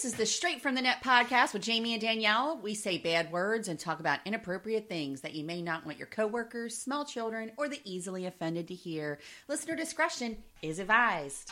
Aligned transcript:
This 0.00 0.14
is 0.14 0.18
the 0.18 0.24
Straight 0.24 0.62
from 0.62 0.74
the 0.74 0.80
Net 0.80 1.04
podcast 1.04 1.52
with 1.52 1.60
Jamie 1.60 1.92
and 1.92 2.00
Danielle. 2.00 2.58
We 2.62 2.74
say 2.74 2.96
bad 2.96 3.30
words 3.30 3.68
and 3.68 3.78
talk 3.78 4.00
about 4.00 4.20
inappropriate 4.24 4.88
things 4.88 5.20
that 5.20 5.34
you 5.34 5.44
may 5.44 5.60
not 5.60 5.84
want 5.84 5.98
your 5.98 6.06
coworkers, 6.06 6.74
small 6.74 7.04
children, 7.04 7.52
or 7.58 7.68
the 7.68 7.82
easily 7.84 8.24
offended 8.24 8.66
to 8.68 8.74
hear. 8.74 9.18
Listener 9.46 9.76
discretion 9.76 10.38
is 10.62 10.78
advised. 10.78 11.50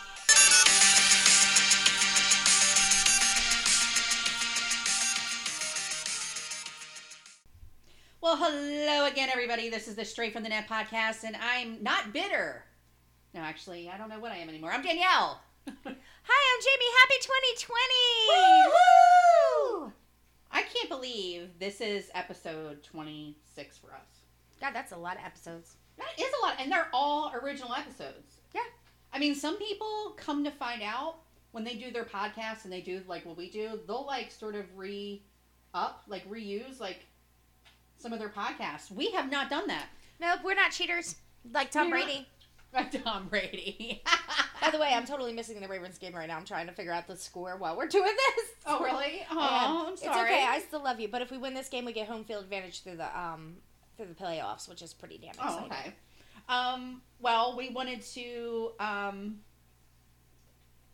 Well, 8.23 8.39
hello 8.39 9.05
again, 9.05 9.29
everybody. 9.31 9.69
This 9.69 9.89
is 9.89 9.95
the 9.95 10.07
Straight 10.07 10.33
from 10.33 10.43
the 10.43 10.49
Net 10.49 10.67
podcast, 10.67 11.25
and 11.25 11.37
I'm 11.37 11.83
not 11.83 12.15
bitter. 12.15 12.65
No, 13.35 13.43
actually, 13.43 13.91
I 13.91 13.99
don't 13.99 14.09
know 14.09 14.21
what 14.21 14.33
I 14.33 14.39
am 14.39 14.49
anymore. 14.49 14.73
I'm 14.73 14.81
Danielle. 14.81 15.43
Hi, 16.31 16.55
I'm 16.55 16.61
Jamie. 16.63 16.93
Happy 17.01 17.19
2020! 17.65 19.87
Woo! 19.87 19.93
I 20.53 20.61
can't 20.63 20.91
believe 20.91 21.59
this 21.59 21.81
is 21.81 22.11
episode 22.15 22.83
26 22.83 23.79
for 23.79 23.95
us. 23.95 24.27
God, 24.61 24.75
that's 24.75 24.93
a 24.93 24.97
lot 24.97 25.17
of 25.17 25.25
episodes. 25.25 25.77
That 25.97 26.11
is 26.19 26.27
a 26.27 26.47
lot, 26.47 26.57
and 26.61 26.71
they're 26.71 26.91
all 26.93 27.33
original 27.43 27.73
episodes. 27.73 28.43
Yeah. 28.55 28.61
I 29.11 29.19
mean, 29.19 29.35
some 29.35 29.57
people 29.57 30.13
come 30.19 30.45
to 30.45 30.51
find 30.51 30.83
out 30.83 31.21
when 31.53 31.65
they 31.65 31.77
do 31.77 31.91
their 31.91 32.05
podcasts 32.05 32.65
and 32.65 32.73
they 32.73 32.83
do 32.83 33.01
like 33.09 33.25
what 33.25 33.39
we 33.39 33.49
do, 33.49 33.81
they'll 33.87 34.05
like 34.05 34.31
sort 34.31 34.55
of 34.55 34.67
re 34.77 35.23
up, 35.73 36.03
like 36.09 36.29
reuse 36.29 36.79
like 36.79 37.07
some 37.97 38.13
of 38.13 38.19
their 38.19 38.29
podcasts. 38.29 38.91
We 38.91 39.13
have 39.13 39.31
not 39.31 39.49
done 39.49 39.67
that. 39.69 39.87
Nope, 40.21 40.41
we're 40.45 40.55
not 40.55 40.73
cheaters 40.73 41.17
like 41.55 41.71
Tom. 41.71 41.89
Brady. 41.89 42.29
Like 42.75 43.03
Tom 43.03 43.29
Brady. 43.29 44.03
By 44.61 44.71
the 44.71 44.79
way, 44.79 44.93
I'm 44.95 45.07
totally 45.07 45.33
missing 45.33 45.59
the 45.61 45.69
Ravens 45.69 45.97
game 45.97 46.15
right 46.15 46.29
now. 46.29 46.37
I'm 46.37 46.45
trying 46.45 46.67
to 46.67 46.73
figure 46.73 46.93
out 46.93 47.07
the 47.07 47.17
score 47.17 47.57
while 47.57 47.77
we're 47.77 47.87
doing 47.89 48.13
this. 48.37 48.47
oh, 48.67 48.81
really? 48.85 49.23
Oh. 49.31 49.87
I'm 49.87 49.93
It's 49.95 50.03
sorry. 50.05 50.31
okay. 50.31 50.45
I 50.47 50.61
still 50.61 50.83
love 50.83 51.01
you, 51.01 51.09
but 51.09 51.23
if 51.23 51.31
we 51.31 51.39
win 51.39 51.55
this 51.55 51.69
game, 51.71 51.87
we 51.87 51.93
get 51.95 52.09
home 52.09 52.25
field 52.25 52.45
advantage 52.45 52.83
through 52.83 52.97
the 52.97 53.19
um 53.19 53.57
through 53.97 54.07
the 54.07 54.15
playoffs, 54.15 54.69
which 54.69 54.83
is 54.83 54.93
pretty 54.93 55.19
damn 55.19 55.33
Oh, 55.43 55.65
okay. 55.65 55.95
Um, 56.49 57.01
well, 57.21 57.57
we 57.57 57.71
wanted 57.71 58.03
to. 58.03 58.73
Um, 58.79 59.39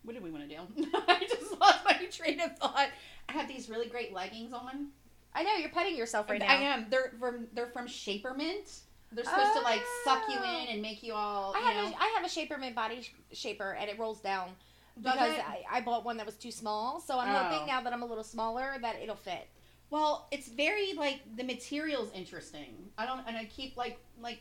what 0.04 0.12
did 0.14 0.22
we 0.22 0.30
want 0.30 0.48
to 0.48 0.54
do? 0.54 0.60
I 1.08 1.26
just 1.28 1.58
lost 1.60 1.84
my 1.84 1.94
train 2.10 2.40
of 2.40 2.56
thought. 2.58 2.88
I 3.28 3.32
have 3.32 3.48
these 3.48 3.68
really 3.68 3.86
great 3.86 4.12
leggings 4.14 4.52
on. 4.52 4.88
I 5.34 5.42
know 5.42 5.54
you're 5.56 5.70
petting 5.70 5.96
yourself 5.96 6.30
right 6.30 6.38
now. 6.40 6.46
I 6.48 6.54
am. 6.54 6.86
They're 6.90 7.12
from 7.18 7.48
they're 7.52 7.66
from 7.66 7.88
Shapermint. 7.88 8.80
They're 9.14 9.24
supposed 9.24 9.54
to 9.54 9.60
like 9.62 9.82
suck 10.04 10.22
you 10.28 10.38
Oh. 10.38 10.60
in 10.62 10.68
and 10.68 10.82
make 10.82 11.02
you 11.02 11.14
all. 11.14 11.54
I 11.56 11.60
have 11.60 11.84
know. 11.90 11.96
a, 11.96 12.00
I 12.02 12.06
have 12.16 12.24
a 12.24 12.28
Shapermint 12.28 12.74
body 12.74 13.02
sh- 13.02 13.14
shaper, 13.38 13.72
and 13.72 13.88
it 13.88 13.98
rolls 13.98 14.20
down 14.20 14.50
because? 14.96 15.18
I, 15.38 15.62
I 15.70 15.80
bought 15.80 16.04
one 16.04 16.16
that 16.18 16.26
was 16.26 16.36
too 16.36 16.50
small. 16.50 17.00
So 17.00 17.18
I'm 17.18 17.34
Oh. 17.34 17.38
hoping 17.38 17.66
now 17.66 17.80
that 17.82 17.92
I'm 17.92 18.02
a 18.02 18.06
little 18.06 18.24
smaller 18.24 18.74
that 18.80 18.96
it'll 19.02 19.16
fit. 19.16 19.48
well, 19.90 20.26
it's 20.32 20.48
very 20.48 20.92
like 20.94 21.20
the 21.36 21.44
material's 21.44 22.10
interesting. 22.12 22.90
I 22.98 23.06
don't, 23.06 23.20
and 23.26 23.36
I 23.36 23.44
keep 23.44 23.76
like 23.76 23.98
like 24.20 24.40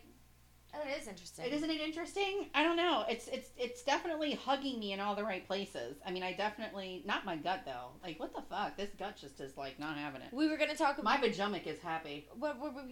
Oh, 0.75 0.79
it 0.89 0.99
is 0.99 1.07
interesting. 1.07 1.45
Isn't 1.45 1.69
it 1.69 1.79
interesting? 1.81 2.49
I 2.55 2.63
don't 2.63 2.77
know. 2.77 3.05
It's 3.07 3.27
it's 3.27 3.49
it's 3.57 3.83
definitely 3.83 4.33
hugging 4.33 4.79
me 4.79 4.93
in 4.93 4.99
all 4.99 5.13
the 5.13 5.23
right 5.23 5.45
places. 5.45 5.97
I 6.03 6.09
mean, 6.09 6.23
I 6.23 6.33
definitely 6.33 7.03
not 7.05 7.25
my 7.25 7.35
gut 7.35 7.61
though. 7.63 7.89
Like 8.01 8.19
what 8.19 8.33
the 8.33 8.41
fuck? 8.41 8.75
This 8.75 8.89
gut 8.97 9.15
just 9.15 9.39
is 9.39 9.55
like 9.55 9.79
not 9.79 9.97
having 9.97 10.21
it. 10.23 10.33
We 10.33 10.49
were 10.49 10.57
gonna 10.57 10.75
talk 10.75 10.97
about... 10.97 11.03
My 11.03 11.17
about 11.17 11.29
vajummic 11.29 11.67
is 11.67 11.79
happy. 11.79 12.27
what, 12.39 12.59
what, 12.59 12.73
what, 12.73 12.85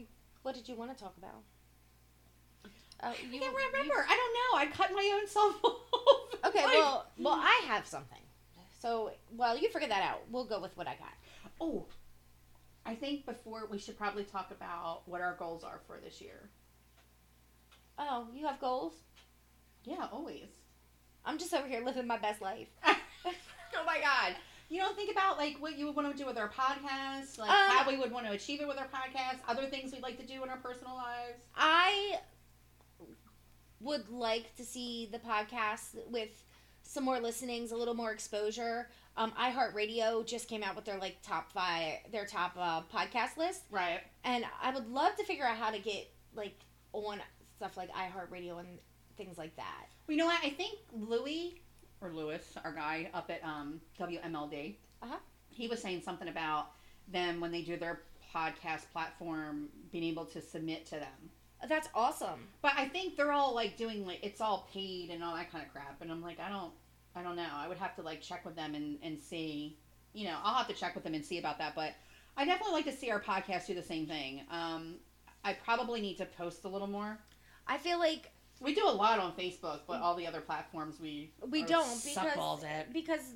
what 0.43 0.53
did 0.53 0.69
you 0.69 0.75
want 0.75 0.95
to 0.95 1.03
talk 1.03 1.17
about? 1.17 1.41
Oh, 3.03 3.07
I 3.09 3.11
you, 3.31 3.39
can't 3.39 3.51
you- 3.53 3.67
remember. 3.71 4.05
I 4.07 4.15
don't 4.15 4.33
know. 4.33 4.57
I 4.59 4.65
cut 4.67 4.91
my 4.93 5.11
own 5.15 5.27
self 5.27 5.55
off. 5.63 6.45
Okay, 6.45 6.63
Like- 6.63 6.73
well, 6.73 7.07
well, 7.17 7.33
I 7.35 7.63
have 7.67 7.85
something. 7.85 8.17
So, 8.79 9.11
well, 9.35 9.57
you 9.57 9.69
figure 9.69 9.87
that 9.89 10.01
out. 10.03 10.21
We'll 10.31 10.45
go 10.45 10.59
with 10.59 10.75
what 10.75 10.87
I 10.87 10.95
got. 10.95 11.13
oh, 11.59 11.85
I 12.83 12.95
think 12.95 13.27
before 13.27 13.67
we 13.69 13.77
should 13.77 13.95
probably 13.97 14.23
talk 14.23 14.49
about 14.49 15.03
what 15.07 15.21
our 15.21 15.35
goals 15.35 15.63
are 15.63 15.79
for 15.85 15.99
this 16.03 16.19
year. 16.19 16.49
Oh, 17.99 18.27
you 18.33 18.47
have 18.47 18.59
goals? 18.59 18.93
Yeah, 19.83 20.07
always. 20.11 20.47
I'm 21.25 21.37
just 21.37 21.53
over 21.53 21.67
here 21.67 21.83
living 21.85 22.07
my 22.07 22.17
best 22.17 22.41
life. 22.41 22.67
oh 22.85 23.85
my 23.85 23.99
god. 23.99 24.35
You 24.69 24.79
don't 24.81 24.95
think 24.95 25.11
about 25.11 25.37
like 25.37 25.57
what 25.59 25.77
you 25.77 25.85
would 25.85 25.95
want 25.95 26.11
to 26.11 26.17
do 26.17 26.25
with 26.25 26.37
our 26.39 26.49
podcast, 26.49 27.37
like 27.37 27.49
Um, 27.51 27.77
how 27.77 27.87
we 27.87 27.97
would 27.97 28.11
want 28.11 28.25
to 28.25 28.31
achieve 28.31 28.61
it 28.61 28.67
with 28.67 28.77
our 28.79 28.87
podcast, 28.87 29.37
other 29.47 29.67
things 29.67 29.91
we'd 29.91 30.01
like 30.01 30.17
to 30.17 30.25
do 30.25 30.41
in 30.43 30.49
our 30.49 30.57
personal 30.57 30.95
lives. 30.95 31.39
I 31.55 32.17
would 33.81 34.09
like 34.09 34.55
to 34.55 34.63
see 34.63 35.09
the 35.11 35.19
podcast 35.19 35.95
with 36.09 36.29
some 36.83 37.03
more 37.05 37.19
listenings, 37.19 37.71
a 37.71 37.75
little 37.77 37.93
more 37.93 38.11
exposure. 38.11 38.89
Um, 39.17 39.31
iHeartRadio 39.39 40.25
just 40.25 40.47
came 40.47 40.63
out 40.63 40.75
with 40.75 40.85
their 40.85 40.97
like 40.97 41.17
top 41.21 41.51
five, 41.51 41.95
their 42.11 42.25
top 42.25 42.53
uh, 42.57 42.81
podcast 42.93 43.37
list, 43.37 43.63
Right. 43.69 44.01
and 44.23 44.45
I 44.61 44.71
would 44.73 44.89
love 44.89 45.15
to 45.17 45.23
figure 45.23 45.45
out 45.45 45.57
how 45.57 45.71
to 45.71 45.79
get 45.79 46.09
like 46.35 46.55
on 46.93 47.19
stuff 47.57 47.77
like 47.77 47.89
iHeartRadio 47.91 48.59
and 48.59 48.67
things 49.17 49.37
like 49.37 49.55
that. 49.57 49.87
Well, 50.07 50.15
you 50.15 50.17
know 50.17 50.25
what? 50.25 50.39
I 50.43 50.49
think 50.49 50.79
Louis 50.93 51.61
or 52.01 52.11
Lewis, 52.11 52.55
our 52.63 52.73
guy 52.73 53.09
up 53.13 53.29
at 53.29 53.43
um, 53.43 53.79
WMLD, 53.99 54.75
Uh-huh. 55.03 55.17
he 55.49 55.67
was 55.67 55.81
saying 55.81 56.01
something 56.03 56.27
about 56.27 56.71
them 57.07 57.39
when 57.39 57.51
they 57.51 57.61
do 57.61 57.77
their 57.77 58.01
podcast 58.33 58.89
platform 58.93 59.67
being 59.91 60.05
able 60.05 60.25
to 60.25 60.41
submit 60.41 60.85
to 60.87 60.91
them. 60.95 61.29
That's 61.67 61.87
awesome. 61.93 62.47
But 62.61 62.73
I 62.77 62.87
think 62.87 63.15
they're 63.17 63.31
all 63.31 63.53
like 63.53 63.77
doing 63.77 64.05
like 64.05 64.19
it's 64.23 64.41
all 64.41 64.67
paid 64.73 65.09
and 65.09 65.23
all 65.23 65.35
that 65.35 65.51
kind 65.51 65.63
of 65.65 65.71
crap. 65.71 66.01
And 66.01 66.11
I'm 66.11 66.21
like, 66.21 66.39
I 66.39 66.49
don't, 66.49 66.71
I 67.15 67.21
don't 67.21 67.35
know. 67.35 67.47
I 67.53 67.67
would 67.67 67.77
have 67.77 67.95
to 67.97 68.01
like 68.01 68.21
check 68.21 68.45
with 68.45 68.55
them 68.55 68.75
and 68.75 68.97
and 69.03 69.19
see. 69.19 69.77
You 70.13 70.25
know, 70.27 70.37
I'll 70.43 70.55
have 70.55 70.67
to 70.67 70.73
check 70.73 70.95
with 70.95 71.03
them 71.03 71.13
and 71.13 71.23
see 71.23 71.37
about 71.39 71.57
that. 71.59 71.75
But 71.75 71.93
I 72.35 72.45
definitely 72.45 72.73
like 72.73 72.85
to 72.85 72.91
see 72.91 73.11
our 73.11 73.21
podcast 73.21 73.67
do 73.67 73.75
the 73.75 73.83
same 73.83 74.07
thing. 74.07 74.41
Um, 74.49 74.95
I 75.43 75.53
probably 75.53 76.01
need 76.01 76.17
to 76.17 76.25
post 76.25 76.65
a 76.65 76.67
little 76.67 76.87
more. 76.87 77.17
I 77.67 77.77
feel 77.77 77.99
like 77.99 78.31
We 78.59 78.73
do 78.75 78.85
a 78.87 78.89
lot 78.91 79.19
on 79.19 79.33
Facebook, 79.33 79.81
but 79.87 80.01
all 80.01 80.15
the 80.15 80.27
other 80.27 80.41
platforms 80.41 80.99
we 80.99 81.31
we 81.49 81.63
don't 81.63 81.85
suck 81.85 82.23
because 82.23 82.35
balls 82.37 82.63
at. 82.63 82.91
because 82.93 83.33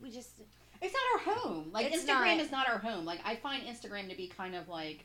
we 0.00 0.10
just 0.10 0.40
It's 0.80 0.94
not 0.94 1.02
our 1.28 1.34
home. 1.34 1.70
Like 1.72 1.86
It's 1.92 2.04
Instagram 2.04 2.36
not. 2.36 2.40
is 2.40 2.50
not 2.50 2.68
our 2.68 2.78
home. 2.78 3.04
Like 3.04 3.20
I 3.24 3.36
find 3.36 3.62
Instagram 3.64 4.08
to 4.10 4.16
be 4.16 4.28
kind 4.28 4.54
of 4.54 4.68
like 4.68 5.04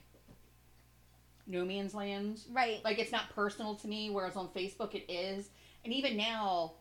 no 1.47 1.63
man's 1.65 1.93
land. 1.93 2.41
right. 2.51 2.83
Like 2.83 2.99
it's 2.99 3.11
not 3.11 3.29
personal 3.33 3.75
to 3.75 3.87
me, 3.87 4.09
whereas 4.09 4.35
on 4.35 4.49
Facebook 4.49 4.93
it 4.95 5.09
is. 5.11 5.49
And 5.83 5.93
even 5.93 6.17
now, 6.17 6.73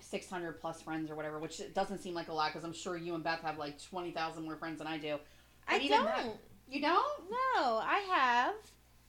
six 0.00 0.28
hundred 0.28 0.60
plus 0.60 0.80
friends 0.82 1.10
or 1.10 1.14
whatever, 1.14 1.38
which 1.38 1.60
it 1.60 1.74
doesn't 1.74 1.98
seem 1.98 2.14
like 2.14 2.28
a 2.28 2.32
lot 2.32 2.52
because 2.52 2.64
I'm 2.64 2.72
sure 2.72 2.96
you 2.96 3.14
and 3.14 3.22
Beth 3.22 3.40
have 3.42 3.58
like 3.58 3.82
twenty 3.82 4.10
thousand 4.10 4.44
more 4.44 4.56
friends 4.56 4.78
than 4.78 4.86
I 4.86 4.98
do. 4.98 5.16
I 5.68 5.74
But 5.74 5.82
even 5.82 5.96
don't. 5.98 6.06
that- 6.06 6.26
You 6.68 6.80
don't? 6.82 7.30
No, 7.30 7.78
I 7.82 8.04
have. 8.14 8.54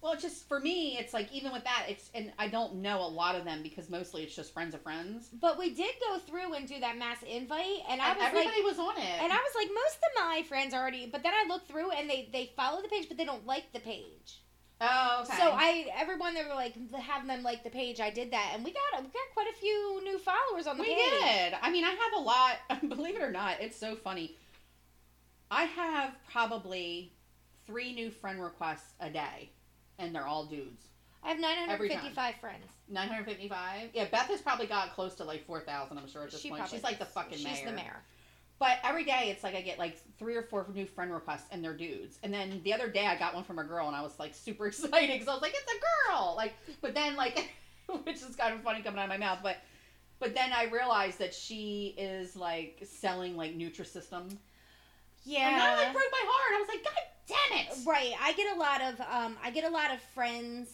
Well, 0.02 0.14
it's 0.14 0.22
just 0.24 0.48
for 0.48 0.62
me, 0.62 0.98
it's 0.98 1.14
like 1.14 1.30
even 1.34 1.52
with 1.52 1.66
that, 1.66 1.88
it's 1.90 2.10
and 2.16 2.32
I 2.40 2.48
don't 2.48 2.76
know 2.76 3.00
a 3.02 3.08
lot 3.10 3.36
of 3.36 3.44
them 3.44 3.62
because 3.64 3.90
mostly 3.90 4.24
it's 4.24 4.34
just 4.34 4.54
friends 4.54 4.74
of 4.74 4.82
friends. 4.82 5.28
But 5.42 5.60
we 5.60 5.74
did 5.74 5.94
go 6.08 6.20
through 6.20 6.54
and 6.54 6.66
do 6.66 6.80
that 6.80 6.98
mass 6.98 7.18
invite, 7.24 7.80
and 7.90 8.02
I 8.02 8.12
And 8.12 8.18
was 8.18 8.28
everybody 8.28 8.62
like, 8.62 8.64
was 8.66 8.80
on 8.80 8.96
it. 8.98 9.22
and 9.22 9.34
I 9.34 9.36
was 9.36 9.52
like, 9.56 9.68
most 9.68 9.98
of 9.98 10.24
my 10.26 10.44
friends 10.48 10.74
already. 10.74 11.10
But 11.12 11.22
then 11.24 11.34
I 11.34 11.46
looked 11.50 11.68
through, 11.68 11.92
and 11.92 12.10
they 12.10 12.30
they 12.32 12.52
follow 12.56 12.82
the 12.82 12.88
page, 12.88 13.10
but 13.10 13.18
they 13.18 13.26
don't 13.26 13.46
like 13.46 13.74
the 13.74 13.80
page. 13.82 14.42
Oh, 14.82 15.24
okay. 15.24 15.38
So 15.38 15.52
I 15.52 15.88
everyone 15.96 16.34
that 16.36 16.48
were 16.48 16.56
like 16.56 16.74
having 16.94 17.28
them 17.28 17.44
like 17.44 17.64
the 17.64 17.70
page, 17.70 18.00
I 18.00 18.10
did 18.10 18.32
that, 18.32 18.52
and 18.54 18.64
we 18.64 18.72
got 18.72 19.02
we 19.02 19.08
got 19.08 19.34
quite 19.34 19.48
a 19.52 19.56
few 19.58 20.02
new 20.04 20.20
followers 20.20 20.68
on 20.68 20.78
the 20.78 20.84
We 20.84 20.90
page. 20.90 20.98
We 21.12 21.28
did. 21.28 21.54
I 21.62 21.72
mean, 21.72 21.84
I 21.84 21.90
have 21.90 22.14
a 22.18 22.22
lot. 22.22 22.58
Believe 22.96 23.16
it 23.16 23.22
or 23.22 23.32
not, 23.32 23.60
it's 23.60 23.78
so 23.78 23.96
funny. 23.96 24.36
I 25.52 25.64
have 25.64 26.14
probably 26.32 27.14
three 27.66 27.94
new 27.94 28.12
friend 28.12 28.42
requests 28.42 28.94
a 29.00 29.10
day, 29.10 29.52
and 29.98 30.14
they're 30.14 30.28
all 30.28 30.46
dudes. 30.46 30.90
I 31.24 31.30
have 31.30 31.40
955 31.40 32.36
friends. 32.36 32.64
955. 32.88 33.90
Yeah, 33.94 34.06
Beth 34.06 34.28
has 34.28 34.42
probably 34.42 34.68
got 34.68 34.94
close 34.94 35.16
to 35.16 35.24
like 35.24 35.46
4,000, 35.46 35.98
I'm 35.98 36.08
sure, 36.08 36.24
at 36.24 36.32
this 36.32 36.40
She 36.40 36.50
point. 36.50 36.68
She's 36.70 36.84
like 36.84 36.98
the 36.98 37.06
fucking 37.06 37.38
She's 37.38 37.46
mayor. 37.46 37.56
She's 37.56 37.66
the 37.66 37.72
mayor. 37.74 38.04
But 38.60 38.78
every 38.84 39.06
day, 39.06 39.30
it's 39.32 39.44
like 39.44 39.56
I 39.56 39.62
get 39.62 39.80
like 39.80 39.98
three 40.18 40.36
or 40.36 40.44
four 40.44 40.66
new 40.74 40.86
friend 40.86 41.14
requests, 41.14 41.48
and 41.52 41.64
they're 41.64 41.78
dudes. 41.78 42.20
And 42.24 42.34
then 42.34 42.60
the 42.66 42.74
other 42.74 42.90
day, 42.90 43.08
I 43.08 43.18
got 43.18 43.34
one 43.34 43.46
from 43.46 43.58
a 43.58 43.64
girl, 43.64 43.88
and 43.88 43.96
I 43.96 44.02
was 44.02 44.20
like 44.20 44.36
super 44.36 44.68
excited 44.68 45.10
because 45.10 45.28
I 45.30 45.34
was 45.34 45.42
like, 45.42 45.54
it's 45.56 45.72
a 45.72 46.12
girl! 46.12 46.34
Like, 46.36 46.54
but 46.82 46.94
then, 46.94 47.16
like, 47.16 47.50
which 48.04 48.18
is 48.18 48.36
kind 48.36 48.54
of 48.54 48.62
funny 48.62 48.82
coming 48.82 49.00
out 49.00 49.04
of 49.06 49.10
my 49.10 49.18
mouth, 49.18 49.40
but. 49.42 49.58
But 50.22 50.36
then 50.36 50.52
I 50.52 50.66
realized 50.66 51.20
that 51.20 51.34
she 51.34 51.96
is 51.98 52.36
like 52.36 52.82
selling 52.84 53.38
like 53.38 53.58
Nutrisystem 53.58 54.36
Yeah. 55.24 55.48
And 55.48 55.62
that 55.62 55.78
like 55.78 55.94
broke 55.94 56.12
my 56.12 56.24
heart. 56.26 56.56
I 56.56 56.60
was 56.60 56.68
like, 56.68 56.84
God 56.84 56.94
damn 57.26 57.60
it! 57.60 57.88
Right. 57.88 58.14
I 58.22 58.34
get 58.34 58.54
a 58.54 58.60
lot 58.60 58.82
of 58.82 59.00
um 59.00 59.38
I 59.42 59.50
get 59.52 59.64
a 59.64 59.70
lot 59.70 59.94
of 59.94 60.02
friends 60.14 60.70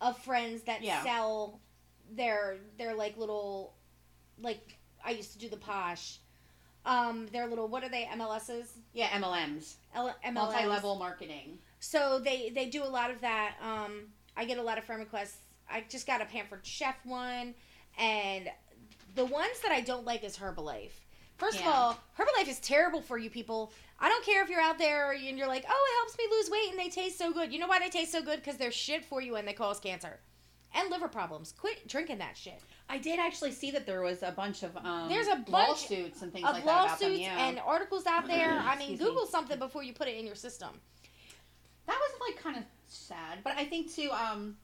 of 0.00 0.16
friends 0.22 0.62
that 0.62 0.82
Yeah. 0.82 1.02
sell 1.02 1.60
their 2.10 2.56
their 2.78 2.94
like 2.94 3.18
little 3.18 3.74
like 4.40 4.78
I 5.04 5.10
used 5.10 5.32
to 5.32 5.38
do 5.38 5.50
the 5.50 5.58
posh. 5.58 6.18
Um 6.84 7.26
their 7.32 7.46
little 7.46 7.68
what 7.68 7.84
are 7.84 7.88
they 7.88 8.04
MLSs? 8.12 8.68
Yeah, 8.92 9.08
MLMs, 9.08 9.74
L- 9.94 10.14
MLMs. 10.24 10.32
multi-level 10.32 10.96
marketing. 10.96 11.58
So 11.78 12.18
they 12.18 12.50
they 12.50 12.66
do 12.66 12.82
a 12.82 12.88
lot 12.88 13.10
of 13.10 13.20
that. 13.20 13.56
Um 13.62 14.08
I 14.36 14.44
get 14.44 14.58
a 14.58 14.62
lot 14.62 14.78
of 14.78 14.84
friend 14.84 15.00
requests. 15.00 15.38
I 15.70 15.84
just 15.88 16.06
got 16.06 16.20
a 16.20 16.24
pampered 16.24 16.64
chef 16.64 16.96
one 17.04 17.54
and 17.98 18.48
the 19.14 19.24
ones 19.24 19.60
that 19.62 19.72
I 19.72 19.80
don't 19.80 20.04
like 20.04 20.24
is 20.24 20.36
Herbalife 20.36 20.92
First 21.40 21.58
of 21.60 21.66
all, 21.68 21.98
Herbalife 22.18 22.48
is 22.48 22.58
terrible 22.60 23.00
for 23.00 23.16
you 23.16 23.30
people. 23.30 23.72
I 23.98 24.10
don't 24.10 24.22
care 24.26 24.42
if 24.42 24.50
you're 24.50 24.60
out 24.60 24.76
there 24.76 25.12
and 25.12 25.38
you're 25.38 25.48
like, 25.48 25.64
oh, 25.66 25.88
it 25.90 25.96
helps 25.98 26.18
me 26.18 26.24
lose 26.30 26.50
weight 26.50 26.70
and 26.70 26.78
they 26.78 26.90
taste 26.90 27.16
so 27.16 27.32
good. 27.32 27.50
You 27.50 27.58
know 27.58 27.66
why 27.66 27.78
they 27.78 27.88
taste 27.88 28.12
so 28.12 28.22
good? 28.22 28.36
Because 28.40 28.58
they're 28.58 28.70
shit 28.70 29.06
for 29.06 29.22
you 29.22 29.36
and 29.36 29.48
they 29.48 29.54
cause 29.54 29.80
cancer 29.80 30.20
and 30.74 30.90
liver 30.90 31.08
problems. 31.08 31.52
Quit 31.52 31.86
drinking 31.88 32.18
that 32.18 32.36
shit. 32.36 32.60
I 32.88 32.98
did 32.98 33.18
actually 33.20 33.52
see 33.52 33.70
that 33.72 33.86
there 33.86 34.02
was 34.02 34.22
a 34.22 34.32
bunch 34.32 34.62
of 34.62 34.76
um, 34.76 35.08
There's 35.08 35.28
a 35.28 35.36
bunch 35.36 35.48
lawsuits 35.48 36.22
and 36.22 36.32
things 36.32 36.46
Of 36.46 36.54
like 36.54 36.64
that 36.64 36.70
about 36.70 36.98
them. 36.98 37.08
lawsuits 37.10 37.20
Yeah, 37.20 37.48
and 37.48 37.58
articles 37.60 38.06
out 38.06 38.26
there. 38.26 38.50
I 38.64 38.76
mean, 38.76 38.90
Excuse 38.92 39.00
me. 39.00 39.06
Google 39.06 39.26
something 39.26 39.58
before 39.58 39.82
you 39.82 39.92
put 39.92 40.08
it 40.08 40.16
in 40.18 40.26
your 40.26 40.34
system. 40.34 40.70
that 41.86 41.98
was 41.98 42.12
like 42.28 42.42
kind 42.42 42.56
of 42.56 42.64
sad. 42.88 43.38
But 43.44 43.54
I 43.56 43.64
think 43.64 43.92
too, 43.94 44.10
um, 44.10 44.56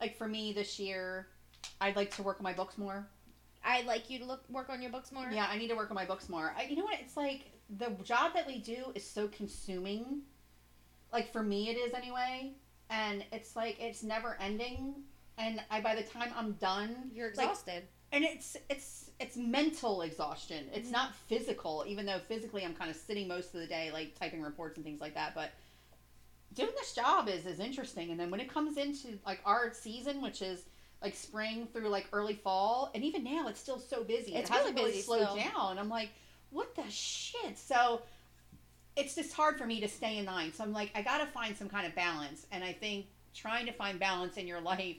like 0.00 0.16
for 0.16 0.26
me 0.28 0.52
this 0.52 0.78
year, 0.78 1.28
I'd 1.80 1.96
like 1.96 2.14
to 2.16 2.22
work 2.22 2.38
on 2.40 2.44
my 2.44 2.52
books 2.52 2.78
more. 2.78 3.06
I'd 3.64 3.86
like 3.86 4.08
you 4.08 4.18
to 4.20 4.24
look 4.24 4.48
work 4.48 4.70
on 4.70 4.80
your 4.80 4.90
books 4.92 5.10
more. 5.12 5.28
Yeah, 5.30 5.46
I 5.50 5.58
need 5.58 5.68
to 5.68 5.74
work 5.76 5.90
on 5.90 5.94
my 5.96 6.04
books 6.04 6.28
more. 6.28 6.54
I, 6.56 6.64
you 6.64 6.76
know 6.76 6.84
what? 6.84 6.98
It's 7.00 7.16
like 7.16 7.50
the 7.78 7.90
job 8.04 8.32
that 8.34 8.46
we 8.46 8.58
do 8.58 8.92
is 8.94 9.04
so 9.04 9.28
consuming. 9.28 10.22
Like 11.12 11.32
for 11.32 11.42
me, 11.42 11.68
it 11.70 11.74
is 11.76 11.92
anyway, 11.94 12.52
and 12.90 13.24
it's 13.32 13.56
like 13.56 13.76
it's 13.80 14.02
never 14.02 14.36
ending. 14.40 14.94
And 15.38 15.62
I, 15.70 15.80
by 15.80 15.94
the 15.94 16.02
time 16.02 16.32
I'm 16.36 16.52
done, 16.54 17.10
You're 17.14 17.28
Like- 17.34 17.50
exhausted. 17.50 17.86
and 18.12 18.24
it's 18.24 18.56
it's 18.68 19.10
it's 19.20 19.36
mental 19.36 20.02
exhaustion. 20.02 20.68
It's 20.72 20.88
Mhm. 20.88 20.92
not 20.92 21.14
physical, 21.14 21.84
even 21.86 22.06
though 22.06 22.18
physically 22.20 22.64
I'm 22.64 22.74
kind 22.74 22.90
of 22.90 22.96
sitting 22.96 23.26
most 23.28 23.54
of 23.54 23.60
the 23.60 23.66
day, 23.66 23.90
like 23.92 24.18
typing 24.18 24.42
reports 24.42 24.76
and 24.76 24.84
things 24.84 25.00
like 25.00 25.14
that. 25.14 25.34
But 25.34 25.52
doing 26.54 26.70
this 26.76 26.94
job 26.94 27.28
is 27.28 27.46
is 27.46 27.60
interesting. 27.60 28.10
And 28.10 28.18
then 28.18 28.30
when 28.30 28.40
it 28.40 28.48
comes 28.48 28.76
into 28.76 29.18
like 29.26 29.40
our 29.44 29.72
season, 29.72 30.20
which 30.20 30.42
is 30.42 30.64
like 31.02 31.14
spring 31.14 31.66
through 31.68 31.88
like 31.88 32.08
early 32.12 32.34
fall, 32.34 32.90
and 32.94 33.04
even 33.04 33.22
now 33.22 33.46
it's 33.48 33.60
still 33.60 33.78
so 33.78 34.02
busy. 34.02 34.34
It's 34.34 34.50
it 34.50 34.52
hasn't 34.52 34.76
really 34.76 34.90
busy 34.92 35.02
slowed 35.02 35.36
down. 35.38 35.78
I'm 35.78 35.88
like, 35.88 36.10
what 36.50 36.74
the 36.74 36.88
shit? 36.90 37.56
So 37.58 38.02
it's 38.96 39.14
just 39.14 39.32
hard 39.34 39.58
for 39.58 39.66
me 39.66 39.80
to 39.80 39.88
stay 39.88 40.16
in 40.18 40.24
line. 40.24 40.52
So 40.52 40.64
I'm 40.64 40.72
like, 40.72 40.90
I 40.96 41.02
gotta 41.02 41.26
find 41.26 41.56
some 41.56 41.68
kind 41.68 41.86
of 41.86 41.94
balance. 41.94 42.46
And 42.50 42.64
I 42.64 42.72
think 42.72 43.06
trying 43.34 43.66
to 43.66 43.72
find 43.72 44.00
balance 44.00 44.36
in 44.36 44.46
your 44.48 44.60
life 44.60 44.96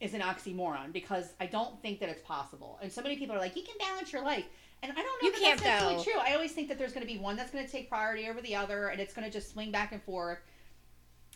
is 0.00 0.14
an 0.14 0.20
oxymoron 0.20 0.92
because 0.92 1.32
I 1.40 1.46
don't 1.46 1.80
think 1.80 2.00
that 2.00 2.08
it's 2.08 2.22
possible. 2.22 2.78
And 2.82 2.90
so 2.92 3.02
many 3.02 3.16
people 3.16 3.34
are 3.36 3.38
like, 3.38 3.56
you 3.56 3.62
can 3.62 3.76
balance 3.78 4.12
your 4.12 4.22
life. 4.22 4.44
And 4.82 4.92
I 4.92 4.96
don't 4.96 5.04
know 5.22 5.28
You 5.28 5.32
that 5.32 5.40
can't, 5.40 5.60
that's 5.60 5.64
necessarily 5.64 5.96
though. 5.96 6.02
true. 6.12 6.20
I 6.20 6.34
always 6.34 6.52
think 6.52 6.68
that 6.68 6.78
there's 6.78 6.92
going 6.92 7.06
to 7.06 7.12
be 7.12 7.18
one 7.18 7.36
that's 7.36 7.50
going 7.50 7.64
to 7.64 7.70
take 7.70 7.88
priority 7.88 8.28
over 8.28 8.40
the 8.42 8.54
other, 8.54 8.88
and 8.88 9.00
it's 9.00 9.14
going 9.14 9.24
to 9.26 9.32
just 9.32 9.50
swing 9.50 9.70
back 9.70 9.92
and 9.92 10.02
forth, 10.02 10.40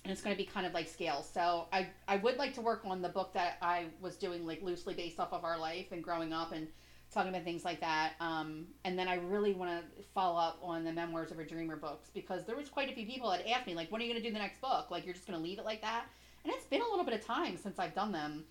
and 0.04 0.12
it's 0.12 0.20
going 0.20 0.36
to 0.36 0.38
be 0.38 0.44
kind 0.44 0.66
of 0.66 0.74
like 0.74 0.86
scales. 0.86 1.28
So 1.32 1.66
I 1.72 1.88
I 2.06 2.16
would 2.16 2.36
like 2.36 2.52
to 2.54 2.60
work 2.60 2.82
on 2.84 3.00
the 3.00 3.08
book 3.08 3.32
that 3.34 3.56
I 3.62 3.86
was 4.00 4.16
doing 4.16 4.46
like 4.46 4.62
loosely 4.62 4.92
based 4.92 5.18
off 5.18 5.32
of 5.32 5.44
our 5.44 5.58
life 5.58 5.92
and 5.92 6.04
growing 6.04 6.32
up 6.32 6.52
and 6.52 6.68
talking 7.10 7.30
about 7.30 7.42
things 7.44 7.64
like 7.64 7.80
that. 7.80 8.12
Um, 8.20 8.66
and 8.84 8.98
then 8.98 9.08
I 9.08 9.14
really 9.14 9.54
want 9.54 9.70
to 9.70 10.02
follow 10.14 10.38
up 10.38 10.58
on 10.62 10.84
the 10.84 10.92
Memoirs 10.92 11.30
of 11.30 11.38
a 11.38 11.44
Dreamer 11.44 11.76
books 11.76 12.10
because 12.12 12.44
there 12.44 12.54
was 12.54 12.68
quite 12.68 12.90
a 12.90 12.92
few 12.92 13.06
people 13.06 13.30
that 13.30 13.48
asked 13.48 13.66
me 13.66 13.74
like, 13.74 13.90
when 13.90 14.02
are 14.02 14.04
you 14.04 14.12
going 14.12 14.22
to 14.22 14.28
do 14.28 14.32
the 14.32 14.38
next 14.38 14.60
book? 14.60 14.90
Like 14.90 15.06
you're 15.06 15.14
just 15.14 15.26
going 15.26 15.38
to 15.38 15.42
leave 15.42 15.58
it 15.58 15.64
like 15.64 15.80
that? 15.80 16.04
And 16.48 16.56
it's 16.56 16.66
been 16.66 16.80
a 16.80 16.88
little 16.88 17.04
bit 17.04 17.12
of 17.12 17.22
time 17.26 17.58
since 17.58 17.78
I've 17.78 17.94
done 17.94 18.10
them. 18.10 18.44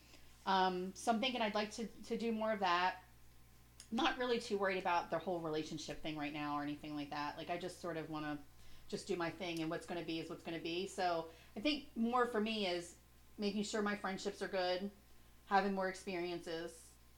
Um, 0.46 0.92
so 0.94 1.12
I'm 1.12 1.20
thinking 1.20 1.42
I'd 1.42 1.56
like 1.56 1.72
to, 1.78 1.88
to 2.10 2.16
do 2.16 2.32
more 2.32 2.52
of 2.52 2.60
that. 2.60 2.98
Not 3.92 4.20
really 4.20 4.38
too 4.40 4.60
worried 4.60 4.78
about 4.78 5.10
the 5.10 5.18
whole 5.18 5.40
relationship 5.40 6.04
thing 6.04 6.16
right 6.16 6.32
now 6.32 6.56
or 6.56 6.62
anything 6.62 6.96
like 6.96 7.10
that. 7.10 7.40
Like 7.40 7.50
I 7.50 7.58
just 7.58 7.82
sort 7.82 7.98
of 7.98 8.08
want 8.12 8.26
to 8.26 8.38
just 8.88 9.08
do 9.08 9.16
my 9.16 9.32
thing 9.32 9.62
and 9.62 9.70
what's 9.72 9.88
going 9.88 10.00
to 10.00 10.06
be 10.06 10.20
is 10.20 10.30
what's 10.30 10.44
going 10.44 10.56
to 10.56 10.64
be. 10.64 10.86
So 10.88 11.26
I 11.58 11.60
think 11.60 11.86
more 11.96 12.28
for 12.28 12.40
me 12.40 12.68
is 12.68 12.94
making 13.40 13.64
sure 13.64 13.82
my 13.82 13.96
friendships 13.96 14.44
are 14.44 14.48
good, 14.48 14.92
having 15.48 15.74
more 15.74 15.88
experiences. 15.88 16.70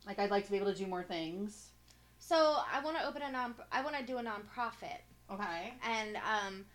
Like 0.08 0.18
I'd 0.18 0.31
like 0.31 0.46
to 0.46 0.52
be 0.52 0.56
able 0.56 0.72
to 0.72 0.78
do 0.78 0.88
more 0.88 1.04
things. 1.04 1.72
So 2.20 2.36
I 2.74 2.81
want 2.86 2.98
to 2.98 3.06
open 3.06 3.22
a 3.22 3.30
non. 3.30 3.54
I 3.70 3.84
want 3.84 3.98
to 3.98 4.06
do 4.06 4.18
a 4.18 4.24
nonprofit, 4.24 5.02
Okay. 5.30 5.74
and 5.84 6.16
um, 6.18 6.66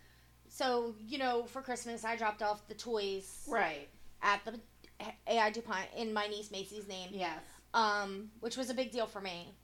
so 0.48 0.94
you 1.06 1.18
know, 1.18 1.44
for 1.44 1.62
Christmas 1.62 2.04
I 2.04 2.16
dropped 2.16 2.42
off 2.42 2.66
the 2.68 2.74
toys 2.74 3.46
Right. 3.48 3.88
At 4.24 4.44
the 4.44 4.58
AI 5.28 5.50
DuPont 5.50 5.86
in 5.96 6.12
my 6.12 6.26
niece 6.26 6.50
Macy's 6.50 6.88
name, 6.88 7.10
Yes. 7.12 7.38
um, 7.74 8.30
which 8.40 8.56
was 8.56 8.70
a 8.70 8.74
big 8.74 8.90
deal 8.90 9.06
for 9.06 9.20
me. 9.20 9.54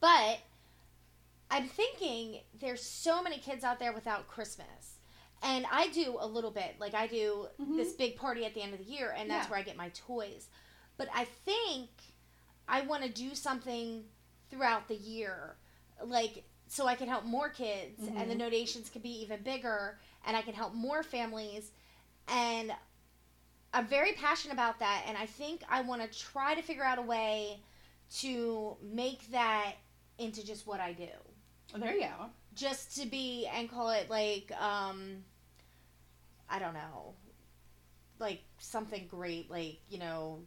But 0.00 0.38
I'm 1.50 1.66
thinking 1.68 2.40
there's 2.58 2.82
so 2.82 3.22
many 3.22 3.38
kids 3.38 3.64
out 3.64 3.78
there 3.78 3.92
without 3.92 4.28
Christmas. 4.28 4.94
And 5.42 5.66
I 5.70 5.88
do 5.88 6.16
a 6.18 6.26
little 6.26 6.50
bit. 6.50 6.76
Like 6.78 6.94
I 6.94 7.06
do 7.06 7.48
Mhm. 7.60 7.76
this 7.76 7.92
big 7.94 8.16
party 8.16 8.44
at 8.44 8.54
the 8.54 8.62
end 8.62 8.72
of 8.74 8.78
the 8.78 8.84
year 8.92 9.10
and 9.16 9.30
that's 9.30 9.46
Yeah. 9.46 9.50
where 9.50 9.58
I 9.60 9.62
get 9.62 9.76
my 9.76 9.88
toys. 9.90 10.48
But 10.96 11.08
I 11.12 11.24
think 11.24 11.90
I 12.68 12.82
want 12.82 13.02
to 13.04 13.08
do 13.08 13.34
something 13.34 14.08
throughout 14.50 14.88
the 14.88 14.96
year. 14.96 15.56
Like 16.02 16.44
so 16.70 16.86
I 16.86 16.96
can 16.96 17.08
help 17.08 17.24
more 17.24 17.48
kids 17.48 18.02
and 18.06 18.30
the 18.30 18.34
Mhm. 18.34 18.40
donations 18.40 18.90
could 18.90 19.02
be 19.02 19.22
even 19.22 19.42
bigger 19.42 19.98
and 20.26 20.36
I 20.36 20.42
can 20.42 20.54
help 20.54 20.74
more 20.74 21.02
families 21.02 21.70
and 22.26 22.76
I'm 23.72 23.86
very 23.86 24.12
passionate 24.12 24.54
about 24.54 24.78
that 24.80 25.04
and 25.06 25.16
I 25.16 25.26
think 25.26 25.62
I 25.68 25.82
want 25.82 26.00
to 26.02 26.18
try 26.18 26.54
to 26.54 26.62
figure 26.62 26.84
out 26.84 26.98
a 26.98 27.02
way 27.02 27.60
to 28.20 28.76
make 28.82 29.30
that 29.30 29.74
into 30.18 30.44
just 30.44 30.66
what 30.66 30.80
I 30.80 30.92
do. 30.94 31.08
Well, 31.72 31.82
there 31.82 31.94
you 31.94 32.00
go. 32.00 32.26
Just 32.54 32.96
to 33.00 33.06
be 33.06 33.46
and 33.54 33.70
call 33.70 33.90
it 33.90 34.08
like 34.08 34.50
um 34.60 35.22
I 36.48 36.58
don't 36.58 36.74
know. 36.74 37.14
Like 38.18 38.40
something 38.58 39.06
great 39.08 39.50
like, 39.50 39.78
you 39.90 39.98
know, 39.98 40.40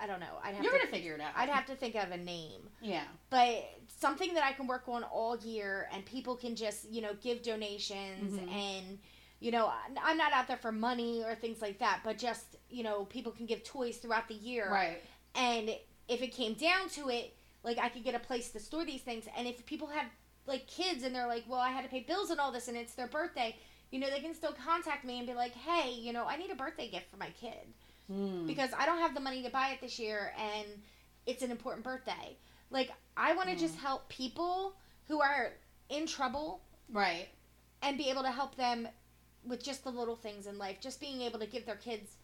I 0.00 0.06
don't 0.06 0.20
know. 0.20 0.38
I'd 0.42 0.54
have 0.54 0.62
You're 0.62 0.72
to 0.74 0.78
gonna 0.78 0.90
figure 0.90 1.14
it 1.14 1.20
out. 1.20 1.32
I'd 1.36 1.48
have 1.48 1.66
to 1.66 1.74
think 1.74 1.94
of 1.96 2.10
a 2.10 2.16
name. 2.16 2.68
Yeah. 2.80 3.04
But 3.30 3.64
something 3.88 4.34
that 4.34 4.44
I 4.44 4.52
can 4.52 4.66
work 4.66 4.84
on 4.88 5.02
all 5.04 5.36
year 5.38 5.88
and 5.92 6.04
people 6.04 6.36
can 6.36 6.54
just, 6.54 6.88
you 6.90 7.00
know, 7.02 7.14
give 7.22 7.42
donations 7.42 8.34
Mhm. 8.38 8.52
and 8.52 8.98
you 9.40 9.50
know, 9.50 9.70
I'm 10.02 10.16
not 10.16 10.32
out 10.32 10.48
there 10.48 10.56
for 10.56 10.72
money 10.72 11.22
or 11.24 11.34
things 11.34 11.60
like 11.60 11.78
that, 11.80 12.00
but 12.04 12.18
just, 12.18 12.56
you 12.70 12.82
know, 12.82 13.04
people 13.04 13.32
can 13.32 13.46
give 13.46 13.62
toys 13.64 13.98
throughout 13.98 14.28
the 14.28 14.34
year. 14.34 14.70
Right. 14.70 15.02
And 15.34 15.68
if 16.08 16.22
it 16.22 16.28
came 16.32 16.54
down 16.54 16.88
to 16.90 17.08
it, 17.10 17.36
like 17.62 17.78
I 17.78 17.88
could 17.88 18.04
get 18.04 18.14
a 18.14 18.18
place 18.18 18.50
to 18.50 18.60
store 18.60 18.84
these 18.84 19.02
things. 19.02 19.24
And 19.36 19.46
if 19.46 19.64
people 19.66 19.88
have 19.88 20.06
like 20.46 20.66
kids 20.66 21.02
and 21.04 21.14
they're 21.14 21.26
like, 21.26 21.44
well, 21.48 21.58
I 21.60 21.68
had 21.70 21.82
to 21.84 21.90
pay 21.90 22.00
bills 22.00 22.30
and 22.30 22.40
all 22.40 22.50
this 22.52 22.68
and 22.68 22.76
it's 22.76 22.94
their 22.94 23.08
birthday, 23.08 23.56
you 23.90 23.98
know, 24.00 24.08
they 24.10 24.20
can 24.20 24.34
still 24.34 24.52
contact 24.64 25.04
me 25.04 25.18
and 25.18 25.26
be 25.26 25.34
like, 25.34 25.52
hey, 25.52 25.90
you 25.92 26.12
know, 26.12 26.24
I 26.26 26.36
need 26.36 26.50
a 26.50 26.54
birthday 26.56 26.88
gift 26.88 27.10
for 27.10 27.16
my 27.16 27.30
kid 27.40 27.74
Hmm. 28.08 28.46
because 28.46 28.70
I 28.78 28.86
don't 28.86 28.98
have 29.00 29.14
the 29.14 29.20
money 29.20 29.42
to 29.42 29.50
buy 29.50 29.70
it 29.70 29.80
this 29.80 29.98
year 29.98 30.32
and 30.38 30.66
it's 31.26 31.42
an 31.42 31.50
important 31.50 31.82
birthday. 31.84 32.36
Like, 32.70 32.92
I 33.16 33.34
want 33.34 33.48
to 33.48 33.56
Mm. 33.56 33.60
just 33.60 33.76
help 33.76 34.08
people 34.08 34.76
who 35.08 35.20
are 35.20 35.52
in 35.88 36.06
trouble 36.06 36.60
Right. 36.88 37.28
and 37.82 37.98
be 37.98 38.08
able 38.10 38.22
to 38.22 38.30
help 38.30 38.54
them 38.54 38.88
with 39.46 39.62
just 39.62 39.84
the 39.84 39.90
little 39.90 40.16
things 40.16 40.46
in 40.46 40.58
life, 40.58 40.80
just 40.80 41.00
being 41.00 41.20
able 41.22 41.38
to 41.38 41.46
give 41.46 41.66
their 41.66 41.76
kids 41.76 42.16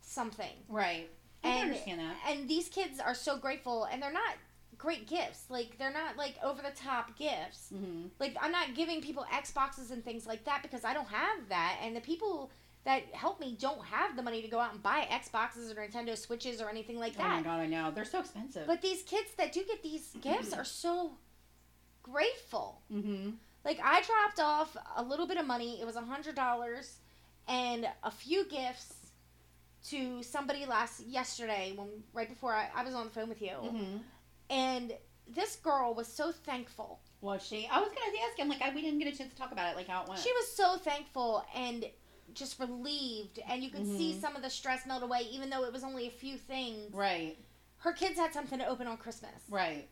something. 0.00 0.52
Right. 0.68 1.08
I 1.44 1.48
And- 1.48 1.62
understand 1.70 2.00
that. 2.00 2.16
And 2.28 2.48
these 2.48 2.68
kids 2.68 3.00
are 3.00 3.14
so 3.14 3.36
grateful 3.36 3.84
and 3.84 4.02
they're 4.02 4.12
not 4.12 4.34
great 4.78 5.06
gifts. 5.06 5.44
Like, 5.48 5.78
they're 5.78 5.92
not 5.92 6.16
like 6.16 6.34
over 6.42 6.60
the 6.62 6.70
top 6.74 7.16
gifts. 7.16 7.68
Mm-hmm. 7.72 8.06
Like, 8.18 8.36
I'm 8.40 8.50
not 8.52 8.74
giving 8.74 9.00
people 9.00 9.24
Xboxes 9.30 9.90
and 9.90 10.04
things 10.04 10.26
like 10.26 10.44
that 10.44 10.62
because 10.62 10.84
I 10.84 10.92
don't 10.94 11.08
have 11.08 11.48
that. 11.50 11.78
And 11.82 11.94
the 11.94 12.00
people 12.00 12.50
that 12.84 13.02
help 13.12 13.38
me 13.38 13.56
don't 13.60 13.84
have 13.84 14.16
the 14.16 14.22
money 14.22 14.42
to 14.42 14.48
go 14.48 14.58
out 14.58 14.72
and 14.72 14.82
buy 14.82 15.06
Xboxes 15.08 15.70
or 15.76 15.86
Nintendo 15.86 16.18
Switches 16.18 16.60
or 16.60 16.68
anything 16.68 16.98
like 16.98 17.16
that. 17.16 17.26
Oh 17.26 17.36
my 17.36 17.42
god, 17.42 17.60
I 17.60 17.66
know. 17.66 17.92
They're 17.94 18.04
so 18.04 18.18
expensive. 18.20 18.66
But 18.66 18.82
these 18.82 19.02
kids 19.04 19.30
that 19.38 19.52
do 19.52 19.62
get 19.64 19.84
these 19.84 20.08
gifts 20.20 20.52
are 20.58 20.64
so 20.64 21.12
grateful. 22.02 22.80
mm-hmm. 22.92 23.30
Like 23.64 23.78
I 23.82 24.02
dropped 24.02 24.40
off 24.40 24.76
a 24.96 25.02
little 25.02 25.26
bit 25.26 25.36
of 25.36 25.46
money. 25.46 25.80
It 25.80 25.86
was 25.86 25.96
a 25.96 26.00
hundred 26.00 26.34
dollars 26.34 26.96
and 27.48 27.86
a 28.02 28.10
few 28.10 28.44
gifts 28.48 28.94
to 29.88 30.22
somebody 30.22 30.64
last 30.66 31.00
yesterday 31.06 31.72
when 31.76 31.88
right 32.12 32.28
before 32.28 32.54
I, 32.54 32.68
I 32.74 32.84
was 32.84 32.94
on 32.94 33.04
the 33.06 33.10
phone 33.10 33.28
with 33.28 33.42
you. 33.42 33.48
Mm-hmm. 33.48 33.96
And 34.50 34.92
this 35.28 35.56
girl 35.56 35.94
was 35.94 36.06
so 36.08 36.32
thankful. 36.32 37.00
Was 37.20 37.46
she? 37.46 37.68
I 37.70 37.78
was 37.80 37.88
gonna 37.88 38.18
ask 38.28 38.38
him. 38.38 38.48
Like, 38.48 38.62
I, 38.62 38.74
we 38.74 38.82
didn't 38.82 38.98
get 38.98 39.12
a 39.12 39.16
chance 39.16 39.30
to 39.32 39.36
talk 39.38 39.52
about 39.52 39.70
it. 39.72 39.76
Like 39.76 39.88
how 39.88 40.02
it 40.02 40.08
went. 40.08 40.20
She 40.20 40.32
was 40.32 40.48
so 40.52 40.76
thankful 40.78 41.44
and 41.54 41.84
just 42.34 42.58
relieved 42.58 43.38
and 43.48 43.62
you 43.62 43.70
could 43.70 43.86
see 43.86 44.12
Mhm. 44.14 44.20
some 44.20 44.36
of 44.36 44.42
the 44.42 44.48
stress 44.48 44.86
melt 44.86 45.02
away 45.02 45.20
even 45.30 45.50
though 45.50 45.64
it 45.64 45.72
was 45.72 45.84
only 45.84 46.06
a 46.06 46.10
few 46.10 46.36
things. 46.38 46.92
right. 46.94 47.36
Her 47.78 47.92
kids 47.92 48.16
had 48.16 48.32
something 48.32 48.60
to 48.60 48.66
open 48.66 48.86
on 48.86 48.96
Christmas. 48.96 49.32
Right. 49.50 49.88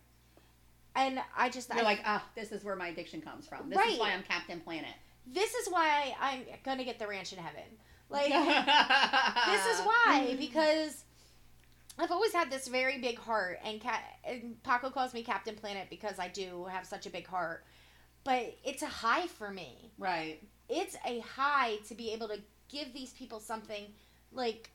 And 0.96 1.20
I 1.36 1.48
just 1.48 1.68
You're 1.70 1.78
I, 1.80 1.82
like, 1.82 2.00
ah, 2.04 2.24
this 2.34 2.50
is 2.52 2.64
where 2.64 2.76
my 2.76 2.88
addiction 2.88 3.20
comes 3.20 3.46
from. 3.46 3.68
This 3.70 3.78
Right. 3.78 3.92
is 3.92 3.98
why 3.98 4.12
I'm 4.12 4.22
Captain 4.22 4.60
Planet. 4.60 4.90
this 5.26 5.54
is 5.54 5.68
why 5.70 6.14
I'm 6.20 6.40
gonna 6.64 6.84
get 6.84 6.98
the 6.98 7.06
ranch 7.06 7.32
in 7.32 7.38
heaven. 7.38 7.62
Like 8.08 8.28
this 9.46 9.66
is 9.66 9.86
why 9.86 10.34
because 10.38 11.04
I've 11.98 12.10
always 12.10 12.32
had 12.32 12.50
this 12.50 12.66
very 12.66 12.98
big 12.98 13.18
heart, 13.18 13.58
and, 13.64 13.80
Ca- 13.80 14.00
and 14.24 14.60
Paco 14.62 14.90
calls 14.90 15.12
me 15.14 15.22
Captain 15.22 15.54
Planet 15.54 15.88
because 15.90 16.18
I 16.18 16.28
do 16.28 16.64
have 16.70 16.86
such 16.86 17.06
a 17.06 17.10
big 17.10 17.26
heart. 17.26 17.64
But 18.24 18.56
it's 18.64 18.82
a 18.82 18.86
high 18.86 19.26
for 19.26 19.50
me. 19.50 19.90
Right. 19.98 20.42
It's 20.68 20.96
a 21.06 21.20
high 21.20 21.76
to 21.88 21.94
be 21.94 22.12
able 22.12 22.28
to 22.28 22.38
give 22.68 22.92
these 22.92 23.12
people 23.12 23.38
something 23.40 23.84
like 24.32 24.70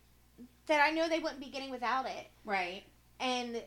that 0.67 0.81
I 0.86 0.91
know 0.91 1.07
they 1.10 1.19
wouldn't 1.19 1.39
be 1.39 1.50
getting 1.50 1.72
without 1.72 2.05
it, 2.05 2.27
Right. 2.43 2.84
and 3.19 3.62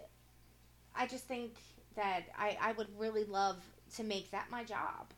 I 0.97 1.07
just 1.07 1.25
think 1.27 1.55
that 1.99 2.23
I, 2.39 2.57
I 2.61 2.73
would 2.73 2.89
really 2.97 3.25
love 3.25 3.57
to 3.97 4.05
make 4.05 4.31
that 4.31 4.51
my 4.51 4.65
job. 4.65 5.13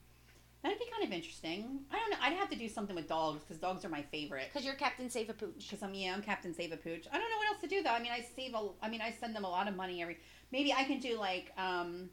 That'd 0.63 0.79
be 0.79 0.87
kind 0.93 1.05
of 1.05 1.13
interesting. 1.13 1.81
I 1.91 1.97
don't 1.99 2.11
know. 2.11 2.17
I'd 2.21 2.35
have 2.35 2.51
to 2.51 2.57
do 2.57 2.69
something 2.69 2.95
with 2.95 3.09
dogs 3.09 3.43
because 3.43 3.59
dogs 3.59 3.85
are 3.85 3.89
my 3.89 4.03
favorite. 4.03 4.49
Because 4.53 4.67
you're 4.67 4.75
Captain 4.75 5.09
Save 5.09 5.31
a 5.31 5.33
Pooch. 5.33 5.69
Because 5.71 5.83
I'm 5.83 5.95
yeah, 5.95 6.13
I'm 6.15 6.23
Captain 6.23 6.53
Save 6.53 6.73
a 6.73 6.77
Pooch. 6.77 7.07
I 7.11 7.19
don't 7.19 7.31
know 7.31 7.37
what 7.39 7.49
else 7.49 7.61
to 7.63 7.67
do 7.67 7.83
though. 7.83 7.91
I 7.91 8.01
mean, 8.01 8.13
I 8.13 8.27
save 8.37 8.55
a. 8.55 8.69
I 8.83 8.91
mean, 8.91 9.01
I 9.01 9.11
send 9.11 9.35
them 9.35 9.45
a 9.45 9.49
lot 9.49 9.69
of 9.69 9.77
money 9.77 10.03
every. 10.03 10.19
Maybe 10.53 10.73
I 10.73 10.85
can 10.85 11.01
do 11.01 11.19
like 11.19 11.53
um. 11.57 12.11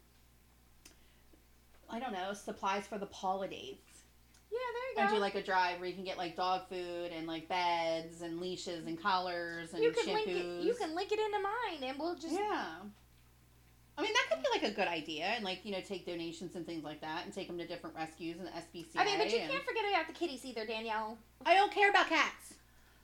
I 1.90 1.98
don't 1.98 2.12
know 2.12 2.32
supplies 2.32 2.86
for 2.86 2.98
the 2.98 3.06
holidays. 3.06 3.76
Yeah, 4.50 4.58
there 4.72 4.90
you 4.90 4.96
go. 4.96 5.00
And 5.02 5.10
you 5.10 5.16
do 5.16 5.20
like 5.20 5.34
a 5.34 5.42
drive 5.42 5.78
where 5.78 5.88
you 5.88 5.94
can 5.94 6.04
get 6.04 6.16
like 6.16 6.34
dog 6.36 6.68
food 6.70 7.12
and 7.14 7.26
like 7.26 7.48
beds 7.48 8.22
and 8.22 8.40
leashes 8.40 8.86
and 8.86 9.00
collars 9.00 9.74
and 9.74 9.82
You 9.82 9.92
can 9.92 10.06
shampoos. 10.06 10.14
link 10.14 10.28
it. 10.28 10.64
You 10.64 10.74
can 10.74 10.94
link 10.94 11.12
it 11.12 11.18
into 11.18 11.38
mine, 11.38 11.90
and 11.90 11.98
we'll 11.98 12.14
just. 12.14 12.32
Yeah. 12.34 12.76
I 13.98 14.02
mean, 14.02 14.12
that 14.12 14.26
could 14.30 14.42
be 14.42 14.48
like 14.52 14.72
a 14.72 14.74
good 14.74 14.86
idea, 14.86 15.24
and 15.24 15.44
like 15.44 15.64
you 15.64 15.72
know, 15.72 15.80
take 15.80 16.06
donations 16.06 16.54
and 16.54 16.64
things 16.64 16.84
like 16.84 17.00
that, 17.00 17.24
and 17.24 17.34
take 17.34 17.48
them 17.48 17.58
to 17.58 17.66
different 17.66 17.96
rescues 17.96 18.36
and 18.38 18.46
the 18.46 18.52
SPCA. 18.52 18.96
I 18.96 19.04
mean, 19.04 19.18
but 19.18 19.30
you 19.30 19.38
and- 19.38 19.50
can't 19.50 19.64
forget 19.64 19.84
about 19.90 20.06
the 20.06 20.12
kitties 20.12 20.44
either, 20.44 20.64
Danielle. 20.64 21.18
I 21.44 21.54
don't 21.54 21.72
care 21.72 21.90
about 21.90 22.08
cats. 22.08 22.54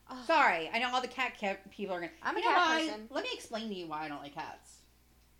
Oh. 0.08 0.22
Sorry, 0.26 0.70
I 0.72 0.78
know 0.78 0.90
all 0.92 1.00
the 1.00 1.08
cat 1.08 1.32
ca- 1.40 1.56
people 1.70 1.96
are 1.96 2.00
gonna. 2.00 2.12
I'm 2.22 2.36
a 2.36 2.38
you 2.38 2.44
know 2.44 2.52
cat 2.52 2.68
why? 2.68 2.86
person. 2.86 3.08
Let 3.10 3.24
me 3.24 3.30
explain 3.34 3.68
to 3.68 3.74
you 3.74 3.88
why 3.88 4.04
I 4.04 4.08
don't 4.08 4.22
like 4.22 4.34
cats. 4.34 4.78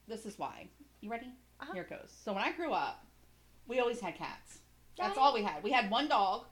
This 0.08 0.26
is 0.26 0.38
why. 0.38 0.66
You 1.00 1.10
ready? 1.10 1.28
Uh-huh. 1.60 1.72
Here 1.72 1.82
it 1.82 1.90
goes. 1.90 2.12
So 2.24 2.32
when 2.32 2.42
I 2.42 2.50
grew 2.52 2.72
up, 2.72 3.04
we 3.68 3.78
always 3.78 4.00
had 4.00 4.16
cats. 4.16 4.58
That's 4.98 5.18
all 5.18 5.34
we 5.34 5.42
had. 5.42 5.62
We 5.62 5.70
had 5.70 5.90
one 5.90 6.08
dog, 6.08 6.46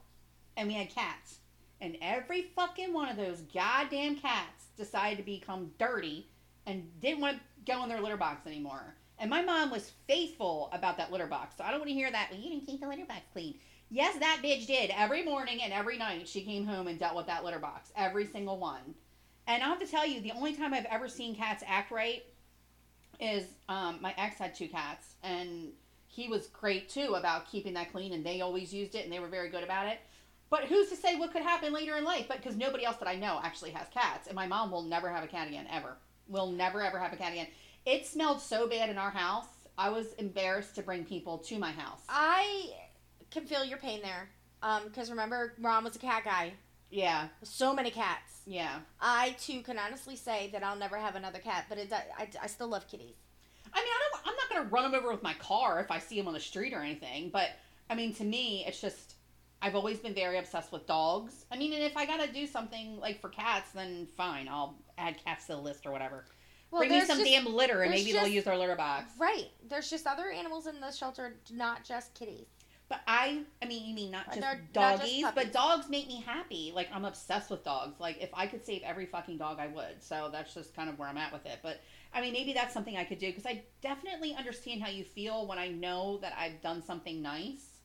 and 0.57 0.69
we 0.69 0.75
had 0.75 0.91
cats. 0.91 1.39
And 1.81 1.97
every 2.01 2.43
fucking 2.55 2.93
one 2.93 3.09
of 3.09 3.17
those 3.17 3.41
goddamn 3.53 4.17
cats 4.17 4.67
decided 4.77 5.19
to 5.19 5.25
become 5.25 5.73
dirty 5.79 6.29
and 6.67 6.89
didn't 7.01 7.21
want 7.21 7.39
to 7.39 7.43
go 7.67 7.83
in 7.83 7.89
their 7.89 8.01
litter 8.01 8.17
box 8.17 8.47
anymore. 8.47 8.95
And 9.19 9.31
my 9.31 9.43
mom 9.43 9.71
was 9.71 9.93
faithful 10.09 10.69
about 10.73 10.97
that 10.97 11.13
litter 11.13 11.27
box. 11.27 11.57
So 11.57 11.65
I 11.65 11.71
don't 11.71 11.81
want 11.81 11.91
to 11.91 11.95
hear 11.95 12.11
that. 12.11 12.29
Well, 12.31 12.41
you 12.41 12.51
didn't 12.51 12.67
keep 12.67 12.81
the 12.81 12.89
litter 12.89 13.05
box 13.05 13.21
clean. 13.33 13.55
Yes, 13.91 14.19
that 14.19 14.41
bitch 14.43 14.67
did. 14.67 14.91
Every 14.91 15.23
morning 15.23 15.63
and 15.63 15.73
every 15.73 15.99
night 15.99 16.27
she 16.27 16.43
came 16.43 16.67
home 16.67 16.89
and 16.89 16.99
dealt 16.99 17.15
with 17.15 17.27
that 17.27 17.45
litter 17.45 17.59
box. 17.59 17.93
Every 17.95 18.27
single 18.27 18.59
one. 18.59 18.95
And 19.47 19.63
I 19.63 19.67
have 19.67 19.81
to 19.81 19.87
tell 19.87 20.07
you, 20.07 20.21
the 20.21 20.33
only 20.33 20.55
time 20.55 20.73
I've 20.73 20.87
ever 20.87 21.09
seen 21.09 21.35
cats 21.35 21.63
act 21.67 21.91
right 21.91 22.25
is 23.21 23.45
um, 23.69 23.99
my 24.01 24.15
ex 24.17 24.39
had 24.39 24.55
two 24.55 24.69
cats, 24.69 25.15
and 25.23 25.69
he 26.09 26.29
was 26.29 26.47
great 26.49 26.89
too 26.89 27.15
about 27.15 27.51
keeping 27.51 27.75
that 27.75 27.93
clean, 27.93 28.13
and 28.13 28.25
they 28.25 28.41
always 28.41 28.73
used 28.73 28.95
it, 28.95 29.05
and 29.05 29.13
they 29.13 29.21
were 29.21 29.29
very 29.29 29.49
good 29.49 29.63
about 29.63 29.87
it. 29.87 29.99
But 30.51 30.65
who's 30.65 30.89
to 30.91 30.97
say 30.97 31.17
what 31.17 31.33
could 31.33 31.43
happen 31.43 31.73
later 31.73 31.97
in 31.97 32.05
life? 32.05 32.27
But 32.29 32.39
because 32.39 32.57
nobody 32.57 32.85
else 32.85 32.97
that 32.99 33.09
I 33.09 33.17
know 33.17 33.41
actually 33.43 33.71
has 33.71 33.89
cats, 33.89 34.27
and 34.27 34.37
my 34.37 34.47
mom 34.47 34.71
will 34.71 34.83
never 34.83 35.09
have 35.09 35.25
a 35.25 35.29
cat 35.29 35.49
again, 35.49 35.67
ever. 35.71 35.97
Will 36.29 36.51
never 36.51 36.81
ever 36.83 36.99
have 36.99 37.13
a 37.13 37.17
cat 37.17 37.33
again. 37.33 37.49
It 37.85 38.07
smelled 38.07 38.41
so 38.41 38.69
bad 38.69 38.91
in 38.91 38.99
our 38.99 39.11
house. 39.11 39.47
I 39.77 39.89
was 39.91 40.13
embarrassed 40.15 40.75
to 40.77 40.83
bring 40.83 41.05
people 41.05 41.39
to 41.39 41.59
my 41.59 41.73
house. 41.73 42.03
I 42.09 42.71
can 43.31 43.47
feel 43.47 43.65
your 43.65 43.79
pain 43.79 44.01
there. 44.03 44.29
Um, 44.63 44.85
because 44.85 45.11
remember, 45.11 45.55
Ron 45.61 45.83
was 45.85 45.97
a 45.97 45.99
cat 45.99 46.23
guy. 46.25 46.53
Yeah, 46.91 47.29
So 47.43 47.75
many 47.75 47.91
cats. 47.91 48.43
yeah. 48.47 48.81
I 49.01 49.35
too 49.41 49.63
can 49.63 49.79
honestly 49.79 50.15
say 50.15 50.51
that 50.53 50.63
I'll 50.63 50.77
never 50.77 50.99
have 50.99 51.17
another 51.17 51.39
cat, 51.39 51.65
but 51.69 51.79
it, 51.79 51.91
I, 51.93 52.29
I 52.41 52.47
still 52.47 52.69
love 52.69 52.87
kitties. 52.87 53.15
I 53.73 53.79
mean, 53.81 53.89
I 53.89 54.11
don't. 54.13 54.27
I'm 54.29 54.35
not 54.37 54.49
gonna 54.51 54.69
run 54.69 54.91
them 54.93 55.01
over 55.01 55.11
with 55.11 55.23
my 55.23 55.33
car 55.35 55.81
if 55.81 55.91
I 55.91 55.99
see 55.99 56.17
them 56.19 56.29
on 56.29 56.35
the 56.35 56.41
street 56.41 56.75
or 56.75 56.81
anything. 56.81 57.31
But 57.31 57.49
I 57.89 57.95
mean, 57.95 58.15
to 58.17 58.25
me, 58.25 58.65
it's 58.67 58.81
just 58.81 59.15
I've 59.63 59.75
always 59.75 59.99
been 60.01 60.13
very 60.15 60.37
obsessed 60.39 60.71
with 60.71 60.87
dogs. 60.87 61.47
I 61.51 61.57
mean, 61.57 61.73
and 61.73 61.83
if 61.83 61.97
I 61.97 62.05
gotta 62.05 62.31
do 62.31 62.47
something 62.47 63.01
like 63.01 63.21
for 63.23 63.31
cats, 63.31 63.71
then 63.73 64.07
fine, 64.17 64.47
I'll 64.49 64.75
add 65.03 65.23
cats 65.23 65.47
to 65.47 65.53
the 65.53 65.59
list 65.61 65.87
or 65.87 65.91
whatever. 65.93 66.25
Well, 66.71 66.81
Bring 66.81 66.93
me 66.93 67.01
some 67.05 67.19
just- 67.19 67.31
damn 67.31 67.45
litter, 67.45 67.83
and 67.83 67.91
maybe 67.91 68.13
they'll 68.13 68.27
use 68.27 68.47
our 68.47 68.57
litter 68.57 68.77
box. 68.77 69.13
Right. 69.19 69.51
There's 69.69 69.91
just 69.91 70.07
other 70.07 70.31
animals 70.31 70.67
in 70.67 70.81
the 70.81 70.91
shelter, 70.91 71.37
not 71.51 71.85
just 71.85 72.15
kitties. 72.15 72.47
But 72.89 73.01
I, 73.07 73.43
I 73.63 73.67
mean, 73.67 73.87
you 73.87 73.95
mean 73.95 74.11
not 74.11 74.27
just 74.27 74.41
they're 74.41 74.61
not 74.75 75.01
just 75.01 75.03
doggies, 75.03 75.25
but 75.35 75.51
dogs 75.51 75.89
make 75.89 76.07
me 76.09 76.23
happy. 76.27 76.73
Like 76.75 76.89
I'm 76.93 77.07
obsessed 77.07 77.51
with 77.51 77.65
dogs. 77.65 77.99
Like 77.99 78.19
if 78.21 78.29
I 78.35 78.47
could 78.47 78.67
save 78.67 78.83
every 78.83 79.07
fucking 79.07 79.39
dog, 79.39 79.59
I 79.59 79.69
would. 79.69 80.03
So 80.03 80.29
that's 80.31 80.53
just 80.53 80.77
kind 80.77 80.91
of 80.91 80.99
where 80.99 81.09
I'm 81.09 81.17
at 81.17 81.33
with 81.33 81.47
it. 81.47 81.61
But 81.63 81.81
I 82.13 82.21
mean, 82.21 82.35
maybe 82.35 82.53
that's 82.53 82.75
something 82.75 82.95
I 82.97 83.05
could 83.05 83.19
do 83.19 83.29
because 83.29 83.47
I 83.47 83.63
definitely 83.81 84.35
understand 84.35 84.83
how 84.83 84.91
you 84.91 85.05
feel 85.05 85.47
when 85.47 85.59
I 85.59 85.69
know 85.69 86.19
that 86.19 86.35
I've 86.39 86.61
done 86.61 86.83
something 86.83 87.23
nice 87.23 87.79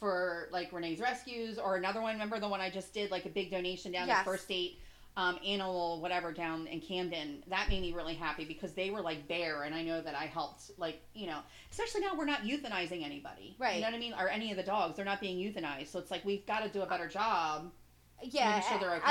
for 0.00 0.48
like 0.50 0.72
Renee's 0.72 0.98
Rescues 0.98 1.56
or 1.58 1.76
another 1.76 2.00
one. 2.00 2.14
Remember 2.14 2.40
the 2.40 2.48
one 2.48 2.60
I 2.60 2.70
just 2.70 2.92
did, 2.92 3.12
like 3.12 3.26
a 3.26 3.30
big 3.30 3.52
donation 3.52 3.92
down 3.92 4.08
Yes. 4.08 4.24
First 4.24 4.44
State 4.44 4.80
um, 5.16 5.38
Animal, 5.46 6.00
whatever, 6.00 6.32
down 6.32 6.66
in 6.66 6.80
Camden. 6.80 7.44
That 7.48 7.68
made 7.68 7.82
me 7.82 7.92
really 7.92 8.14
happy 8.14 8.44
because 8.44 8.72
they 8.72 8.90
were 8.90 9.00
like 9.00 9.28
bare, 9.28 9.62
and 9.62 9.74
I 9.74 9.82
know 9.82 10.00
that 10.00 10.14
I 10.14 10.26
helped. 10.26 10.72
Like 10.76 11.02
you 11.14 11.26
know, 11.26 11.38
especially 11.70 12.00
now 12.00 12.14
we're 12.16 12.24
not 12.24 12.42
euthanizing 12.42 13.04
anybody, 13.04 13.56
Right. 13.58 13.76
You 13.76 13.80
know 13.82 13.88
what 13.88 13.94
I 13.94 13.98
mean? 13.98 14.14
Or 14.18 14.28
any 14.28 14.50
of 14.50 14.56
the 14.56 14.62
dogs, 14.62 14.96
they're 14.96 15.04
not 15.04 15.20
being 15.20 15.38
euthanized. 15.38 15.88
So 15.88 15.98
it's 15.98 16.10
like 16.10 16.24
we've 16.24 16.44
got 16.46 16.64
to 16.64 16.68
do 16.68 16.82
a 16.82 16.86
better 16.86 17.08
job. 17.08 17.70
Yeah, 18.22 18.60
sure 18.60 18.78
they're 18.78 18.90
I, 18.90 18.94
I, 18.94 18.98
okay. 18.98 19.02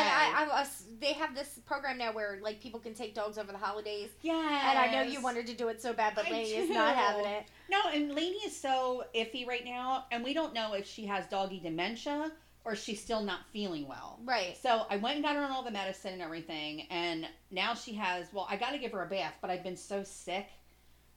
I, 0.53 0.59
was- 0.61 0.85
they 0.99 1.13
have 1.13 1.35
this 1.35 1.59
program 1.65 1.97
now 1.97 2.13
where 2.13 2.39
like 2.41 2.61
people 2.61 2.79
can 2.79 2.93
take 2.93 3.13
dogs 3.13 3.37
over 3.37 3.51
the 3.51 3.57
holidays, 3.57 4.09
Yeah, 4.21 4.69
and 4.69 4.79
I 4.79 4.91
know 4.91 5.01
you 5.09 5.21
wanted 5.21 5.45
to 5.47 5.53
do 5.53 5.67
it 5.67 5.81
so 5.81 5.93
bad, 5.93 6.15
but 6.15 6.25
I 6.27 6.31
Lainey 6.31 6.55
is 6.55 6.69
not 6.69 6.95
having 6.95 7.25
it. 7.25 7.43
No, 7.69 7.79
and 7.93 8.13
Lainey 8.15 8.37
is 8.37 8.55
so 8.59 9.03
iffy 9.13 9.45
right 9.45 9.63
now, 9.65 10.05
and 10.11 10.23
we 10.23 10.33
don't 10.33 10.53
know 10.53 10.73
if 10.73 10.87
she 10.87 11.05
has 11.05 11.27
doggy 11.27 11.59
dementia 11.59 12.31
or 12.65 12.75
she's 12.75 13.01
still 13.01 13.21
not 13.21 13.41
feeling 13.51 13.87
well. 13.87 14.19
Right. 14.23 14.57
So 14.61 14.85
I 14.89 14.97
went 14.97 15.15
and 15.15 15.23
got 15.23 15.35
her 15.35 15.41
on 15.41 15.51
all 15.51 15.63
the 15.63 15.71
medicine 15.71 16.13
and 16.13 16.21
everything, 16.21 16.87
and 16.89 17.27
now 17.51 17.73
she 17.73 17.93
has. 17.95 18.27
Well, 18.33 18.47
I 18.49 18.55
got 18.55 18.71
to 18.71 18.77
give 18.77 18.91
her 18.93 19.03
a 19.03 19.07
bath, 19.09 19.33
but 19.41 19.49
I've 19.49 19.63
been 19.63 19.77
so 19.77 20.03
sick 20.03 20.47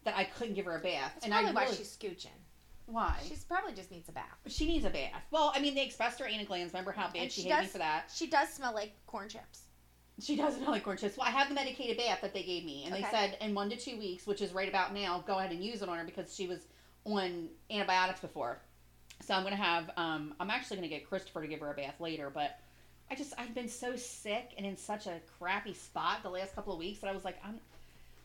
that 0.05 0.17
I 0.17 0.25
couldn't 0.25 0.55
give 0.55 0.65
her 0.67 0.77
a 0.77 0.81
bath. 0.81 1.13
That's 1.15 1.25
and 1.25 1.33
probably 1.33 1.51
I 1.51 1.55
why 1.55 1.65
really, 1.65 1.77
she's 1.77 1.97
scooching. 1.97 2.27
why 2.87 3.17
She's 3.29 3.45
probably 3.45 3.73
just 3.75 3.91
needs 3.91 4.09
a 4.09 4.13
bath. 4.13 4.37
she 4.47 4.67
needs 4.67 4.85
a 4.85 4.91
bath. 4.91 5.23
Well, 5.31 5.53
I 5.55 5.61
mean, 5.61 5.75
they 5.75 5.85
expressed 5.85 6.19
her 6.21 6.27
anal 6.27 6.47
glands. 6.47 6.73
Remember 6.73 6.93
how 6.93 7.07
bad 7.07 7.17
And 7.23 7.33
she, 7.33 7.43
she 7.43 7.49
hated 7.49 7.59
me 7.59 7.63
does- 7.65 7.73
for 7.73 7.79
that? 7.79 8.13
She 8.15 8.27
does 8.29 8.49
smell 8.51 8.75
like 8.75 8.93
corn 9.07 9.29
chips. 9.29 9.63
She 10.19 10.35
doesn't 10.35 10.63
know 10.63 10.71
like 10.71 10.83
corn 10.85 10.97
chips. 10.97 11.17
Well, 11.19 11.27
I 11.29 11.31
have 11.31 11.49
the 11.49 11.55
medicated 11.55 11.99
bath 11.99 12.21
that 12.23 12.33
they 12.33 12.43
gave 12.43 12.65
me, 12.65 12.85
and 12.87 12.95
they 12.95 13.03
said 13.11 13.37
in 13.43 13.55
one 13.55 13.69
to 13.71 13.77
two 13.77 13.99
weeks, 13.99 14.27
which 14.27 14.41
is 14.41 14.53
right 14.55 14.69
about 14.69 14.95
now, 14.95 15.23
go 15.27 15.39
ahead 15.39 15.51
and 15.53 15.63
use 15.63 15.83
it 15.83 15.89
on 15.91 15.99
her 15.99 16.05
because 16.05 16.35
she 16.35 16.47
was 16.47 16.61
on 17.05 17.49
antibiotics 17.71 18.21
before. 18.21 18.63
So 19.21 19.35
I'm 19.35 19.43
gonna 19.43 19.57
have. 19.57 19.91
Um, 19.97 20.35
I'm 20.39 20.51
actually 20.51 20.77
gonna 20.77 20.89
get 20.89 21.09
Christopher 21.09 21.43
to 21.43 21.49
give 21.49 21.61
her 21.61 21.71
a 21.71 21.75
bath 21.75 22.01
later, 22.01 22.31
but 22.33 22.59
I 23.11 23.15
just 23.15 23.35
I've 23.39 23.55
been 23.55 23.69
so 23.69 23.97
sick 23.97 24.51
and 24.57 24.67
in 24.67 24.77
such 24.77 25.07
a 25.07 25.21
crappy 25.39 25.75
spot 25.75 26.23
the 26.23 26.31
last 26.31 26.55
couple 26.55 26.73
of 26.73 26.79
weeks 26.79 27.01
that 27.01 27.09
I 27.09 27.13
was 27.13 27.25
like 27.25 27.39
I'm. 27.45 27.59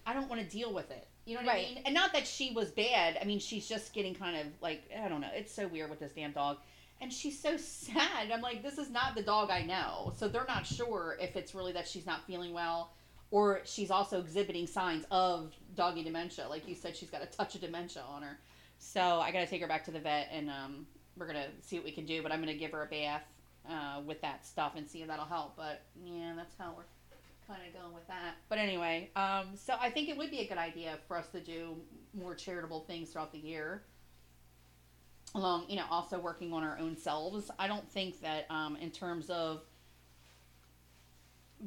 I 0.05 0.13
don't 0.13 0.27
want 0.29 0.41
to 0.41 0.47
deal 0.47 0.73
with 0.73 0.89
it. 0.89 1.07
You 1.25 1.35
know 1.35 1.41
what 1.41 1.49
Right. 1.49 1.67
I 1.69 1.73
mean? 1.75 1.83
And 1.85 1.93
not 1.93 2.11
that 2.13 2.25
she 2.25 2.51
was 2.53 2.71
bad. 2.71 3.19
I 3.21 3.25
mean, 3.25 3.37
she's 3.37 3.67
just 3.69 3.93
getting 3.93 4.15
kind 4.15 4.35
of 4.35 4.47
like 4.61 4.81
I 4.99 5.07
don't 5.07 5.21
know. 5.21 5.29
It's 5.33 5.53
so 5.53 5.67
weird 5.67 5.89
with 5.89 5.99
this 5.99 6.11
damn 6.11 6.31
dog 6.31 6.57
and 7.01 7.11
she's 7.11 7.37
so 7.39 7.57
sad. 7.57 8.31
I'm 8.31 8.41
like, 8.41 8.63
this 8.63 8.77
is 8.77 8.89
not 8.89 9.15
the 9.15 9.21
dog 9.23 9.49
I 9.49 9.63
know. 9.63 10.13
So 10.17 10.27
they're 10.27 10.45
not 10.47 10.65
sure 10.65 11.17
if 11.19 11.35
it's 11.35 11.53
really 11.53 11.71
that 11.73 11.87
she's 11.87 12.05
not 12.05 12.25
feeling 12.25 12.53
well 12.53 12.91
or 13.31 13.61
she's 13.63 13.91
also 13.91 14.19
exhibiting 14.19 14.67
signs 14.67 15.05
of 15.11 15.53
doggy 15.75 16.03
dementia. 16.03 16.47
Like 16.49 16.67
you 16.67 16.75
said, 16.75 16.95
she's 16.95 17.09
got 17.09 17.23
a 17.23 17.27
touch 17.27 17.55
of 17.55 17.61
dementia 17.61 18.03
on 18.07 18.23
her. 18.23 18.37
So 18.83 19.01
I 19.21 19.31
got 19.31 19.39
to 19.39 19.47
take 19.47 19.61
her 19.61 19.67
back 19.67 19.85
to 19.85 19.91
the 19.91 19.99
vet 19.99 20.29
and 20.33 20.49
um, 20.49 20.87
we're 21.15 21.27
to 21.37 21.51
see 21.61 21.77
what 21.77 21.85
we 21.85 21.91
can 21.91 22.05
do. 22.05 22.23
But 22.23 22.31
I'm 22.31 22.39
to 22.53 22.59
give 22.59 22.71
her 22.71 22.83
a 22.83 22.87
bath 22.87 23.23
uh, 23.69 24.01
with 24.05 24.21
that 24.21 24.45
stuff 24.45 24.73
and 24.75 24.89
see 24.89 25.01
if 25.01 25.07
that'll 25.07 25.25
help. 25.25 25.55
But 25.55 25.83
yeah, 26.03 26.33
that's 26.35 26.55
how 26.57 26.73
we're 26.75 26.83
kind 27.47 27.61
of 27.67 27.79
going 27.79 27.93
with 27.93 28.07
that. 28.07 28.35
But 28.49 28.57
anyway, 28.57 29.09
um, 29.15 29.49
so 29.55 29.75
I 29.79 29.91
think 29.91 30.09
it 30.09 30.17
would 30.17 30.31
be 30.31 30.39
a 30.39 30.47
good 30.47 30.57
idea 30.57 30.97
for 31.07 31.15
us 31.15 31.27
to 31.29 31.39
do 31.39 31.75
more 32.17 32.33
charitable 32.33 32.81
things 32.81 33.11
throughout 33.11 33.31
the 33.31 33.39
year 33.39 33.83
along 35.33 35.63
you 35.69 35.77
know 35.77 35.85
also 35.89 36.19
working 36.19 36.51
on 36.51 36.61
our 36.61 36.77
own 36.77 36.97
selves 36.97 37.49
i 37.57 37.65
don't 37.65 37.89
think 37.89 38.19
that 38.21 38.45
um 38.49 38.75
in 38.75 38.91
terms 38.91 39.29
of 39.29 39.61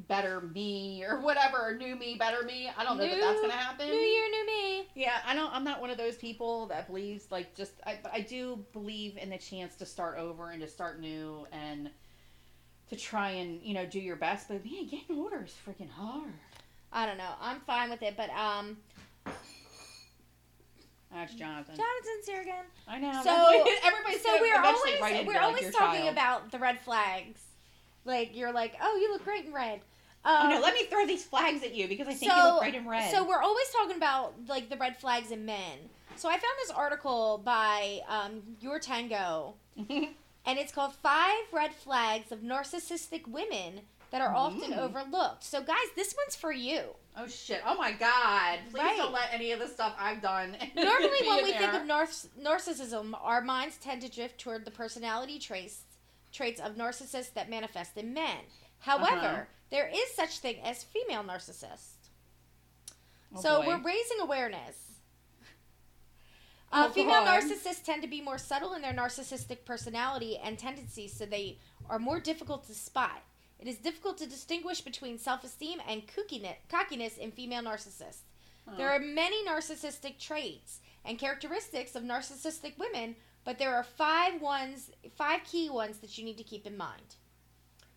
better 0.07 0.41
me 0.41 1.03
or 1.07 1.19
whatever 1.21 1.57
or 1.69 1.73
new 1.77 1.95
me 1.95 2.15
better 2.19 2.43
me 2.43 2.69
i 2.77 2.83
don't 2.83 2.97
know 2.97 3.07
that 3.07 3.19
that's 3.19 3.39
gonna 3.41 3.53
happen 3.53 3.87
New 3.87 3.93
year, 3.93 4.29
new 4.29 4.45
me. 4.45 4.87
yeah 4.93 5.19
i 5.25 5.33
don't 5.33 5.53
i'm 5.53 5.63
not 5.63 5.79
one 5.79 5.89
of 5.89 5.97
those 5.97 6.15
people 6.17 6.65
that 6.67 6.87
believes 6.87 7.31
like 7.31 7.55
just 7.55 7.71
i 7.85 7.97
but 8.03 8.13
i 8.13 8.19
do 8.19 8.59
believe 8.73 9.15
in 9.17 9.29
the 9.29 9.37
chance 9.37 9.75
to 9.75 9.85
start 9.85 10.17
over 10.17 10.51
and 10.51 10.61
to 10.61 10.67
start 10.67 10.99
new 10.99 11.47
and 11.53 11.89
to 12.89 12.95
try 12.95 13.29
and 13.31 13.61
you 13.61 13.73
know 13.73 13.85
do 13.85 13.99
your 13.99 14.17
best 14.17 14.47
but 14.49 14.63
man 14.65 14.85
getting 14.85 15.17
older 15.17 15.43
is 15.43 15.53
freaking 15.67 15.89
hard 15.89 16.33
I 16.93 17.05
don't 17.05 17.17
know. 17.17 17.31
I'm 17.41 17.59
fine 17.61 17.89
with 17.89 18.01
it, 18.03 18.15
but 18.15 18.29
um, 18.29 18.77
that's 21.11 21.33
jonathan 21.35 21.75
Jonathan's 21.75 22.25
here 22.27 22.41
again. 22.41 22.63
i 22.87 22.99
know 22.99 23.21
So- 23.23 23.65
everybody's 23.83 24.21
so 24.21 24.37
we're 24.39 24.61
always 24.61 25.01
write 25.01 25.11
in 25.13 25.17
and 25.19 25.27
we're 25.27 25.33
like, 25.33 25.43
always 25.43 25.75
talking 25.75 26.01
child." 26.01 26.13
about 26.13 26.51
the 26.51 26.59
red 26.59 26.79
flags. 26.79 27.41
Like 28.05 28.35
you're 28.35 28.53
like, 28.53 28.75
oh, 28.81 28.95
you 28.97 29.11
look 29.11 29.23
great 29.23 29.45
in 29.45 29.53
red. 29.53 29.81
Um, 30.23 30.35
Oh 30.43 30.49
no, 30.49 30.59
let 30.61 30.73
me 30.73 30.85
throw 30.85 31.05
these 31.05 31.23
flags 31.23 31.63
at 31.63 31.75
you 31.75 31.87
because 31.87 32.07
I 32.07 32.13
think 32.13 32.31
you 32.31 32.37
So- 32.37 32.53
look 32.53 32.61
right 32.61 32.73
in 32.75 32.87
red. 32.87 33.11
So 33.11 33.27
we're 33.27 33.41
always 33.41 33.67
talking 33.71 33.97
about 33.97 34.33
like 34.47 34.69
the 34.69 34.77
red 34.77 34.97
flags 34.97 35.31
in 35.31 35.45
men. 35.45 35.89
So 36.15 36.29
I 36.29 36.33
found 36.33 36.53
this 36.61 36.71
article 36.71 37.41
by 37.43 37.99
um, 38.07 38.41
Your 38.61 38.79
Tango, 38.79 39.55
and 39.77 40.07
it's 40.45 40.71
called 40.71 40.93
Five 40.95 41.43
Red 41.51 41.73
Flags 41.73 42.31
of 42.31 42.39
Narcissistic 42.39 43.27
Women 43.27 43.81
that 44.11 44.21
are 44.21 44.33
often 44.33 44.71
Mm. 44.71 44.77
overlooked. 44.77 45.43
So, 45.43 45.61
guys, 45.61 45.87
this 45.97 46.15
one's 46.17 46.35
for 46.37 46.53
you. 46.53 46.81
Oh 47.17 47.27
shit! 47.27 47.61
Oh 47.65 47.75
my 47.75 47.91
god! 47.91 48.59
Please 48.71 48.81
Right. 48.81 48.97
don't 48.97 49.11
let 49.13 49.29
any 49.33 49.51
of 49.51 49.59
the 49.59 49.67
stuff 49.67 49.93
I've 49.99 50.21
done. 50.21 50.55
Normally, 50.75 51.27
when 51.27 51.43
we 51.43 51.51
think 51.53 51.73
of 51.73 51.81
narciss- 51.83 52.27
narcissism, 52.41 53.13
our 53.21 53.41
minds 53.41 53.77
tend 53.77 54.01
to 54.03 54.09
drift 54.09 54.37
toward 54.39 54.63
the 54.65 54.71
personality 54.71 55.37
traits 55.39 55.83
traits 56.35 56.59
of 56.59 56.75
narcissists 56.75 57.33
that 57.33 57.49
manifest 57.49 57.97
in 57.97 58.13
men. 58.13 58.39
However, 58.79 59.27
Uh-huh. 59.27 59.45
there 59.69 59.87
is 59.87 60.13
such 60.15 60.39
thing 60.39 60.59
as 60.61 60.83
female 60.83 61.23
narcissists. 61.23 62.09
Oh, 63.35 63.41
so 63.41 63.61
boy. 63.61 63.67
we're 63.67 63.81
raising 63.83 64.19
awareness. 64.19 64.77
Oh, 66.71 66.85
Uh, 66.85 66.89
female 66.91 67.21
narcissists 67.23 67.83
tend 67.83 68.01
to 68.01 68.07
be 68.07 68.21
more 68.21 68.37
subtle 68.37 68.73
in 68.73 68.81
their 68.81 68.93
narcissistic 68.93 69.63
personality 69.65 70.37
and 70.37 70.59
tendencies, 70.59 71.13
so 71.15 71.25
they 71.25 71.59
are 71.89 71.99
more 71.99 72.19
difficult 72.19 72.65
to 72.67 72.73
spot. 72.75 73.23
It 73.59 73.67
is 73.67 73.77
difficult 73.77 74.17
to 74.17 74.25
distinguish 74.27 74.81
between 74.81 75.17
self-esteem 75.17 75.81
and 75.87 76.03
cockiness 76.67 77.17
in 77.17 77.31
female 77.31 77.61
narcissists. 77.63 78.23
Huh. 78.67 78.75
There 78.75 78.89
are 78.89 78.99
many 78.99 79.45
narcissistic 79.45 80.19
traits 80.19 80.81
and 81.05 81.17
characteristics 81.19 81.95
of 81.95 82.03
narcissistic 82.03 82.77
women, 82.77 83.15
but 83.45 83.57
there 83.59 83.73
are 83.75 83.83
five 83.83 84.41
ones, 84.41 84.91
five 85.15 85.43
key 85.45 85.69
ones 85.69 85.99
that 85.99 86.17
you 86.17 86.25
need 86.25 86.37
to 86.37 86.43
keep 86.43 86.67
in 86.67 86.75
mind. 86.75 87.15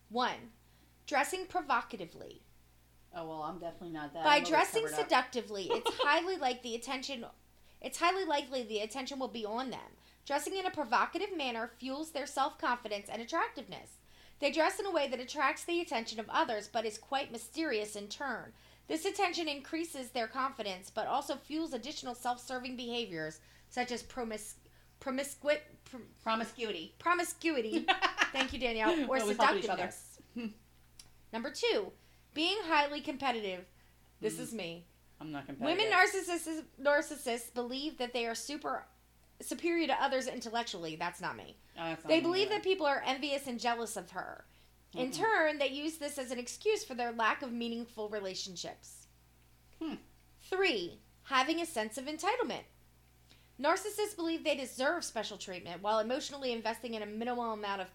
One, 0.09 0.51
dressing 1.05 1.45
provocatively. 1.47 2.43
Oh 3.13 3.27
well, 3.27 3.41
I'm 3.41 3.59
definitely 3.59 3.89
not 3.89 4.13
that. 4.13 4.23
By 4.23 4.39
dressing 4.39 4.87
seductively, 4.87 5.63
it's 5.71 5.91
highly 6.03 6.37
like 6.37 6.63
the 6.63 6.75
attention 6.75 7.25
it's 7.81 7.97
highly 7.97 8.25
likely 8.25 8.63
the 8.63 8.79
attention 8.79 9.19
will 9.19 9.29
be 9.29 9.45
on 9.45 9.69
them. 9.69 9.79
Dressing 10.25 10.55
in 10.55 10.65
a 10.65 10.71
provocative 10.71 11.35
manner 11.35 11.71
fuels 11.79 12.11
their 12.11 12.25
self-confidence 12.25 13.07
and 13.09 13.21
attractiveness. 13.21 13.97
They 14.39 14.51
dress 14.51 14.79
in 14.79 14.85
a 14.85 14.91
way 14.91 15.07
that 15.07 15.19
attracts 15.19 15.63
the 15.63 15.81
attention 15.81 16.19
of 16.19 16.29
others 16.29 16.69
but 16.71 16.85
is 16.85 16.97
quite 16.97 17.31
mysterious 17.31 17.95
in 17.95 18.07
turn. 18.07 18.53
This 18.87 19.05
attention 19.05 19.47
increases 19.47 20.09
their 20.09 20.27
confidence 20.27 20.91
but 20.93 21.07
also 21.07 21.35
fuels 21.35 21.73
additional 21.73 22.15
self-serving 22.15 22.75
behaviors 22.75 23.39
such 23.69 23.91
as 23.91 24.03
promis- 24.03 24.55
promiscu- 24.99 25.59
prom- 25.85 26.03
promiscuity. 26.23 26.93
promiscuity 26.99 27.85
Thank 28.31 28.53
you, 28.53 28.59
Danielle. 28.59 29.09
Or 29.09 29.17
help 29.17 29.29
seductiveness. 29.29 30.19
Number 31.33 31.51
two, 31.51 31.91
being 32.33 32.57
highly 32.65 33.01
competitive. 33.01 33.65
This 34.21 34.35
Mm. 34.35 34.39
is 34.41 34.53
me. 34.53 34.85
I'm 35.21 35.31
not 35.31 35.45
competitive. 35.47 35.77
Women 35.77 35.91
narcissists 35.93 36.63
narcissists 36.81 37.53
believe 37.53 37.97
that 37.97 38.13
they 38.13 38.25
are 38.25 38.35
super 38.35 38.85
superior 39.41 39.87
to 39.87 40.03
others 40.03 40.27
intellectually. 40.27 40.95
That's 40.95 41.21
not 41.21 41.35
me. 41.37 41.55
Oh, 41.77 41.83
that's 41.85 42.03
not 42.03 42.09
They 42.09 42.17
me 42.17 42.21
believe 42.21 42.47
either. 42.47 42.55
that 42.55 42.63
people 42.63 42.85
are 42.85 43.01
envious 43.05 43.47
and 43.47 43.59
jealous 43.59 43.95
of 43.97 44.11
her. 44.11 44.45
In 44.95 45.09
Mm-mm. 45.11 45.15
turn, 45.17 45.57
they 45.59 45.69
use 45.69 45.97
this 45.97 46.17
as 46.17 46.31
an 46.31 46.39
excuse 46.39 46.83
for 46.83 46.93
their 46.95 47.11
lack 47.13 47.41
of 47.41 47.51
meaningful 47.51 48.09
relationships. 48.09 49.07
Hmm. 49.81 49.95
Three, 50.49 50.99
having 51.23 51.61
a 51.61 51.65
sense 51.65 51.97
of 51.97 52.05
entitlement. 52.05 52.63
Narcissists 53.61 54.15
believe 54.15 54.43
they 54.43 54.55
deserve 54.55 55.03
special 55.03 55.37
treatment 55.37 55.81
while 55.81 55.99
emotionally 55.99 56.53
investing 56.53 56.93
in 56.93 57.01
a 57.01 57.05
minimal 57.05 57.51
amount 57.51 57.81
of, 57.81 57.87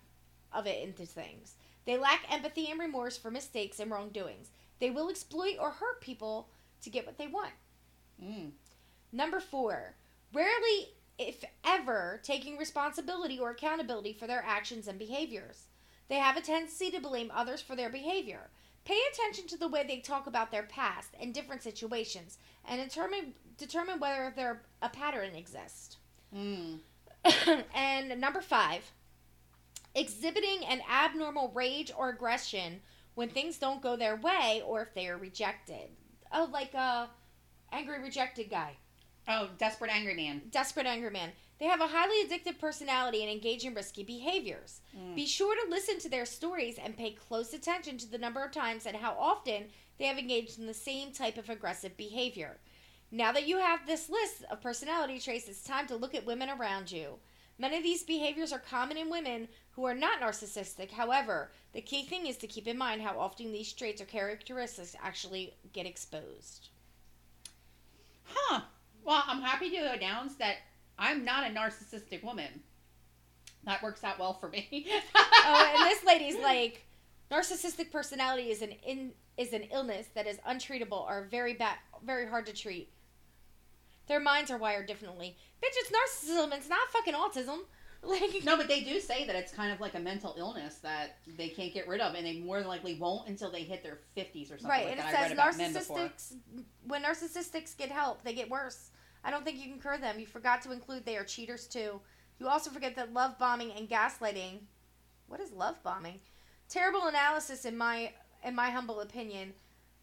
of 0.53 0.67
it 0.67 0.87
into 0.87 1.07
things. 1.07 1.55
They 1.87 1.97
lack 1.97 2.31
empathy 2.31 2.71
and 2.71 2.79
remorse 2.79 3.17
for 3.17 3.31
mistakes 3.31 3.81
and 3.81 3.91
wrongdoings. 3.91 4.51
They 4.79 4.91
will 4.91 5.09
exploit 5.09 5.57
or 5.59 5.71
hurt 5.71 6.01
people 6.01 6.49
to 6.83 6.91
get 6.91 7.07
what 7.07 7.17
they 7.17 7.27
want. 7.27 7.53
Mm. 8.23 8.51
Number 9.13 9.41
four, 9.41 9.95
rarely, 10.35 10.89
if 11.19 11.45
ever, 11.65 12.21
taking 12.23 12.59
responsibility 12.59 13.39
or 13.39 13.51
accountability 13.51 14.13
for 14.13 14.27
their 14.27 14.45
actions 14.47 14.87
and 14.87 14.99
behaviors. 14.99 15.65
They 16.09 16.17
have 16.17 16.37
a 16.37 16.43
tendency 16.43 16.91
to 16.91 17.01
blame 17.01 17.31
others 17.35 17.63
for 17.63 17.75
their 17.75 17.89
behavior. 17.89 18.51
Pay 18.85 18.99
attention 19.13 19.47
to 19.49 19.57
the 19.57 19.69
way 19.69 19.85
they 19.87 20.01
talk 20.01 20.27
about 20.27 20.51
their 20.51 20.65
past 20.65 21.11
and 21.19 21.33
different 21.33 21.63
situations 21.63 22.37
and 22.69 22.81
determine, 22.81 23.35
determine 23.57 24.01
whether 24.01 24.33
there 24.35 24.63
a 24.83 24.89
pattern 24.89 25.35
exists. 25.35 25.97
Mm. 26.35 26.79
and 27.75 28.21
number 28.21 28.41
five, 28.41 28.91
exhibiting 29.95 30.65
an 30.67 30.81
abnormal 30.91 31.53
rage 31.55 31.93
or 31.97 32.11
aggression 32.11 32.81
when 33.15 33.29
things 33.29 33.59
don't 33.59 33.83
go 33.83 33.97
their 33.97 34.17
way 34.17 34.63
or 34.67 34.83
if 34.83 34.95
they 34.95 35.09
are 35.09 35.17
rejected. 35.17 35.91
Oh, 36.33 36.49
like 36.53 36.75
a 36.75 37.09
angry 37.73 38.03
rejected 38.03 38.51
guy. 38.51 38.77
Oh, 39.27 39.49
desperate 39.59 39.91
angry 39.91 40.15
man. 40.15 40.43
Desperate 40.51 40.87
Angry 40.87 41.11
Man. 41.11 41.33
They 41.59 41.67
have 41.67 41.81
a 41.81 41.87
highly 41.87 42.27
addictive 42.27 42.59
personality 42.59 43.23
and 43.23 43.31
engage 43.31 43.65
in 43.65 43.75
risky 43.75 44.03
behaviors. 44.03 44.81
Mm. 44.97 45.15
Be 45.15 45.25
sure 45.25 45.55
to 45.55 45.71
listen 45.71 45.99
to 46.01 46.09
their 46.09 46.27
stories 46.27 46.79
and 46.79 46.97
pay 46.97 47.13
close 47.13 47.55
attention 47.55 47.97
to 47.99 48.11
the 48.11 48.19
number 48.19 48.45
of 48.45 48.53
times 48.53 48.87
and 48.87 48.97
how 48.97 49.17
often 49.19 49.65
they 49.99 50.05
have 50.07 50.19
engaged 50.19 50.59
in 50.59 50.67
the 50.67 50.75
same 50.75 51.13
type 51.13 51.39
of 51.39 51.49
aggressive 51.49 51.97
behavior. 51.97 52.59
Now 53.11 53.33
that 53.33 53.47
you 53.47 53.59
have 53.59 53.87
this 53.87 54.11
list 54.11 54.45
of 54.51 54.61
personality 54.61 55.21
traits, 55.21 55.49
it's 55.49 55.63
time 55.63 55.87
to 55.87 55.97
look 55.97 56.15
at 56.15 56.27
women 56.27 56.51
around 56.51 56.91
you. 56.91 57.15
Many 57.59 57.77
of 57.77 57.83
these 57.85 58.03
behaviors 58.03 58.53
are 58.53 58.59
common 58.59 58.97
in 58.97 59.09
women 59.09 59.49
who 59.71 59.85
are 59.85 59.95
not 59.95 60.21
narcissistic. 60.21 60.91
However, 60.91 61.53
the 61.73 61.81
key 61.81 62.05
thing 62.05 62.27
is 62.27 62.37
to 62.39 62.49
keep 62.49 62.67
in 62.67 62.77
mind 62.77 63.03
how 63.03 63.19
often 63.19 63.53
these 63.53 63.73
traits 63.73 64.03
or 64.03 64.07
characteristics 64.07 64.97
actually 65.01 65.55
get 65.73 65.87
exposed. 65.87 66.71
Huh. 68.25 68.63
Well, 69.05 69.23
I'm 69.27 69.43
happy 69.43 69.71
to 69.71 69.93
announce 69.93 70.35
that 70.37 70.57
I'm 70.99 71.25
not 71.25 71.45
a 71.45 71.55
narcissistic 71.55 72.25
woman. 72.25 72.63
That 73.65 73.83
works 73.83 74.05
out 74.05 74.19
well 74.19 74.35
for 74.35 74.49
me. 74.49 74.87
oh, 75.15 75.73
and 75.77 75.91
this 75.91 76.05
lady's 76.05 76.37
like, 76.43 76.85
narcissistic 77.31 77.91
personality 77.91 78.51
is 78.51 78.63
an 78.63 78.71
in 78.87 79.13
is 79.37 79.53
an 79.53 79.63
illness 79.73 80.07
that 80.15 80.29
is 80.29 80.39
untreatable 80.49 81.05
or 81.09 81.27
very 81.31 81.55
bad, 81.55 81.77
very 82.05 82.27
hard 82.27 82.47
to 82.47 82.53
treat. 82.53 82.89
Their 84.07 84.21
minds 84.21 84.51
are 84.51 84.59
wired 84.59 84.87
differently. 84.87 85.37
Bitch, 85.63 85.73
it's 85.73 85.91
narcissism. 85.91 86.57
It's 86.57 86.69
not 86.69 86.89
fucking 86.91 87.15
autism. 87.15 87.61
Like, 88.07 88.45
no, 88.45 88.59
but 88.59 88.69
they 88.69 88.83
do 88.83 89.01
say 89.01 89.27
that 89.27 89.35
it's 89.35 89.51
kind 89.51 89.73
of 89.73 89.81
like 89.81 89.95
a 89.95 89.99
mental 89.99 90.35
illness 90.37 90.75
that 90.83 91.17
they 91.39 91.49
can't 91.49 91.73
get 91.73 91.89
rid 91.89 92.03
of, 92.03 92.15
and 92.15 92.27
they 92.27 92.39
more 92.39 92.59
than 92.59 92.69
likely 92.69 92.97
won't 92.97 93.29
until 93.29 93.51
they 93.51 93.63
hit 93.63 93.83
their 93.83 94.01
50s 94.15 94.45
or 94.53 94.59
something 94.59 94.69
right? 94.69 94.85
like 94.85 94.99
and 94.99 95.01
it 95.01 95.05
that. 95.05 95.23
Says 95.23 95.33
about 95.33 95.57
men 95.57 95.73
before. 95.73 95.97
narcissistics. 95.97 96.35
When 96.87 97.03
narcissistics 97.03 97.75
get 97.75 97.91
help, 97.91 98.23
they 98.23 98.35
get 98.35 98.51
worse. 98.51 98.91
I 99.25 99.31
don't 99.31 99.45
think 99.45 99.59
you 99.59 99.71
can 99.71 99.81
cure 99.81 99.99
them. 99.99 100.21
You 100.21 100.27
forgot 100.27 100.63
to 100.63 100.73
include 100.73 101.05
they 101.05 101.17
are 101.17 101.25
cheaters 101.25 101.67
too. 101.67 102.01
You 102.39 102.49
also 102.49 102.71
forget 102.71 102.95
that 102.97 103.13
love 103.13 103.39
bombing 103.39 103.73
and 103.73 103.89
gaslighting. 103.89 104.61
What 105.29 105.41
is 105.41 105.53
love 105.53 105.83
bombing? 105.83 106.21
Terrible 106.69 107.07
analysis 107.07 107.65
in 107.65 107.77
my 107.77 108.13
in 108.45 108.55
my 108.55 108.71
humble 108.71 109.01
opinion. 109.01 109.55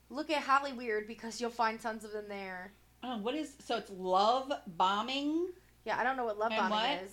Look 0.09 0.29
at 0.29 0.43
Holly 0.43 0.73
Weird 0.73 1.07
because 1.07 1.39
you'll 1.39 1.51
find 1.51 1.79
tons 1.79 2.03
of 2.03 2.11
them 2.11 2.25
there. 2.27 2.73
Oh, 3.03 3.17
what 3.17 3.35
is 3.35 3.53
so? 3.59 3.77
It's 3.77 3.91
love 3.91 4.51
bombing. 4.67 5.49
Yeah, 5.85 5.97
I 5.97 6.03
don't 6.03 6.17
know 6.17 6.25
what 6.25 6.37
love 6.37 6.51
And 6.51 6.59
bombing 6.59 6.77
what? 6.77 7.03
is. 7.03 7.11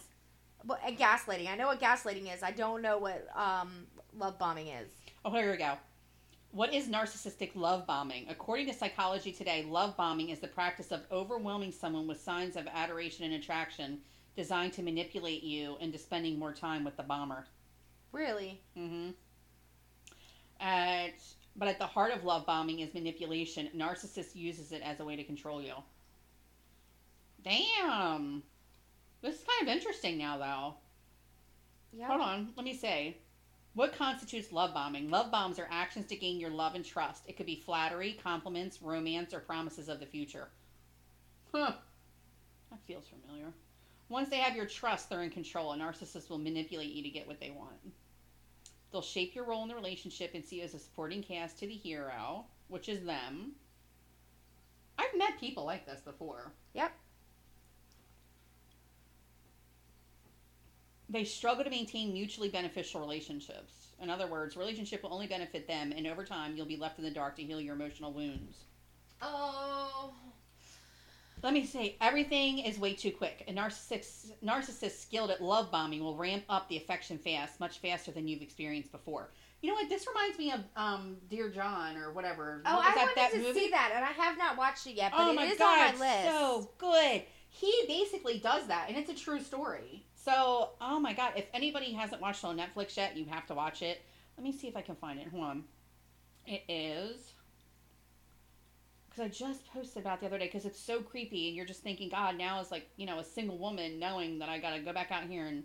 Well, 0.64 0.78
and 0.84 0.98
gaslighting. 0.98 1.48
I 1.48 1.56
know 1.56 1.66
what 1.66 1.80
gaslighting 1.80 2.34
is. 2.34 2.42
I 2.42 2.50
don't 2.50 2.82
know 2.82 2.98
what 2.98 3.26
um, 3.34 3.86
love 4.16 4.38
bombing 4.38 4.68
is. 4.68 4.88
Oh, 5.24 5.30
here 5.30 5.50
we 5.50 5.56
go. 5.56 5.74
What 6.50 6.72
is 6.72 6.88
narcissistic 6.88 7.50
love 7.54 7.86
bombing? 7.86 8.26
According 8.28 8.66
to 8.66 8.72
Psychology 8.72 9.32
Today, 9.32 9.66
love 9.68 9.96
bombing 9.96 10.30
is 10.30 10.38
the 10.38 10.48
practice 10.48 10.90
of 10.90 11.02
overwhelming 11.12 11.72
someone 11.72 12.06
with 12.06 12.20
signs 12.20 12.56
of 12.56 12.66
adoration 12.66 13.26
and 13.26 13.34
attraction 13.34 14.00
designed 14.34 14.72
to 14.72 14.82
manipulate 14.82 15.42
you 15.42 15.76
into 15.80 15.98
spending 15.98 16.38
more 16.38 16.54
time 16.54 16.84
with 16.84 16.96
the 16.96 17.02
bomber. 17.02 17.44
Really? 18.12 18.62
Mm-hmm. 18.78 19.10
At, 20.60 21.22
but 21.54 21.68
at 21.68 21.78
the 21.78 21.86
heart 21.86 22.12
of 22.12 22.24
love 22.24 22.46
bombing 22.46 22.80
is 22.80 22.94
manipulation. 22.94 23.68
Narcissist 23.76 24.34
uses 24.34 24.72
it 24.72 24.80
as 24.82 25.00
a 25.00 25.04
way 25.04 25.16
to 25.16 25.24
control 25.24 25.60
you. 25.60 25.74
Damn. 27.44 28.42
This 29.20 29.34
is 29.34 29.44
kind 29.44 29.68
of 29.68 29.76
interesting 29.76 30.16
now, 30.16 30.38
though. 30.38 30.74
Yeah. 31.92 32.08
Hold 32.08 32.22
on, 32.22 32.48
let 32.56 32.64
me 32.64 32.74
say. 32.74 33.18
What 33.78 33.96
constitutes 33.96 34.50
love 34.50 34.74
bombing? 34.74 35.08
Love 35.08 35.30
bombs 35.30 35.56
are 35.60 35.68
actions 35.70 36.06
to 36.06 36.16
gain 36.16 36.40
your 36.40 36.50
love 36.50 36.74
and 36.74 36.84
trust. 36.84 37.22
It 37.28 37.36
could 37.36 37.46
be 37.46 37.62
flattery, 37.64 38.18
compliments, 38.20 38.82
romance, 38.82 39.32
or 39.32 39.38
promises 39.38 39.88
of 39.88 40.00
the 40.00 40.06
future. 40.06 40.48
Huh. 41.52 41.74
That 42.70 42.80
feels 42.88 43.06
familiar. 43.06 43.52
Once 44.08 44.30
they 44.30 44.38
have 44.38 44.56
your 44.56 44.66
trust, 44.66 45.08
they're 45.08 45.22
in 45.22 45.30
control. 45.30 45.74
A 45.74 45.76
narcissist 45.76 46.28
will 46.28 46.38
manipulate 46.38 46.90
you 46.90 47.04
to 47.04 47.08
get 47.08 47.28
what 47.28 47.38
they 47.38 47.50
want. 47.50 47.78
They'll 48.90 49.00
shape 49.00 49.36
your 49.36 49.44
role 49.44 49.62
in 49.62 49.68
the 49.68 49.76
relationship 49.76 50.32
and 50.34 50.44
see 50.44 50.56
you 50.56 50.64
as 50.64 50.74
a 50.74 50.80
supporting 50.80 51.22
cast 51.22 51.60
to 51.60 51.68
the 51.68 51.72
hero, 51.72 52.46
which 52.66 52.88
is 52.88 53.04
them. 53.04 53.52
I've 54.98 55.16
met 55.16 55.38
people 55.38 55.64
like 55.64 55.86
this 55.86 56.00
before. 56.00 56.50
Yep. 56.74 56.90
They 61.08 61.24
struggle 61.24 61.64
to 61.64 61.70
maintain 61.70 62.12
mutually 62.12 62.48
beneficial 62.48 63.00
relationships. 63.00 63.72
In 64.00 64.10
other 64.10 64.26
words, 64.26 64.56
relationship 64.56 65.02
will 65.02 65.12
only 65.12 65.26
benefit 65.26 65.66
them, 65.66 65.92
and 65.96 66.06
over 66.06 66.24
time, 66.24 66.56
you'll 66.56 66.66
be 66.66 66.76
left 66.76 66.98
in 66.98 67.04
the 67.04 67.10
dark 67.10 67.36
to 67.36 67.42
heal 67.42 67.60
your 67.60 67.74
emotional 67.74 68.12
wounds. 68.12 68.58
Oh. 69.22 70.12
Let 71.42 71.52
me 71.52 71.64
say, 71.64 71.96
everything 72.00 72.58
is 72.58 72.78
way 72.78 72.94
too 72.94 73.12
quick. 73.12 73.44
A 73.48 73.52
narcissist, 73.52 74.32
narcissist 74.44 75.00
skilled 75.00 75.30
at 75.30 75.40
love 75.42 75.70
bombing 75.70 76.00
will 76.02 76.16
ramp 76.16 76.44
up 76.48 76.68
the 76.68 76.76
affection 76.76 77.16
fast, 77.16 77.60
much 77.60 77.78
faster 77.78 78.10
than 78.10 78.26
you've 78.26 78.42
experienced 78.42 78.90
before. 78.92 79.30
You 79.62 79.68
know 79.70 79.74
what? 79.74 79.88
This 79.88 80.06
reminds 80.06 80.38
me 80.38 80.52
of 80.52 80.60
um, 80.76 81.16
Dear 81.30 81.48
John 81.48 81.96
or 81.96 82.12
whatever. 82.12 82.62
Oh, 82.66 82.76
What 82.76 82.86
I 82.86 82.94
that, 82.94 82.96
wanted 82.96 83.16
that 83.16 83.30
to 83.32 83.38
movie? 83.38 83.60
see 83.60 83.70
that, 83.70 83.92
and 83.94 84.04
I 84.04 84.10
have 84.12 84.36
not 84.38 84.56
watched 84.56 84.86
it 84.86 84.94
yet, 84.94 85.12
but 85.16 85.26
oh 85.26 85.30
it 85.32 85.36
my 85.36 85.44
is 85.46 85.58
god, 85.58 85.94
on 85.94 85.98
my 85.98 86.06
list. 86.06 86.28
so 86.28 86.70
good. 86.78 87.22
He 87.50 87.72
basically 87.88 88.38
does 88.38 88.66
that, 88.66 88.86
and 88.88 88.96
it's 88.96 89.10
a 89.10 89.14
true 89.14 89.40
story. 89.40 90.04
So, 90.28 90.72
oh 90.82 91.00
my 91.00 91.14
god, 91.14 91.32
if 91.36 91.46
anybody 91.54 91.90
hasn't 91.94 92.20
watched 92.20 92.44
it 92.44 92.48
on 92.48 92.58
Netflix 92.58 92.98
yet, 92.98 93.16
you 93.16 93.24
have 93.30 93.46
to 93.46 93.54
watch 93.54 93.80
it. 93.80 94.02
Let 94.36 94.44
me 94.44 94.52
see 94.52 94.68
if 94.68 94.76
I 94.76 94.82
can 94.82 94.94
find 94.94 95.18
it. 95.18 95.28
Hold 95.28 95.42
on. 95.42 95.64
It 96.46 96.64
is 96.68 97.32
because 99.08 99.24
I 99.24 99.28
just 99.28 99.66
posted 99.72 100.02
about 100.02 100.20
the 100.20 100.26
other 100.26 100.36
day 100.36 100.44
because 100.44 100.66
it's 100.66 100.78
so 100.78 101.00
creepy, 101.00 101.48
and 101.48 101.56
you're 101.56 101.64
just 101.64 101.82
thinking, 101.82 102.10
God, 102.10 102.36
now 102.36 102.60
is 102.60 102.70
like 102.70 102.90
you 102.98 103.06
know 103.06 103.20
a 103.20 103.24
single 103.24 103.56
woman 103.56 103.98
knowing 103.98 104.38
that 104.40 104.50
I 104.50 104.58
got 104.58 104.74
to 104.74 104.80
go 104.80 104.92
back 104.92 105.10
out 105.10 105.24
here 105.24 105.46
and 105.46 105.64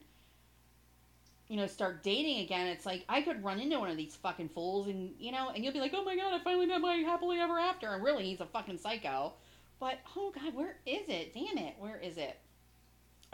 you 1.50 1.58
know 1.58 1.68
start 1.68 2.02
dating 2.02 2.40
again. 2.40 2.68
It's 2.68 2.86
like 2.86 3.04
I 3.10 3.22
could 3.22 3.44
run 3.44 3.60
into 3.60 3.78
one 3.82 3.92
of 3.92 3.98
these 3.98 4.16
fucking 4.16 4.48
fools, 4.48 4.88
and 4.88 5.14
you 5.20 5.34
know, 5.34 5.50
and 5.50 5.62
you'll 5.62 5.74
be 5.74 5.82
like, 5.82 5.94
oh 5.94 6.06
my 6.06 6.16
god, 6.16 6.34
I 6.34 6.42
finally 6.42 6.68
met 6.68 6.80
my 6.80 6.96
happily 6.96 7.38
ever 7.38 7.60
after, 7.60 7.90
and 7.94 8.02
really 8.02 8.24
he's 8.24 8.40
a 8.40 8.46
fucking 8.46 8.78
psycho. 8.78 9.34
But 9.82 10.00
oh 10.16 10.32
god, 10.34 10.56
where 10.56 10.78
is 10.86 11.10
it? 11.10 11.34
Damn 11.34 11.58
it, 11.58 11.76
where 11.80 11.98
is 11.98 12.18
it? 12.18 12.40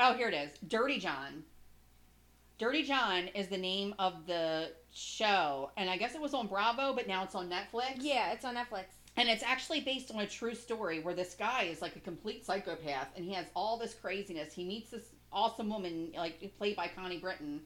Oh, 0.01 0.13
here 0.13 0.29
it 0.29 0.33
is. 0.33 0.51
Dirty 0.65 0.97
John. 0.97 1.43
Dirty 2.57 2.83
John 2.83 3.27
is 3.35 3.49
the 3.49 3.57
name 3.57 3.93
of 3.99 4.25
the 4.25 4.71
show, 4.93 5.71
and 5.75 5.89
I 5.89 5.97
guess 5.97 6.15
it 6.15 6.21
was 6.21 6.33
on 6.33 6.47
Bravo, 6.47 6.93
but 6.93 7.05
now 7.05 7.23
it's 7.25 7.35
on 7.35 7.49
Netflix. 7.49 7.97
Yeah, 7.99 8.31
it's 8.31 8.45
on 8.45 8.55
Netflix. 8.55 8.85
And 9.17 9.27
it's 9.27 9.43
actually 9.43 9.81
based 9.81 10.11
on 10.11 10.21
a 10.21 10.27
true 10.27 10.55
story 10.55 11.01
where 11.01 11.13
this 11.13 11.35
guy 11.37 11.63
is 11.63 11.81
like 11.81 11.97
a 11.97 11.99
complete 11.99 12.45
psychopath 12.45 13.09
and 13.17 13.25
he 13.25 13.33
has 13.33 13.47
all 13.53 13.77
this 13.77 13.93
craziness. 13.93 14.53
He 14.53 14.63
meets 14.63 14.91
this 14.91 15.03
awesome 15.33 15.67
woman, 15.67 16.13
like 16.15 16.53
played 16.57 16.77
by 16.77 16.87
Connie 16.87 17.17
Britton, 17.17 17.59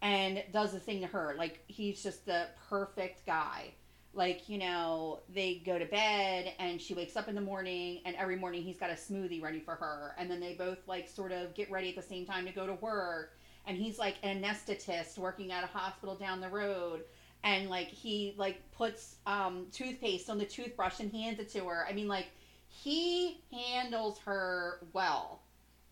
and 0.00 0.44
does 0.52 0.72
the 0.72 0.78
thing 0.78 1.00
to 1.00 1.08
her. 1.08 1.34
Like 1.36 1.64
he's 1.66 2.00
just 2.00 2.24
the 2.24 2.46
perfect 2.68 3.26
guy. 3.26 3.72
Like, 4.14 4.48
you 4.48 4.58
know, 4.58 5.20
they 5.32 5.62
go 5.66 5.78
to 5.78 5.86
bed 5.86 6.52
and 6.58 6.80
she 6.80 6.94
wakes 6.94 7.16
up 7.16 7.28
in 7.28 7.34
the 7.34 7.40
morning 7.40 8.00
and 8.04 8.14
every 8.16 8.36
morning 8.36 8.62
he's 8.62 8.78
got 8.78 8.90
a 8.90 8.94
smoothie 8.94 9.42
ready 9.42 9.60
for 9.60 9.74
her. 9.74 10.14
And 10.18 10.30
then 10.30 10.40
they 10.40 10.54
both 10.54 10.78
like 10.86 11.08
sort 11.08 11.32
of 11.32 11.54
get 11.54 11.70
ready 11.70 11.90
at 11.90 11.96
the 11.96 12.02
same 12.02 12.24
time 12.24 12.46
to 12.46 12.52
go 12.52 12.66
to 12.66 12.74
work. 12.74 13.38
And 13.66 13.76
he's 13.76 13.98
like 13.98 14.16
an 14.22 14.42
anesthetist 14.42 15.18
working 15.18 15.50
at 15.50 15.64
a 15.64 15.66
hospital 15.66 16.14
down 16.14 16.40
the 16.40 16.48
road 16.48 17.04
and 17.42 17.68
like 17.68 17.88
he 17.88 18.34
like 18.36 18.58
puts 18.72 19.16
um 19.26 19.66
toothpaste 19.70 20.30
on 20.30 20.38
the 20.38 20.44
toothbrush 20.44 21.00
and 21.00 21.12
hands 21.12 21.38
it 21.38 21.50
to 21.50 21.66
her. 21.66 21.86
I 21.88 21.92
mean 21.92 22.08
like 22.08 22.28
he 22.68 23.40
handles 23.52 24.18
her 24.20 24.80
well. 24.92 25.42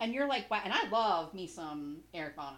And 0.01 0.13
you're 0.13 0.27
like, 0.27 0.51
wow, 0.51 0.61
and 0.65 0.73
I 0.73 0.89
love 0.89 1.33
me 1.33 1.47
some 1.47 1.99
Eric 2.13 2.37
Bana. 2.37 2.57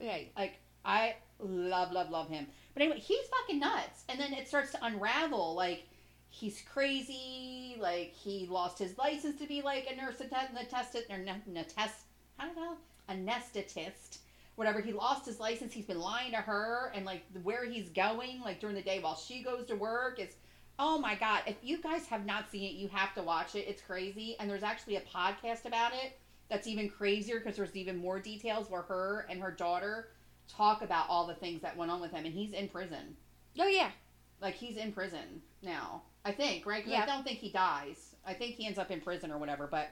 Okay. 0.00 0.30
Like 0.36 0.58
I 0.84 1.16
love, 1.38 1.92
love, 1.92 2.10
love 2.10 2.28
him. 2.28 2.46
But 2.74 2.82
anyway, 2.82 3.00
he's 3.00 3.26
fucking 3.28 3.58
nuts. 3.58 4.04
And 4.08 4.20
then 4.20 4.32
it 4.32 4.48
starts 4.48 4.72
to 4.72 4.84
unravel. 4.84 5.54
Like 5.54 5.84
he's 6.28 6.62
crazy. 6.72 7.76
Like 7.80 8.12
he 8.12 8.46
lost 8.50 8.78
his 8.78 8.98
license 8.98 9.40
to 9.40 9.46
be 9.46 9.62
like 9.62 9.88
a 9.90 9.96
nurse 9.96 10.16
anesthetist 10.16 11.10
or 11.10 11.18
ne- 11.18 11.64
test. 11.64 12.00
I 12.38 12.46
don't 12.46 12.56
know, 12.56 12.76
anesthetist. 13.08 14.18
Whatever. 14.56 14.80
He 14.80 14.92
lost 14.92 15.26
his 15.26 15.40
license. 15.40 15.72
He's 15.72 15.86
been 15.86 16.00
lying 16.00 16.32
to 16.32 16.38
her 16.38 16.92
and 16.94 17.04
like 17.04 17.22
where 17.42 17.64
he's 17.64 17.90
going 17.90 18.40
like 18.40 18.60
during 18.60 18.76
the 18.76 18.82
day 18.82 19.00
while 19.00 19.16
she 19.16 19.42
goes 19.42 19.66
to 19.66 19.76
work 19.76 20.18
is. 20.18 20.34
Oh 20.78 20.98
my 20.98 21.14
god! 21.14 21.40
If 21.46 21.56
you 21.62 21.80
guys 21.80 22.04
have 22.08 22.26
not 22.26 22.50
seen 22.50 22.64
it, 22.64 22.74
you 22.74 22.88
have 22.88 23.14
to 23.14 23.22
watch 23.22 23.54
it. 23.54 23.64
It's 23.66 23.80
crazy, 23.80 24.36
and 24.38 24.50
there's 24.50 24.62
actually 24.62 24.96
a 24.96 25.00
podcast 25.00 25.64
about 25.64 25.94
it 25.94 26.18
that's 26.50 26.66
even 26.66 26.88
crazier 26.88 27.38
because 27.38 27.56
there's 27.56 27.74
even 27.74 27.96
more 27.96 28.20
details 28.20 28.70
where 28.70 28.82
her 28.82 29.26
and 29.30 29.40
her 29.40 29.50
daughter 29.50 30.08
talk 30.48 30.82
about 30.82 31.06
all 31.08 31.26
the 31.26 31.34
things 31.34 31.62
that 31.62 31.76
went 31.76 31.90
on 31.90 32.00
with 32.00 32.12
him, 32.12 32.24
and 32.24 32.34
he's 32.34 32.52
in 32.52 32.68
prison. 32.68 33.16
Oh 33.58 33.66
yeah. 33.66 33.90
Like 34.40 34.54
he's 34.54 34.76
in 34.76 34.92
prison 34.92 35.42
now, 35.62 36.02
I 36.24 36.32
think, 36.32 36.66
right. 36.66 36.86
Yeah. 36.86 37.02
I 37.02 37.06
don't 37.06 37.24
think 37.24 37.38
he 37.38 37.50
dies. 37.50 38.14
I 38.26 38.34
think 38.34 38.54
he 38.54 38.66
ends 38.66 38.78
up 38.78 38.90
in 38.90 39.00
prison 39.00 39.30
or 39.30 39.38
whatever. 39.38 39.66
But 39.66 39.90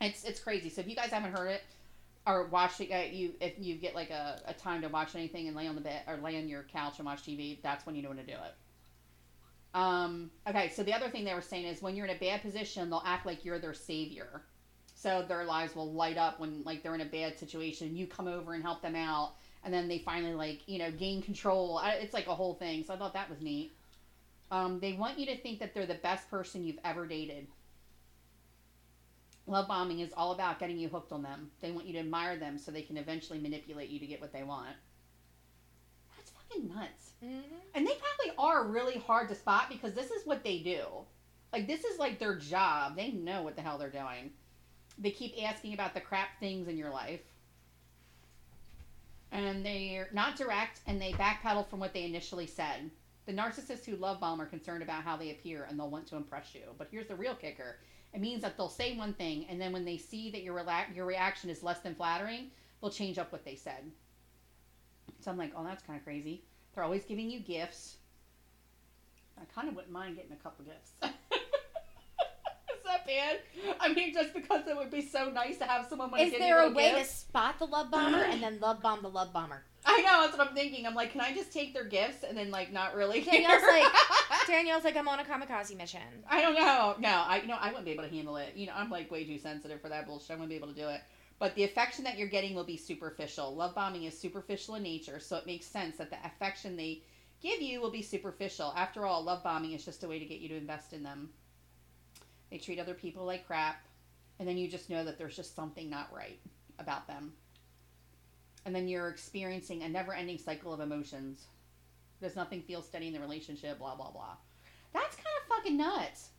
it's 0.00 0.24
it's 0.24 0.40
crazy. 0.40 0.68
So 0.68 0.80
if 0.80 0.88
you 0.88 0.96
guys 0.96 1.10
haven't 1.10 1.36
heard 1.36 1.50
it 1.50 1.62
or 2.26 2.46
watched 2.46 2.80
it, 2.80 2.88
yet, 2.88 3.12
you 3.12 3.34
if 3.40 3.54
you 3.58 3.76
get 3.76 3.94
like 3.94 4.10
a, 4.10 4.40
a 4.46 4.54
time 4.54 4.82
to 4.82 4.88
watch 4.88 5.14
anything 5.14 5.46
and 5.46 5.56
lay 5.56 5.66
on 5.66 5.74
the 5.74 5.80
bed 5.80 6.02
or 6.06 6.16
lay 6.16 6.36
on 6.38 6.48
your 6.48 6.64
couch 6.64 6.94
and 6.98 7.06
watch 7.06 7.22
TV, 7.22 7.62
that's 7.62 7.86
when 7.86 7.94
you 7.94 8.02
know 8.02 8.08
when 8.08 8.18
to 8.18 8.24
do 8.24 8.32
it. 8.32 8.54
Um, 9.74 10.30
okay, 10.48 10.70
so 10.70 10.82
the 10.82 10.92
other 10.92 11.08
thing 11.08 11.24
they 11.24 11.34
were 11.34 11.40
saying 11.40 11.66
is 11.66 11.82
when 11.82 11.94
you're 11.94 12.06
in 12.06 12.16
a 12.16 12.18
bad 12.18 12.42
position, 12.42 12.90
they'll 12.90 13.02
act 13.04 13.26
like 13.26 13.44
you're 13.44 13.58
their 13.58 13.74
savior. 13.74 14.42
So 14.94 15.24
their 15.28 15.44
lives 15.44 15.76
will 15.76 15.92
light 15.92 16.16
up 16.16 16.40
when 16.40 16.62
like 16.64 16.82
they're 16.82 16.94
in 16.94 17.00
a 17.00 17.06
bad 17.06 17.38
situation. 17.38 17.96
You 17.96 18.06
come 18.06 18.26
over 18.26 18.54
and 18.54 18.62
help 18.62 18.82
them 18.82 18.96
out, 18.96 19.34
and 19.64 19.72
then 19.72 19.88
they 19.88 19.98
finally 19.98 20.34
like 20.34 20.60
you 20.66 20.78
know 20.78 20.90
gain 20.90 21.22
control. 21.22 21.78
I, 21.78 21.92
it's 21.94 22.14
like 22.14 22.26
a 22.26 22.34
whole 22.34 22.54
thing. 22.54 22.84
So 22.84 22.94
I 22.94 22.96
thought 22.96 23.14
that 23.14 23.30
was 23.30 23.40
neat. 23.40 23.72
Um, 24.50 24.80
they 24.80 24.94
want 24.94 25.18
you 25.18 25.26
to 25.26 25.36
think 25.36 25.58
that 25.60 25.74
they're 25.74 25.86
the 25.86 25.94
best 25.94 26.30
person 26.30 26.64
you've 26.64 26.78
ever 26.84 27.06
dated. 27.06 27.46
Love 29.46 29.66
bombing 29.68 30.00
is 30.00 30.12
all 30.16 30.32
about 30.32 30.58
getting 30.58 30.78
you 30.78 30.88
hooked 30.88 31.12
on 31.12 31.22
them. 31.22 31.50
They 31.60 31.70
want 31.70 31.86
you 31.86 31.94
to 31.94 32.00
admire 32.00 32.36
them 32.36 32.58
so 32.58 32.70
they 32.70 32.82
can 32.82 32.98
eventually 32.98 33.38
manipulate 33.38 33.88
you 33.88 33.98
to 33.98 34.06
get 34.06 34.20
what 34.20 34.32
they 34.32 34.42
want. 34.42 34.76
That's 36.16 36.30
fucking 36.30 36.68
nuts. 36.68 37.12
Mm-hmm. 37.24 37.54
And 37.74 37.86
they 37.86 37.92
probably 37.92 38.36
are 38.38 38.64
really 38.66 38.98
hard 38.98 39.28
to 39.30 39.34
spot 39.34 39.70
because 39.70 39.94
this 39.94 40.10
is 40.10 40.26
what 40.26 40.44
they 40.44 40.58
do. 40.58 40.82
Like 41.52 41.66
this 41.66 41.84
is 41.84 41.98
like 41.98 42.18
their 42.18 42.36
job. 42.36 42.96
They 42.96 43.10
know 43.10 43.42
what 43.42 43.56
the 43.56 43.62
hell 43.62 43.78
they're 43.78 43.90
doing. 43.90 44.32
They 44.98 45.10
keep 45.10 45.34
asking 45.42 45.74
about 45.74 45.94
the 45.94 46.00
crap 46.00 46.38
things 46.40 46.68
in 46.68 46.76
your 46.76 46.90
life. 46.90 47.20
And 49.30 49.64
they're 49.64 50.08
not 50.12 50.36
direct 50.36 50.80
and 50.86 51.00
they 51.00 51.12
backpedal 51.12 51.68
from 51.68 51.80
what 51.80 51.92
they 51.92 52.04
initially 52.04 52.46
said. 52.46 52.90
The 53.26 53.32
narcissists 53.32 53.84
who 53.84 53.96
love 53.96 54.20
bomb 54.20 54.40
are 54.40 54.46
concerned 54.46 54.82
about 54.82 55.02
how 55.02 55.16
they 55.16 55.30
appear 55.30 55.66
and 55.68 55.78
they'll 55.78 55.90
want 55.90 56.06
to 56.08 56.16
impress 56.16 56.54
you. 56.54 56.62
But 56.78 56.88
here's 56.90 57.08
the 57.08 57.14
real 57.14 57.34
kicker. 57.34 57.76
It 58.14 58.20
means 58.20 58.40
that 58.40 58.56
they'll 58.56 58.70
say 58.70 58.96
one 58.96 59.12
thing 59.12 59.44
and 59.50 59.60
then 59.60 59.72
when 59.72 59.84
they 59.84 59.98
see 59.98 60.30
that 60.30 60.42
your 60.42 60.56
rela- 60.56 60.94
your 60.94 61.04
reaction 61.04 61.50
is 61.50 61.62
less 61.62 61.80
than 61.80 61.94
flattering, 61.94 62.50
they'll 62.80 62.90
change 62.90 63.18
up 63.18 63.30
what 63.30 63.44
they 63.44 63.54
said. 63.54 63.92
So 65.20 65.30
I'm 65.30 65.36
like, 65.36 65.52
"Oh, 65.54 65.64
that's 65.64 65.82
kind 65.82 65.98
of 65.98 66.04
crazy." 66.04 66.44
They're 66.74 66.84
always 66.84 67.04
giving 67.04 67.28
you 67.30 67.40
gifts. 67.40 67.96
I 69.40 69.44
kind 69.54 69.68
of 69.68 69.74
wouldn't 69.74 69.92
mind 69.92 70.16
getting 70.16 70.32
a 70.32 70.36
couple 70.36 70.64
gifts. 70.64 70.92
That 72.88 73.06
bad? 73.06 73.40
I 73.80 73.92
mean, 73.92 74.12
just 74.14 74.32
because 74.32 74.66
it 74.66 74.76
would 74.76 74.90
be 74.90 75.02
so 75.02 75.30
nice 75.30 75.58
to 75.58 75.64
have 75.64 75.86
someone 75.88 76.10
Is 76.18 76.32
there 76.32 76.62
a 76.62 76.70
way 76.70 76.92
gifts. 76.92 77.12
to 77.12 77.18
spot 77.20 77.58
the 77.58 77.66
love 77.66 77.90
bomber 77.90 78.22
and 78.22 78.42
then 78.42 78.58
love 78.60 78.80
bomb 78.80 79.02
the 79.02 79.10
love 79.10 79.32
bomber? 79.32 79.62
I 79.84 80.00
know 80.02 80.22
that's 80.22 80.36
what 80.36 80.48
I'm 80.48 80.54
thinking. 80.54 80.86
I'm 80.86 80.94
like, 80.94 81.12
can 81.12 81.20
I 81.20 81.32
just 81.34 81.52
take 81.52 81.74
their 81.74 81.84
gifts 81.84 82.24
and 82.24 82.36
then 82.36 82.50
like 82.50 82.72
not 82.72 82.94
really? 82.94 83.20
Danielle's 83.20 83.60
care? 83.60 83.80
like- 83.82 83.92
Danielle's 84.46 84.84
like, 84.84 84.96
I'm 84.96 85.06
on 85.06 85.20
a 85.20 85.24
kamikaze 85.24 85.76
mission. 85.76 86.00
I 86.28 86.40
don't 86.40 86.54
know. 86.54 86.96
No, 86.98 87.08
I 87.26 87.40
you 87.42 87.46
know 87.48 87.58
I 87.60 87.68
wouldn't 87.68 87.84
be 87.84 87.92
able 87.92 88.04
to 88.04 88.08
handle 88.10 88.36
it. 88.38 88.54
You 88.56 88.66
know, 88.66 88.72
I'm 88.74 88.90
like 88.90 89.10
way 89.10 89.24
too 89.24 89.38
sensitive 89.38 89.80
for 89.82 89.88
that 89.90 90.06
bullshit. 90.06 90.30
I 90.30 90.34
wouldn't 90.34 90.50
be 90.50 90.56
able 90.56 90.68
to 90.68 90.74
do 90.74 90.88
it. 90.88 91.00
But 91.38 91.54
the 91.54 91.64
affection 91.64 92.04
that 92.04 92.18
you're 92.18 92.28
getting 92.28 92.54
will 92.54 92.64
be 92.64 92.76
superficial. 92.76 93.54
Love 93.54 93.74
bombing 93.74 94.04
is 94.04 94.18
superficial 94.18 94.74
in 94.74 94.82
nature, 94.82 95.20
so 95.20 95.36
it 95.36 95.46
makes 95.46 95.66
sense 95.66 95.98
that 95.98 96.10
the 96.10 96.16
affection 96.24 96.76
they 96.76 97.02
give 97.40 97.62
you 97.62 97.80
will 97.80 97.92
be 97.92 98.02
superficial. 98.02 98.72
After 98.76 99.06
all, 99.06 99.22
love 99.22 99.44
bombing 99.44 99.72
is 99.72 99.84
just 99.84 100.02
a 100.02 100.08
way 100.08 100.18
to 100.18 100.24
get 100.24 100.40
you 100.40 100.48
to 100.48 100.56
invest 100.56 100.92
in 100.94 101.02
them. 101.04 101.28
They 102.50 102.58
treat 102.58 102.78
other 102.78 102.94
people 102.94 103.24
like 103.24 103.46
crap, 103.46 103.84
and 104.38 104.48
then 104.48 104.56
you 104.56 104.68
just 104.68 104.90
know 104.90 105.04
that 105.04 105.18
there's 105.18 105.36
just 105.36 105.54
something 105.54 105.90
not 105.90 106.12
right 106.14 106.38
about 106.78 107.06
them. 107.06 107.32
And 108.64 108.74
then 108.74 108.88
you're 108.88 109.08
experiencing 109.08 109.82
a 109.82 109.88
never 109.88 110.12
ending 110.12 110.38
cycle 110.38 110.72
of 110.72 110.80
emotions. 110.80 111.46
There's 112.20 112.36
nothing 112.36 112.62
feel 112.62 112.82
steady 112.82 113.08
in 113.08 113.12
the 113.12 113.20
relationship, 113.20 113.78
blah, 113.78 113.94
blah, 113.94 114.10
blah. 114.10 114.36
That's 114.92 115.16
kind 115.16 115.26
of 115.40 115.48
fucking 115.48 115.76
nuts. 115.76 116.30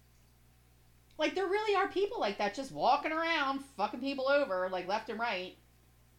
Like, 1.17 1.35
there 1.35 1.47
really 1.47 1.75
are 1.75 1.87
people 1.87 2.19
like 2.19 2.37
that 2.37 2.53
just 2.53 2.71
walking 2.71 3.11
around, 3.11 3.63
fucking 3.77 3.99
people 3.99 4.27
over, 4.27 4.69
like 4.71 4.87
left 4.87 5.09
and 5.09 5.19
right. 5.19 5.55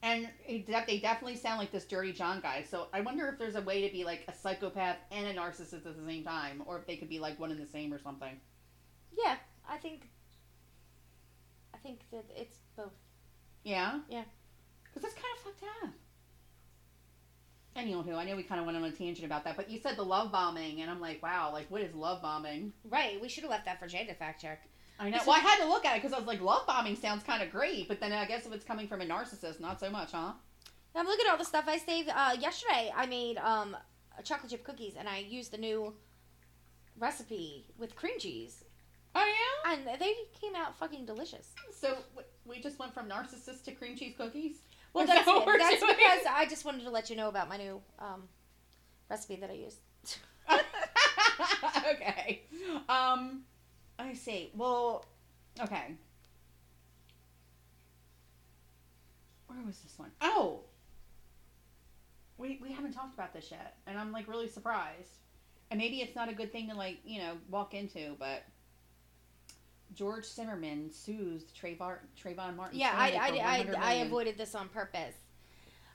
And 0.02 0.28
they 0.48 0.98
definitely 1.02 1.36
sound 1.36 1.58
like 1.58 1.72
this 1.72 1.84
Dirty 1.84 2.12
John 2.12 2.40
guy. 2.40 2.64
So 2.68 2.88
I 2.92 3.02
wonder 3.02 3.28
if 3.28 3.38
there's 3.38 3.54
a 3.54 3.60
way 3.60 3.86
to 3.86 3.92
be 3.92 4.04
like 4.04 4.24
a 4.28 4.34
psychopath 4.34 4.96
and 5.10 5.26
a 5.26 5.34
narcissist 5.34 5.74
at 5.74 5.84
the 5.84 6.06
same 6.06 6.24
time, 6.24 6.62
or 6.64 6.78
if 6.78 6.86
they 6.86 6.96
could 6.96 7.08
be 7.08 7.18
like 7.18 7.38
one 7.38 7.50
and 7.50 7.60
the 7.60 7.66
same 7.66 7.92
or 7.92 7.98
something. 7.98 8.40
Yeah, 9.12 9.36
I 9.68 9.76
think. 9.76 10.08
I 11.74 11.78
think 11.78 12.00
that 12.10 12.24
it's 12.36 12.58
both. 12.76 12.92
Yeah? 13.64 14.00
Yeah. 14.08 14.24
Because 14.84 15.02
that's 15.02 15.14
kind 15.14 15.26
of 15.36 15.42
fucked 15.42 15.64
up. 15.84 15.90
Anywho, 17.76 18.16
I 18.16 18.24
know 18.24 18.36
we 18.36 18.42
kind 18.42 18.60
of 18.60 18.66
went 18.66 18.76
on 18.76 18.84
a 18.84 18.90
tangent 18.90 19.24
about 19.24 19.44
that, 19.44 19.56
but 19.56 19.70
you 19.70 19.78
said 19.78 19.96
the 19.96 20.02
love 20.02 20.32
bombing, 20.32 20.82
and 20.82 20.90
I'm 20.90 21.00
like, 21.00 21.22
wow, 21.22 21.50
like, 21.52 21.70
what 21.70 21.80
is 21.80 21.94
love 21.94 22.20
bombing? 22.20 22.72
Right. 22.84 23.20
We 23.20 23.28
should 23.28 23.44
have 23.44 23.50
left 23.50 23.64
that 23.66 23.78
for 23.78 23.86
Jay 23.86 24.04
to 24.04 24.14
fact 24.14 24.42
check. 24.42 24.68
I 24.98 25.08
know. 25.08 25.18
This 25.18 25.26
Well, 25.26 25.36
I 25.36 25.40
had 25.40 25.58
to 25.60 25.68
look 25.68 25.86
at 25.86 25.96
it 25.96 26.02
because 26.02 26.12
I 26.12 26.18
was 26.18 26.26
like, 26.26 26.42
love 26.42 26.66
bombing 26.66 26.96
sounds 26.96 27.22
kind 27.22 27.42
of 27.42 27.50
great, 27.50 27.88
but 27.88 28.00
then 28.00 28.12
I 28.12 28.26
guess 28.26 28.44
if 28.44 28.52
it's 28.52 28.64
coming 28.64 28.86
from 28.86 29.00
a 29.00 29.06
narcissist, 29.06 29.60
not 29.60 29.80
so 29.80 29.88
much, 29.88 30.12
huh? 30.12 30.32
Now 30.94 31.02
look 31.04 31.20
at 31.20 31.30
all 31.30 31.38
the 31.38 31.44
stuff 31.44 31.64
I 31.68 31.78
saved. 31.78 32.10
Uh, 32.14 32.36
yesterday 32.38 32.92
I 32.94 33.06
made 33.06 33.38
um, 33.38 33.76
chocolate 34.24 34.50
chip 34.50 34.64
cookies 34.64 34.96
and 34.98 35.08
I 35.08 35.18
used 35.18 35.52
the 35.52 35.58
new 35.58 35.94
recipe 36.98 37.66
with 37.78 37.96
cream 37.96 38.18
cheese, 38.18 38.64
Oh 39.14 39.26
yeah. 39.66 39.72
and 39.72 40.00
they 40.00 40.14
came 40.40 40.54
out 40.54 40.76
fucking 40.78 41.04
delicious. 41.06 41.48
So 41.72 41.98
we 42.44 42.60
just 42.60 42.78
went 42.78 42.94
from 42.94 43.08
narcissist 43.08 43.64
to 43.64 43.72
cream 43.72 43.96
cheese 43.96 44.14
cookies. 44.16 44.56
Well, 44.92 45.04
Is 45.04 45.10
that's 45.10 45.24
that 45.26 45.34
what 45.34 45.46
we're 45.46 45.58
that's 45.58 45.80
doing? 45.80 45.94
because 45.96 46.20
I 46.28 46.46
just 46.46 46.64
wanted 46.64 46.82
to 46.84 46.90
let 46.90 47.10
you 47.10 47.16
know 47.16 47.28
about 47.28 47.48
my 47.48 47.56
new 47.56 47.80
um, 47.98 48.24
recipe 49.08 49.36
that 49.36 49.50
I 49.50 49.54
used. 49.54 49.78
okay. 51.92 52.42
Um, 52.88 53.42
let 53.98 54.08
me 54.08 54.14
see. 54.14 54.50
Well, 54.54 55.04
okay. 55.60 55.94
Where 59.46 59.58
was 59.66 59.78
this 59.80 59.98
one? 59.98 60.10
Oh, 60.20 60.60
we 62.38 62.58
we 62.62 62.72
haven't 62.72 62.92
talked 62.92 63.14
about 63.14 63.32
this 63.32 63.50
yet, 63.50 63.76
and 63.86 63.98
I'm 63.98 64.12
like 64.12 64.28
really 64.28 64.48
surprised. 64.48 65.18
And 65.70 65.78
maybe 65.78 65.98
it's 66.00 66.16
not 66.16 66.28
a 66.28 66.32
good 66.34 66.50
thing 66.52 66.68
to 66.68 66.74
like 66.74 66.98
you 67.04 67.20
know 67.20 67.34
walk 67.48 67.74
into, 67.74 68.16
but 68.18 68.42
George 69.94 70.24
Zimmerman 70.24 70.90
sues 70.92 71.44
Trayvon 71.60 71.96
Trayvon 72.22 72.56
Martin. 72.56 72.78
Yeah, 72.78 72.92
I, 72.94 73.12
I, 73.12 73.26
I, 73.74 73.74
I 73.80 73.92
avoided 73.94 74.38
this 74.38 74.54
on 74.54 74.68
purpose. 74.68 75.14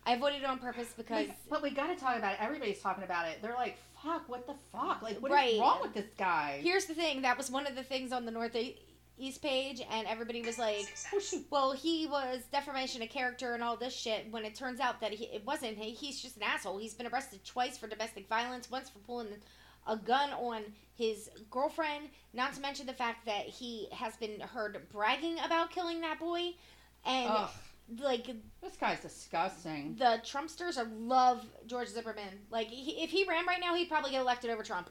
I 0.06 0.14
avoided 0.14 0.44
it 0.44 0.46
on 0.46 0.60
purpose 0.60 0.94
because 0.96 1.28
We- 1.28 1.34
but 1.50 1.64
we 1.64 1.72
got 1.72 1.88
to 1.88 1.96
talk 1.96 2.18
about 2.18 2.34
it. 2.34 2.40
Everybody's 2.42 2.80
talking 2.82 3.04
about 3.04 3.28
it. 3.28 3.42
They're 3.42 3.54
like, 3.56 3.78
"Fuck! 4.04 4.30
What 4.30 4.46
the 4.46 4.54
fuck? 4.72 5.02
Like, 5.02 5.20
what 5.22 5.32
is 5.32 5.36
Right. 5.36 5.60
wrong 5.60 5.82
with 5.82 5.94
this 5.94 6.06
guy?" 6.18 6.60
here's 6.62 6.86
the 6.86 6.94
thing 6.94 7.22
that 7.24 7.38
was 7.38 7.50
one 7.50 7.66
of 7.66 7.76
the 7.76 7.84
things 7.84 8.12
on 8.12 8.26
the 8.26 8.32
Northeast 8.32 9.42
page, 9.42 9.82
and 9.90 10.06
everybody 10.08 10.42
was 10.44 10.60
like, 10.60 10.86
Oh 11.14 11.22
well, 11.50 11.72
he 11.72 12.06
was 12.06 12.44
defamation 12.52 13.02
of 13.02 13.10
character 13.10 13.56
and 13.56 13.64
all 13.64 13.78
this 13.78 13.96
shit. 13.96 14.30
When 14.32 14.46
it 14.46 14.54
turns 14.54 14.80
out 14.80 15.00
that 15.02 15.12
he, 15.14 15.26
it 15.26 15.44
wasn't, 15.46 15.78
he, 15.78 15.92
he's 15.92 16.22
just 16.22 16.38
an 16.38 16.44
asshole. 16.44 16.78
He's 16.78 16.94
been 16.94 17.08
arrested 17.08 17.44
twice 17.44 17.78
for 17.78 17.88
domestic 17.88 18.28
violence, 18.28 18.70
once 18.70 18.90
for 18.90 19.00
pulling 19.00 19.30
a 19.88 19.98
gun 19.98 20.32
on 20.32 20.62
his 20.94 21.30
girlfriend. 21.50 22.10
Not 22.34 22.54
to 22.54 22.62
mention 22.62 22.86
the 22.86 22.94
fact 22.94 23.26
that 23.26 23.46
he 23.46 23.88
has 23.92 24.16
been 24.18 24.40
heard 24.40 24.78
bragging 24.92 25.38
about 25.40 25.72
killing 25.72 26.02
that 26.02 26.20
boy, 26.20 26.52
and 27.06 27.30
Ugh, 27.32 27.50
like 28.00 28.26
this 28.62 28.76
guy's 28.80 29.00
disgusting. 29.02 29.96
the 29.98 30.20
Trumpsters 30.24 30.78
are 30.78 30.88
love 30.98 31.46
George 31.68 31.88
Zimmerman. 31.90 32.40
Like 32.50 32.68
he, 32.68 33.04
if 33.04 33.10
he 33.12 33.26
ran 33.28 33.46
right 33.46 33.60
now, 33.62 33.76
he'd 33.76 33.90
probably 33.90 34.12
get 34.12 34.22
elected 34.22 34.50
over 34.52 34.64
Trump, 34.64 34.90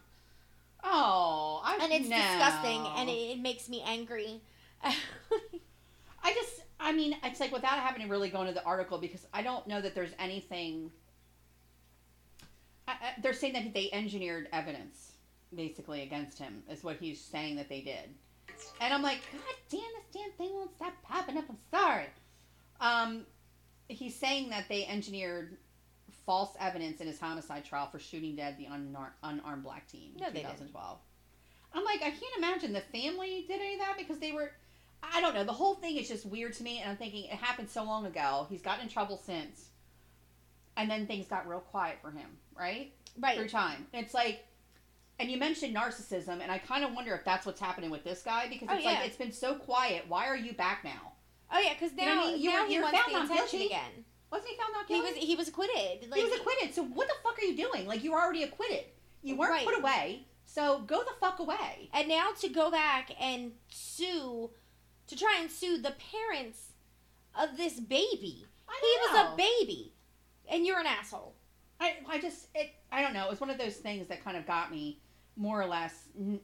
Oh, 0.83 1.61
I 1.65 1.79
and 1.83 1.93
it's 1.93 2.09
no. 2.09 2.17
disgusting, 2.17 2.87
and 2.97 3.09
it, 3.09 3.13
it 3.13 3.39
makes 3.41 3.69
me 3.69 3.83
angry. 3.87 4.43
I 4.83 6.33
just, 6.35 6.63
I 6.81 6.93
mean, 6.93 7.17
it's 7.23 7.41
like 7.41 7.53
without 7.53 7.79
having 7.79 8.03
to 8.03 8.09
really 8.09 8.29
go 8.31 8.41
into 8.43 8.53
the 8.55 8.65
article 8.65 8.99
because 8.99 9.27
I 9.33 9.43
don't 9.43 9.67
know 9.67 9.81
that 9.81 9.95
there's 9.95 10.13
anything. 10.19 10.91
I, 12.87 12.93
I, 12.93 13.21
they're 13.23 13.33
saying 13.33 13.55
that 13.55 13.73
they 13.75 13.91
engineered 13.93 14.49
evidence 14.53 15.13
basically 15.55 16.03
against 16.03 16.39
him 16.39 16.63
is 16.71 16.83
what 16.83 16.97
he's 16.97 17.21
saying 17.21 17.57
that 17.57 17.69
they 17.69 17.81
did, 17.81 18.15
and 18.81 18.93
I'm 18.93 19.03
like, 19.03 19.21
God 19.33 19.55
damn, 19.71 19.81
this 19.81 20.05
damn 20.13 20.31
thing 20.33 20.55
won't 20.55 20.75
stop 20.75 20.93
popping 21.03 21.39
up. 21.39 21.45
I'm 21.49 21.59
sorry. 21.71 22.07
Um, 22.81 23.27
he's 23.89 24.15
saying 24.15 24.51
that 24.51 24.69
they 24.69 24.87
engineered 24.87 25.57
false 26.27 26.51
evidence 26.59 27.01
in 27.01 27.07
his 27.07 27.21
homicide 27.21 27.65
trial 27.65 27.89
for 27.91 27.99
shooting 27.99 28.37
dead 28.37 28.57
the 28.59 28.67
unar- 28.67 29.13
unarmed 29.23 29.63
black 29.63 29.87
teen 29.89 30.13
in 30.15 30.23
No, 30.23 30.31
they 30.31 30.41
2012. 30.41 30.99
I'm 31.75 31.85
like, 31.85 32.03
I 32.03 32.11
can't 32.11 32.37
imagine 32.39 32.73
the 32.73 32.81
family 32.81 33.45
did 33.49 33.61
any 33.61 33.75
of 33.75 33.81
that 33.81 33.97
because 33.99 34.19
they 34.19 34.33
were. 34.33 34.53
I 35.03 35.21
don't 35.21 35.35
know. 35.35 35.45
The 35.45 35.53
whole 35.53 35.75
thing 35.75 35.97
is 35.97 36.09
just 36.09 36.25
weird 36.25 36.55
to 36.55 36.63
me, 36.63 36.79
and 36.81 36.91
I'm 36.91 36.97
thinking 36.97 37.25
it 37.25 37.33
happened 37.33 37.69
so 37.69 37.85
long 37.85 38.07
ago. 38.07 38.47
He's 38.49 38.63
gotten 38.63 38.85
in 38.85 38.89
trouble 38.89 39.21
since, 39.23 39.69
and 40.77 40.91
then 40.91 41.07
things 41.07 41.27
got 41.27 41.47
real 41.47 41.61
quiet 41.61 41.99
for 42.01 42.11
him, 42.11 42.29
right? 42.59 42.93
Right. 43.19 43.37
Through 43.39 43.49
time. 43.49 43.87
It's 43.93 44.15
like, 44.15 44.45
and 45.19 45.31
you 45.31 45.39
mentioned 45.39 45.75
narcissism, 45.77 46.41
and 46.43 46.51
I 46.51 46.59
kind 46.59 46.85
of 46.85 46.93
wonder 46.93 47.15
if 47.15 47.25
that's 47.25 47.47
what's 47.47 47.61
happening 47.61 47.91
with 47.91 48.03
this 48.05 48.23
guy 48.23 48.49
because 48.49 48.69
Oh, 48.71 48.75
it's 48.75 48.85
yeah. 48.85 48.93
like 48.93 49.07
it's 49.07 49.17
been 49.17 49.33
so 49.33 49.55
quiet. 49.55 50.05
Why 50.09 50.27
are 50.27 50.37
you 50.37 50.53
back 50.55 50.83
now? 50.85 51.13
Oh 51.53 51.59
yeah, 51.61 51.75
because 51.75 51.93
You 51.93 51.99
now, 51.99 52.15
know 52.15 52.21
what 52.23 52.29
I 52.29 52.33
mean? 52.33 52.43
You 52.43 52.51
now 52.51 52.63
were- 52.63 52.69
he 52.69 52.81
wants 52.81 52.99
found 52.99 53.15
the 53.15 53.33
attention 53.35 53.59
guilty. 53.61 53.67
again. 53.75 54.05
Wasn't 54.33 54.51
he 54.51 54.57
found 54.57 54.73
not 54.73 54.89
guilty? 54.89 55.07
He 55.09 55.15
was 55.15 55.25
he 55.29 55.37
was 55.37 55.49
acquitted. 55.49 56.11
Like 56.11 56.19
he 56.21 56.25
was 56.25 56.35
acquitted. 56.41 56.75
So 56.75 56.83
what 56.85 57.07
the 57.07 57.15
fuck 57.23 57.39
are 57.39 57.45
you 57.45 57.57
doing? 57.57 57.87
Like 57.87 58.03
you 58.03 58.11
were 58.13 58.21
already 58.21 58.43
acquitted. 58.43 58.85
You 59.23 59.37
weren't 59.37 59.53
Right. 59.53 59.65
put 59.65 59.79
away. 59.79 60.27
So 60.47 60.81
go 60.81 61.05
the 61.05 61.13
fuck 61.21 61.39
away. 61.39 61.89
and 61.93 62.09
now 62.09 62.31
to 62.41 62.49
go 62.49 62.71
back 62.71 63.11
and 63.21 63.53
sue, 63.69 64.51
to 65.07 65.17
try 65.17 65.37
and 65.41 65.51
sue 65.51 65.79
the 65.79 65.93
parents 66.13 66.73
of 67.39 67.57
this 67.57 67.79
baby. 67.79 68.47
I 68.69 68.81
He 68.81 69.13
know. 69.15 69.23
was 69.23 69.33
a 69.33 69.37
baby, 69.37 69.93
and 70.49 70.67
you're 70.67 70.81
an 70.81 70.87
asshole. 70.87 71.34
I, 71.81 71.95
I 72.09 72.21
just 72.21 72.47
it 72.55 72.71
I 72.93 73.03
don't 73.03 73.13
know. 73.15 73.25
It 73.27 73.31
was 73.31 73.41
one 73.41 73.51
of 73.51 73.59
those 73.59 73.75
things 73.77 74.07
that 74.09 74.25
kind 74.25 74.37
of 74.37 74.47
got 74.47 74.71
me 74.71 74.99
more 75.37 75.61
or 75.61 75.67
less. 75.67 75.95
n- 76.19 76.41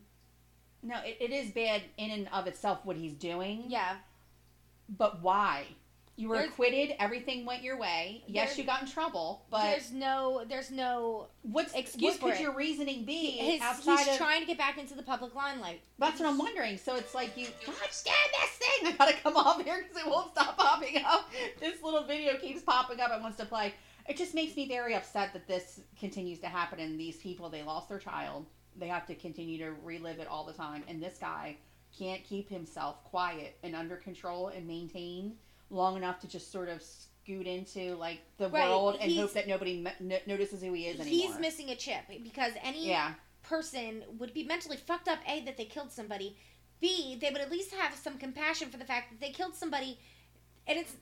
No, 0.82 0.96
it, 1.04 1.16
it 1.20 1.30
is 1.30 1.50
bad 1.52 1.82
in 1.96 2.10
and 2.10 2.28
of 2.32 2.46
itself 2.46 2.80
what 2.84 2.96
he's 2.96 3.14
doing. 3.14 3.64
Yeah. 3.68 3.96
But 4.88 5.22
why? 5.22 5.64
You 6.16 6.28
were 6.28 6.34
There's- 6.36 6.50
acquitted. 6.50 6.96
Everything 6.98 7.46
went 7.46 7.62
your 7.62 7.78
way. 7.78 8.22
Yes, 8.26 8.58
you 8.58 8.64
got 8.64 8.82
in 8.82 8.88
trouble. 8.88 9.46
But 9.50 9.62
there's 9.62 9.90
no 9.92 10.44
there's 10.46 10.70
no 10.70 11.28
what's 11.42 11.72
excuse 11.74 12.20
what 12.20 12.32
could 12.32 12.40
it. 12.40 12.42
your 12.42 12.54
reasoning 12.54 13.04
be 13.06 13.30
his 13.38 13.62
he's 13.84 14.08
of? 14.08 14.16
trying 14.18 14.40
to 14.40 14.46
get 14.46 14.58
back 14.58 14.76
into 14.76 14.94
the 14.94 15.02
public 15.02 15.34
limelight. 15.34 15.80
that's 15.98 16.20
what 16.20 16.28
I'm 16.28 16.36
wondering. 16.36 16.76
So 16.76 16.96
it's 16.96 17.14
like 17.14 17.36
you. 17.38 17.46
God 17.64 17.74
damn 18.04 18.14
this 18.40 18.50
thing! 18.58 18.88
I 18.88 18.92
gotta 18.98 19.14
come 19.22 19.36
off 19.36 19.62
here 19.64 19.82
because 19.82 19.96
it 20.04 20.10
won't 20.10 20.32
stop 20.32 20.58
popping 20.58 21.02
up. 21.06 21.30
This 21.58 21.82
little 21.82 22.02
video 22.02 22.36
keeps 22.36 22.60
popping 22.62 23.00
up. 23.00 23.10
It 23.12 23.22
wants 23.22 23.38
to 23.38 23.46
play. 23.46 23.72
It 24.08 24.16
just 24.16 24.34
makes 24.34 24.56
me 24.56 24.66
very 24.68 24.94
upset 24.94 25.32
that 25.32 25.46
this 25.46 25.80
continues 25.98 26.38
to 26.40 26.46
happen. 26.48 26.80
And 26.80 26.98
these 26.98 27.16
people, 27.18 27.48
they 27.48 27.62
lost 27.62 27.88
their 27.88 27.98
child. 27.98 28.46
They 28.76 28.88
have 28.88 29.06
to 29.06 29.14
continue 29.14 29.58
to 29.58 29.72
relive 29.82 30.18
it 30.18 30.28
all 30.28 30.44
the 30.44 30.52
time. 30.52 30.82
And 30.88 31.02
this 31.02 31.18
guy 31.18 31.56
can't 31.96 32.22
keep 32.24 32.48
himself 32.48 33.02
quiet 33.04 33.56
and 33.62 33.74
under 33.74 33.96
control 33.96 34.48
and 34.48 34.66
maintain 34.66 35.34
long 35.70 35.96
enough 35.96 36.20
to 36.20 36.28
just 36.28 36.50
sort 36.52 36.68
of 36.68 36.82
scoot 36.82 37.46
into 37.46 37.94
like 37.96 38.20
the 38.38 38.48
Right, 38.48 38.68
world 38.68 38.96
and 39.00 39.10
he's- 39.10 39.20
hope 39.20 39.32
that 39.34 39.46
nobody 39.48 39.84
no- 40.00 40.18
notices 40.26 40.62
who 40.62 40.72
he 40.72 40.86
is 40.86 41.00
anymore. 41.00 41.28
He's 41.28 41.38
missing 41.38 41.70
a 41.70 41.76
chip 41.76 42.04
because 42.22 42.52
any 42.62 42.88
Yeah. 42.88 43.14
person 43.42 44.04
would 44.18 44.32
be 44.34 44.44
mentally 44.44 44.76
fucked 44.76 45.08
up. 45.08 45.18
A 45.28 45.40
that 45.42 45.56
they 45.56 45.64
killed 45.64 45.92
somebody. 45.92 46.36
B 46.80 47.14
they 47.16 47.30
would 47.30 47.40
at 47.40 47.50
least 47.50 47.72
have 47.72 47.94
some 47.94 48.18
compassion 48.18 48.70
for 48.70 48.78
the 48.78 48.84
fact 48.84 49.10
that 49.10 49.20
they 49.20 49.30
killed 49.32 49.54
somebody, 49.54 49.98
and 50.66 50.78
it's 50.78 50.96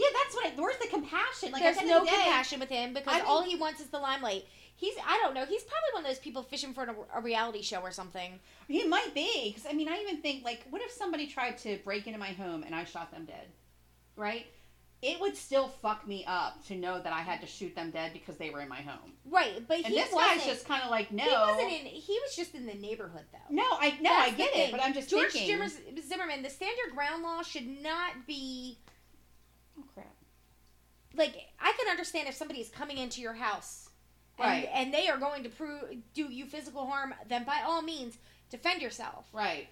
Yeah, 0.00 0.06
that's 0.24 0.34
what. 0.34 0.46
I, 0.46 0.50
where's 0.56 0.78
the 0.78 0.88
compassion? 0.88 1.52
Like 1.52 1.62
there's 1.62 1.82
no 1.82 2.00
the 2.00 2.06
day, 2.06 2.12
compassion 2.12 2.58
with 2.60 2.70
him 2.70 2.94
because 2.94 3.12
I 3.12 3.18
mean- 3.18 3.26
all 3.26 3.42
he 3.42 3.56
wants 3.56 3.80
is 3.80 3.88
the 3.88 3.98
limelight. 3.98 4.44
He's 4.76 4.94
I 5.06 5.18
don't 5.22 5.34
know. 5.34 5.44
He's 5.44 5.62
probably 5.62 5.90
one 5.92 6.04
of 6.04 6.08
those 6.08 6.18
people 6.18 6.42
fishing 6.42 6.72
for 6.72 6.84
a, 6.84 7.18
a 7.18 7.20
reality 7.20 7.60
show 7.60 7.80
or 7.80 7.90
something. 7.90 8.40
He 8.66 8.86
might 8.86 9.14
be, 9.14 9.52
because 9.54 9.70
I 9.70 9.74
mean, 9.74 9.90
I 9.90 9.98
even 10.00 10.22
think 10.22 10.42
like, 10.42 10.64
what 10.70 10.80
if 10.80 10.90
somebody 10.90 11.26
tried 11.26 11.58
to 11.58 11.78
break 11.84 12.06
into 12.06 12.18
my 12.18 12.28
home 12.32 12.62
and 12.62 12.74
I 12.74 12.84
shot 12.84 13.10
them 13.12 13.26
dead, 13.26 13.48
right? 14.16 14.46
It 15.02 15.18
would 15.20 15.34
still 15.36 15.68
fuck 15.68 16.06
me 16.06 16.24
up 16.26 16.64
to 16.68 16.76
know 16.76 17.00
that 17.00 17.12
I 17.12 17.20
had 17.20 17.40
to 17.42 17.46
shoot 17.46 17.74
them 17.74 17.90
dead 17.90 18.12
because 18.14 18.36
they 18.36 18.50
were 18.50 18.60
in 18.60 18.68
my 18.68 18.80
home. 18.82 19.12
Right, 19.30 19.66
but 19.66 19.78
And 19.78 19.86
he 19.86 19.94
this 19.94 20.12
guy's 20.14 20.44
just 20.44 20.66
kind 20.66 20.82
of 20.82 20.90
like, 20.90 21.10
no, 21.10 21.24
He 21.24 21.30
wasn't 21.30 21.72
in. 21.72 21.86
He 21.86 22.18
was 22.22 22.36
just 22.36 22.54
in 22.54 22.64
the 22.66 22.74
neighborhood 22.74 23.24
though. 23.32 23.54
no, 23.54 23.62
I 23.64 23.96
no, 24.00 24.10
That's 24.10 24.32
I 24.32 24.34
get 24.34 24.54
it, 24.56 24.70
but 24.70 24.82
I'm 24.82 24.92
just 24.94 25.10
George 25.10 25.32
thinking. 25.32 25.56
Zimmer- 25.58 26.02
Zimmerman, 26.06 26.42
the 26.42 26.50
stand 26.50 26.72
your 26.82 26.94
ground 26.94 27.22
law 27.22 27.42
should 27.42 27.66
not 27.82 28.26
be 28.26 28.78
Oh 29.78 29.84
crap! 29.94 30.14
like 31.16 31.34
I 31.60 31.72
can 31.78 31.88
understand 31.90 32.28
if 32.28 32.34
somebody 32.34 32.60
is 32.60 32.68
coming 32.68 32.98
into 32.98 33.20
your 33.20 33.34
house 33.34 33.88
and, 34.38 34.46
Right. 34.46 34.68
and 34.72 34.92
they 34.94 35.08
are 35.08 35.18
going 35.18 35.42
to 35.44 35.48
prove 35.48 35.82
do 36.14 36.24
you 36.24 36.46
physical 36.46 36.86
harm, 36.86 37.14
then 37.28 37.44
by 37.44 37.60
all 37.64 37.82
means 37.82 38.18
defend 38.50 38.80
yourself. 38.82 39.26
Right. 39.32 39.68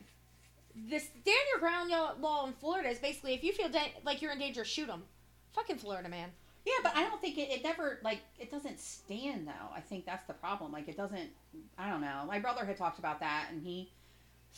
The 0.75 0.99
stand 1.01 1.25
your 1.51 1.59
ground 1.61 1.91
law- 1.91 2.15
law 2.21 2.47
in 2.47 2.53
Florida 2.53 2.89
is 2.89 2.99
basically 2.99 3.35
if 3.35 3.43
you 3.43 3.53
feel 3.53 3.69
da- 3.69 3.95
like 4.05 4.23
you're 4.23 4.33
in 4.33 4.39
danger, 4.39 4.65
shoot 4.65 4.87
them. 4.87 5.05
Fucking 5.53 5.79
Florida, 5.79 6.09
man. 6.09 6.31
Yeah, 6.65 6.75
but 6.83 6.95
I 6.95 7.05
don't 7.05 7.21
think 7.21 7.39
it, 7.39 7.51
it 7.51 7.63
never 7.65 7.99
like 8.05 8.21
it 8.39 8.51
doesn't 8.51 8.79
stand 8.79 9.49
though. 9.49 9.73
I 9.75 9.81
think 9.81 10.05
that's 10.05 10.27
the 10.27 10.35
problem. 10.35 10.71
Like 10.71 10.87
it 10.89 10.97
doesn't. 10.97 11.31
I 11.79 11.89
don't 11.89 12.01
know. 12.03 12.25
My 12.29 12.39
brother 12.39 12.65
had 12.67 12.77
talked 12.77 12.99
about 12.99 13.21
that, 13.21 13.47
and 13.51 13.63
he 13.63 13.91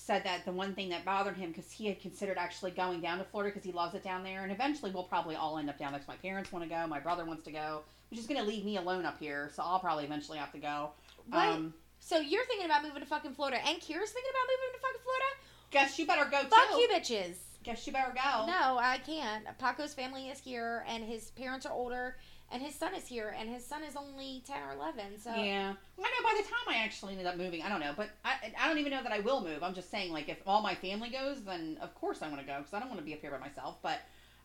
said 0.01 0.25
that 0.25 0.45
the 0.45 0.53
one 0.53 0.75
thing 0.75 0.89
that 0.89 1.05
bothered 1.05 1.37
him 1.37 1.51
because 1.53 1.71
he 1.71 1.87
had 1.87 2.01
considered 2.01 2.39
actually 2.39 2.71
going 2.71 3.01
down 3.01 3.19
to 3.19 3.25
Florida 3.25 3.53
because 3.53 3.65
he 3.65 3.73
loves 3.73 3.95
it 3.95 4.03
down 4.03 4.23
there, 4.25 4.43
and 4.43 4.51
eventually 4.51 4.91
we'll 4.91 5.05
probably 5.05 5.37
all 5.37 5.59
end 5.59 5.69
up 5.69 5.79
down 5.79 5.93
there. 5.93 6.01
'cause 6.01 6.09
my 6.09 6.17
parents 6.17 6.51
want 6.53 6.65
to 6.65 6.69
go, 6.69 6.87
my 6.87 6.99
brother 7.01 7.25
wants 7.25 7.45
to 7.45 7.53
go, 7.53 7.83
which 8.11 8.19
is 8.19 8.27
going 8.27 8.41
to 8.41 8.47
leave 8.47 8.65
me 8.65 8.77
alone 8.77 9.05
up 9.05 9.19
here. 9.19 9.51
So 9.55 9.63
I'll 9.63 9.79
probably 9.79 10.05
eventually 10.05 10.39
have 10.39 10.53
to 10.53 10.59
go. 10.59 10.91
What? 11.29 11.49
Um, 11.49 11.75
so 12.01 12.19
you're 12.19 12.45
thinking 12.47 12.67
about 12.67 12.83
moving 12.83 13.01
to 13.01 13.07
fucking 13.07 13.35
Florida, 13.35 13.59
and 13.59 13.77
Kira's 13.79 14.11
thinking 14.11 14.31
about 14.31 14.49
moving 14.49 14.73
to 14.75 14.81
fucking 14.81 15.01
Florida? 15.03 15.25
guess 15.71 15.99
you 16.01 16.07
better 16.07 16.25
go 16.29 16.39
Fuck 16.49 16.71
too. 16.73 16.79
you, 16.79 16.89
bitches. 16.89 17.37
Guess 17.63 17.87
you 17.87 17.93
better 17.93 18.13
go. 18.13 18.47
No, 18.47 18.79
I 18.79 18.99
can't. 19.07 19.45
Paco's 19.59 19.93
family 19.95 20.29
is 20.31 20.41
here, 20.41 20.83
and 20.89 21.05
his 21.05 21.31
parents 21.33 21.65
are 21.67 21.73
older, 21.73 22.17
and 22.53 22.63
his 22.63 22.75
son 22.75 22.95
is 22.95 23.07
here, 23.07 23.35
and 23.39 23.49
his 23.49 23.65
son 23.65 23.83
is 23.83 23.97
only 23.97 24.43
ten 24.47 24.63
or 24.63 24.73
eleven. 24.73 25.19
So 25.19 25.31
Yeah, 25.31 25.75
I 25.99 26.03
know. 26.03 26.23
By 26.23 26.35
the 26.37 26.49
time 26.49 26.67
I 26.69 26.85
actually 26.85 27.13
ended 27.13 27.27
up 27.27 27.37
moving, 27.37 27.63
I 27.63 27.69
don't 27.69 27.81
know, 27.81 27.95
but 27.97 28.11
I, 28.25 28.53
I 28.59 28.69
don't 28.69 28.79
even 28.79 28.91
know 28.91 29.03
that 29.03 29.13
I 29.13 29.21
will 29.21 29.43
move. 29.43 29.63
I'm 29.63 29.75
just 29.75 29.91
saying, 29.91 30.13
like, 30.13 30.29
if 30.29 30.39
all 30.47 30.63
my 30.63 30.75
family 30.75 31.11
goes, 31.11 31.45
then 31.45 31.79
of 31.81 31.95
course 31.95 32.23
I 32.23 32.29
want 32.29 32.41
to 32.41 32.47
go 32.47 32.59
because 32.59 32.75
I 32.75 32.81
don't 32.81 32.89
want 32.89 33.01
to 33.01 33.05
be 33.05 33.15
up 33.15 33.21
here 33.21 33.31
by 33.31 33.39
myself. 33.39 33.79
But 33.83 34.01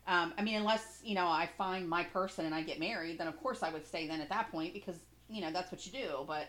um, 0.06 0.34
I 0.38 0.42
mean, 0.42 0.56
unless 0.56 1.00
you 1.04 1.14
know 1.14 1.26
I 1.26 1.48
find 1.58 1.88
my 1.88 2.04
person 2.04 2.46
and 2.46 2.54
I 2.54 2.62
get 2.62 2.78
married, 2.78 3.18
then 3.18 3.26
of 3.26 3.40
course 3.42 3.62
I 3.62 3.70
would 3.70 3.86
stay 3.86 4.06
then 4.06 4.20
at 4.20 4.28
that 4.28 4.50
point 4.50 4.72
because 4.72 4.96
you 5.28 5.40
know 5.40 5.50
that's 5.50 5.72
what 5.72 5.84
you 5.84 5.92
do. 5.92 6.24
But 6.26 6.46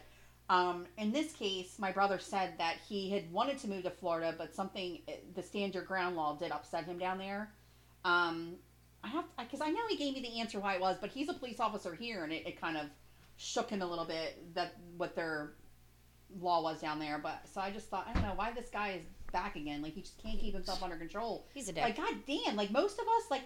um, 0.50 0.86
in 0.98 1.12
this 1.12 1.34
case, 1.34 1.78
my 1.78 1.92
brother 1.92 2.20
said 2.20 2.54
that 2.58 2.76
he 2.88 3.10
had 3.10 3.32
wanted 3.32 3.58
to 3.60 3.68
move 3.68 3.84
to 3.84 3.90
Florida, 3.90 4.34
but 4.38 4.56
something 4.56 5.00
the 5.36 5.44
stand 5.44 5.74
your 5.74 5.84
ground 5.84 6.16
law 6.16 6.36
did 6.36 6.52
upset 6.52 6.86
him 6.86 6.98
down 6.98 7.18
there. 7.18 7.50
Um, 8.06 8.56
I 9.04 9.08
have 9.10 9.26
because 9.38 9.62
I 9.62 9.70
know 9.70 9.82
he 9.90 9.98
gave 9.98 10.14
me 10.16 10.22
the 10.22 10.40
answer 10.40 10.60
why 10.60 10.76
it 10.76 10.82
was, 10.82 10.98
but 11.00 11.10
he's 11.10 11.30
a 11.30 11.34
police 11.34 11.60
officer 11.60 11.94
here, 11.94 12.24
and 12.24 12.34
it, 12.34 12.48
it 12.48 12.60
kind 12.60 12.78
of 12.78 12.86
shook 13.38 13.70
him 13.70 13.82
a 13.82 13.86
little 13.86 14.06
bit 14.06 14.54
that 14.56 14.76
what 14.98 15.16
their 15.16 15.54
law 16.40 16.62
was 16.62 16.82
down 16.82 17.00
there. 17.00 17.20
But 17.20 17.42
so 17.54 17.62
I 17.62 17.72
just 17.72 17.88
thought, 17.90 18.08
I 18.10 18.14
don't 18.14 18.24
know 18.24 18.34
why 18.36 18.52
this 18.52 18.70
guy 18.70 18.90
is 19.00 19.04
back 19.32 19.56
again. 19.56 19.82
Like 19.82 19.94
he 19.94 20.02
just 20.02 20.22
can't 20.22 20.40
keep 20.40 20.54
himself 20.54 20.82
under 20.84 20.96
control. 20.96 21.48
He's 21.54 21.70
a 21.70 21.74
dick. 21.74 21.84
Like 21.84 21.98
god 21.98 22.16
damn, 22.26 22.56
like 22.56 22.72
most 22.72 23.00
of 23.00 23.06
us, 23.08 23.32
like 23.32 23.44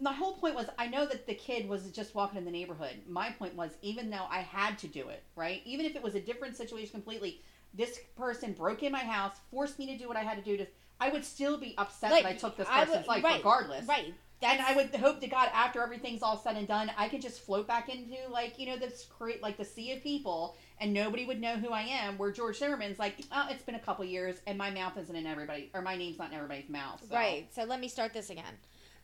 my 0.00 0.12
whole 0.12 0.34
point 0.34 0.54
was 0.54 0.66
I 0.78 0.86
know 0.86 1.06
that 1.06 1.26
the 1.26 1.34
kid 1.34 1.68
was 1.68 1.90
just 1.90 2.14
walking 2.14 2.38
in 2.38 2.44
the 2.44 2.50
neighborhood. 2.50 2.96
My 3.08 3.30
point 3.30 3.54
was 3.54 3.72
even 3.82 4.10
though 4.10 4.26
I 4.30 4.40
had 4.40 4.78
to 4.80 4.88
do 4.88 5.08
it, 5.08 5.22
right? 5.36 5.62
Even 5.64 5.86
if 5.86 5.96
it 5.96 6.02
was 6.02 6.14
a 6.14 6.20
different 6.20 6.56
situation 6.56 6.90
completely, 6.90 7.40
this 7.72 8.00
person 8.16 8.52
broke 8.52 8.82
in 8.82 8.92
my 8.92 9.00
house, 9.00 9.34
forced 9.50 9.78
me 9.78 9.86
to 9.86 9.96
do 9.96 10.08
what 10.08 10.16
I 10.16 10.22
had 10.22 10.36
to 10.36 10.44
do 10.44 10.56
to. 10.56 10.66
I 11.00 11.08
would 11.10 11.24
still 11.24 11.58
be 11.58 11.74
upset 11.76 12.12
Like, 12.12 12.22
that 12.22 12.28
I 12.32 12.36
took 12.36 12.56
this 12.56 12.68
person's 12.68 12.98
would- 12.98 13.06
life, 13.08 13.24
right, 13.24 13.36
regardless. 13.38 13.86
right. 13.86 14.14
And 14.42 14.60
I 14.60 14.76
would 14.76 14.94
hope 14.94 15.20
to 15.20 15.26
God, 15.26 15.48
after 15.54 15.82
everything's 15.82 16.22
all 16.22 16.36
said 16.36 16.56
and 16.56 16.68
done, 16.68 16.90
I 16.98 17.08
could 17.08 17.22
just 17.22 17.40
float 17.40 17.66
back 17.66 17.88
into 17.88 18.16
like 18.30 18.58
you 18.58 18.66
know 18.66 18.76
this 18.76 19.06
create 19.18 19.42
like 19.42 19.56
the 19.56 19.64
sea 19.64 19.92
of 19.92 20.02
people, 20.02 20.56
and 20.80 20.92
nobody 20.92 21.24
would 21.24 21.40
know 21.40 21.56
who 21.56 21.70
I 21.70 21.82
am. 21.82 22.18
Where 22.18 22.30
George 22.30 22.58
Zimmerman's 22.58 22.98
like, 22.98 23.16
oh, 23.32 23.46
it's 23.50 23.62
been 23.62 23.74
a 23.74 23.80
couple 23.80 24.04
years, 24.04 24.36
and 24.46 24.58
my 24.58 24.70
mouth 24.70 24.98
isn't 24.98 25.16
in 25.16 25.26
everybody, 25.26 25.70
or 25.72 25.80
my 25.80 25.96
name's 25.96 26.18
not 26.18 26.30
in 26.30 26.36
everybody's 26.36 26.68
mouth. 26.68 27.02
so. 27.08 27.14
Right. 27.14 27.46
So 27.54 27.64
let 27.64 27.80
me 27.80 27.88
start 27.88 28.12
this 28.12 28.30
again. 28.30 28.44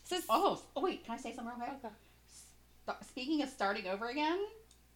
So 0.04 0.18
Oh, 0.28 0.62
oh 0.76 0.82
wait, 0.82 1.04
can 1.04 1.14
I 1.14 1.18
say 1.18 1.34
something 1.34 1.54
real 1.58 1.68
quick? 1.68 1.84
Okay. 1.84 1.94
St- 2.86 3.04
Speaking 3.08 3.42
of 3.42 3.48
starting 3.48 3.86
over 3.86 4.08
again, 4.08 4.38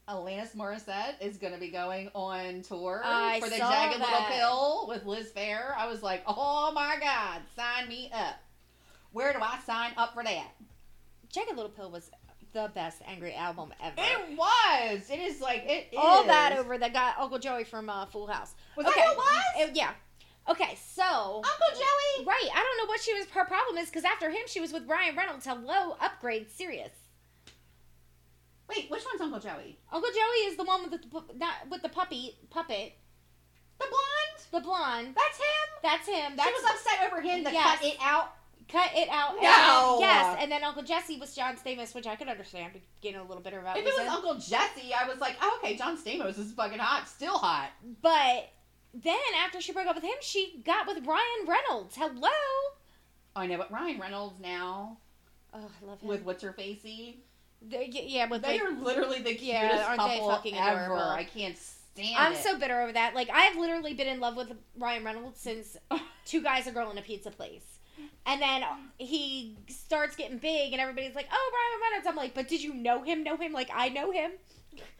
Alanis 0.08 0.54
Morissette 0.54 1.14
is 1.20 1.38
going 1.38 1.54
to 1.54 1.60
be 1.60 1.68
going 1.68 2.10
on 2.14 2.62
tour 2.62 3.00
I 3.04 3.40
for 3.40 3.48
the 3.48 3.56
Jagged 3.56 4.00
Little. 4.00 4.24
Pill 4.28 4.84
with 4.88 5.06
Liz 5.06 5.30
Phair. 5.34 5.74
I 5.76 5.86
was 5.86 6.02
like, 6.02 6.22
oh 6.26 6.72
my 6.74 6.96
God, 7.00 7.40
sign 7.56 7.88
me 7.88 8.10
up. 8.12 8.36
Where 9.14 9.32
do 9.32 9.38
I 9.40 9.58
sign 9.64 9.92
up 9.96 10.12
for 10.12 10.22
that? 10.24 10.48
Jagged 11.32 11.54
Little 11.56 11.70
Pill 11.70 11.90
was 11.90 12.10
the 12.52 12.70
best 12.74 13.00
angry 13.06 13.32
album 13.34 13.72
ever. 13.82 13.94
It 13.96 14.36
was. 14.36 15.08
It 15.08 15.20
is 15.20 15.40
like 15.40 15.64
it 15.66 15.88
is. 15.92 15.96
All 15.98 16.24
that 16.24 16.56
over 16.58 16.76
that 16.76 16.92
guy 16.92 17.12
Uncle 17.18 17.38
Joey 17.38 17.62
from 17.64 17.88
uh, 17.88 18.06
Full 18.06 18.26
House. 18.26 18.54
Was 18.76 18.86
okay. 18.86 19.00
that 19.00 19.12
it 19.12 19.16
was? 19.16 19.68
It- 19.70 19.76
yeah. 19.76 19.90
Okay, 20.46 20.76
so 20.92 21.36
Uncle 21.36 21.72
Joey. 21.72 22.26
right, 22.26 22.48
I 22.54 22.62
don't 22.62 22.76
know 22.86 22.90
what 22.90 23.00
she 23.00 23.14
was. 23.14 23.24
Her 23.30 23.46
problem 23.46 23.78
is 23.78 23.86
because 23.88 24.04
after 24.04 24.28
him, 24.28 24.42
she 24.46 24.60
was 24.60 24.72
with 24.74 24.86
Ryan 24.86 25.16
Reynolds. 25.16 25.46
Hello, 25.46 25.96
upgrade, 26.02 26.50
serious. 26.50 26.90
Wait, 28.68 28.90
which 28.90 29.04
one's 29.10 29.20
Uncle 29.22 29.40
Joey? 29.40 29.78
Uncle 29.92 30.10
Joey 30.10 30.46
is 30.50 30.56
the 30.56 30.64
one 30.64 30.82
with 30.82 30.90
the 31.00 31.22
not 31.38 31.54
with 31.70 31.82
the 31.82 31.88
puppy 31.88 32.36
puppet, 32.50 32.92
The 33.78 33.86
blonde. 33.88 34.40
the 34.52 34.60
blonde. 34.60 35.14
That's 35.16 35.38
him. 35.38 35.68
That's 35.82 36.08
him. 36.08 36.36
That's 36.36 36.48
she 36.48 36.54
was 36.54 36.64
upset 36.72 37.10
over 37.10 37.20
him 37.22 37.44
to 37.44 37.50
Yes. 37.52 37.78
cut 37.78 37.86
it 37.86 37.96
out. 38.02 38.34
Cut 38.70 38.90
it 38.94 39.08
out. 39.10 39.32
and 39.34 39.42
No. 39.42 39.98
then- 40.00 40.08
yes, 40.08 40.36
and 40.40 40.50
then 40.52 40.64
Uncle 40.64 40.82
Jesse 40.82 41.18
was 41.18 41.34
John 41.34 41.56
Stamos, 41.56 41.94
which 41.94 42.06
I 42.06 42.16
could 42.16 42.28
understand. 42.28 42.80
Getting 43.00 43.20
a 43.20 43.24
little 43.24 43.42
bitter 43.42 43.58
about 43.60 43.76
If 43.76 43.86
it 43.86 43.92
was 43.96 44.08
Uncle 44.08 44.34
Jesse, 44.34 44.92
I 44.94 45.06
was 45.08 45.18
like, 45.18 45.36
oh, 45.40 45.60
okay, 45.62 45.76
John 45.76 45.96
Stamos 45.96 46.38
is 46.38 46.52
fucking 46.52 46.78
hot, 46.78 47.08
still 47.08 47.38
hot. 47.38 47.70
But 48.02 48.50
then 48.92 49.16
after 49.44 49.60
she 49.60 49.72
broke 49.72 49.86
up 49.86 49.94
with 49.96 50.04
him, 50.04 50.14
she 50.20 50.62
got 50.64 50.86
with 50.86 51.04
Ryan 51.06 51.46
Reynolds. 51.46 51.96
Hello. 51.96 52.30
I 53.36 53.46
know, 53.46 53.58
but 53.58 53.70
Ryan 53.72 53.98
Reynolds 54.00 54.38
now 54.40 54.98
Oh, 55.52 55.58
I 55.82 55.86
love 55.86 56.00
him. 56.00 56.08
with 56.08 56.22
what's 56.22 56.42
her 56.42 56.52
facey, 56.52 57.20
The- 57.62 57.78
y- 57.78 57.88
yeah, 58.06 58.28
with 58.28 58.42
they 58.42 58.60
like, 58.60 58.62
are 58.68 58.70
literally 58.72 59.18
the 59.18 59.34
cutest 59.34 59.44
Yeah, 59.44 59.84
aren't 59.88 60.00
they 60.02 60.14
couple 60.18 60.30
fucking 60.30 60.56
ever. 60.56 60.84
adorable? 60.84 61.02
I 61.10 61.24
can't 61.24 61.56
stand 61.58 62.16
I'm 62.16 62.32
it. 62.34 62.42
so 62.42 62.58
bitter 62.58 62.80
over 62.80 62.92
that. 62.92 63.14
Like 63.14 63.28
I've 63.32 63.56
literally 63.56 63.94
been 63.94 64.06
in 64.08 64.20
love 64.20 64.36
with 64.36 64.52
Ryan 64.76 65.04
Reynolds 65.04 65.40
since 65.40 65.76
Two 66.24 66.42
Guys, 66.42 66.66
a 66.66 66.72
Girl 66.72 66.90
in 66.90 66.98
a 66.98 67.02
Pizza 67.02 67.30
Place. 67.30 67.73
And 68.26 68.40
then 68.40 68.62
he 68.98 69.56
starts 69.68 70.16
getting 70.16 70.38
big, 70.38 70.72
and 70.72 70.80
everybody's 70.80 71.14
like, 71.14 71.28
"Oh, 71.30 71.52
Ryan 71.52 71.90
Reynolds." 71.90 72.06
I'm 72.08 72.16
like, 72.16 72.34
"But 72.34 72.48
did 72.48 72.62
you 72.62 72.72
know 72.74 73.02
him? 73.02 73.22
Know 73.22 73.36
him? 73.36 73.52
Like 73.52 73.70
I 73.72 73.88
know 73.88 74.10
him." 74.10 74.32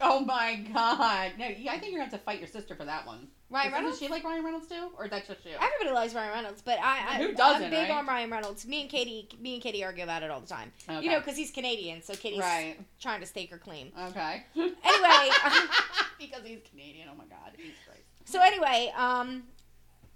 oh 0.01 0.21
my 0.21 0.55
god, 0.73 1.33
no! 1.37 1.47
yeah, 1.47 1.73
I 1.73 1.79
think 1.79 1.91
you're 1.91 1.99
gonna 1.99 2.09
have 2.09 2.19
to 2.19 2.25
fight 2.25 2.39
your 2.39 2.47
sister 2.47 2.75
for 2.75 2.85
that 2.85 3.05
one. 3.05 3.27
Ryan 3.49 3.65
Doesn't 3.69 3.83
Reynolds. 3.83 3.99
she 3.99 4.07
like 4.07 4.23
Ryan 4.23 4.43
Reynolds 4.43 4.67
too, 4.67 4.89
or 4.97 5.07
that's 5.07 5.27
just 5.27 5.45
you? 5.45 5.51
Everybody 5.53 5.93
likes 5.93 6.13
Ryan 6.13 6.31
Reynolds, 6.31 6.61
but 6.61 6.79
I, 6.79 7.15
I 7.15 7.17
Who 7.17 7.33
doesn't, 7.33 7.65
I'm 7.65 7.69
big 7.69 7.89
right? 7.89 7.97
on 7.99 8.07
Ryan 8.07 8.31
Reynolds. 8.31 8.65
Me 8.65 8.81
and 8.81 8.89
Katie, 8.89 9.29
me 9.39 9.55
and 9.55 9.63
Katie 9.63 9.83
argue 9.83 10.03
about 10.03 10.23
it 10.23 10.31
all 10.31 10.39
the 10.39 10.47
time. 10.47 10.71
Okay. 10.89 11.03
You 11.03 11.11
know, 11.11 11.19
because 11.19 11.37
he's 11.37 11.51
Canadian, 11.51 12.01
so 12.01 12.15
Katie's 12.15 12.39
right? 12.39 12.77
trying 12.99 13.21
to 13.21 13.25
stake 13.27 13.51
her 13.51 13.57
claim. 13.57 13.91
Okay. 14.07 14.43
Anyway. 14.55 15.29
because 16.19 16.41
he's 16.45 16.59
Canadian. 16.69 17.07
Oh 17.11 17.15
my 17.15 17.25
god, 17.25 17.51
he's 17.57 17.73
great. 17.87 18.03
So 18.25 18.41
anyway, 18.41 18.91
um, 18.97 19.43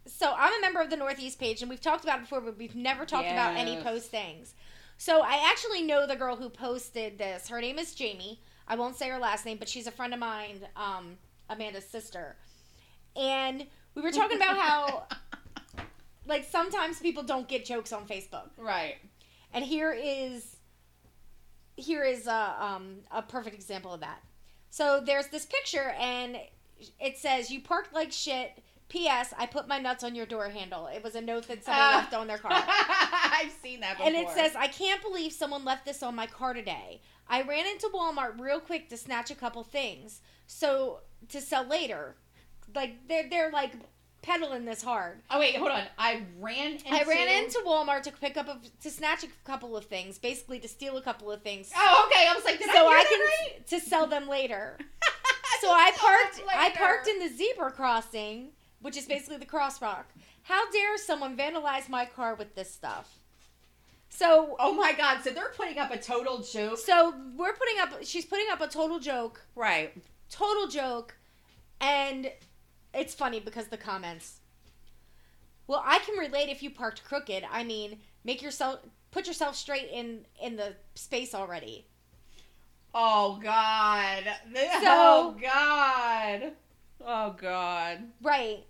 so 0.10 0.34
I'm 0.38 0.54
a 0.54 0.62
member 0.62 0.82
of 0.82 0.90
the 0.90 0.98
Northeast 0.98 1.40
page, 1.40 1.62
and 1.62 1.70
we've 1.70 1.82
talked 1.82 2.04
about 2.04 2.20
it 2.20 2.22
before, 2.22 2.42
but 2.42 2.58
we've 2.58 2.76
never 2.76 3.06
talked 3.06 3.30
about 3.30 3.56
any 3.56 3.78
post 3.82 4.10
things. 4.10 4.56
So 4.98 5.22
I 5.22 5.50
actually 5.50 5.84
know 5.84 6.06
the 6.06 6.16
girl 6.16 6.36
who 6.36 6.50
posted 6.50 7.18
this. 7.18 7.48
Her 7.48 7.62
name 7.62 7.80
is 7.80 7.96
Jamie. 7.96 8.42
I 8.68 8.76
won't 8.76 8.96
say 8.96 9.10
her 9.10 9.18
last 9.18 9.46
name, 9.46 9.58
but 9.58 9.70
she's 9.70 9.88
a 9.88 9.92
friend 9.92 10.14
of 10.14 10.20
mine, 10.20 10.68
um, 10.76 11.18
Amanda's 11.50 11.88
sister. 11.88 12.36
And 13.16 13.66
we 13.96 14.02
were 14.02 14.12
talking 14.12 14.38
about 14.38 14.58
how, 14.58 15.08
like, 16.26 16.46
sometimes 16.50 17.00
people 17.00 17.24
don't 17.24 17.48
get 17.48 17.66
jokes 17.66 17.94
on 17.94 18.06
Facebook. 18.06 18.50
Right. 18.58 18.96
And 19.54 19.64
here 19.64 19.92
is 19.92 20.58
here 21.76 22.04
is 22.04 22.28
a 22.28 22.56
um 22.60 22.98
a 23.12 23.22
perfect 23.22 23.56
example 23.56 23.94
of 23.94 24.02
that. 24.02 24.22
So 24.70 25.02
there's 25.04 25.28
this 25.28 25.46
picture 25.46 25.94
and 26.00 26.38
it 27.00 27.18
says 27.18 27.50
you 27.50 27.62
parked 27.62 27.94
like 27.94 28.12
shit. 28.12 28.62
P.S. 28.90 29.34
I 29.38 29.46
put 29.46 29.68
my 29.68 29.78
nuts 29.80 30.04
on 30.04 30.16
your 30.16 30.26
door 30.26 30.50
handle. 30.50 30.88
It 30.88 31.04
was 31.04 31.16
a 31.16 31.22
note 31.22 31.48
that 31.48 31.64
somebody 31.64 31.84
Ah. 31.86 31.98
left 31.98 32.14
on 32.14 32.28
their 32.28 32.38
car. 32.40 32.52
I've 32.54 33.52
seen 33.62 33.80
that 33.82 33.98
before. 33.98 34.08
And 34.08 34.16
it 34.16 34.30
says, 34.32 34.56
I 34.56 34.68
can't 34.68 35.02
believe 35.02 35.32
someone 35.32 35.64
left 35.64 35.86
this 35.86 36.02
on 36.04 36.16
my 36.16 36.26
car 36.28 36.54
today. 36.54 37.02
I 37.28 37.44
ran 37.44 37.66
into 37.68 37.88
Walmart 37.94 38.40
real 38.40 38.60
quick 38.60 38.90
to 38.90 38.98
snatch 38.98 39.30
a 39.32 39.36
couple 39.36 39.64
things. 39.64 40.22
So 40.48 41.02
to 41.30 41.40
sell 41.40 41.64
later. 41.66 42.16
Like 42.76 43.08
they're 43.08 43.28
they're 43.30 43.52
like 43.52 43.74
peddling 44.22 44.66
this 44.66 44.84
hard. 44.84 45.22
"Oh 45.32 45.40
wait, 45.40 45.56
hold 45.56 45.72
on." 45.72 45.84
I 45.98 46.24
ran. 46.40 46.74
Into... 46.74 46.88
I 46.92 47.04
ran 47.04 47.44
into 47.44 47.60
Walmart 47.66 48.04
to 48.04 48.12
pick 48.12 48.38
up 48.38 48.48
a, 48.48 48.60
to 48.84 48.90
snatch 48.92 49.24
a 49.24 49.28
couple 49.44 49.76
of 49.76 49.86
things, 49.86 50.20
basically 50.20 50.60
to 50.60 50.68
steal 50.68 50.98
a 50.98 51.02
couple 51.02 51.32
of 51.32 51.42
things. 51.42 51.72
Oh, 51.76 52.08
okay. 52.12 52.28
I 52.30 52.34
was 52.36 52.44
like, 52.46 52.60
so 52.62 52.88
I 52.88 52.92
I, 52.92 53.06
can 53.10 53.20
right? 53.20 53.68
to 53.68 53.80
sell 53.80 54.08
them 54.08 54.28
later. 54.28 54.78
So 55.62 55.70
I 55.72 55.92
parked 55.98 56.42
I 56.56 56.70
parked 56.70 57.08
in 57.10 57.20
the 57.20 57.28
zebra 57.28 57.72
crossing, 57.72 58.52
which 58.82 58.98
is 58.98 59.06
basically 59.06 59.38
the 59.38 59.46
crosswalk. 59.46 60.06
How 60.44 60.70
dare 60.72 60.98
someone 60.98 61.36
vandalize 61.38 61.90
my 61.90 62.06
car 62.06 62.36
with 62.36 62.56
this 62.56 62.72
stuff? 62.74 63.18
So 64.10 64.56
Oh 64.60 64.74
my 64.74 64.94
god! 64.94 65.22
So 65.24 65.30
they're 65.32 65.54
putting 65.56 65.78
up 65.78 65.92
a 65.92 65.98
total 65.98 66.40
joke. 66.42 66.78
so 66.80 67.14
we're 67.38 67.54
putting 67.54 67.80
up 67.80 67.94
she's 68.04 68.26
putting 68.26 68.48
up 68.52 68.62
a 68.62 68.68
total 68.68 69.00
joke, 69.00 69.42
Right. 69.56 69.94
total 70.30 70.68
joke, 70.68 71.16
and 71.80 72.32
it's 72.94 73.14
funny 73.14 73.40
because 73.40 73.68
the 73.68 73.78
comments. 73.78 74.40
Well, 75.68 75.84
I 75.86 76.00
can 76.00 76.18
relate 76.18 76.50
if 76.50 76.64
you 76.64 76.72
parked 76.72 77.04
crooked. 77.04 77.44
I 77.52 77.64
mean, 77.64 78.00
make 78.24 78.42
yourself 78.42 78.80
put 79.12 79.28
yourself 79.28 79.56
straight 79.56 79.90
in 79.92 80.26
in 80.42 80.56
the 80.56 80.74
space 80.96 81.36
already. 81.36 81.86
Oh 82.94 83.40
god. 83.44 84.24
So- 84.56 84.82
oh 84.84 85.36
god. 85.40 86.54
Oh 87.06 87.36
god. 87.40 88.00
Right. 88.22 88.66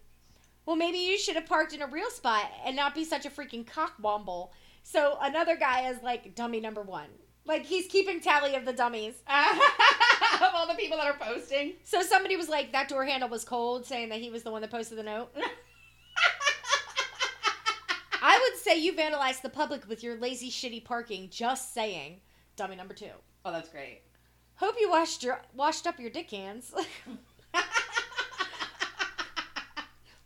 Well, 0.66 0.76
maybe 0.76 1.00
you 1.00 1.18
should 1.18 1.36
have 1.36 1.48
parked 1.48 1.74
in 1.74 1.82
a 1.82 1.88
real 1.88 2.12
spot 2.12 2.46
and 2.66 2.76
not 2.76 2.94
be 2.94 3.04
such 3.04 3.26
a 3.26 3.30
freaking 3.30 3.66
cockwomble. 3.66 4.50
So 4.84 5.18
another 5.22 5.56
guy 5.56 5.90
is 5.90 6.02
like 6.04 6.36
dummy 6.36 6.60
number 6.60 6.82
one. 6.82 7.10
Like 7.46 7.66
he's 7.66 7.88
keeping 7.88 8.22
tally 8.22 8.56
of 8.56 8.66
the 8.66 8.74
dummies. 8.74 9.16
of 9.28 10.52
all 10.54 10.68
the 10.68 10.76
people 10.76 10.98
that 10.98 11.08
are 11.08 11.18
posting. 11.20 11.74
So 11.84 12.02
somebody 12.02 12.36
was 12.36 12.50
like, 12.50 12.72
that 12.72 12.88
door 12.88 13.06
handle 13.06 13.30
was 13.30 13.44
cold, 13.44 13.86
saying 13.86 14.10
that 14.10 14.20
he 14.20 14.30
was 14.30 14.44
the 14.44 14.52
one 14.52 14.62
that 14.62 14.70
posted 14.72 14.98
the 14.98 15.04
note. 15.04 15.30
I 18.22 18.38
would 18.38 18.60
say 18.62 18.78
you 18.78 18.94
vandalized 18.94 19.42
the 19.42 19.50
public 19.50 19.88
with 19.88 20.04
your 20.04 20.18
lazy, 20.18 20.52
shitty 20.52 20.84
parking. 20.84 21.30
Just 21.32 21.74
saying. 21.74 22.20
Dummy 22.56 22.76
number 22.76 22.94
two. 22.94 23.12
Oh, 23.46 23.52
that's 23.52 23.70
great. 23.70 24.02
Hope 24.56 24.76
you 24.80 24.90
washed 24.90 25.24
your 25.24 25.42
washed 25.56 25.88
up 25.88 26.00
your 26.00 26.10
dick 26.10 26.30
hands. 26.30 26.74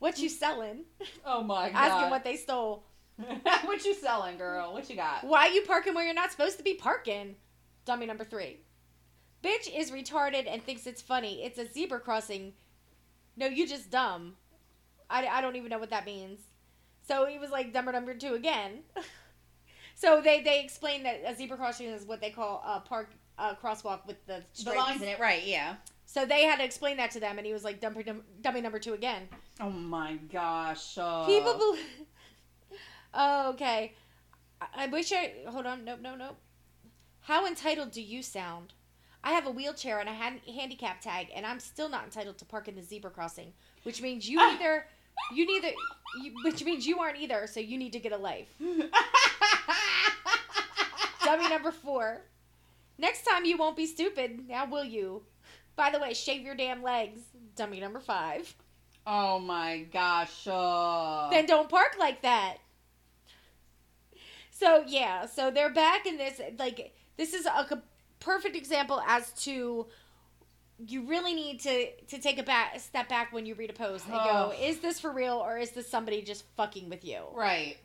what 0.04 0.20
you 0.20 0.28
selling? 0.28 0.84
oh 1.26 1.42
my 1.44 1.70
god. 1.72 1.78
Asking 1.78 2.10
what 2.10 2.26
they 2.26 2.36
stole. 2.36 2.84
what 3.64 3.86
you 3.86 3.94
selling, 3.94 4.38
girl? 4.38 4.74
What 4.74 4.90
you 4.90 4.98
got? 4.98 5.24
Why 5.24 5.48
you 5.48 5.62
parking 5.62 5.94
where 5.94 6.04
you're 6.04 6.14
not 6.14 6.30
supposed 6.30 6.58
to 6.58 6.64
be 6.64 6.74
parking? 6.74 7.36
Dummy 7.86 8.06
number 8.06 8.26
three. 8.26 8.58
Bitch 9.42 9.74
is 9.74 9.92
retarded 9.92 10.46
and 10.46 10.62
thinks 10.62 10.88
it's 10.88 11.02
funny. 11.02 11.42
It's 11.46 11.58
a 11.58 11.72
zebra 11.72 12.02
crossing. 12.02 12.52
No, 13.38 13.46
you 13.46 13.66
just 13.66 13.90
dumb. 13.90 14.36
I, 15.10 15.26
I 15.26 15.40
don't 15.40 15.56
even 15.56 15.70
know 15.70 15.80
what 15.80 15.92
that 15.92 16.06
means. 16.06 16.42
So 17.08 17.26
he 17.26 17.38
was 17.38 17.50
like 17.50 17.72
dumber 17.72 17.94
number 17.94 18.14
two 18.14 18.34
again. 18.34 18.80
so 19.96 20.20
they, 20.22 20.42
they 20.42 20.62
explained 20.62 21.06
that 21.06 21.22
a 21.26 21.34
zebra 21.34 21.56
crossing 21.56 21.88
is 21.88 22.04
what 22.06 22.20
they 22.20 22.30
call 22.30 22.62
a 22.66 22.82
park 22.82 23.10
a 23.38 23.56
crosswalk 23.56 24.06
with 24.06 24.18
the 24.28 24.44
The 24.66 24.74
lines 24.74 25.02
in 25.02 25.08
it, 25.08 25.20
right? 25.20 25.44
Yeah. 25.46 25.76
So 26.14 26.28
they 26.28 26.44
had 26.44 26.58
to 26.58 26.64
explain 26.64 26.98
that 26.98 27.10
to 27.12 27.20
them, 27.20 27.40
and 27.40 27.48
he 27.48 27.54
was 27.54 27.64
like 27.64 27.82
dummy, 27.82 28.06
dummy 28.40 28.62
number 28.62 28.78
two 28.78 28.94
again. 28.94 29.28
Oh 29.60 29.72
my 29.72 30.18
gosh. 30.32 30.96
Uh, 30.96 31.26
People 31.26 31.58
believe. 31.58 31.84
oh, 33.16 33.50
okay. 33.50 33.94
I, 34.62 34.84
I 34.84 34.86
wish 34.86 35.12
I. 35.12 35.34
Hold 35.48 35.66
on. 35.66 35.84
Nope, 35.84 36.02
nope, 36.04 36.20
nope. 36.20 36.38
How 37.22 37.48
entitled 37.48 37.92
do 37.92 38.00
you 38.00 38.22
sound? 38.22 38.74
I 39.24 39.32
have 39.32 39.48
a 39.48 39.50
wheelchair 39.50 40.00
and 40.00 40.08
a 40.08 40.14
hand- 40.14 40.42
handicap 40.46 41.02
tag, 41.02 41.30
and 41.34 41.48
I'm 41.48 41.60
still 41.60 41.90
not 41.90 42.04
entitled 42.04 42.38
to 42.38 42.46
park 42.46 42.68
in 42.68 42.76
the 42.76 42.84
zebra 42.84 43.10
crossing, 43.10 43.52
which 43.82 44.00
means 44.00 44.30
you 44.30 44.40
either, 44.40 44.86
you 45.34 45.48
neither, 45.48 45.74
you, 46.22 46.36
which 46.44 46.64
means 46.64 46.86
you 46.86 47.00
aren't 47.00 47.18
either. 47.18 47.48
So 47.48 47.60
you 47.60 47.76
need 47.76 47.94
to 47.94 48.00
get 48.00 48.12
a 48.12 48.18
life. 48.18 48.50
Dummy 51.26 51.50
number 51.50 51.72
four. 51.72 52.22
Next 53.00 53.24
time 53.24 53.46
you 53.46 53.58
won't 53.58 53.76
be 53.76 53.88
stupid. 53.88 54.48
Now 54.48 54.70
will 54.70 54.86
you? 54.86 55.24
By 55.76 55.90
the 55.92 56.00
way, 56.00 56.14
shave 56.14 56.42
your 56.44 56.56
damn 56.56 56.84
legs. 56.84 57.20
Dummy 57.56 57.80
number 57.80 58.00
five. 58.00 58.54
oh 59.06 59.40
my 59.40 59.86
gosh. 59.92 60.48
Uh, 60.48 61.30
Then 61.30 61.46
don't 61.46 61.70
park 61.70 61.96
like 62.00 62.22
that. 62.22 62.58
So 64.52 64.84
yeah, 64.88 65.26
so 65.26 65.52
they're 65.52 65.74
back 65.74 66.06
in 66.06 66.18
this 66.18 66.40
like 66.58 66.94
this 67.18 67.34
is 67.34 67.46
a 67.46 67.82
perfect 68.20 68.56
example 68.56 69.02
as 69.08 69.32
to 69.44 69.88
you 70.88 71.02
really 71.04 71.34
need 71.34 71.60
to 71.62 71.92
to 72.08 72.20
take 72.20 72.40
a 72.40 72.44
back 72.44 72.76
a 72.76 72.80
step 72.80 73.10
back 73.10 73.34
when 73.34 73.46
you 73.46 73.56
read 73.56 73.70
a 73.70 73.74
post 73.74 74.06
and 74.06 74.16
go, 74.16 74.54
is 74.60 74.80
this 74.80 75.00
for 75.00 75.12
real 75.12 75.36
or 75.36 75.58
is 75.58 75.72
this 75.72 75.90
somebody 75.90 76.22
just 76.22 76.46
fucking 76.56 76.90
with 76.90 77.04
you? 77.04 77.22
right. 77.34 77.78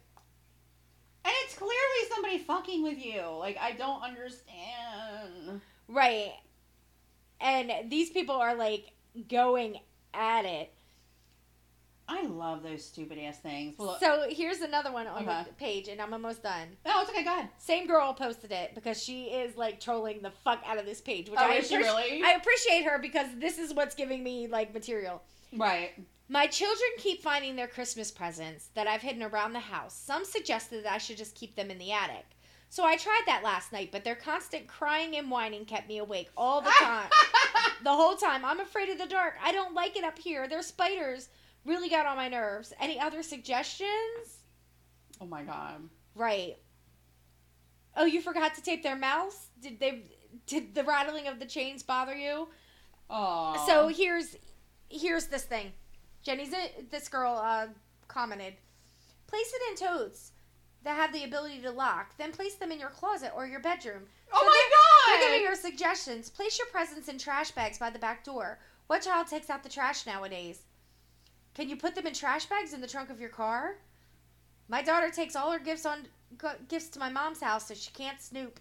And 1.24 1.34
it's 1.44 1.56
clearly 1.56 2.08
somebody 2.14 2.38
fucking 2.38 2.82
with 2.82 3.04
you. 3.04 3.20
Like, 3.38 3.58
I 3.60 3.72
don't 3.72 4.02
understand. 4.02 5.60
Right. 5.86 6.32
And 7.40 7.90
these 7.90 8.10
people 8.10 8.34
are 8.34 8.54
like 8.54 8.92
going 9.28 9.78
at 10.14 10.44
it. 10.44 10.72
I 12.10 12.22
love 12.22 12.62
those 12.62 12.82
stupid 12.82 13.18
ass 13.18 13.38
things. 13.38 13.74
Well, 13.78 13.98
So 14.00 14.26
here's 14.30 14.60
another 14.62 14.90
one 14.90 15.06
on 15.06 15.16
Okay. 15.16 15.24
the 15.26 15.30
uh-huh. 15.30 15.44
page, 15.58 15.88
and 15.88 16.00
I'm 16.00 16.14
almost 16.14 16.42
done. 16.42 16.68
no, 16.86 17.02
it's 17.02 17.10
okay. 17.10 17.22
Go 17.22 17.34
ahead. 17.34 17.50
Same 17.58 17.86
girl 17.86 18.14
posted 18.14 18.50
it 18.50 18.74
because 18.74 19.02
she 19.02 19.24
is 19.24 19.56
like 19.58 19.78
trolling 19.78 20.22
the 20.22 20.30
fuck 20.30 20.62
out 20.66 20.78
of 20.78 20.86
this 20.86 21.02
page, 21.02 21.28
which 21.28 21.38
Oh, 21.38 21.44
I, 21.44 21.56
is 21.56 21.68
she 21.68 21.76
appreci- 21.76 21.80
really? 21.80 22.22
I 22.24 22.30
appreciate 22.32 22.84
her 22.84 22.98
because 22.98 23.26
this 23.36 23.58
is 23.58 23.74
what's 23.74 23.94
giving 23.94 24.24
me 24.24 24.46
like 24.46 24.72
material. 24.72 25.22
Right. 25.54 25.90
My 26.30 26.46
children 26.46 26.88
keep 26.96 27.22
finding 27.22 27.56
their 27.56 27.68
Christmas 27.68 28.10
presents 28.10 28.68
that 28.74 28.86
I've 28.86 29.02
hidden 29.02 29.22
around 29.22 29.52
the 29.52 29.60
house. 29.60 29.94
Some 29.94 30.24
suggested 30.24 30.84
that 30.86 30.92
I 30.94 30.98
should 30.98 31.18
just 31.18 31.34
keep 31.34 31.56
them 31.56 31.70
in 31.70 31.78
the 31.78 31.92
attic. 31.92 32.24
So 32.70 32.84
I 32.84 32.96
tried 32.96 33.22
that 33.26 33.42
last 33.42 33.72
night, 33.72 33.90
but 33.90 34.04
their 34.04 34.14
constant 34.14 34.66
crying 34.66 35.16
and 35.16 35.30
whining 35.30 35.64
kept 35.64 35.88
me 35.88 35.98
awake 35.98 36.28
all 36.36 36.60
the 36.60 36.70
time. 36.78 37.08
the 37.82 37.92
whole 37.92 38.14
time. 38.16 38.44
I'm 38.44 38.60
afraid 38.60 38.90
of 38.90 38.98
the 38.98 39.06
dark. 39.06 39.34
I 39.42 39.52
don't 39.52 39.74
like 39.74 39.96
it 39.96 40.04
up 40.04 40.18
here. 40.18 40.46
Their 40.48 40.62
spiders 40.62 41.28
really 41.64 41.88
got 41.88 42.06
on 42.06 42.16
my 42.16 42.28
nerves. 42.28 42.72
Any 42.80 43.00
other 43.00 43.22
suggestions? 43.22 44.38
oh 45.20 45.26
my 45.26 45.42
god. 45.42 45.88
Right. 46.14 46.56
Oh, 47.96 48.04
you 48.04 48.20
forgot 48.20 48.54
to 48.54 48.62
tape 48.62 48.82
their 48.82 48.96
mouths? 48.96 49.48
Did 49.60 49.80
they 49.80 50.02
did 50.46 50.74
the 50.74 50.84
rattling 50.84 51.26
of 51.26 51.40
the 51.40 51.46
chains 51.46 51.82
bother 51.82 52.14
you? 52.14 52.48
Oh. 53.10 53.64
So 53.66 53.88
here's 53.88 54.36
here's 54.88 55.26
this 55.26 55.44
thing. 55.44 55.72
Jenny's 56.22 56.54
this 56.90 57.08
girl 57.08 57.36
uh, 57.36 57.68
commented. 58.06 58.54
Place 59.26 59.52
it 59.52 59.70
in 59.70 59.88
totes 59.88 60.32
that 60.88 60.96
have 60.96 61.12
the 61.12 61.24
ability 61.24 61.60
to 61.60 61.70
lock. 61.70 62.16
Then 62.16 62.32
place 62.32 62.54
them 62.54 62.72
in 62.72 62.80
your 62.80 62.88
closet 62.88 63.32
or 63.36 63.46
your 63.46 63.60
bedroom. 63.60 64.04
Oh 64.32 64.40
So 64.40 64.46
my 64.46 65.16
They're 65.18 65.28
god. 65.28 65.30
giving 65.32 65.46
her 65.46 65.54
suggestions. 65.54 66.30
Place 66.30 66.58
your 66.58 66.66
presents 66.68 67.08
in 67.08 67.18
trash 67.18 67.50
bags 67.50 67.76
by 67.76 67.90
the 67.90 67.98
back 67.98 68.24
door. 68.24 68.58
What 68.86 69.02
child 69.02 69.26
takes 69.26 69.50
out 69.50 69.62
the 69.62 69.68
trash 69.68 70.06
nowadays? 70.06 70.62
Can 71.52 71.68
you 71.68 71.76
put 71.76 71.94
them 71.94 72.06
in 72.06 72.14
trash 72.14 72.46
bags 72.46 72.72
in 72.72 72.80
the 72.80 72.86
trunk 72.86 73.10
of 73.10 73.20
your 73.20 73.28
car? 73.28 73.76
My 74.66 74.80
daughter 74.80 75.10
takes 75.10 75.36
all 75.36 75.52
her 75.52 75.58
gifts 75.58 75.84
on 75.84 76.06
gifts 76.68 76.88
to 76.90 76.98
my 76.98 77.10
mom's 77.10 77.42
house 77.42 77.68
so 77.68 77.74
she 77.74 77.90
can't 77.90 78.18
snoop. 78.22 78.58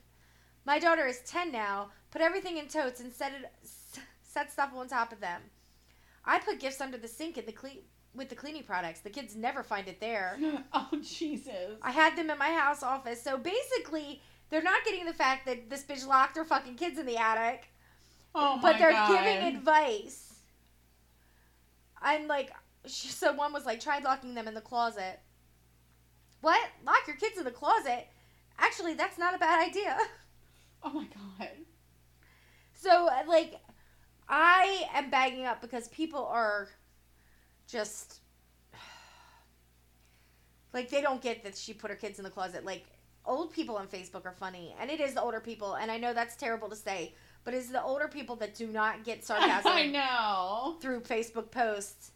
My 0.66 0.80
daughter 0.80 1.08
is 1.08 1.20
10 1.20 1.50
now. 1.50 1.92
Put 2.12 2.22
everything 2.22 2.58
in 2.58 2.68
totes 2.68 3.00
and 3.00 3.14
set 3.14 3.32
it 3.32 3.50
set 4.22 4.52
stuff 4.52 4.72
on 4.76 4.90
top 4.90 5.14
of 5.14 5.22
them. 5.22 5.44
I 6.26 6.40
put 6.40 6.60
gifts 6.60 6.82
under 6.82 6.98
the 6.98 7.08
sink 7.08 7.38
in 7.38 7.46
the 7.46 7.54
cle- 7.54 7.84
with 8.16 8.30
the 8.30 8.36
cleaning 8.36 8.64
products. 8.64 9.00
The 9.02 9.10
kids 9.10 9.36
never 9.36 9.64
find 9.64 9.88
it 9.88 10.00
there. 10.00 10.38
oh 10.74 10.90
Jesus. 11.02 11.78
I 11.82 11.92
had 11.92 12.16
them 12.18 12.30
in 12.30 12.38
my 12.38 12.50
house 12.52 12.84
office. 12.84 13.22
So 13.22 13.38
basically, 13.38 14.22
they're 14.50 14.64
not 14.64 14.84
getting 14.86 15.06
the 15.06 15.14
fact 15.14 15.46
that 15.46 15.70
this 15.70 15.84
bitch 15.84 16.06
locked 16.08 16.38
her 16.38 16.46
fucking 16.46 16.76
kids 16.76 16.98
in 16.98 17.06
the 17.06 17.18
attic, 17.18 17.68
Oh 18.34 18.60
but 18.62 18.78
they're 18.78 18.92
god. 18.92 19.10
giving 19.10 19.56
advice. 19.56 20.36
I'm 22.02 22.28
like, 22.28 22.52
so 22.86 23.34
one 23.34 23.54
was 23.54 23.66
like, 23.66 23.80
tried 23.80 24.04
locking 24.04 24.34
them 24.36 24.48
in 24.48 24.54
the 24.54 24.62
closet. 24.62 25.20
What? 26.42 26.62
Lock 26.86 27.08
your 27.08 27.16
kids 27.18 27.38
in 27.38 27.44
the 27.44 27.52
closet? 27.52 28.08
Actually, 28.60 28.94
that's 28.94 29.18
not 29.18 29.36
a 29.36 29.38
bad 29.38 29.68
idea. 29.68 29.98
Oh 30.84 30.92
my 30.92 31.06
god. 31.06 31.50
So, 32.72 33.08
uh, 33.10 33.24
like, 33.28 33.56
I 34.30 34.86
am 34.94 35.10
bagging 35.10 35.46
up 35.46 35.60
because 35.60 35.88
people 35.88 36.24
are 36.28 36.70
just 37.68 38.22
like 40.74 40.90
they 40.90 41.02
don't 41.02 41.22
get 41.22 41.44
that 41.44 41.56
she 41.58 41.74
put 41.74 41.90
her 41.90 41.96
kids 41.96 42.20
in 42.20 42.24
the 42.24 42.30
closet. 42.32 42.66
Like, 42.66 42.86
old 43.26 43.52
people 43.52 43.76
on 43.76 43.88
Facebook 43.88 44.26
are 44.26 44.34
funny, 44.34 44.76
and 44.80 44.90
it 44.90 45.00
is 45.00 45.14
the 45.14 45.22
older 45.22 45.40
people, 45.40 45.76
and 45.76 45.92
I 45.92 45.98
know 45.98 46.14
that's 46.14 46.36
terrible 46.36 46.70
to 46.70 46.76
say, 46.76 47.14
but 47.44 47.54
it's 47.54 47.70
the 47.70 47.82
older 47.84 48.08
people 48.08 48.36
that 48.38 48.56
do 48.56 48.68
not 48.68 49.04
get 49.04 49.24
sarcasm. 49.26 49.72
I 49.72 49.86
know. 49.88 50.78
through 50.82 51.02
Facebook 51.02 51.52
posts. 51.52 52.12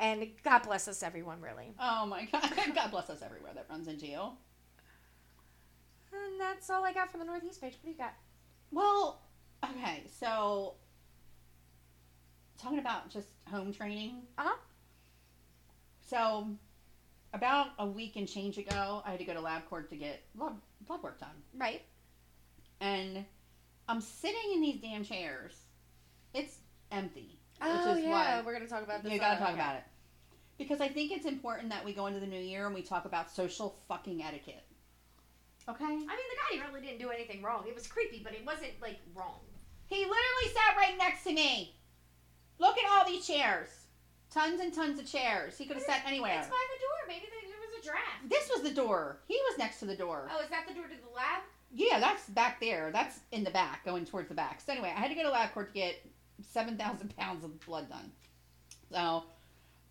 And 0.00 0.28
God 0.44 0.60
bless 0.60 0.86
us, 0.86 1.02
everyone, 1.02 1.40
really. 1.40 1.74
Oh 1.80 2.06
my 2.06 2.24
god. 2.32 2.52
God 2.72 2.90
bless 2.92 3.10
us 3.10 3.20
everywhere 3.20 3.50
that 3.56 3.66
runs 3.68 3.88
into 3.88 4.06
you. 4.06 4.20
And 6.12 6.40
that's 6.40 6.70
all 6.70 6.84
I 6.84 6.92
got 6.92 7.10
from 7.10 7.18
the 7.20 7.26
Northeast 7.26 7.60
page. 7.60 7.72
What 7.72 7.84
do 7.84 7.90
you 7.90 7.96
got? 7.96 8.14
Well, 8.70 9.20
okay, 9.64 10.04
so 10.20 10.74
talking 12.62 12.78
about 12.78 13.10
just 13.10 13.28
home 13.50 13.72
training. 13.72 14.22
Uh-huh. 14.38 14.54
So 16.08 16.48
about 17.34 17.68
a 17.78 17.86
week 17.86 18.16
and 18.16 18.26
change 18.26 18.56
ago, 18.56 19.02
I 19.04 19.10
had 19.10 19.18
to 19.18 19.24
go 19.26 19.34
to 19.34 19.40
LabCorp 19.40 19.90
to 19.90 19.96
get 19.96 20.22
blood, 20.34 20.54
blood 20.86 21.02
work 21.02 21.20
done. 21.20 21.28
Right. 21.54 21.82
And 22.80 23.24
I'm 23.88 24.00
sitting 24.00 24.52
in 24.54 24.60
these 24.62 24.80
damn 24.80 25.04
chairs. 25.04 25.52
It's 26.32 26.58
empty. 26.90 27.38
Oh, 27.60 27.88
which 27.88 27.98
is 27.98 28.04
yeah. 28.04 28.10
why 28.10 28.42
We're 28.44 28.52
going 28.52 28.64
to 28.64 28.70
talk 28.70 28.84
about 28.84 29.02
this. 29.02 29.12
you 29.12 29.18
gotta 29.18 29.36
uh, 29.36 29.38
talk 29.38 29.48
okay. 29.50 29.60
about 29.60 29.76
it. 29.76 29.82
Because 30.56 30.80
I 30.80 30.88
think 30.88 31.12
it's 31.12 31.26
important 31.26 31.68
that 31.70 31.84
we 31.84 31.92
go 31.92 32.06
into 32.06 32.20
the 32.20 32.26
new 32.26 32.40
year 32.40 32.66
and 32.66 32.74
we 32.74 32.82
talk 32.82 33.04
about 33.04 33.30
social 33.30 33.76
fucking 33.86 34.22
etiquette. 34.22 34.64
Okay? 35.68 35.84
I 35.84 35.88
mean, 35.88 36.06
the 36.06 36.58
guy 36.58 36.66
really 36.66 36.84
didn't 36.84 37.00
do 37.00 37.10
anything 37.10 37.42
wrong. 37.42 37.64
It 37.68 37.74
was 37.74 37.86
creepy, 37.86 38.22
but 38.24 38.32
it 38.32 38.46
wasn't 38.46 38.72
like 38.80 38.98
wrong. 39.14 39.40
He 39.86 39.96
literally 39.96 40.54
sat 40.54 40.76
right 40.76 40.96
next 40.96 41.24
to 41.24 41.32
me. 41.32 41.76
Look 42.58 42.76
at 42.78 42.90
all 42.90 43.06
these 43.06 43.26
chairs. 43.26 43.68
Tons 44.30 44.60
and 44.60 44.72
tons 44.72 44.98
of 44.98 45.06
chairs. 45.06 45.56
He 45.56 45.64
could 45.64 45.76
have 45.76 45.84
sat 45.84 46.02
anywhere. 46.06 46.38
It's 46.38 46.48
by 46.48 46.66
the 46.74 46.80
door. 46.80 47.08
Maybe 47.08 47.26
there 47.30 47.58
was 47.60 47.82
a 47.82 47.86
draft. 47.86 48.28
This 48.28 48.50
was 48.52 48.62
the 48.62 48.74
door. 48.74 49.20
He 49.26 49.34
was 49.48 49.58
next 49.58 49.78
to 49.80 49.86
the 49.86 49.96
door. 49.96 50.28
Oh, 50.30 50.42
is 50.42 50.50
that 50.50 50.66
the 50.68 50.74
door 50.74 50.84
to 50.84 50.94
the 50.94 51.14
lab? 51.14 51.42
Yeah, 51.72 51.98
that's 51.98 52.28
back 52.28 52.60
there. 52.60 52.90
That's 52.92 53.20
in 53.32 53.44
the 53.44 53.50
back, 53.50 53.84
going 53.84 54.04
towards 54.04 54.28
the 54.28 54.34
back. 54.34 54.60
So 54.60 54.72
anyway, 54.72 54.92
I 54.94 55.00
had 55.00 55.08
to 55.08 55.14
go 55.14 55.22
to 55.22 55.30
LabCorp 55.30 55.68
to 55.68 55.72
get 55.72 56.04
7,000 56.42 57.16
pounds 57.16 57.44
of 57.44 57.58
blood 57.60 57.88
done. 57.88 58.12
So 58.90 59.24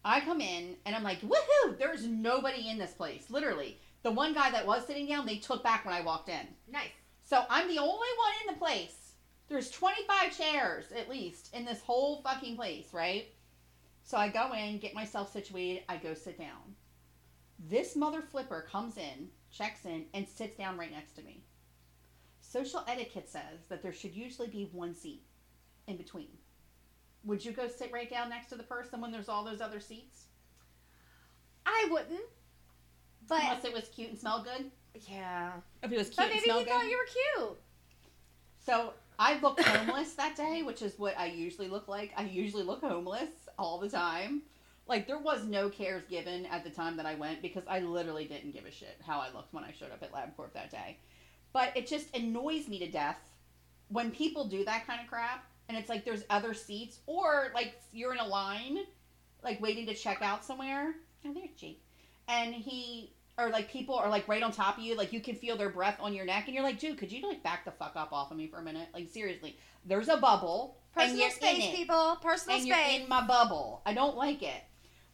I 0.05 0.21
come 0.21 0.41
in 0.41 0.75
and 0.85 0.95
I'm 0.95 1.03
like, 1.03 1.21
woohoo! 1.21 1.77
There's 1.77 2.05
nobody 2.05 2.69
in 2.69 2.77
this 2.77 2.91
place. 2.91 3.25
Literally. 3.29 3.79
The 4.03 4.11
one 4.11 4.33
guy 4.33 4.51
that 4.51 4.65
was 4.65 4.85
sitting 4.85 5.07
down, 5.07 5.25
they 5.25 5.38
took 5.38 5.63
back 5.63 5.83
when 5.83 5.93
I 5.93 6.01
walked 6.01 6.29
in. 6.29 6.47
Nice. 6.71 6.91
So 7.23 7.43
I'm 7.49 7.67
the 7.67 7.79
only 7.79 7.91
one 7.91 8.47
in 8.47 8.53
the 8.53 8.59
place. 8.59 9.13
There's 9.49 9.71
25 9.71 10.38
chairs 10.38 10.85
at 10.95 11.09
least 11.09 11.53
in 11.53 11.65
this 11.65 11.81
whole 11.81 12.21
fucking 12.21 12.55
place, 12.55 12.93
right? 12.93 13.27
So 14.07 14.15
I 14.15 14.29
go 14.29 14.53
in, 14.53 14.77
get 14.77 14.93
myself 14.93 15.33
situated, 15.33 15.83
I 15.89 15.97
go 15.97 16.13
sit 16.13 16.39
down. 16.39 16.75
This 17.59 17.93
mother 17.93 18.21
flipper 18.21 18.65
comes 18.71 18.95
in, 18.95 19.27
checks 19.51 19.83
in, 19.83 20.05
and 20.13 20.25
sits 20.25 20.55
down 20.55 20.77
right 20.77 20.89
next 20.89 21.11
to 21.17 21.21
me. 21.23 21.43
Social 22.39 22.85
etiquette 22.87 23.27
says 23.27 23.65
that 23.67 23.83
there 23.83 23.91
should 23.91 24.15
usually 24.15 24.47
be 24.47 24.69
one 24.71 24.95
seat 24.95 25.23
in 25.87 25.97
between. 25.97 26.29
Would 27.25 27.43
you 27.43 27.51
go 27.51 27.67
sit 27.67 27.91
right 27.91 28.09
down 28.09 28.29
next 28.29 28.47
to 28.47 28.55
the 28.55 28.63
person 28.63 29.01
when 29.01 29.11
there's 29.11 29.27
all 29.27 29.43
those 29.43 29.59
other 29.59 29.81
seats? 29.81 30.27
I 31.65 31.89
wouldn't. 31.91 32.21
But 33.27 33.41
Unless 33.41 33.65
it 33.65 33.73
was 33.73 33.89
cute 33.89 34.11
and 34.11 34.17
smelled 34.17 34.45
good? 34.45 34.71
yeah. 35.11 35.51
If 35.83 35.91
it 35.91 35.97
was 35.97 36.07
cute 36.07 36.15
But 36.15 36.23
and 36.27 36.31
maybe 36.35 36.39
he 36.39 36.45
smelled 36.45 36.63
good? 36.63 36.71
thought 36.71 36.89
you 36.89 36.97
were 36.97 37.43
cute. 37.43 37.57
So 38.65 38.93
I 39.19 39.37
looked 39.39 39.61
homeless 39.63 40.13
that 40.13 40.37
day, 40.37 40.63
which 40.63 40.81
is 40.81 40.97
what 40.97 41.19
I 41.19 41.25
usually 41.25 41.67
look 41.67 41.89
like. 41.89 42.13
I 42.15 42.23
usually 42.23 42.63
look 42.63 42.79
homeless 42.79 43.46
all 43.57 43.79
the 43.79 43.89
time. 43.89 44.41
Like 44.87 45.07
there 45.07 45.19
was 45.19 45.43
no 45.43 45.69
cares 45.69 46.03
given 46.09 46.45
at 46.45 46.63
the 46.63 46.69
time 46.69 46.97
that 46.97 47.05
I 47.05 47.15
went 47.15 47.41
because 47.41 47.63
I 47.67 47.79
literally 47.79 48.25
didn't 48.25 48.53
give 48.53 48.65
a 48.65 48.71
shit 48.71 48.99
how 49.05 49.19
I 49.19 49.33
looked 49.33 49.53
when 49.53 49.63
I 49.63 49.73
showed 49.77 49.91
up 49.91 50.01
at 50.01 50.13
LabCorp 50.13 50.53
that 50.53 50.71
day. 50.71 50.97
But 51.51 51.75
it 51.75 51.87
just 51.87 52.15
annoys 52.15 52.67
me 52.67 52.79
to 52.79 52.89
death 52.89 53.19
when 53.89 54.11
people 54.11 54.45
do 54.45 54.63
that 54.65 54.87
kind 54.87 55.01
of 55.01 55.07
crap 55.07 55.45
and 55.67 55.77
it's 55.77 55.89
like 55.89 56.05
there's 56.05 56.23
other 56.29 56.53
seats 56.53 56.99
or 57.05 57.51
like 57.53 57.81
you're 57.91 58.13
in 58.13 58.19
a 58.19 58.27
line 58.27 58.79
like 59.43 59.61
waiting 59.61 59.85
to 59.87 59.93
check 59.93 60.21
out 60.21 60.43
somewhere. 60.43 60.95
Oh, 61.25 61.33
there's 61.33 61.51
Jake. 61.57 61.81
And 62.27 62.53
he 62.53 63.13
or 63.37 63.49
like 63.49 63.69
people 63.69 63.95
are 63.95 64.09
like 64.09 64.27
right 64.27 64.41
on 64.41 64.51
top 64.51 64.77
of 64.77 64.83
you, 64.83 64.95
like 64.95 65.13
you 65.13 65.21
can 65.21 65.35
feel 65.35 65.57
their 65.57 65.69
breath 65.69 65.97
on 65.99 66.13
your 66.13 66.25
neck, 66.25 66.45
and 66.47 66.55
you're 66.55 66.63
like, 66.63 66.79
dude, 66.79 66.97
could 66.97 67.11
you 67.11 67.27
like 67.27 67.43
back 67.43 67.65
the 67.65 67.71
fuck 67.71 67.95
up 67.95 68.11
off 68.11 68.31
of 68.31 68.37
me 68.37 68.47
for 68.47 68.57
a 68.57 68.63
minute? 68.63 68.87
Like 68.93 69.09
seriously, 69.09 69.57
there's 69.85 70.09
a 70.09 70.17
bubble. 70.17 70.77
Personal 70.97 71.29
space, 71.31 71.75
people. 71.75 72.17
Personal 72.21 72.57
and 72.57 72.67
space. 72.67 72.91
you're 72.93 73.01
in 73.01 73.09
my 73.09 73.25
bubble. 73.25 73.81
I 73.85 73.93
don't 73.93 74.17
like 74.17 74.43
it. 74.43 74.63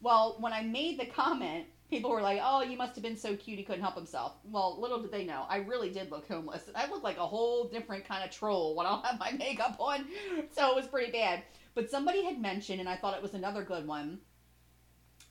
Well, 0.01 0.37
when 0.39 0.53
I 0.53 0.61
made 0.61 0.99
the 0.99 1.05
comment, 1.05 1.65
people 1.89 2.09
were 2.11 2.21
like, 2.21 2.39
"Oh, 2.43 2.61
you 2.61 2.77
must 2.77 2.95
have 2.95 3.03
been 3.03 3.17
so 3.17 3.35
cute 3.35 3.57
he 3.57 3.63
couldn't 3.63 3.81
help 3.81 3.95
himself." 3.95 4.33
Well, 4.43 4.79
little 4.81 5.01
did 5.01 5.11
they 5.11 5.25
know, 5.25 5.45
I 5.49 5.57
really 5.57 5.89
did 5.89 6.11
look 6.11 6.27
homeless. 6.27 6.63
I 6.75 6.89
looked 6.89 7.03
like 7.03 7.17
a 7.17 7.27
whole 7.27 7.65
different 7.69 8.05
kind 8.05 8.23
of 8.23 8.31
troll 8.31 8.75
when 8.75 8.85
I 8.85 8.91
don't 8.91 9.05
have 9.05 9.19
my 9.19 9.31
makeup 9.31 9.75
on, 9.79 10.05
so 10.51 10.71
it 10.71 10.75
was 10.75 10.87
pretty 10.87 11.11
bad. 11.11 11.43
But 11.75 11.89
somebody 11.89 12.23
had 12.23 12.39
mentioned, 12.39 12.79
and 12.79 12.89
I 12.89 12.95
thought 12.97 13.15
it 13.15 13.21
was 13.23 13.33
another 13.33 13.63
good 13.63 13.87
one, 13.87 14.19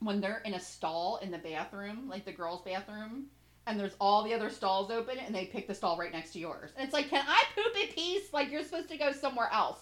when 0.00 0.20
they're 0.20 0.42
in 0.44 0.54
a 0.54 0.60
stall 0.60 1.18
in 1.22 1.30
the 1.30 1.38
bathroom, 1.38 2.08
like 2.08 2.24
the 2.24 2.32
girls' 2.32 2.62
bathroom. 2.62 3.26
And 3.64 3.78
there's 3.78 3.94
all 4.00 4.24
the 4.24 4.34
other 4.34 4.50
stalls 4.50 4.90
open, 4.90 5.18
and 5.20 5.32
they 5.32 5.46
pick 5.46 5.68
the 5.68 5.74
stall 5.74 5.96
right 5.96 6.10
next 6.10 6.32
to 6.32 6.40
yours. 6.40 6.72
And 6.76 6.84
it's 6.84 6.92
like, 6.92 7.08
can 7.08 7.24
I 7.24 7.44
poop 7.54 7.72
in 7.80 7.94
peace? 7.94 8.32
Like 8.32 8.50
you're 8.50 8.64
supposed 8.64 8.88
to 8.88 8.96
go 8.96 9.12
somewhere 9.12 9.48
else. 9.52 9.78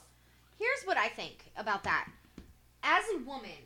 Here's 0.60 0.84
what 0.84 0.98
I 0.98 1.08
think 1.08 1.50
about 1.56 1.84
that. 1.84 2.06
As 2.82 3.02
a 3.14 3.24
woman, 3.24 3.64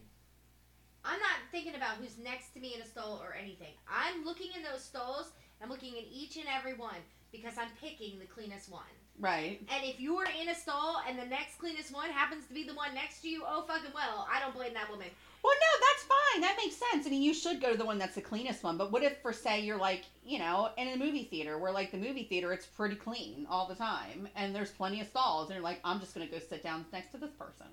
I'm 1.05 1.19
not 1.19 1.43
thinking 1.51 1.75
about 1.75 1.97
who's 1.97 2.19
next 2.23 2.55
to 2.55 2.61
me 2.61 2.77
in 2.77 2.83
a 2.83 2.87
stall 2.87 3.21
or 3.21 3.35
anything. 3.35 3.75
I'm 3.91 4.25
looking 4.25 4.51
in 4.57 4.63
those 4.63 4.85
stalls. 4.85 5.33
I'm 5.61 5.69
looking 5.69 5.97
in 5.97 6.05
each 6.09 6.37
and 6.37 6.47
every 6.47 6.75
one 6.75 7.03
because 7.33 7.55
I'm 7.59 7.71
picking 7.83 8.21
the 8.21 8.27
cleanest 8.27 8.71
one. 8.71 8.95
Right. 9.19 9.61
And 9.75 9.85
if 9.85 9.99
you 9.99 10.17
are 10.19 10.29
in 10.41 10.51
a 10.51 10.55
stall 10.55 11.03
and 11.09 11.19
the 11.19 11.27
next 11.27 11.59
cleanest 11.59 11.93
one 11.93 12.11
happens 12.11 12.47
to 12.47 12.55
be 12.55 12.63
the 12.63 12.75
one 12.75 12.95
next 12.95 13.23
to 13.23 13.29
you, 13.29 13.43
oh 13.45 13.65
fucking 13.67 13.91
well, 13.93 14.29
I 14.33 14.39
don't 14.39 14.55
blame 14.55 14.75
that 14.75 14.89
woman. 14.89 15.09
Well, 15.45 15.53
no, 15.53 15.87
that's 15.87 16.03
fine. 16.05 16.41
That 16.41 16.57
makes 16.57 16.77
sense. 16.77 17.07
I 17.07 17.11
mean, 17.11 17.23
you 17.23 17.35
should 17.35 17.61
go 17.61 17.71
to 17.71 17.77
the 17.77 17.85
one 17.85 17.99
that's 17.99 18.15
the 18.15 18.23
cleanest 18.23 18.65
one. 18.65 18.79
But 18.79 18.91
what 18.91 19.03
if, 19.03 19.21
for 19.21 19.33
say, 19.33 19.61
you're 19.61 19.79
like, 19.79 20.05
you 20.25 20.39
know, 20.39 20.71
in 20.79 20.89
a 20.89 20.97
movie 20.97 21.25
theater 21.25 21.59
where, 21.59 21.71
like, 21.71 21.93
the 21.93 21.99
movie 21.99 22.25
theater, 22.25 22.53
it's 22.53 22.65
pretty 22.65 22.95
clean 22.97 23.47
all 23.51 23.69
the 23.69 23.75
time, 23.75 24.27
and 24.35 24.55
there's 24.55 24.71
plenty 24.71 25.03
of 25.03 25.07
stalls, 25.07 25.51
and 25.51 25.57
you're 25.57 25.63
like, 25.63 25.81
I'm 25.85 26.01
just 26.01 26.15
gonna 26.15 26.27
go 26.27 26.39
sit 26.39 26.63
down 26.63 26.87
next 26.93 27.13
to 27.13 27.19
this 27.19 27.33
person. 27.33 27.67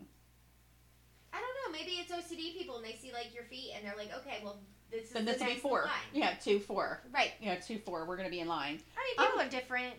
I 1.33 1.39
don't 1.39 1.73
know. 1.73 1.79
Maybe 1.79 1.91
it's 1.93 2.11
OCD 2.11 2.57
people 2.57 2.75
and 2.75 2.85
they 2.85 2.97
see 3.01 3.13
like 3.13 3.33
your 3.33 3.43
feet 3.45 3.71
and 3.75 3.85
they're 3.85 3.95
like, 3.97 4.11
okay, 4.17 4.41
well, 4.43 4.59
this 4.91 5.05
is 5.05 5.11
Then 5.11 5.25
the 5.25 5.31
this 5.31 5.41
will 5.41 5.47
be 5.47 5.55
four. 5.55 5.81
line. 5.83 5.91
Yeah, 6.13 6.33
two, 6.43 6.59
four. 6.59 7.01
Right. 7.13 7.31
Yeah, 7.39 7.55
two, 7.55 7.79
four. 7.79 8.05
We're 8.05 8.17
gonna 8.17 8.29
be 8.29 8.41
in 8.41 8.47
line. 8.47 8.79
I 8.97 9.21
mean, 9.21 9.27
people 9.27 9.39
um, 9.39 9.47
are 9.47 9.49
different. 9.49 9.93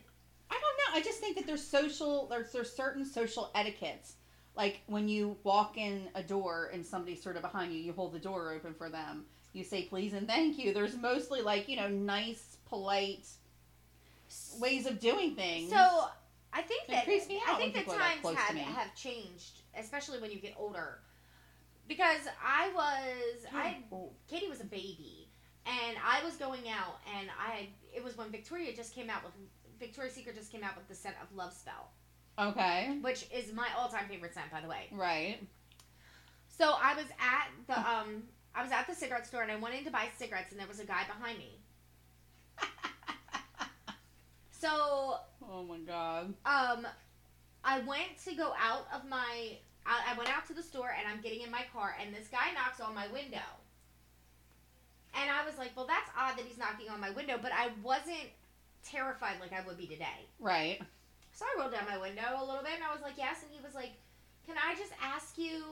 I 0.51 0.55
don't 0.61 0.95
know. 0.95 1.01
I 1.01 1.03
just 1.03 1.18
think 1.20 1.37
that 1.37 1.47
there's 1.47 1.66
social. 1.66 2.27
There's 2.29 2.53
there's 2.53 2.70
certain 2.70 3.07
social 3.07 3.51
etiquettes. 3.55 4.16
Like 4.57 4.81
when 4.87 5.09
you 5.09 5.37
walk 5.45 5.79
in 5.79 6.09
a 6.15 6.23
door 6.23 6.71
and 6.73 6.85
somebody's 6.85 7.23
sort 7.23 7.37
of 7.37 7.43
behind 7.43 7.73
you, 7.73 7.79
you 7.79 7.93
hold 7.93 8.13
the 8.13 8.19
door 8.19 8.53
open 8.53 8.75
for 8.75 8.89
them. 8.89 9.25
You 9.53 9.65
say 9.65 9.83
please 9.83 10.13
and 10.13 10.27
thank 10.27 10.59
you. 10.59 10.73
There's 10.73 10.97
mostly 10.97 11.43
like 11.43 11.69
you 11.69 11.77
know 11.77 11.89
nice, 11.89 12.59
polite 12.69 13.27
ways 14.59 14.87
of 14.87 14.99
doing 15.01 15.35
things. 15.35 15.71
So 15.71 16.07
I 16.53 16.63
think 16.63 16.87
that 16.89 17.09
I 17.09 17.55
think 17.57 17.75
that 17.75 17.87
times 17.87 18.39
have 18.39 18.57
have 18.57 18.95
changed, 18.95 19.63
especially 19.79 20.21
when 20.21 20.31
you 20.31 20.39
get 20.39 20.55
older. 20.57 20.99
Because 21.89 22.21
I 22.45 22.71
was 22.75 23.45
hmm. 23.49 23.57
I 23.57 23.77
Katie 24.29 24.49
was 24.49 24.61
a 24.61 24.65
baby, 24.65 25.29
and 25.67 25.97
I 26.05 26.25
was 26.25 26.37
going 26.37 26.69
out, 26.69 27.01
and 27.19 27.29
I 27.39 27.69
it 27.95 28.05
was 28.05 28.17
when 28.17 28.31
Victoria 28.31 28.75
just 28.75 28.95
came 28.95 29.09
out 29.09 29.25
with 29.25 29.33
Victoria's 29.79 30.15
Secret 30.15 30.37
just 30.37 30.53
came 30.53 30.63
out 30.63 30.77
with 30.77 30.89
the 30.89 30.95
scent 30.95 31.17
of 31.23 31.35
Love 31.37 31.53
Spell, 31.53 31.91
Okay. 32.39 32.99
which 33.03 33.26
is 33.33 33.53
my 33.53 33.68
all 33.78 33.89
time 33.89 34.07
favorite 34.09 34.35
scent, 34.35 34.51
by 34.51 34.61
the 34.61 34.68
way. 34.68 34.87
Right. 34.91 35.39
So 36.49 36.72
I 36.83 36.95
was 36.95 37.07
at 37.20 37.49
the 37.66 37.78
um 37.78 38.22
I 38.55 38.62
was 38.62 38.72
at 38.72 38.87
the 38.87 38.95
cigarette 38.95 39.26
store 39.26 39.43
and 39.43 39.51
I 39.51 39.57
went 39.57 39.74
in 39.74 39.85
to 39.85 39.91
buy 39.91 40.07
cigarettes 40.18 40.51
and 40.53 40.61
there 40.61 40.68
was 40.68 40.80
a 40.80 40.85
guy 40.85 41.03
behind 41.07 41.39
me. 41.39 41.59
So 44.51 45.16
Oh 45.51 45.64
my 45.64 45.78
god. 45.78 46.35
um 46.47 46.87
I 47.64 47.80
went 47.80 48.16
to 48.24 48.35
go 48.35 48.53
out 48.61 48.87
of 48.95 49.09
my 49.09 49.59
I, 49.85 50.12
I 50.14 50.16
went 50.18 50.30
out 50.30 50.47
to 50.47 50.55
the 50.55 50.62
store 50.62 50.95
and 50.97 51.09
I'm 51.12 51.20
getting 51.20 51.41
in 51.41 51.51
my 51.51 51.64
car 51.72 51.97
and 52.01 52.14
this 52.14 52.28
guy 52.28 52.53
knocks 52.55 52.80
on 52.80 52.95
my 52.95 53.09
window. 53.09 53.39
And 55.14 55.28
I 55.30 55.45
was 55.45 55.59
like, 55.59 55.72
well 55.76 55.87
that's 55.87 56.09
odd 56.16 56.37
that 56.39 56.45
he's 56.47 56.59
knocking 56.59 56.89
on 56.91 57.01
my 57.01 57.11
window, 57.11 57.39
but 57.43 57.51
I 57.53 57.70
wasn't 57.83 58.30
terrified 58.85 59.37
like 59.41 59.53
I 59.53 59.66
would 59.66 59.76
be 59.78 59.87
today. 59.87 60.26
Right. 60.39 60.80
So 61.33 61.45
I 61.45 61.61
rolled 61.61 61.72
down 61.72 61.87
my 61.89 61.99
window 61.99 62.22
a 62.37 62.45
little 62.45 62.62
bit 62.62 62.74
and 62.74 62.85
I 62.85 62.93
was 62.93 63.03
like, 63.03 63.14
yes. 63.16 63.43
And 63.43 63.51
he 63.51 63.64
was 63.64 63.74
like, 63.74 63.93
can 64.47 64.57
I 64.57 64.74
just 64.74 64.93
ask 65.03 65.39
you 65.39 65.62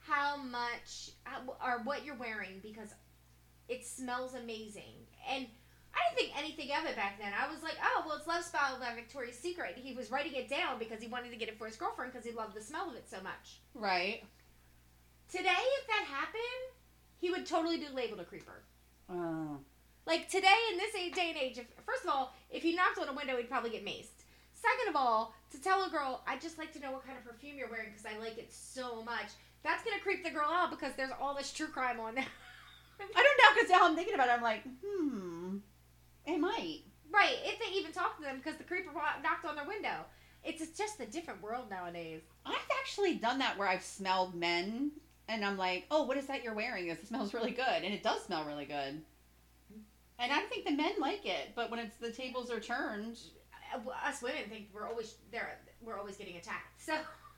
how 0.00 0.36
much 0.36 1.10
or 1.64 1.82
what 1.84 2.04
you're 2.04 2.16
wearing 2.16 2.60
because 2.62 2.88
it 3.68 3.86
smells 3.86 4.34
amazing. 4.34 5.06
And 5.28 5.46
I 5.94 5.98
didn't 6.08 6.18
think 6.18 6.38
anything 6.38 6.76
of 6.76 6.88
it 6.88 6.96
back 6.96 7.18
then. 7.20 7.32
I 7.38 7.50
was 7.52 7.62
like, 7.62 7.76
oh, 7.82 8.04
well, 8.06 8.16
it's 8.16 8.26
Love 8.26 8.44
Spell 8.44 8.78
by 8.80 8.94
Victoria's 8.94 9.38
Secret. 9.38 9.76
He 9.76 9.94
was 9.94 10.10
writing 10.10 10.34
it 10.34 10.48
down 10.48 10.78
because 10.78 11.00
he 11.00 11.08
wanted 11.08 11.30
to 11.30 11.36
get 11.36 11.48
it 11.48 11.58
for 11.58 11.66
his 11.66 11.76
girlfriend 11.76 12.12
because 12.12 12.26
he 12.26 12.32
loved 12.32 12.54
the 12.54 12.62
smell 12.62 12.88
of 12.88 12.96
it 12.96 13.08
so 13.08 13.18
much. 13.22 13.60
Right. 13.74 14.24
Today, 15.30 15.48
if 15.80 15.86
that 15.86 16.04
happened, 16.08 16.42
he 17.18 17.30
would 17.30 17.46
totally 17.46 17.78
be 17.78 17.88
labeled 17.94 18.20
a 18.20 18.24
creeper. 18.24 18.62
Oh. 19.10 19.58
Like 20.06 20.28
today 20.28 20.48
in 20.72 20.78
this 20.78 20.92
day 20.92 21.28
and 21.28 21.38
age, 21.38 21.58
if, 21.58 21.66
first 21.86 22.04
of 22.04 22.10
all, 22.10 22.34
if 22.50 22.62
he 22.62 22.74
knocked 22.74 22.98
on 22.98 23.08
a 23.08 23.12
window, 23.12 23.36
he'd 23.36 23.48
probably 23.48 23.70
get 23.70 23.86
maced. 23.86 24.21
Second 24.62 24.90
of 24.90 24.96
all, 24.96 25.34
to 25.50 25.60
tell 25.60 25.82
a 25.84 25.90
girl, 25.90 26.22
I'd 26.26 26.40
just 26.40 26.56
like 26.58 26.72
to 26.74 26.80
know 26.80 26.92
what 26.92 27.04
kind 27.04 27.18
of 27.18 27.24
perfume 27.24 27.58
you're 27.58 27.68
wearing 27.68 27.90
because 27.90 28.06
I 28.06 28.16
like 28.18 28.38
it 28.38 28.52
so 28.52 29.02
much. 29.02 29.26
That's 29.64 29.82
gonna 29.82 30.00
creep 30.00 30.22
the 30.22 30.30
girl 30.30 30.50
out 30.50 30.70
because 30.70 30.92
there's 30.96 31.10
all 31.20 31.34
this 31.34 31.52
true 31.52 31.66
crime 31.66 31.98
on 31.98 32.14
there. 32.14 32.24
I 33.00 33.04
don't 33.04 33.38
know 33.38 33.54
because 33.54 33.70
now 33.70 33.86
I'm 33.86 33.96
thinking 33.96 34.14
about 34.14 34.28
it. 34.28 34.32
I'm 34.32 34.42
like, 34.42 34.62
hmm. 34.84 35.56
It 36.26 36.38
might. 36.38 36.82
right? 37.12 37.36
If 37.44 37.58
they 37.58 37.76
even 37.76 37.92
talk 37.92 38.16
to 38.16 38.22
them 38.22 38.36
because 38.36 38.56
the 38.56 38.64
creeper 38.64 38.92
knocked 39.22 39.44
on 39.44 39.56
their 39.56 39.66
window. 39.66 40.04
It's 40.44 40.76
just 40.76 41.00
a 41.00 41.06
different 41.06 41.42
world 41.42 41.70
nowadays. 41.70 42.22
I've 42.44 42.56
actually 42.80 43.14
done 43.14 43.38
that 43.38 43.56
where 43.58 43.68
I've 43.68 43.82
smelled 43.84 44.34
men 44.34 44.90
and 45.28 45.44
I'm 45.44 45.56
like, 45.56 45.86
oh, 45.90 46.02
what 46.04 46.16
is 46.16 46.26
that 46.26 46.42
you're 46.42 46.54
wearing? 46.54 46.88
This 46.88 47.08
smells 47.08 47.32
really 47.32 47.52
good. 47.52 47.82
And 47.82 47.94
it 47.94 48.02
does 48.02 48.24
smell 48.24 48.44
really 48.44 48.64
good. 48.64 49.02
And 50.18 50.32
I 50.32 50.38
don't 50.38 50.48
think 50.48 50.64
the 50.64 50.72
men 50.72 50.92
like 51.00 51.24
it, 51.26 51.50
but 51.54 51.70
when 51.70 51.80
it's 51.80 51.96
the 51.96 52.10
tables 52.12 52.50
are 52.50 52.60
turned, 52.60 53.18
Us 54.06 54.22
women 54.22 54.42
think 54.48 54.68
we're 54.74 54.86
always 54.86 55.14
there. 55.30 55.58
We're 55.80 55.98
always 55.98 56.16
getting 56.16 56.36
attacked. 56.36 56.80
So 56.84 56.94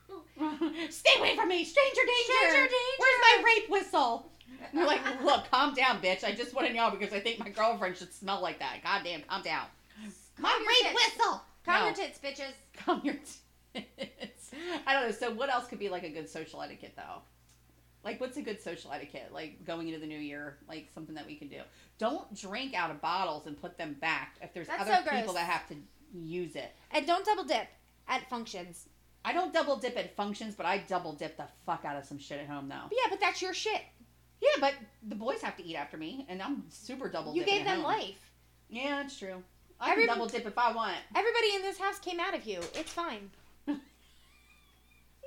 stay 0.90 1.18
away 1.18 1.34
from 1.34 1.48
me, 1.48 1.64
stranger 1.64 2.00
danger. 2.02 2.32
Stranger 2.50 2.62
danger. 2.62 2.98
Where's 2.98 3.20
my 3.22 3.42
rape 3.44 3.70
whistle? 3.70 4.30
And 4.70 4.78
they're 4.78 4.86
like, 4.86 5.00
look, 5.22 5.50
calm 5.50 5.74
down, 5.74 6.00
bitch. 6.02 6.24
I 6.24 6.32
just 6.32 6.54
want 6.54 6.66
to 6.68 6.74
know 6.74 6.90
because 6.90 7.12
I 7.14 7.20
think 7.20 7.38
my 7.38 7.48
girlfriend 7.48 7.96
should 7.96 8.12
smell 8.12 8.42
like 8.42 8.58
that. 8.58 8.82
Goddamn, 8.82 9.22
calm 9.28 9.42
down. 9.42 9.66
My 10.38 10.50
Calm 10.50 10.60
your 10.60 10.68
rape 10.68 10.94
tits. 10.94 11.16
whistle. 11.16 11.42
calm 11.64 11.80
No. 11.80 11.84
your 11.86 11.94
tits, 11.94 12.18
bitches. 12.18 12.52
Calm 12.84 13.00
your 13.04 13.14
tits. 13.14 14.50
I 14.86 14.92
don't 14.92 15.04
know. 15.06 15.10
So, 15.10 15.30
what 15.32 15.48
else 15.52 15.66
could 15.68 15.78
be 15.78 15.88
like 15.88 16.02
a 16.04 16.10
good 16.10 16.28
social 16.28 16.60
etiquette, 16.60 16.92
though? 16.96 17.22
Like, 18.04 18.20
what's 18.20 18.36
a 18.36 18.42
good 18.42 18.60
social 18.60 18.92
etiquette? 18.92 19.30
Like 19.32 19.64
going 19.64 19.88
into 19.88 19.98
the 20.00 20.06
new 20.06 20.18
year, 20.18 20.58
like 20.68 20.88
something 20.94 21.14
that 21.14 21.26
we 21.26 21.36
can 21.36 21.48
do. 21.48 21.60
Don't 21.98 22.34
drink 22.38 22.74
out 22.74 22.90
of 22.90 23.00
bottles 23.00 23.46
and 23.46 23.58
put 23.58 23.78
them 23.78 23.96
back 24.00 24.36
if 24.42 24.52
there's 24.52 24.66
That's 24.66 24.82
other 24.82 25.02
so 25.06 25.16
people 25.16 25.32
that 25.34 25.46
have 25.48 25.66
to 25.68 25.76
use 26.12 26.56
it. 26.56 26.74
And 26.90 27.06
don't 27.06 27.24
double 27.24 27.44
dip 27.44 27.66
at 28.08 28.28
functions. 28.28 28.88
I 29.24 29.32
don't 29.32 29.52
double 29.54 29.76
dip 29.76 29.96
at 29.96 30.14
functions, 30.16 30.54
but 30.54 30.66
I 30.66 30.78
double 30.78 31.12
dip 31.12 31.36
the 31.36 31.46
fuck 31.64 31.84
out 31.84 31.96
of 31.96 32.04
some 32.04 32.18
shit 32.18 32.40
at 32.40 32.46
home, 32.46 32.68
though. 32.68 32.82
But 32.88 32.92
yeah, 33.02 33.08
but 33.10 33.20
that's 33.20 33.40
your 33.40 33.54
shit. 33.54 33.80
Yeah, 34.42 34.48
but 34.60 34.74
the 35.08 35.14
boys 35.14 35.40
have 35.40 35.56
to 35.56 35.64
eat 35.64 35.76
after 35.76 35.96
me, 35.96 36.26
and 36.28 36.42
I'm 36.42 36.64
super 36.68 37.08
double 37.08 37.34
You 37.34 37.44
gave 37.44 37.64
them 37.64 37.76
home. 37.80 37.84
life. 37.84 38.30
Yeah, 38.68 39.00
that's 39.02 39.18
true. 39.18 39.42
I 39.80 39.92
Every- 39.92 40.06
can 40.06 40.14
double 40.14 40.26
dip 40.28 40.46
if 40.46 40.58
I 40.58 40.72
want. 40.72 40.96
Everybody 41.16 41.54
in 41.56 41.62
this 41.62 41.78
house 41.78 41.98
came 41.98 42.20
out 42.20 42.34
of 42.34 42.44
you. 42.46 42.60
It's 42.74 42.92
fine. 42.92 43.30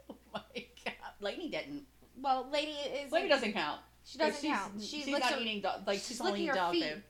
Oh 0.10 0.16
my 0.34 0.66
god, 0.86 0.94
Lainey 1.20 1.50
didn't. 1.50 1.84
Well, 2.22 2.48
lady 2.52 2.72
is. 2.72 3.12
Lainey 3.12 3.30
doesn't 3.30 3.54
count. 3.54 3.80
She 4.06 4.18
doesn't 4.18 4.40
she's, 4.42 4.50
count. 4.52 4.82
She 4.82 5.02
she's 5.02 5.08
not 5.08 5.24
her- 5.24 5.40
eating 5.40 5.62
dog. 5.62 5.86
Like 5.88 6.00
she's, 6.00 6.08
she's 6.10 6.22
only 6.22 6.32
licking 6.34 6.48
her 6.50 6.54
dog 6.54 6.72
feet. 6.74 6.84
food. 6.84 7.04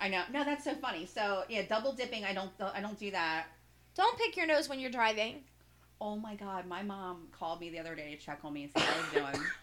I 0.00 0.08
know. 0.08 0.22
No, 0.32 0.44
that's 0.44 0.64
so 0.64 0.74
funny. 0.74 1.06
So 1.06 1.44
yeah, 1.48 1.62
double 1.68 1.92
dipping. 1.92 2.24
I 2.24 2.34
don't. 2.34 2.50
I 2.60 2.80
don't 2.80 2.98
do 2.98 3.10
that. 3.10 3.46
Don't 3.94 4.18
pick 4.18 4.36
your 4.36 4.46
nose 4.46 4.68
when 4.68 4.80
you're 4.80 4.90
driving. 4.90 5.44
Oh 6.00 6.16
my 6.16 6.34
god, 6.34 6.66
my 6.66 6.82
mom 6.82 7.28
called 7.32 7.60
me 7.60 7.70
the 7.70 7.78
other 7.78 7.94
day 7.94 8.14
to 8.14 8.20
check 8.20 8.40
on 8.44 8.52
me 8.52 8.64
and 8.64 8.72
see 8.72 8.80
how 8.80 8.92
I 8.92 9.00
was 9.00 9.34
doing. 9.34 9.46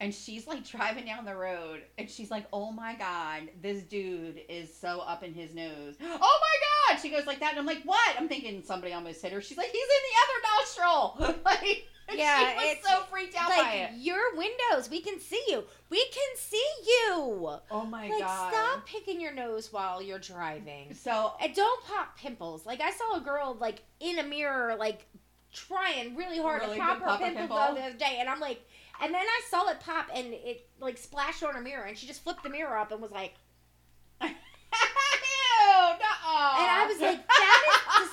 And 0.00 0.12
she's 0.12 0.48
like 0.48 0.68
driving 0.68 1.04
down 1.04 1.24
the 1.24 1.36
road, 1.36 1.82
and 1.96 2.10
she's 2.10 2.28
like, 2.28 2.46
"Oh 2.52 2.72
my 2.72 2.96
god, 2.96 3.42
this 3.60 3.84
dude 3.84 4.40
is 4.48 4.76
so 4.76 4.98
up 4.98 5.22
in 5.22 5.32
his 5.32 5.54
nose." 5.54 5.94
Oh 6.02 6.40
my 6.40 6.94
god, 6.96 7.00
she 7.00 7.08
goes 7.08 7.24
like 7.24 7.38
that, 7.38 7.50
and 7.52 7.60
I'm 7.60 7.66
like, 7.66 7.84
"What?" 7.84 8.16
I'm 8.18 8.26
thinking 8.26 8.64
somebody 8.64 8.92
almost 8.92 9.22
hit 9.22 9.30
her. 9.32 9.40
She's 9.40 9.56
like, 9.56 9.70
"He's 9.70 9.80
in 9.80 10.02
the 10.08 10.16
other 10.24 11.28
nostril." 11.28 11.40
like, 11.44 11.86
Yeah, 12.18 12.38
she 12.50 12.54
was 12.56 12.64
it's 12.76 12.88
so 12.88 13.02
freaked 13.10 13.34
out 13.36 13.48
by 13.48 13.56
like 13.56 13.74
it. 13.74 13.90
your 13.98 14.36
windows, 14.36 14.90
we 14.90 15.00
can 15.00 15.18
see 15.20 15.42
you. 15.48 15.64
We 15.90 16.04
can 16.06 16.36
see 16.36 16.64
you. 16.86 17.50
Oh 17.70 17.84
my 17.88 18.08
god. 18.08 18.14
like 18.14 18.20
god. 18.20 18.52
stop 18.52 18.86
picking 18.86 19.20
your 19.20 19.32
nose 19.32 19.72
while 19.72 20.00
you're 20.02 20.18
driving. 20.18 20.94
So 20.94 21.32
And 21.40 21.54
don't 21.54 21.84
pop 21.84 22.16
pimples. 22.18 22.64
Like 22.66 22.80
I 22.80 22.90
saw 22.90 23.16
a 23.16 23.20
girl 23.20 23.56
like 23.60 23.82
in 24.00 24.18
a 24.18 24.22
mirror 24.24 24.74
like 24.78 25.06
trying 25.52 26.16
really 26.16 26.38
hard 26.38 26.62
Really 26.62 26.76
to 26.76 26.82
pop 26.82 26.98
her 27.00 27.04
pop 27.04 27.20
a 27.20 27.24
pimples 27.24 27.40
pimple? 27.48 27.74
the 27.74 27.82
other 27.82 27.96
day, 27.98 28.16
and 28.20 28.28
I'm 28.28 28.40
like, 28.40 28.60
and 29.02 29.12
then 29.12 29.20
I 29.22 29.40
saw 29.50 29.68
it 29.68 29.80
pop 29.80 30.08
and 30.14 30.32
it 30.32 30.66
like 30.80 30.96
splashed 30.98 31.42
on 31.42 31.54
her 31.54 31.60
mirror, 31.60 31.84
and 31.84 31.96
she 31.98 32.06
just 32.06 32.22
flipped 32.22 32.42
the 32.42 32.50
mirror 32.50 32.76
up 32.76 32.90
and 32.92 33.00
was 33.02 33.10
like, 33.10 33.34
ew, 34.22 34.28
And 34.28 35.98
I 36.24 36.86
was 36.88 37.00
like, 37.00 37.26
that 37.26 37.62
is 38.02 38.10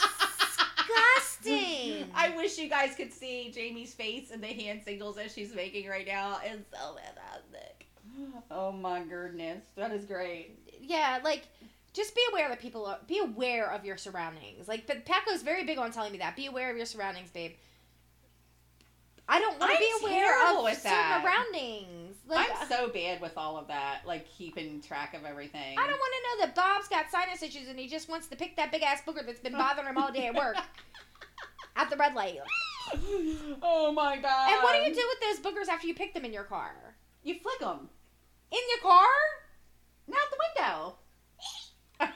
disgusting. 1.39 1.78
I 2.15 2.35
wish 2.35 2.57
you 2.57 2.69
guys 2.69 2.95
could 2.95 3.13
see 3.13 3.51
Jamie's 3.53 3.93
face 3.93 4.31
and 4.31 4.43
the 4.43 4.47
hand 4.47 4.81
signals 4.83 5.15
that 5.15 5.31
she's 5.31 5.53
making 5.53 5.87
right 5.87 6.07
now. 6.07 6.39
It's 6.43 6.63
so 6.71 6.95
fantastic. 6.95 7.85
Oh 8.51 8.71
my 8.71 9.01
goodness, 9.03 9.63
that 9.75 9.91
is 9.91 10.05
great. 10.05 10.57
yeah, 10.81 11.19
like 11.23 11.43
just 11.93 12.15
be 12.15 12.21
aware 12.31 12.49
that 12.49 12.59
people 12.59 12.85
are, 12.85 12.99
be 13.07 13.19
aware 13.19 13.71
of 13.71 13.85
your 13.85 13.97
surroundings. 13.97 14.67
Like, 14.67 14.87
but 14.87 15.05
Paco's 15.05 15.41
very 15.41 15.63
big 15.63 15.77
on 15.77 15.91
telling 15.91 16.11
me 16.11 16.17
that. 16.19 16.35
Be 16.35 16.47
aware 16.47 16.69
of 16.69 16.77
your 16.77 16.85
surroundings, 16.85 17.29
babe. 17.31 17.53
I 19.27 19.39
don't 19.39 19.59
want 19.59 19.71
to 19.71 19.77
be 19.77 19.91
aware 20.01 20.57
of 20.57 20.63
with 20.63 20.77
certain 20.77 20.91
that. 20.91 21.21
surroundings. 21.23 22.15
Like, 22.27 22.49
I'm 22.49 22.63
uh, 22.63 22.65
so 22.67 22.87
bad 22.89 23.21
with 23.21 23.37
all 23.37 23.57
of 23.57 23.67
that, 23.67 24.01
like 24.05 24.27
keeping 24.27 24.81
track 24.81 25.13
of 25.13 25.23
everything. 25.23 25.77
I 25.77 25.87
don't 25.87 25.99
want 25.99 26.13
to 26.13 26.23
know 26.23 26.45
that 26.45 26.55
Bob's 26.55 26.87
got 26.87 27.11
sinus 27.11 27.43
issues 27.43 27.67
and 27.69 27.77
he 27.77 27.87
just 27.87 28.09
wants 28.09 28.27
to 28.27 28.35
pick 28.35 28.55
that 28.55 28.71
big 28.71 28.81
ass 28.81 29.01
booger 29.05 29.25
that's 29.25 29.39
been 29.39 29.53
bothering 29.53 29.87
him 29.87 29.97
all 29.97 30.11
day 30.11 30.27
at 30.27 30.35
work 30.35 30.55
at 31.75 31.89
the 31.89 31.97
red 31.97 32.13
light. 32.15 32.37
oh 33.61 33.91
my 33.95 34.17
god! 34.17 34.51
And 34.51 34.61
what 34.63 34.73
do 34.73 34.79
you 34.89 34.93
do 34.93 35.07
with 35.07 35.19
those 35.21 35.39
boogers 35.45 35.67
after 35.67 35.87
you 35.87 35.93
pick 35.93 36.13
them 36.13 36.25
in 36.25 36.33
your 36.33 36.43
car? 36.43 36.95
You 37.23 37.35
flick 37.39 37.59
them 37.59 37.89
In 38.51 38.59
your 38.69 38.81
car? 38.81 39.07
Not 40.07 40.21
the 40.31 40.37
window 40.57 40.95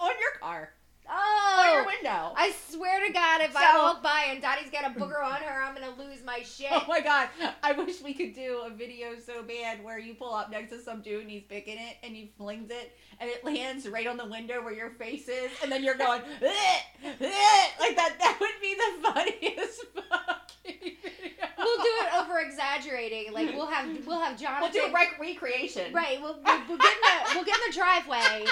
on 0.00 0.10
your 0.20 0.40
car, 0.40 0.74
Oh. 1.10 1.70
your 1.74 1.86
window. 1.86 2.32
I 2.36 2.52
swear 2.70 3.06
to 3.06 3.12
God, 3.12 3.40
if 3.42 3.56
I 3.56 3.76
walk 3.78 4.02
by 4.02 4.26
and 4.30 4.40
Dottie's 4.42 4.70
got 4.70 4.84
a 4.84 4.98
booger 4.98 5.22
on 5.22 5.40
her, 5.42 5.62
I'm 5.62 5.74
gonna 5.74 5.94
lose 5.98 6.22
my 6.24 6.40
shit. 6.42 6.68
Oh 6.70 6.84
my 6.88 7.00
god! 7.00 7.28
I 7.62 7.72
wish 7.72 8.02
we 8.02 8.14
could 8.14 8.34
do 8.34 8.62
a 8.64 8.70
video 8.70 9.08
so 9.24 9.42
bad 9.42 9.82
where 9.84 9.98
you 9.98 10.14
pull 10.14 10.34
up 10.34 10.50
next 10.50 10.70
to 10.70 10.80
some 10.80 11.02
dude 11.02 11.22
and 11.22 11.30
he's 11.30 11.44
picking 11.44 11.76
it 11.78 11.96
and 12.02 12.14
he 12.14 12.32
flings 12.36 12.70
it 12.70 12.96
and 13.20 13.28
it 13.30 13.44
lands 13.44 13.88
right 13.88 14.06
on 14.06 14.16
the 14.16 14.26
window 14.26 14.62
where 14.62 14.72
your 14.74 14.90
face 14.90 15.28
is 15.28 15.50
and 15.62 15.70
then 15.70 15.82
you're 15.84 15.96
going 15.96 16.22
"Eh, 16.42 16.78
eh," 17.04 17.66
like 17.80 17.96
that. 17.96 18.16
That 18.18 18.38
would 18.40 18.60
be 18.60 18.74
the 18.74 19.08
funniest 19.08 19.84
fucking 19.94 20.96
video. 21.02 21.46
We'll 21.58 21.76
do 21.78 21.90
it 22.02 22.14
over 22.16 22.38
exaggerating. 22.40 23.32
Like 23.32 23.54
we'll 23.54 23.66
have 23.66 23.86
we'll 24.06 24.20
have 24.20 24.38
Jonathan. 24.38 24.70
We'll 24.72 24.86
do 24.88 24.90
a 24.90 24.94
rec- 24.94 25.18
recreation. 25.20 25.92
Right. 25.92 26.20
We'll, 26.20 26.38
we'll, 26.44 26.62
we'll 26.68 26.78
get 26.78 26.92
in 26.92 27.00
the 27.02 27.34
we'll 27.34 27.44
get 27.44 27.56
in 27.56 27.70
the 27.70 27.76
driveway, 27.76 28.44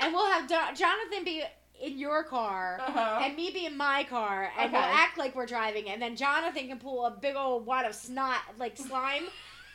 and 0.00 0.12
we'll 0.12 0.26
have 0.30 0.46
Do- 0.48 0.74
Jonathan 0.76 1.24
be 1.24 1.42
in 1.80 1.98
your 1.98 2.24
car. 2.24 2.80
Uh-huh. 2.80 3.20
And 3.22 3.36
me 3.36 3.50
be 3.50 3.66
in 3.66 3.76
my 3.76 4.04
car, 4.04 4.50
and 4.58 4.72
we'll 4.72 4.80
act 4.80 5.18
like 5.18 5.34
we're 5.34 5.46
driving, 5.46 5.88
and 5.88 6.00
then 6.00 6.16
Jonathan 6.16 6.68
can 6.68 6.78
pull 6.78 7.04
a 7.06 7.10
big 7.10 7.36
old 7.36 7.66
wad 7.66 7.84
of 7.84 7.94
snot, 7.94 8.40
like 8.58 8.76
slime, 8.76 9.24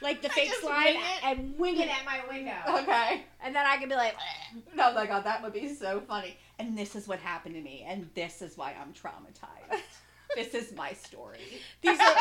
like 0.01 0.21
the 0.21 0.29
fake 0.37 0.53
slime, 0.61 0.95
wing 0.95 1.03
and 1.23 1.59
wing 1.59 1.79
it 1.79 1.89
at 1.89 2.05
my 2.05 2.21
window. 2.29 2.53
Okay. 2.81 3.23
And 3.41 3.55
then 3.55 3.65
I 3.65 3.77
can 3.77 3.89
be 3.89 3.95
like, 3.95 4.15
No, 4.75 4.93
my 4.93 5.05
god, 5.05 5.23
that 5.25 5.41
would 5.41 5.53
be 5.53 5.73
so 5.73 6.01
funny. 6.01 6.37
And 6.59 6.77
this 6.77 6.95
is 6.95 7.07
what 7.07 7.19
happened 7.19 7.55
to 7.55 7.61
me, 7.61 7.85
and 7.87 8.09
this 8.13 8.41
is 8.41 8.57
why 8.57 8.75
I'm 8.79 8.93
traumatized. 8.93 9.81
this 10.35 10.53
is 10.53 10.73
my 10.75 10.93
story. 10.93 11.39
these 11.81 11.99
are 11.99 12.15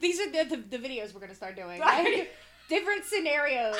these 0.00 0.20
are 0.20 0.30
the, 0.30 0.56
the, 0.56 0.78
the 0.78 0.88
videos 0.88 1.14
we're 1.14 1.20
gonna 1.20 1.34
start 1.34 1.56
doing. 1.56 1.80
Right. 1.80 2.28
Different 2.68 3.04
scenarios, 3.06 3.76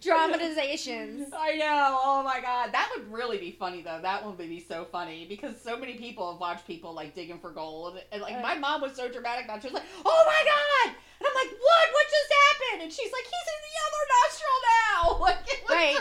dramatizations. 0.00 1.32
I 1.38 1.56
know. 1.56 1.98
Oh 2.02 2.22
my 2.24 2.40
god, 2.40 2.72
that 2.72 2.90
would 2.96 3.12
really 3.12 3.38
be 3.38 3.52
funny 3.52 3.82
though. 3.82 3.98
That 4.02 4.24
one 4.24 4.36
would 4.36 4.48
be 4.48 4.60
so 4.66 4.86
funny 4.90 5.26
because 5.28 5.60
so 5.60 5.76
many 5.76 5.94
people 5.94 6.30
have 6.32 6.40
watched 6.40 6.66
people 6.66 6.92
like 6.94 7.14
digging 7.14 7.38
for 7.38 7.50
gold, 7.50 8.00
and 8.12 8.22
like 8.22 8.40
my 8.42 8.56
mom 8.56 8.80
was 8.80 8.94
so 8.94 9.08
dramatic 9.10 9.44
about. 9.44 9.58
it. 9.58 9.62
She 9.62 9.66
was 9.68 9.74
like, 9.74 9.88
"Oh 10.04 10.24
my 10.26 10.44
god!" 10.44 10.94
and 11.20 11.26
I'm 11.28 11.34
like, 11.34 11.50
"What? 11.58 11.88
What 11.92 12.06
just 12.06 12.32
happened?" 12.48 12.82
And 12.82 12.92
she's 12.92 13.12
like, 13.12 13.24
"He's 13.24 13.48
in 13.54 13.60
the 13.66 13.76
other 13.86 14.04
nostril 14.16 14.58
now." 14.64 15.18
Like, 15.28 15.38
it 15.48 15.60
was 15.62 15.70
Right. 15.70 15.96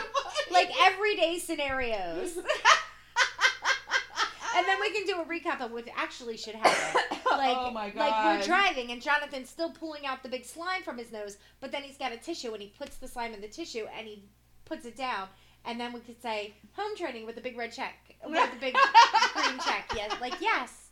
so. 0.48 0.54
Like 0.54 0.70
everyday 0.86 1.39
scenarios. 1.39 2.38
And 4.56 4.66
then 4.66 4.80
we 4.80 4.89
can 4.91 5.06
do 5.06 5.22
a 5.22 5.26
recap 5.26 5.62
of 5.64 5.72
what 5.72 5.86
actually 5.95 6.36
should 6.36 6.56
happen. 6.56 7.02
Like, 7.38 7.58
oh 7.58 7.72
my 7.72 7.90
god! 7.90 8.00
like 8.00 8.40
we're 8.40 8.46
driving 8.46 8.92
and 8.92 9.02
Jonathan's 9.02 9.50
still 9.50 9.72
pulling 9.72 10.06
out 10.06 10.24
the 10.24 10.30
big 10.30 10.46
slime 10.46 10.84
from 10.84 10.98
his 10.98 11.12
nose, 11.12 11.38
but 11.60 11.72
then 11.72 11.84
he's 11.84 11.98
got 11.98 12.12
a 12.12 12.18
tissue 12.18 12.54
and 12.54 12.62
he 12.62 12.74
puts 12.78 12.98
the 12.98 13.08
slime 13.08 13.34
in 13.34 13.42
the 13.42 13.48
tissue 13.48 13.86
and 13.98 14.08
he 14.08 14.24
puts 14.66 14.86
it 14.86 14.96
down. 14.96 15.28
And 15.66 15.80
then 15.80 15.92
we 15.92 16.00
could 16.00 16.22
say 16.22 16.54
home 16.74 16.96
training 16.96 17.26
with 17.26 17.36
the 17.36 17.42
big 17.42 17.58
red 17.58 17.72
check, 17.72 18.16
with 18.26 18.52
the 18.52 18.60
big 18.60 18.74
green 19.34 19.60
check. 19.60 19.92
Yes, 19.96 20.14
like 20.22 20.40
yes. 20.40 20.90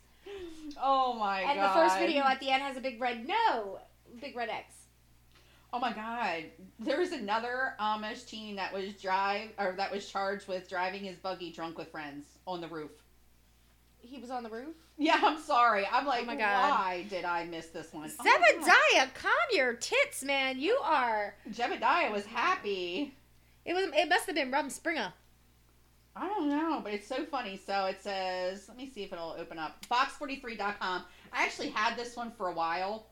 Oh 0.82 1.14
my 1.14 1.42
and 1.42 1.48
god! 1.48 1.58
And 1.58 1.70
the 1.70 1.74
first 1.74 2.00
video 2.00 2.24
at 2.24 2.40
the 2.40 2.50
end 2.50 2.64
has 2.64 2.78
a 2.78 2.82
big 2.82 3.00
red 3.00 3.28
no, 3.28 3.80
big 4.20 4.36
red 4.36 4.50
X. 4.50 4.74
Oh 5.76 5.80
my 5.80 5.92
god. 5.92 6.46
There 6.80 7.00
was 7.00 7.12
another 7.12 7.74
Amish 7.82 8.26
teen 8.26 8.56
that 8.56 8.74
was 8.74 8.94
drive 8.94 9.50
or 9.60 9.74
that 9.78 9.92
was 9.92 10.10
charged 10.10 10.48
with 10.48 10.70
driving 10.70 11.04
his 11.04 11.18
buggy 11.18 11.52
drunk 11.52 11.78
with 11.78 11.90
friends 11.92 12.26
on 12.48 12.62
the 12.62 12.68
roof. 12.68 12.92
He 14.06 14.20
was 14.20 14.30
on 14.32 14.44
the 14.44 14.50
roof. 14.50 14.76
Yeah, 14.98 15.20
I'm 15.24 15.40
sorry. 15.40 15.88
I'm 15.92 16.06
like, 16.06 16.24
Oh 16.24 16.26
my 16.26 16.36
God. 16.36 16.70
why 16.70 17.06
did 17.10 17.26
I 17.26 17.46
miss 17.46 17.68
this 17.68 17.92
one? 17.92 18.10
Oh 18.20 18.24
Zebediah, 18.24 19.14
calm 19.14 19.32
your 19.52 19.74
tits, 19.74 20.24
man. 20.24 20.60
You 20.60 20.80
are. 20.84 21.36
Jebediah 21.52 22.12
was 22.12 22.26
happy. 22.26 23.14
It 23.66 23.74
was. 23.74 23.90
It 23.94 24.08
must 24.08 24.26
have 24.28 24.36
been 24.36 24.52
Rumspringa. 24.52 25.12
I 26.16 26.28
don't 26.30 26.48
know, 26.50 26.80
but 26.82 26.94
it's 26.94 27.08
so 27.08 27.26
funny. 27.26 27.60
So 27.66 27.88
it 27.88 28.02
says, 28.02 28.66
let 28.70 28.78
me 28.78 28.90
see 28.90 29.04
if 29.04 29.12
it'll 29.12 29.36
open 29.38 29.60
up. 29.60 29.86
Fox43.com. 29.88 31.04
I 31.34 31.44
actually 31.44 31.70
had 31.70 31.98
this 31.98 32.16
one 32.16 32.32
for 32.32 32.48
a 32.48 32.54
while, 32.54 33.08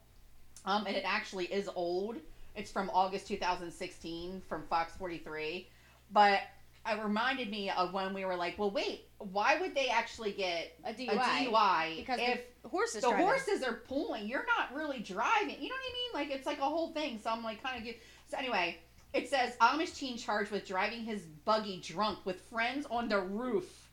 um, 0.66 0.86
and 0.88 0.96
it 0.96 1.04
actually 1.06 1.46
is 1.46 1.70
old. 1.76 2.16
It's 2.56 2.72
from 2.72 2.90
August 2.94 3.28
2016 3.28 4.42
from 4.48 4.64
Fox 4.70 4.94
43. 4.96 5.68
But 6.12 6.42
it 6.88 7.04
reminded 7.04 7.50
me 7.50 7.70
of 7.72 7.94
when 7.94 8.14
we 8.14 8.24
were 8.24 8.36
like, 8.38 8.58
well, 8.58 8.72
wait, 8.72 9.08
why 9.32 9.60
would 9.60 9.76
they 9.76 9.88
actually 9.88 10.32
get 10.32 10.78
A 10.86 10.90
a 10.90 10.94
DUI. 10.94 11.48
DUI 11.48 11.98
Because 11.98 12.20
if 12.22 12.42
the 12.64 12.70
horses. 12.70 13.02
the 13.02 13.10
driving. 13.10 13.26
horses 13.26 13.64
are 13.64 13.74
pulling. 13.74 14.28
You're 14.28 14.46
not 14.58 14.76
really 14.76 15.00
driving. 15.00 15.56
You 15.62 15.70
know 15.70 15.76
what 15.76 15.90
I 15.90 15.94
mean? 15.94 16.30
Like 16.30 16.36
it's 16.36 16.46
like 16.46 16.60
a 16.60 16.66
whole 16.66 16.90
thing. 16.92 17.20
So 17.24 17.30
I'm 17.30 17.44
like 17.44 17.62
kind 17.64 17.78
of 17.78 17.84
get. 17.84 18.02
So 18.28 18.38
anyway, 18.38 18.78
it 19.14 19.30
says 19.30 19.56
Amish 19.62 19.96
teen 19.96 20.18
charged 20.18 20.52
with 20.52 20.68
driving 20.68 21.04
his 21.04 21.22
buggy 21.46 21.80
drunk 21.82 22.20
with 22.26 22.42
friends 22.42 22.86
on 22.90 23.08
the 23.10 23.20
roof. 23.20 23.90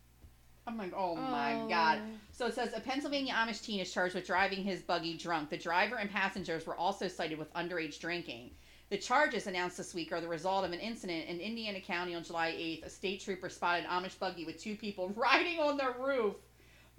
I'm 0.67 0.77
like, 0.77 0.93
oh 0.97 1.17
my 1.17 1.55
oh. 1.55 1.69
god. 1.69 2.01
So 2.33 2.47
it 2.47 2.55
says 2.55 2.73
a 2.75 2.81
Pennsylvania 2.81 3.35
Amish 3.35 3.63
teen 3.63 3.81
is 3.81 3.93
charged 3.93 4.15
with 4.15 4.27
driving 4.27 4.63
his 4.63 4.81
buggy 4.81 5.17
drunk. 5.17 5.51
The 5.51 5.57
driver 5.57 5.97
and 5.97 6.11
passengers 6.11 6.67
were 6.67 6.77
also 6.77 7.09
cited 7.09 7.39
with 7.39 7.53
underage 7.55 7.99
drinking. 7.99 8.51
The 8.91 8.99
charges 8.99 9.47
announced 9.47 9.77
this 9.77 9.95
week 9.95 10.11
are 10.11 10.21
the 10.21 10.27
result 10.27 10.65
of 10.65 10.73
an 10.73 10.81
incident 10.81 11.29
in 11.29 11.39
Indiana 11.39 11.81
County 11.81 12.13
on 12.17 12.25
July 12.25 12.51
8th. 12.51 12.87
A 12.87 12.91
state 12.91 13.21
trooper 13.21 13.49
spotted 13.49 13.87
Amish 13.87 14.19
buggy 14.19 14.45
with 14.45 14.61
two 14.61 14.75
people 14.75 15.11
riding 15.17 15.61
on 15.61 15.77
the 15.77 15.95
roof. 15.97 16.35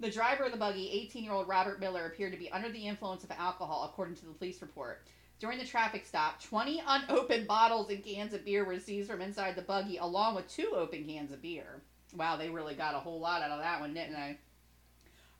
The 0.00 0.10
driver 0.10 0.44
of 0.44 0.52
the 0.52 0.58
buggy, 0.58 0.90
18 0.90 1.22
year 1.22 1.34
old 1.34 1.48
Robert 1.48 1.80
Miller, 1.80 2.06
appeared 2.06 2.32
to 2.32 2.38
be 2.38 2.50
under 2.50 2.70
the 2.70 2.86
influence 2.86 3.24
of 3.24 3.30
alcohol, 3.32 3.84
according 3.84 4.16
to 4.16 4.24
the 4.24 4.32
police 4.32 4.62
report. 4.62 5.06
During 5.38 5.58
the 5.58 5.66
traffic 5.66 6.06
stop, 6.06 6.42
20 6.42 6.82
unopened 6.86 7.46
bottles 7.46 7.90
and 7.90 8.02
cans 8.02 8.32
of 8.32 8.42
beer 8.42 8.64
were 8.64 8.80
seized 8.80 9.10
from 9.10 9.20
inside 9.20 9.54
the 9.54 9.60
buggy, 9.60 9.98
along 9.98 10.34
with 10.34 10.48
two 10.48 10.72
open 10.74 11.04
cans 11.04 11.30
of 11.30 11.42
beer. 11.42 11.82
Wow, 12.16 12.38
they 12.38 12.48
really 12.48 12.74
got 12.74 12.94
a 12.94 13.00
whole 13.00 13.20
lot 13.20 13.42
out 13.42 13.50
of 13.50 13.60
that 13.60 13.80
one, 13.80 13.92
didn't 13.92 14.14
they? 14.14 14.38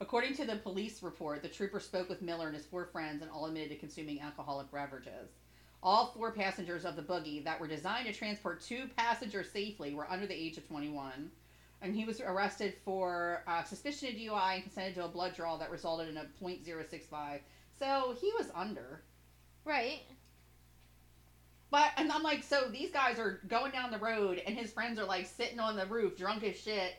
According 0.02 0.34
to 0.34 0.44
the 0.44 0.56
police 0.56 1.02
report, 1.02 1.40
the 1.40 1.48
trooper 1.48 1.80
spoke 1.80 2.10
with 2.10 2.20
Miller 2.20 2.48
and 2.48 2.56
his 2.56 2.66
four 2.66 2.84
friends 2.84 3.22
and 3.22 3.30
all 3.30 3.46
admitted 3.46 3.70
to 3.70 3.76
consuming 3.76 4.20
alcoholic 4.20 4.70
beverages. 4.70 5.30
All 5.82 6.06
four 6.06 6.30
passengers 6.30 6.84
of 6.84 6.94
the 6.94 7.02
buggy 7.02 7.40
that 7.40 7.58
were 7.60 7.66
designed 7.66 8.06
to 8.06 8.12
transport 8.12 8.60
two 8.60 8.88
passengers 8.96 9.50
safely 9.50 9.94
were 9.94 10.10
under 10.10 10.26
the 10.26 10.34
age 10.34 10.56
of 10.56 10.68
21. 10.68 11.30
And 11.80 11.94
he 11.96 12.04
was 12.04 12.20
arrested 12.20 12.74
for 12.84 13.42
uh, 13.48 13.64
suspicion 13.64 14.08
of 14.08 14.14
DUI 14.14 14.54
and 14.54 14.62
consented 14.62 14.94
to 14.94 15.04
a 15.04 15.08
blood 15.08 15.34
draw 15.34 15.56
that 15.56 15.72
resulted 15.72 16.08
in 16.08 16.16
a 16.16 16.26
.065. 16.40 17.40
So 17.76 18.14
he 18.20 18.30
was 18.38 18.46
under. 18.54 19.02
Right. 19.64 20.02
But 21.72 21.90
and 21.96 22.12
I'm 22.12 22.22
like, 22.22 22.44
so 22.44 22.68
these 22.70 22.90
guys 22.90 23.18
are 23.18 23.40
going 23.48 23.72
down 23.72 23.90
the 23.90 23.98
road, 23.98 24.42
and 24.46 24.54
his 24.56 24.70
friends 24.70 24.98
are 24.98 25.06
like 25.06 25.26
sitting 25.26 25.58
on 25.58 25.74
the 25.74 25.86
roof, 25.86 26.18
drunk 26.18 26.44
as 26.44 26.60
shit, 26.60 26.96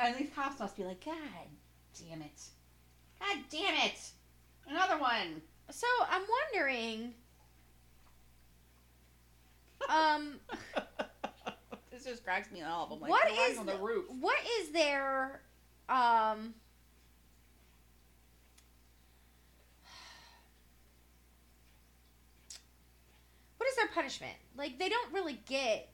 and 0.00 0.16
these 0.16 0.28
cops 0.34 0.58
must 0.58 0.76
be 0.76 0.82
like, 0.82 1.04
God 1.04 1.14
damn 2.00 2.20
it, 2.20 2.42
God 3.20 3.38
damn 3.48 3.76
it, 3.86 4.00
another 4.66 4.98
one. 4.98 5.40
So 5.70 5.86
I'm 6.10 6.22
wondering. 6.52 7.14
Um, 9.88 10.40
this 11.90 12.04
just 12.04 12.24
cracks 12.24 12.50
me 12.50 12.60
up. 12.62 12.90
I'm 12.92 13.00
like, 13.00 13.10
What 13.10 13.30
is 13.30 13.58
on 13.58 13.66
the 13.66 13.72
the- 13.72 13.78
roof? 13.78 14.04
what 14.20 14.38
is 14.60 14.70
their 14.70 15.40
um? 15.88 16.54
What 23.56 23.68
is 23.68 23.76
their 23.76 23.88
punishment? 23.88 24.32
Like 24.56 24.78
they 24.78 24.88
don't 24.88 25.12
really 25.12 25.40
get 25.46 25.88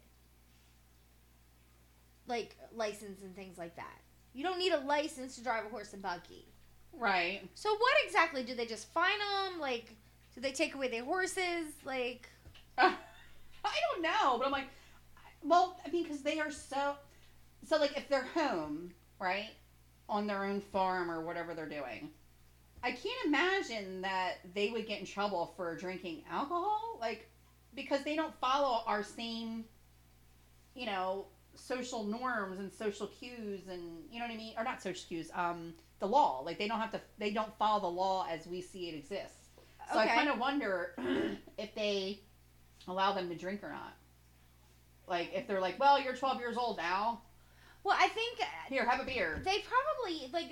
like 2.27 2.57
license 2.75 3.23
and 3.23 3.35
things 3.35 3.59
like 3.59 3.77
that. 3.77 3.99
You 4.35 4.45
don't 4.45 4.59
need 4.59 4.73
a 4.73 4.81
license 4.81 5.37
to 5.37 5.43
drive 5.45 5.65
a 5.67 5.69
horse 5.69 5.93
and 5.93 6.03
buggy. 6.03 6.47
Right. 6.93 7.41
So 7.55 7.71
what 7.71 7.95
exactly 8.05 8.43
do 8.43 8.55
they 8.55 8.67
just 8.67 8.93
fine 8.93 9.19
them? 9.19 9.61
Like, 9.61 9.95
do 10.35 10.41
they 10.41 10.53
take 10.53 10.75
away 10.75 10.89
their 10.89 11.05
horses? 11.05 11.67
Like, 11.85 12.29
I 13.65 13.75
don't 13.93 14.03
know, 14.03 14.39
but 14.39 14.47
I'm 14.47 14.53
like, 14.53 14.69
Well, 15.43 15.79
I 15.87 15.91
mean, 15.91 16.03
because 16.05 16.23
they 16.23 16.39
are 16.41 16.51
so. 16.51 16.95
So, 17.65 17.77
like, 17.79 17.97
if 17.97 18.09
they're 18.09 18.23
home, 18.35 18.93
right, 19.19 19.51
on 20.09 20.27
their 20.27 20.45
own 20.45 20.61
farm 20.61 21.11
or 21.11 21.21
whatever 21.21 21.55
they're 21.55 21.69
doing, 21.69 22.11
I 22.83 22.93
can't 22.93 23.27
imagine 23.27 24.01
that 24.03 24.35
they 24.55 24.71
would 24.71 24.87
get 24.87 25.01
in 25.01 25.07
trouble 25.07 25.53
for 25.57 25.75
drinking 25.77 26.23
alcohol. 26.31 26.99
Like, 27.01 27.29
because 27.75 28.03
they 28.05 28.17
don't 28.17 28.35
follow 28.41 28.83
our 28.87 29.03
same, 29.03 29.65
you 30.75 30.87
know, 30.87 31.27
social 31.55 32.05
norms 32.05 32.61
and 32.61 32.73
social 32.73 33.09
cues 33.09 33.67
and, 33.69 34.05
you 34.11 34.21
know 34.21 34.27
what 34.27 34.35
I 34.35 34.37
mean? 34.37 34.55
Or 34.57 34.63
not 34.65 34.81
social 34.81 35.07
cues, 35.09 35.31
um, 35.35 35.75
the 35.99 36.07
law. 36.07 36.41
Like, 36.45 36.59
they 36.59 36.69
don't 36.69 36.81
have 36.81 36.93
to, 36.93 37.01
they 37.19 37.33
don't 37.33 37.53
follow 37.59 37.81
the 37.81 37.89
law 37.89 38.27
as 38.31 38.47
we 38.47 38.61
see 38.61 38.89
it 38.89 38.95
exists. 38.95 39.49
So 39.93 39.99
Okay. 39.99 40.11
I 40.11 40.15
kind 40.15 40.29
of 40.29 40.39
wonder 40.39 40.95
if 41.59 41.75
they 41.75 42.21
allow 42.89 43.13
them 43.13 43.29
to 43.29 43.35
drink 43.35 43.63
or 43.63 43.71
not. 43.71 43.95
Like 45.07 45.31
if 45.35 45.47
they're 45.47 45.61
like, 45.61 45.79
well, 45.79 46.01
you're 46.01 46.15
12 46.17 46.39
years 46.41 46.57
old 46.57 46.77
now. 46.77 47.23
Well, 47.85 47.97
I 47.99 48.09
think 48.09 48.41
uh, 48.41 48.45
Here, 48.69 48.85
have 48.85 49.01
a 49.01 49.05
beer. 49.05 49.41
they 49.45 49.59
probably 49.61 50.29
like 50.33 50.51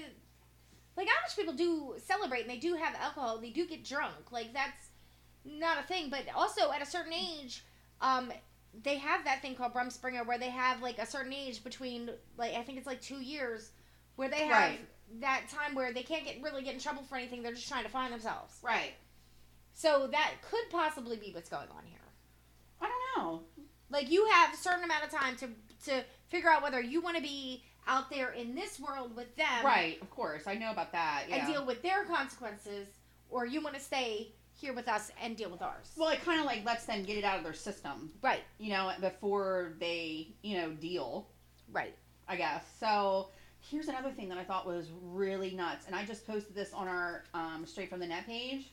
like 0.96 1.08
Amish 1.08 1.36
people 1.36 1.52
do 1.54 1.94
celebrate 1.98 2.42
and 2.42 2.50
they 2.50 2.56
do 2.56 2.74
have 2.74 2.94
alcohol. 2.94 3.38
They 3.38 3.50
do 3.50 3.66
get 3.66 3.84
drunk. 3.84 4.30
Like 4.32 4.52
that's 4.54 4.88
not 5.44 5.78
a 5.78 5.82
thing. 5.86 6.08
But 6.10 6.22
also 6.34 6.72
at 6.72 6.80
a 6.82 6.86
certain 6.86 7.12
age, 7.12 7.64
um, 8.00 8.32
they 8.82 8.96
have 8.96 9.24
that 9.24 9.42
thing 9.42 9.54
called 9.54 9.74
Rumspringa 9.74 10.26
where 10.26 10.38
they 10.38 10.50
have 10.50 10.80
like 10.80 10.98
a 10.98 11.06
certain 11.06 11.32
age 11.32 11.62
between 11.64 12.10
like 12.38 12.54
I 12.54 12.62
think 12.62 12.78
it's 12.78 12.86
like 12.86 13.02
two 13.02 13.20
years 13.20 13.70
where 14.16 14.30
they 14.30 14.46
have 14.46 14.70
Right. 14.70 14.80
that 15.20 15.42
time 15.50 15.74
where 15.74 15.92
they 15.92 16.02
can't 16.02 16.24
get 16.24 16.40
really 16.42 16.62
get 16.62 16.72
in 16.74 16.80
trouble 16.80 17.02
for 17.02 17.16
anything. 17.16 17.42
They're 17.42 17.52
just 17.52 17.68
trying 17.68 17.84
to 17.84 17.90
find 17.90 18.12
themselves. 18.12 18.54
Right. 18.62 18.94
So 19.74 20.06
that 20.12 20.32
could 20.50 20.70
possibly 20.70 21.18
be 21.18 21.32
what's 21.34 21.50
going 21.50 21.68
on 21.76 21.84
here. 21.84 21.95
Know. 23.16 23.42
Like 23.90 24.10
you 24.10 24.26
have 24.32 24.52
a 24.54 24.56
certain 24.56 24.84
amount 24.84 25.04
of 25.04 25.10
time 25.10 25.36
to 25.36 25.48
to 25.90 26.04
figure 26.28 26.50
out 26.50 26.62
whether 26.62 26.80
you 26.80 27.00
want 27.00 27.16
to 27.16 27.22
be 27.22 27.62
out 27.86 28.10
there 28.10 28.30
in 28.32 28.54
this 28.54 28.80
world 28.80 29.14
with 29.14 29.34
them, 29.36 29.64
Right. 29.64 30.00
Of 30.02 30.10
course, 30.10 30.46
I 30.48 30.54
know 30.54 30.72
about 30.72 30.90
that. 30.92 31.24
Yeah. 31.28 31.36
and 31.36 31.46
deal 31.46 31.64
with 31.64 31.82
their 31.82 32.04
consequences, 32.04 32.88
or 33.30 33.46
you 33.46 33.60
want 33.60 33.76
to 33.76 33.80
stay 33.80 34.32
here 34.54 34.72
with 34.72 34.88
us 34.88 35.12
and 35.22 35.36
deal 35.36 35.50
with 35.50 35.62
ours. 35.62 35.92
well, 35.96 36.08
it 36.08 36.24
kind 36.24 36.40
of 36.40 36.46
like 36.46 36.64
lets 36.64 36.84
them 36.86 37.04
get 37.04 37.16
it 37.18 37.22
out 37.24 37.38
of 37.38 37.44
their 37.44 37.52
system, 37.52 38.10
right, 38.22 38.40
you 38.58 38.70
know, 38.70 38.90
before 39.00 39.74
they, 39.78 40.28
you 40.42 40.56
know, 40.58 40.70
deal. 40.72 41.28
right. 41.70 41.94
I 42.28 42.34
guess. 42.34 42.64
So 42.80 43.28
here's 43.60 43.86
another 43.86 44.10
thing 44.10 44.28
that 44.30 44.38
I 44.38 44.42
thought 44.42 44.66
was 44.66 44.88
really 45.00 45.52
nuts, 45.54 45.86
and 45.86 45.94
I 45.94 46.04
just 46.04 46.26
posted 46.26 46.56
this 46.56 46.72
on 46.72 46.88
our 46.88 47.22
um, 47.34 47.64
straight 47.66 47.88
from 47.88 48.00
the 48.00 48.06
net 48.06 48.26
page. 48.26 48.72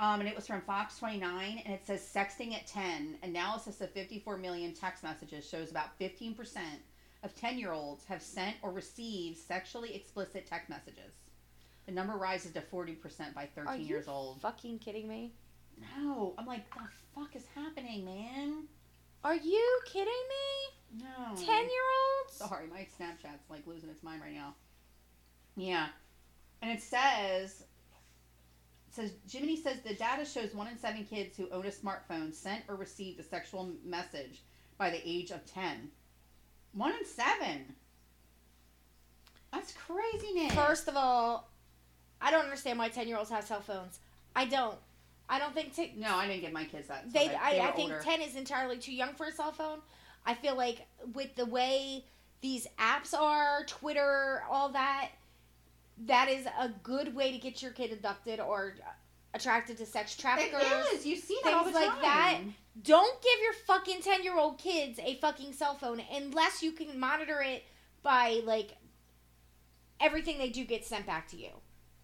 Um, 0.00 0.20
and 0.20 0.28
it 0.28 0.34
was 0.34 0.46
from 0.46 0.62
Fox 0.62 0.98
29, 0.98 1.62
and 1.62 1.74
it 1.74 1.86
says 1.86 2.00
sexting 2.00 2.54
at 2.54 2.66
10. 2.66 3.18
Analysis 3.22 3.82
of 3.82 3.90
54 3.90 4.38
million 4.38 4.72
text 4.72 5.02
messages 5.02 5.46
shows 5.46 5.70
about 5.70 5.98
15% 6.00 6.56
of 7.22 7.34
10 7.34 7.58
year 7.58 7.72
olds 7.72 8.06
have 8.06 8.22
sent 8.22 8.56
or 8.62 8.72
received 8.72 9.36
sexually 9.36 9.94
explicit 9.94 10.46
text 10.46 10.70
messages. 10.70 11.12
The 11.84 11.92
number 11.92 12.14
rises 12.14 12.52
to 12.52 12.62
40% 12.62 13.34
by 13.34 13.46
13 13.54 13.66
Are 13.66 13.76
you 13.76 13.84
years 13.84 14.08
old. 14.08 14.40
Fucking 14.40 14.78
kidding 14.78 15.06
me? 15.06 15.34
No, 15.98 16.34
I'm 16.38 16.46
like, 16.46 16.64
the 16.74 16.80
fuck 17.14 17.36
is 17.36 17.44
happening, 17.54 18.02
man? 18.02 18.64
Are 19.22 19.36
you 19.36 19.80
kidding 19.84 20.06
me? 20.06 21.04
No. 21.04 21.36
Ten 21.36 21.62
year 21.64 21.82
olds? 22.24 22.36
Sorry, 22.36 22.66
my 22.68 22.86
Snapchat's 22.98 23.50
like 23.50 23.66
losing 23.66 23.90
its 23.90 24.02
mind 24.02 24.22
right 24.22 24.32
now. 24.32 24.54
Yeah. 25.56 25.88
And 26.62 26.70
it 26.70 26.82
says 26.82 27.64
says 28.90 29.12
Jiminy 29.30 29.56
says 29.56 29.80
the 29.80 29.94
data 29.94 30.24
shows 30.24 30.54
one 30.54 30.68
in 30.68 30.78
seven 30.78 31.04
kids 31.04 31.36
who 31.36 31.48
own 31.50 31.66
a 31.66 31.70
smartphone 31.70 32.34
sent 32.34 32.62
or 32.68 32.76
received 32.76 33.20
a 33.20 33.22
sexual 33.22 33.70
message 33.84 34.42
by 34.78 34.90
the 34.90 35.00
age 35.08 35.30
of 35.30 35.44
ten. 35.46 35.90
One 36.72 36.92
in 36.92 37.04
seven. 37.04 37.74
That's 39.52 39.72
craziness. 39.72 40.54
First 40.54 40.88
of 40.88 40.96
all, 40.96 41.48
I 42.20 42.30
don't 42.30 42.44
understand 42.44 42.78
why 42.78 42.88
ten 42.88 43.08
year 43.08 43.16
olds 43.16 43.30
have 43.30 43.44
cell 43.44 43.60
phones. 43.60 43.98
I 44.34 44.44
don't. 44.44 44.76
I 45.28 45.38
don't 45.38 45.54
think 45.54 45.74
t- 45.74 45.94
no, 45.96 46.16
I 46.16 46.26
didn't 46.26 46.40
give 46.42 46.52
my 46.52 46.64
kids 46.64 46.88
that. 46.88 47.12
they. 47.12 47.28
I, 47.34 47.52
they 47.52 47.60
I 47.60 47.70
think 47.72 47.92
older. 47.92 48.02
ten 48.02 48.20
is 48.20 48.36
entirely 48.36 48.78
too 48.78 48.92
young 48.92 49.14
for 49.14 49.26
a 49.26 49.32
cell 49.32 49.52
phone. 49.52 49.78
I 50.26 50.34
feel 50.34 50.56
like 50.56 50.86
with 51.14 51.34
the 51.36 51.46
way 51.46 52.04
these 52.40 52.66
apps 52.78 53.14
are, 53.14 53.64
Twitter, 53.66 54.42
all 54.50 54.70
that, 54.70 55.10
that 56.06 56.28
is 56.28 56.46
a 56.46 56.68
good 56.82 57.14
way 57.14 57.32
to 57.32 57.38
get 57.38 57.62
your 57.62 57.72
kid 57.72 57.92
abducted 57.92 58.40
or 58.40 58.74
attracted 59.34 59.76
to 59.78 59.86
sex 59.86 60.16
traffickers. 60.16 60.62
It 60.62 60.94
is. 60.94 61.06
You 61.06 61.16
see 61.16 61.38
that 61.44 61.54
all 61.54 61.64
the 61.64 61.72
things 61.72 61.86
like 61.86 62.00
time. 62.00 62.02
that. 62.02 62.40
Don't 62.82 63.22
give 63.22 63.42
your 63.42 63.52
fucking 63.66 64.00
10 64.00 64.22
year 64.22 64.38
old 64.38 64.58
kids 64.58 64.98
a 64.98 65.16
fucking 65.16 65.52
cell 65.52 65.74
phone 65.74 66.00
unless 66.12 66.62
you 66.62 66.72
can 66.72 66.98
monitor 66.98 67.42
it 67.42 67.64
by, 68.02 68.40
like, 68.44 68.76
everything 70.00 70.38
they 70.38 70.48
do 70.48 70.64
gets 70.64 70.88
sent 70.88 71.06
back 71.06 71.28
to 71.28 71.36
you. 71.36 71.50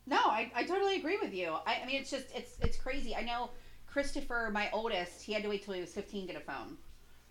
No, 0.07 0.18
I, 0.18 0.53
I 0.55 0.64
totally 0.64 0.97
agree 0.97 1.18
with 1.20 1.34
you. 1.34 1.55
I, 1.66 1.80
I 1.82 1.86
mean, 1.86 2.01
it's 2.01 2.11
just 2.11 2.26
it's 2.34 2.57
it's 2.61 2.76
crazy. 2.76 3.16
I 3.16 3.22
know 3.22 3.51
Christopher, 3.86 4.51
my 4.53 4.70
oldest, 4.72 5.22
he 5.22 5.32
had 5.32 5.42
to 5.42 5.49
wait 5.49 5.64
till 5.64 5.74
he 5.74 5.80
was 5.80 5.92
fifteen 5.92 6.26
to 6.26 6.32
get 6.32 6.40
a 6.40 6.44
phone. 6.44 6.76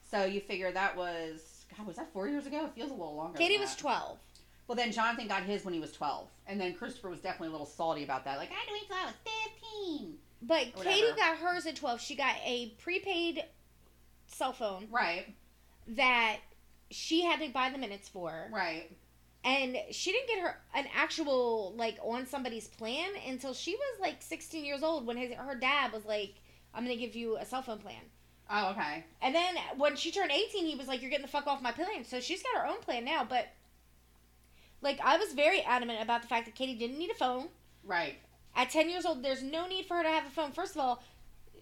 So 0.04 0.26
you 0.26 0.42
figure 0.42 0.72
that 0.72 0.98
was 0.98 1.66
God, 1.76 1.88
was 1.88 1.96
that 1.96 2.12
four 2.12 2.28
years 2.28 2.46
ago? 2.48 2.66
It 2.66 2.74
feels 2.76 2.92
a 2.92 2.94
little 2.94 3.16
longer. 3.16 3.38
Katie 3.38 3.58
was 3.58 3.70
that. 3.70 3.80
12. 4.66 4.68
Well, 4.68 4.76
then 4.76 4.92
Jonathan 4.94 5.28
got 5.28 5.44
his 5.44 5.64
when 5.66 5.74
he 5.74 5.80
was 5.80 5.92
twelve, 5.92 6.28
and 6.48 6.60
then 6.60 6.74
Christopher 6.74 7.10
was 7.10 7.20
definitely 7.20 7.50
a 7.50 7.52
little 7.52 7.66
salty 7.68 8.04
about 8.04 8.26
that. 8.26 8.38
Like 8.38 8.50
I 8.52 8.66
to 8.66 8.74
wait 8.74 8.88
till 8.88 8.98
I 8.98 9.06
was 9.06 9.16
fifteen. 9.24 10.16
But 10.42 10.76
Katie 10.84 11.16
got 11.16 11.38
hers 11.38 11.66
at 11.66 11.76
12. 11.76 12.00
She 12.02 12.16
got 12.16 12.36
a 12.46 12.70
prepaid 12.78 13.44
cell 14.28 14.54
phone 14.54 14.88
Right, 14.92 15.34
that 15.88 16.38
she 16.92 17.24
had 17.24 17.40
to 17.40 17.50
buy 17.50 17.70
the 17.72 17.78
minutes 17.80 18.08
for. 18.10 18.48
right. 18.54 18.92
And 19.44 19.78
she 19.92 20.12
didn't 20.12 20.28
get 20.28 20.40
her 20.40 20.58
an 20.76 20.86
actual, 20.96 21.74
like, 21.78 21.98
on 22.04 22.26
somebody's 22.26 22.68
plan 22.68 23.10
until 23.28 23.54
she 23.54 23.76
was, 23.76 24.00
like, 24.02 24.22
16 24.22 24.66
years 24.66 24.82
old 24.82 25.06
when 25.06 25.18
his, 25.18 25.34
her 25.34 25.54
dad 25.56 25.94
was 25.94 26.04
like, 26.06 26.34
I'm 26.74 26.84
going 26.84 26.98
to 26.98 27.04
give 27.04 27.16
you 27.16 27.38
a 27.38 27.46
cell 27.46 27.62
phone 27.62 27.78
plan. 27.78 28.02
Oh, 28.50 28.72
okay. 28.72 29.06
And 29.22 29.34
then 29.36 29.56
when 29.78 29.96
she 29.96 30.12
turned 30.12 30.32
18, 30.32 30.66
he 30.66 30.76
was 30.76 30.88
like, 30.88 31.02
You're 31.02 31.12
getting 31.12 31.26
the 31.26 31.32
fuck 31.32 31.46
off 31.48 31.62
my 31.62 31.72
plan. 31.72 32.04
So 32.04 32.20
she's 32.20 32.42
got 32.44 32.62
her 32.62 32.68
own 32.68 32.82
plan 32.82 33.06
now. 33.06 33.24
But, 33.24 33.48
like, 34.86 35.00
I 35.04 35.18
was 35.18 35.34
very 35.34 35.62
adamant 35.64 36.02
about 36.02 36.22
the 36.22 36.28
fact 36.30 36.46
that 36.46 36.56
Katie 36.56 36.76
didn't 36.76 36.98
need 36.98 37.12
a 37.12 37.16
phone. 37.16 37.48
Right, 37.84 38.16
At 38.56 38.70
10 38.70 38.90
years 38.90 39.06
old, 39.06 39.22
there's 39.22 39.44
no 39.44 39.68
need 39.68 39.86
for 39.86 39.98
her 39.98 40.04
to 40.04 40.10
have 40.10 40.26
a 40.26 40.30
phone. 40.30 40.52
First 40.54 40.76
of 40.76 40.82
all, 40.82 41.04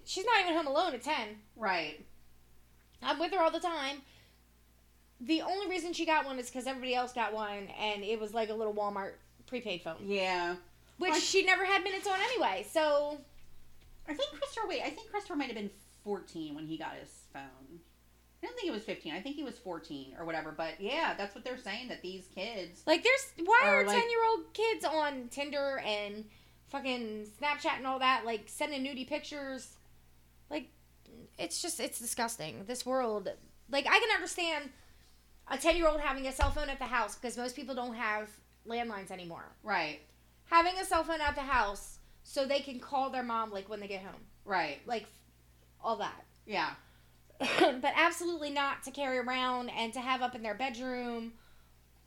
she's 0.06 0.26
not 0.26 0.40
even 0.42 0.54
home 0.54 0.68
alone 0.68 0.94
at 0.94 1.02
10. 1.02 1.16
right. 1.56 2.06
I'm 3.02 3.20
with 3.20 3.34
her 3.34 3.42
all 3.42 3.52
the 3.52 3.60
time. 3.60 3.98
The 5.20 5.42
only 5.42 5.68
reason 5.70 5.92
she 5.94 6.06
got 6.06 6.26
one 6.26 6.40
is 6.40 6.50
because 6.50 6.68
everybody 6.68 6.96
else 6.96 7.12
got 7.14 7.34
one, 7.34 7.68
and 7.80 8.04
it 8.04 8.18
was 8.20 8.34
like 8.34 8.50
a 8.50 8.54
little 8.54 8.74
Walmart 8.74 9.14
prepaid 9.48 9.82
phone, 9.82 9.98
Yeah. 10.06 10.56
which 10.98 11.12
Well, 11.12 11.20
she 11.20 11.44
never 11.44 11.66
had 11.66 11.84
minutes 11.84 12.08
on 12.08 12.20
anyway. 12.22 12.66
So, 12.70 13.18
I 14.08 14.14
think 14.14 14.32
Christopher. 14.32 14.68
Wait, 14.68 14.82
I 14.82 14.90
think 14.90 15.10
Christopher 15.12 15.36
might 15.36 15.48
have 15.48 15.56
been 15.56 15.70
fourteen 16.04 16.56
when 16.56 16.66
he 16.68 16.78
got 16.78 16.94
his 16.96 17.10
phone. 17.34 17.80
I 18.44 18.46
don't 18.46 18.56
think 18.58 18.68
it 18.68 18.74
was 18.74 18.84
fifteen. 18.84 19.14
I 19.14 19.22
think 19.22 19.38
he 19.38 19.44
was 19.44 19.58
fourteen 19.58 20.16
or 20.20 20.26
whatever. 20.26 20.52
But 20.52 20.74
yeah, 20.80 21.14
that's 21.18 21.34
what 21.34 21.46
they're 21.46 21.58
saying 21.58 21.88
that 21.88 22.02
these 22.02 22.28
kids. 22.36 22.84
like, 22.86 23.02
there's 23.04 23.48
why 23.48 23.62
are 23.66 23.86
like- 23.86 23.96
10 23.98 24.10
year 24.10 24.20
old 24.30 24.54
kids 24.54 24.84
on 24.84 25.30
Tinder 25.30 25.82
and 25.86 26.26
fucking 26.68 27.28
Snapchat 27.42 27.78
and 27.78 27.88
all 27.88 28.00
that, 28.00 28.26
like 28.26 28.44
sending 28.48 28.84
nudie 28.84 29.08
pictures? 29.08 29.76
Like, 30.50 30.68
it's 31.40 31.62
just, 31.62 31.80
it's 31.80 32.00
disgusting. 32.00 32.66
This 32.68 32.86
world, 32.86 33.30
like, 33.70 33.86
I 33.88 33.98
can 34.00 34.10
understand 34.14 34.70
a 35.48 35.58
10 35.58 35.78
year 35.78 35.88
old 35.88 36.02
having 36.02 36.28
a 36.28 36.32
cell 36.34 36.52
phone 36.52 36.70
at 36.70 36.80
the 36.80 36.86
house 36.86 37.16
because 37.16 37.38
most 37.38 37.56
people 37.56 37.76
don't 37.76 37.96
have 37.96 38.30
landlines 38.68 39.10
anymore. 39.10 39.46
Right, 39.64 40.02
Having 40.46 40.80
a 40.80 40.86
cell 40.86 41.04
phone 41.06 41.22
at 41.22 41.36
the 41.36 41.42
house 41.42 42.00
so 42.24 42.46
they 42.46 42.60
can 42.60 42.80
call 42.80 43.10
their 43.10 43.24
mom, 43.24 43.52
like, 43.52 43.70
when 43.70 43.80
they 43.80 43.88
get 43.88 44.02
home. 44.02 44.22
right. 44.46 44.80
like 44.86 45.06
all 45.82 45.96
that. 45.98 46.26
Yeah, 46.46 46.72
but 47.60 47.94
absolutely 47.96 48.50
not 48.50 48.84
to 48.84 48.92
carry 48.92 49.18
around 49.18 49.70
and 49.70 49.94
to 49.94 50.00
have 50.00 50.22
up 50.22 50.36
in 50.36 50.44
their 50.44 50.54
bedroom, 50.54 51.34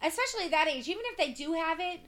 especially 0.03 0.45
at 0.45 0.51
that 0.51 0.68
age. 0.68 0.89
Even 0.89 1.03
if 1.07 1.16
they 1.16 1.32
do 1.32 1.53
have 1.53 1.78
it, 1.80 2.01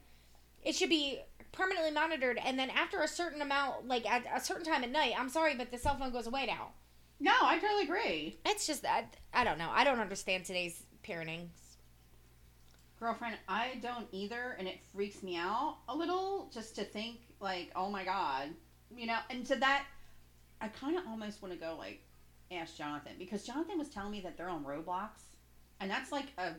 it 0.63 0.75
should 0.75 0.89
be 0.89 1.21
permanently 1.53 1.91
monitored. 1.91 2.39
And 2.45 2.59
then 2.59 2.71
after 2.71 3.01
a 3.01 3.09
certain 3.09 3.43
amount, 3.43 3.87
like 3.87 4.09
at 4.09 4.25
a 4.35 4.41
certain 4.41 4.65
time 4.65 4.85
at 4.85 4.91
night, 4.91 5.15
I'm 5.19 5.29
sorry, 5.29 5.55
but 5.55 5.71
the 5.71 5.79
cell 5.79 5.97
phone 5.97 6.13
goes 6.13 6.27
away 6.27 6.47
now. 6.47 6.69
no, 7.21 7.33
I 7.43 7.59
totally 7.59 7.85
agree. 7.85 8.39
It's 8.47 8.67
just 8.67 8.83
that 8.83 9.17
I 9.33 9.45
don't 9.45 9.59
know. 9.59 9.71
I 9.71 9.85
don't 9.85 10.01
understand 10.01 10.45
today's 10.45 10.83
parenting. 11.05 11.49
Girlfriend, 13.01 13.37
I 13.49 13.79
don't 13.81 14.09
either, 14.11 14.57
and 14.59 14.67
it 14.67 14.81
freaks 14.93 15.23
me 15.23 15.37
out 15.37 15.77
a 15.89 15.95
little 15.95 16.51
just 16.53 16.75
to 16.77 16.85
think, 16.85 17.19
like, 17.41 17.71
oh 17.77 17.89
my 17.89 18.05
god. 18.05 18.49
You 18.97 19.07
know, 19.07 19.19
and 19.31 19.47
to 19.47 19.55
that, 19.57 19.85
I 20.61 20.67
kind 20.67 20.99
of 20.99 21.07
almost 21.07 21.41
want 21.41 21.55
to 21.55 21.61
go, 21.61 21.77
like, 21.79 22.03
ask 22.51 22.77
Jonathan, 22.77 23.13
because 23.19 23.45
Jonathan 23.45 23.79
was 23.79 23.89
telling 23.89 24.11
me 24.11 24.21
that 24.23 24.37
they're 24.37 24.49
on 24.49 24.65
Roblox, 24.65 25.11
and 25.81 25.91
that's 25.91 26.13
like 26.13 26.27
a 26.39 26.53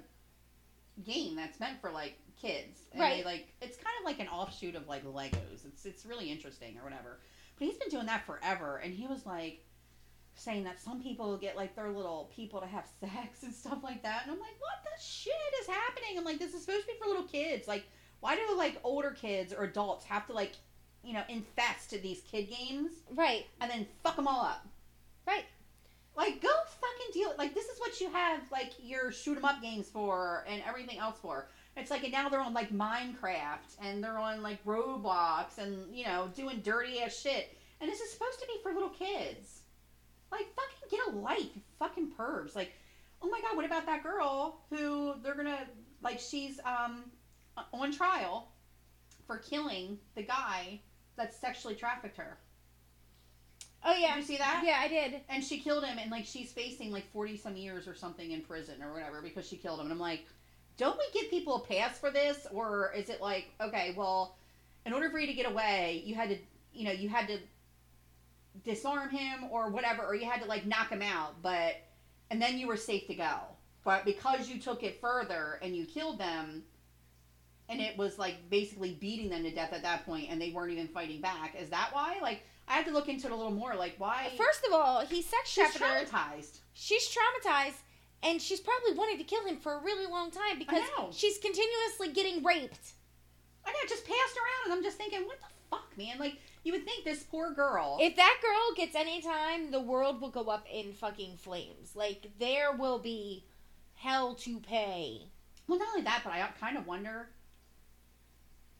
game 1.03 1.35
that's 1.35 1.59
meant 1.59 1.79
for, 1.81 1.91
like, 1.91 2.17
kids. 2.41 2.81
And 2.91 3.01
Right. 3.01 3.17
They, 3.17 3.23
like, 3.23 3.47
it's 3.61 3.77
kind 3.77 3.95
of 3.99 4.05
like 4.05 4.19
an 4.19 4.27
offshoot 4.27 4.75
of, 4.75 4.87
like, 4.87 5.05
Legos. 5.05 5.65
It's, 5.65 5.85
it's 5.85 6.05
really 6.05 6.29
interesting 6.31 6.77
or 6.77 6.83
whatever. 6.83 7.19
But 7.57 7.67
he's 7.67 7.77
been 7.77 7.89
doing 7.89 8.05
that 8.07 8.25
forever, 8.25 8.77
and 8.77 8.93
he 8.93 9.07
was 9.07 9.25
like, 9.25 9.65
saying 10.35 10.63
that 10.63 10.79
some 10.79 11.01
people 11.03 11.35
get 11.37 11.57
like 11.57 11.75
their 11.75 11.89
little 11.89 12.31
people 12.33 12.61
to 12.61 12.65
have 12.65 12.87
sex 13.01 13.43
and 13.43 13.53
stuff 13.53 13.79
like 13.83 14.01
that, 14.03 14.21
and 14.23 14.31
I'm 14.31 14.39
like, 14.39 14.55
what 14.59 14.83
the 14.83 15.01
shit 15.03 15.33
is 15.61 15.67
happening? 15.67 16.17
I'm 16.17 16.23
like, 16.23 16.39
this 16.39 16.53
is 16.53 16.61
supposed 16.61 16.81
to 16.81 16.87
be 16.87 16.99
for 16.99 17.07
little 17.07 17.23
kids. 17.23 17.67
Like, 17.67 17.83
why 18.21 18.35
do 18.35 18.41
like 18.57 18.79
older 18.83 19.11
kids 19.11 19.53
or 19.53 19.63
adults 19.65 20.05
have 20.05 20.25
to 20.27 20.33
like, 20.33 20.53
you 21.03 21.13
know, 21.13 21.23
infest 21.29 21.91
these 22.01 22.21
kid 22.21 22.49
games 22.49 22.91
Right. 23.13 23.45
and 23.61 23.69
then 23.69 23.85
fuck 24.03 24.15
them 24.15 24.27
all 24.27 24.41
up? 24.45 24.65
Right. 25.27 25.43
Like, 26.15 26.41
go 26.41 26.49
fucking 26.49 27.13
deal. 27.13 27.33
Like, 27.37 27.53
this 27.53 27.65
is 27.65 27.79
what 27.79 28.01
you 28.01 28.09
have 28.11 28.41
like 28.51 28.73
your 28.79 29.11
shoot 29.11 29.37
'em 29.37 29.45
up 29.45 29.61
games 29.61 29.89
for 29.89 30.43
and 30.47 30.61
everything 30.67 30.97
else 30.99 31.17
for. 31.21 31.49
It's 31.77 31.91
like, 31.91 32.03
and 32.03 32.11
now 32.11 32.27
they're 32.29 32.41
on 32.41 32.53
like 32.53 32.71
Minecraft 32.71 33.77
and 33.81 34.03
they're 34.03 34.17
on 34.17 34.41
like 34.41 34.63
Roblox 34.65 35.57
and 35.57 35.95
you 35.95 36.05
know 36.05 36.29
doing 36.35 36.59
dirty 36.61 37.01
ass 37.01 37.17
shit. 37.17 37.57
And 37.79 37.89
this 37.89 38.01
is 38.01 38.11
supposed 38.11 38.39
to 38.41 38.47
be 38.47 38.59
for 38.61 38.73
little 38.73 38.89
kids. 38.89 39.61
Like, 40.31 40.47
fucking 40.55 40.89
get 40.91 41.07
a 41.07 41.17
life, 41.17 41.55
you 41.55 41.61
fucking 41.79 42.11
pervs. 42.17 42.55
Like, 42.55 42.73
oh 43.21 43.29
my 43.29 43.39
god, 43.41 43.55
what 43.55 43.65
about 43.65 43.85
that 43.85 44.03
girl 44.03 44.61
who 44.69 45.15
they're 45.23 45.35
gonna 45.35 45.67
like? 46.01 46.19
She's 46.19 46.59
um 46.65 47.11
on 47.73 47.91
trial 47.91 48.51
for 49.25 49.37
killing 49.37 49.97
the 50.15 50.23
guy 50.23 50.81
that 51.15 51.33
sexually 51.33 51.75
trafficked 51.75 52.17
her. 52.17 52.37
Oh 53.83 53.95
yeah. 53.95 54.15
Did 54.15 54.21
you 54.21 54.27
see 54.27 54.37
that? 54.37 54.63
Yeah, 54.65 54.77
I 54.79 54.87
did. 54.87 55.21
And 55.29 55.43
she 55.43 55.59
killed 55.59 55.83
him, 55.83 55.97
and 55.97 56.11
like 56.11 56.25
she's 56.25 56.51
facing 56.51 56.91
like 56.91 57.11
forty 57.11 57.37
some 57.37 57.55
years 57.55 57.87
or 57.87 57.95
something 57.95 58.31
in 58.31 58.41
prison 58.41 58.81
or 58.83 58.93
whatever 58.93 59.21
because 59.21 59.47
she 59.47 59.57
killed 59.57 59.79
him. 59.79 59.85
And 59.85 59.93
I'm 59.93 59.99
like, 59.99 60.25
don't 60.77 60.97
we 60.97 61.19
give 61.19 61.29
people 61.29 61.55
a 61.57 61.67
pass 61.67 61.97
for 61.97 62.11
this, 62.11 62.47
or 62.51 62.91
is 62.95 63.09
it 63.09 63.21
like, 63.21 63.51
okay, 63.61 63.93
well, 63.97 64.37
in 64.85 64.93
order 64.93 65.09
for 65.09 65.19
you 65.19 65.27
to 65.27 65.33
get 65.33 65.49
away, 65.49 66.01
you 66.05 66.15
had 66.15 66.29
to, 66.29 66.37
you 66.73 66.85
know, 66.85 66.91
you 66.91 67.09
had 67.09 67.27
to 67.27 67.37
disarm 68.63 69.09
him 69.09 69.45
or 69.51 69.69
whatever, 69.69 70.03
or 70.03 70.15
you 70.15 70.29
had 70.29 70.41
to 70.41 70.47
like 70.47 70.65
knock 70.65 70.89
him 70.89 71.01
out, 71.01 71.41
but 71.41 71.75
and 72.31 72.41
then 72.41 72.57
you 72.57 72.67
were 72.67 72.77
safe 72.77 73.07
to 73.07 73.15
go. 73.15 73.35
But 73.83 74.05
because 74.05 74.49
you 74.49 74.59
took 74.59 74.83
it 74.83 74.99
further 74.99 75.59
and 75.61 75.75
you 75.75 75.85
killed 75.85 76.19
them, 76.19 76.63
and 77.69 77.79
it 77.79 77.97
was 77.97 78.17
like 78.17 78.49
basically 78.49 78.97
beating 78.99 79.29
them 79.29 79.43
to 79.43 79.51
death 79.51 79.73
at 79.73 79.83
that 79.83 80.05
point, 80.05 80.27
and 80.29 80.41
they 80.41 80.51
weren't 80.51 80.71
even 80.71 80.87
fighting 80.87 81.21
back. 81.21 81.55
Is 81.59 81.69
that 81.69 81.89
why? 81.91 82.17
Like, 82.21 82.43
I 82.69 82.73
had 82.73 82.85
to 82.85 82.91
look 82.91 83.09
into 83.09 83.27
it 83.27 83.33
a 83.33 83.35
little 83.35 83.51
more. 83.51 83.75
Like, 83.75 83.95
why? 83.97 84.31
First 84.37 84.61
of 84.65 84.73
all, 84.73 85.05
he 85.05 85.21
sex 85.21 85.49
she's 85.49 85.73
trafficked 85.73 85.83
her. 86.11 86.17
traumatized. 86.17 86.59
She's 86.73 87.09
traumatized, 87.09 87.81
and 88.23 88.41
she's 88.41 88.59
probably 88.59 88.93
wanted 88.93 89.17
to 89.17 89.23
kill 89.25 89.43
him 89.45 89.57
for 89.57 89.73
a 89.73 89.81
really 89.81 90.05
long 90.05 90.31
time 90.31 90.59
because 90.59 90.83
she's 91.11 91.37
continuously 91.39 92.09
getting 92.13 92.43
raped. 92.43 92.93
I 93.65 93.71
know, 93.71 93.77
just 93.87 94.05
passed 94.05 94.37
around, 94.37 94.65
and 94.65 94.73
I'm 94.73 94.83
just 94.83 94.97
thinking, 94.97 95.25
what 95.25 95.39
the 95.39 95.47
fuck, 95.69 95.97
man? 95.97 96.17
Like, 96.19 96.37
you 96.63 96.73
would 96.73 96.85
think 96.85 97.03
this 97.03 97.23
poor 97.23 97.51
girl. 97.51 97.97
If 98.01 98.15
that 98.15 98.39
girl 98.41 98.75
gets 98.75 98.95
any 98.95 99.21
time, 99.21 99.71
the 99.71 99.79
world 99.79 100.21
will 100.21 100.29
go 100.29 100.43
up 100.49 100.65
in 100.71 100.93
fucking 100.93 101.37
flames. 101.37 101.95
Like 101.95 102.31
there 102.39 102.73
will 102.73 102.99
be 102.99 103.45
hell 103.95 104.35
to 104.35 104.59
pay. 104.59 105.23
well, 105.67 105.79
not 105.79 105.89
only 105.89 106.01
that, 106.01 106.21
but 106.23 106.33
I 106.33 106.47
kind 106.59 106.77
of 106.77 106.85
wonder. 106.85 107.29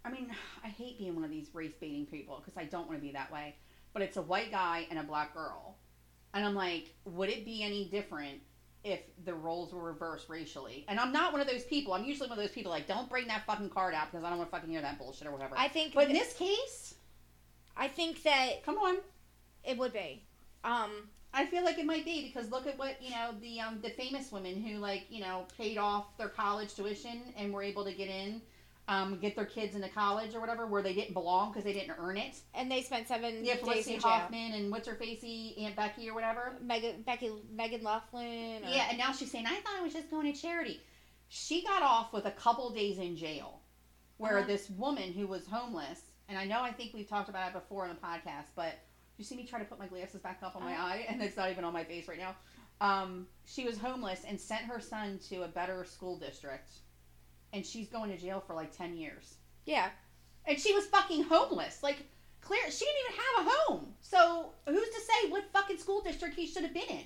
I 0.04 0.12
mean, 0.12 0.32
I 0.64 0.68
hate 0.68 1.00
being 1.00 1.16
one 1.16 1.24
of 1.24 1.32
these 1.32 1.50
race 1.54 1.74
baiting 1.80 2.06
people 2.06 2.42
because 2.44 2.58
I 2.58 2.66
don't 2.66 2.88
want 2.88 3.00
to 3.00 3.06
be 3.06 3.14
that 3.14 3.32
way. 3.32 3.56
But 3.94 4.04
it's 4.04 4.18
a 4.18 4.22
white 4.22 4.52
guy 4.52 4.86
and 4.90 5.00
a 5.00 5.04
black 5.04 5.34
girl, 5.34 5.76
and 6.34 6.46
I'm 6.46 6.56
like, 6.56 6.94
would 7.06 7.30
it 7.30 7.44
be 7.44 7.64
any 7.64 7.86
different 7.86 8.40
if 8.84 9.00
the 9.26 9.34
roles 9.34 9.74
were 9.74 9.84
reversed 9.84 10.30
racially? 10.30 10.86
And 10.88 11.00
I'm 11.00 11.12
not 11.12 11.32
one 11.32 11.42
of 11.42 11.48
those 11.48 11.64
people. 11.64 11.94
I'm 11.94 12.06
usually 12.06 12.30
one 12.30 12.38
of 12.38 12.44
those 12.44 12.54
people 12.54 12.72
like, 12.72 12.88
don't 12.88 13.10
bring 13.10 13.28
that 13.28 13.46
fucking 13.46 13.70
card 13.70 13.94
out 13.94 14.12
because 14.12 14.24
I 14.24 14.30
don't 14.30 14.38
want 14.38 14.50
to 14.52 14.56
fucking 14.56 14.70
hear 14.70 14.82
that 14.82 14.98
bullshit 15.00 15.28
or 15.28 15.32
whatever. 15.32 15.56
I 15.58 15.68
think. 15.68 15.94
but 15.96 16.08
in 16.08 16.14
this 16.14 16.34
case, 16.34 16.96
I 17.76 17.88
think 17.88 18.24
that 18.24 18.64
come 18.64 18.78
on. 18.78 18.98
it 19.64 19.78
would 19.78 19.94
be. 19.94 20.24
Um. 20.64 21.10
I 21.32 21.46
feel 21.46 21.64
like 21.64 21.78
it 21.78 21.86
might 21.86 22.06
be 22.06 22.24
because 22.24 22.50
look 22.50 22.66
at 22.66 22.80
what 22.80 23.00
you 23.02 23.12
know 23.12 23.36
the 23.40 23.60
um 23.60 23.80
the 23.84 23.92
famous 23.92 24.32
women 24.32 24.64
who 24.64 24.80
like 24.80 25.06
you 25.12 25.22
know 25.22 25.46
paid 25.58 25.78
off 25.78 26.18
their 26.18 26.28
college 26.28 26.74
tuition 26.74 27.22
and 27.38 27.54
were 27.54 27.62
able 27.62 27.86
to 27.86 27.94
get 27.94 28.08
in, 28.08 28.42
um 28.90 29.20
get 29.20 29.36
their 29.36 29.46
kids 29.46 29.76
into 29.76 29.88
college 29.90 30.34
or 30.36 30.42
whatever 30.42 30.66
where 30.68 30.82
they 30.82 30.94
didn't 30.94 31.14
belong 31.14 31.52
because 31.52 31.64
they 31.64 31.72
didn't 31.74 31.96
earn 32.00 32.18
it. 32.18 32.36
And 32.56 32.70
they 32.72 32.82
spent 32.82 33.08
seven 33.08 33.46
Yeah, 33.46 33.54
days 33.54 33.62
Felicity 33.64 33.94
in 33.96 34.00
jail. 34.02 34.10
Huffman 34.12 34.52
and 34.54 34.72
what's 34.72 34.88
her 34.88 34.96
facey 34.96 35.56
Aunt 35.60 35.76
Becky 35.76 36.10
or 36.10 36.14
whatever. 36.16 36.56
Megan, 36.62 37.04
Becky, 37.04 37.32
Megan 37.52 37.84
Loughlin. 37.84 38.64
Or, 38.66 38.68
Yeah, 38.68 38.88
and 38.90 38.98
now 38.98 39.12
she's 39.12 39.32
saying 39.32 39.46
I 39.48 39.56
thought 39.62 39.76
I 39.80 39.84
was 39.84 39.94
just 39.94 40.10
going 40.10 40.32
to 40.34 40.38
charity. 40.42 40.82
She 41.30 41.64
got 41.64 41.84
off 41.84 42.12
with 42.12 42.26
a 42.26 42.32
couple 42.32 42.72
days 42.72 42.98
in 42.98 43.16
jail, 43.16 43.62
where 44.18 44.40
Uh-huh. 44.40 44.48
this 44.48 44.70
woman 44.72 45.14
who 45.14 45.28
was 45.28 45.46
homeless, 45.46 46.02
and 46.28 46.38
I 46.38 46.46
know 46.46 46.62
I 46.62 46.72
think 46.72 46.94
we've 46.94 47.08
talked 47.08 47.30
about 47.30 47.50
it 47.50 47.54
before 47.54 47.84
on 47.84 47.90
the 47.90 47.96
podcast, 48.02 48.48
but 48.56 48.74
you 49.18 49.24
see 49.24 49.36
me 49.36 49.46
try 49.46 49.60
to 49.60 49.66
put 49.66 49.78
my 49.78 49.86
glasses 49.88 50.22
back 50.22 50.40
up 50.42 50.56
on 50.56 50.64
my 50.64 50.74
Uh-huh. 50.74 50.84
eye, 50.86 51.06
and 51.08 51.22
it's 51.22 51.38
not 51.38 51.52
even 51.52 51.64
on 51.64 51.74
my 51.74 51.84
face 51.84 52.08
right 52.08 52.18
now. 52.18 52.36
Um, 52.82 53.28
she 53.46 53.66
was 53.66 53.78
homeless 53.78 54.24
and 54.26 54.40
sent 54.40 54.64
her 54.64 54.80
son 54.80 55.20
to 55.30 55.44
a 55.44 55.48
better 55.48 55.84
school 55.86 56.18
district, 56.18 56.70
and 57.54 57.66
she's 57.66 57.90
going 57.90 58.12
to 58.12 58.18
jail 58.18 58.44
for 58.46 58.54
like 58.54 58.76
ten 58.76 58.96
years. 58.96 59.36
Yeah. 59.66 59.90
And 60.46 60.60
she 60.60 60.74
was 60.74 60.86
fucking 60.86 61.24
homeless. 61.24 61.84
Like, 61.84 62.06
clear, 62.42 62.62
she 62.72 62.86
didn't 62.86 63.02
even 63.06 63.22
have 63.22 63.46
a 63.46 63.50
home. 63.50 63.94
So 64.02 64.54
who's 64.66 64.90
to 64.90 65.02
say 65.02 65.30
what 65.30 65.44
fucking 65.54 65.78
school 65.78 66.02
district 66.02 66.36
he 66.36 66.48
should 66.48 66.64
have 66.64 66.74
been 66.74 66.90
in? 66.90 67.06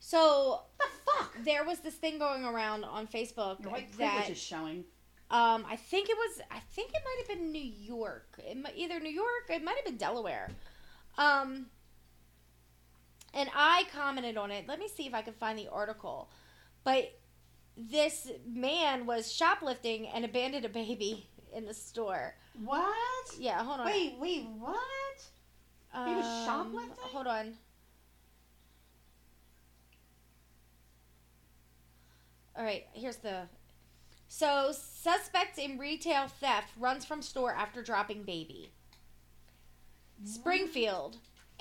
So 0.00 0.62
The 0.78 0.84
fuck? 1.06 1.34
there 1.44 1.64
was 1.64 1.80
this 1.80 1.94
thing 1.94 2.18
going 2.18 2.44
around 2.44 2.84
on 2.84 3.06
Facebook 3.06 3.62
Your 3.62 3.72
white 3.72 3.90
that 3.98 4.12
privilege 4.12 4.30
is 4.30 4.42
showing. 4.42 4.84
Um, 5.30 5.66
I 5.68 5.76
think 5.76 6.08
it 6.08 6.16
was. 6.16 6.40
I 6.50 6.60
think 6.70 6.90
it 6.90 7.02
might 7.04 7.28
have 7.28 7.38
been 7.38 7.52
New 7.52 7.60
York. 7.60 8.38
It 8.38 8.56
might, 8.56 8.74
either 8.76 8.98
New 8.98 9.10
York. 9.10 9.50
It 9.50 9.62
might 9.62 9.76
have 9.76 9.84
been 9.84 9.98
Delaware. 9.98 10.48
Um, 11.18 11.66
and 13.34 13.50
I 13.54 13.84
commented 13.92 14.38
on 14.38 14.50
it. 14.50 14.66
Let 14.66 14.78
me 14.78 14.88
see 14.88 15.06
if 15.06 15.12
I 15.12 15.20
can 15.20 15.34
find 15.34 15.58
the 15.58 15.68
article. 15.68 16.30
But 16.82 17.12
this 17.78 18.30
man 18.46 19.06
was 19.06 19.32
shoplifting 19.32 20.08
and 20.08 20.24
abandoned 20.24 20.64
a 20.64 20.68
baby 20.68 21.28
in 21.54 21.64
the 21.64 21.74
store. 21.74 22.34
What? 22.64 22.94
Yeah, 23.38 23.62
hold 23.62 23.80
on. 23.80 23.86
Wait, 23.86 24.16
wait, 24.18 24.46
what? 24.58 24.78
he 25.94 26.14
was 26.14 26.24
Um, 26.26 26.44
shoplifting? 26.44 26.94
Hold 27.00 27.26
on. 27.26 27.54
All 32.56 32.64
right, 32.64 32.86
here's 32.92 33.16
the. 33.16 33.42
So, 34.26 34.72
suspect 34.72 35.58
in 35.58 35.78
retail 35.78 36.26
theft 36.28 36.68
runs 36.78 37.04
from 37.04 37.22
store 37.22 37.52
after 37.52 37.82
dropping 37.82 38.24
baby. 38.24 38.72
Springfield. 40.24 41.16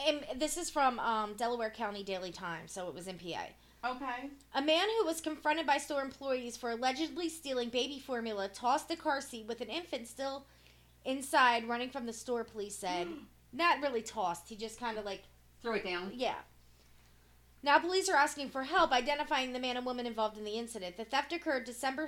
And 0.06 0.26
this 0.36 0.58
is 0.58 0.70
from 0.70 1.00
um, 1.00 1.34
Delaware 1.36 1.70
County 1.70 2.04
Daily 2.04 2.32
Times, 2.32 2.72
so 2.72 2.88
it 2.88 2.94
was 2.94 3.08
in 3.08 3.18
PA. 3.18 3.46
Okay. 3.86 4.30
A 4.54 4.62
man 4.62 4.88
who 5.00 5.06
was 5.06 5.22
confronted 5.22 5.66
by 5.66 5.78
store 5.78 6.02
employees 6.02 6.58
for 6.58 6.72
allegedly 6.72 7.30
stealing 7.30 7.70
baby 7.70 8.00
formula 8.00 8.48
tossed 8.50 8.92
a 8.92 8.96
car 8.96 9.22
seat 9.22 9.46
with 9.48 9.62
an 9.62 9.70
infant 9.70 10.08
still 10.08 10.46
inside 11.06 11.68
running 11.68 11.90
from 11.90 12.06
the 12.06 12.14
store, 12.14 12.44
police 12.44 12.76
said. 12.76 13.08
Not 13.54 13.82
really 13.82 14.02
tossed, 14.02 14.50
he 14.50 14.56
just 14.56 14.80
kind 14.80 14.98
of 14.98 15.06
like, 15.06 15.24
Throw 15.62 15.74
it 15.76 15.84
down. 15.86 16.12
yeah. 16.14 16.36
Now 17.64 17.80
police 17.80 18.08
are 18.10 18.16
asking 18.16 18.50
for 18.50 18.64
help 18.64 18.92
identifying 18.92 19.52
the 19.54 19.60
man 19.60 19.78
and 19.78 19.86
woman 19.86 20.06
involved 20.06 20.38
in 20.38 20.44
the 20.44 20.58
incident. 20.58 20.98
The 20.98 21.06
theft 21.06 21.34
occurred 21.34 21.64
December 21.66 22.08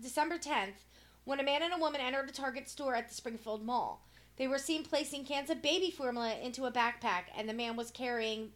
December 0.00 0.38
10th 0.38 0.84
when 1.24 1.40
a 1.40 1.44
man 1.44 1.62
and 1.62 1.74
a 1.74 1.78
woman 1.78 2.00
entered 2.00 2.28
a 2.28 2.32
Target 2.32 2.68
store 2.68 2.94
at 2.94 3.08
the 3.08 3.14
Springfield 3.14 3.64
Mall. 3.64 4.06
They 4.36 4.48
were 4.48 4.58
seen 4.58 4.84
placing 4.84 5.24
cans 5.24 5.50
of 5.50 5.62
baby 5.62 5.90
formula 5.90 6.36
into 6.42 6.64
a 6.64 6.72
backpack 6.72 7.24
and 7.36 7.48
the 7.48 7.52
man 7.54 7.76
was 7.76 7.90
carrying 7.90 8.52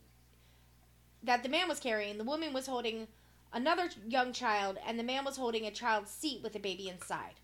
that 1.22 1.42
the 1.42 1.48
man 1.48 1.68
was 1.68 1.80
carrying. 1.80 2.18
The 2.18 2.24
woman 2.24 2.52
was 2.52 2.66
holding 2.66 3.08
another 3.52 3.90
young 4.06 4.32
child 4.32 4.78
and 4.86 4.98
the 4.98 5.04
man 5.04 5.24
was 5.24 5.36
holding 5.36 5.66
a 5.66 5.70
child's 5.70 6.10
seat 6.10 6.42
with 6.42 6.54
a 6.54 6.60
baby 6.60 6.88
inside. 6.88 7.34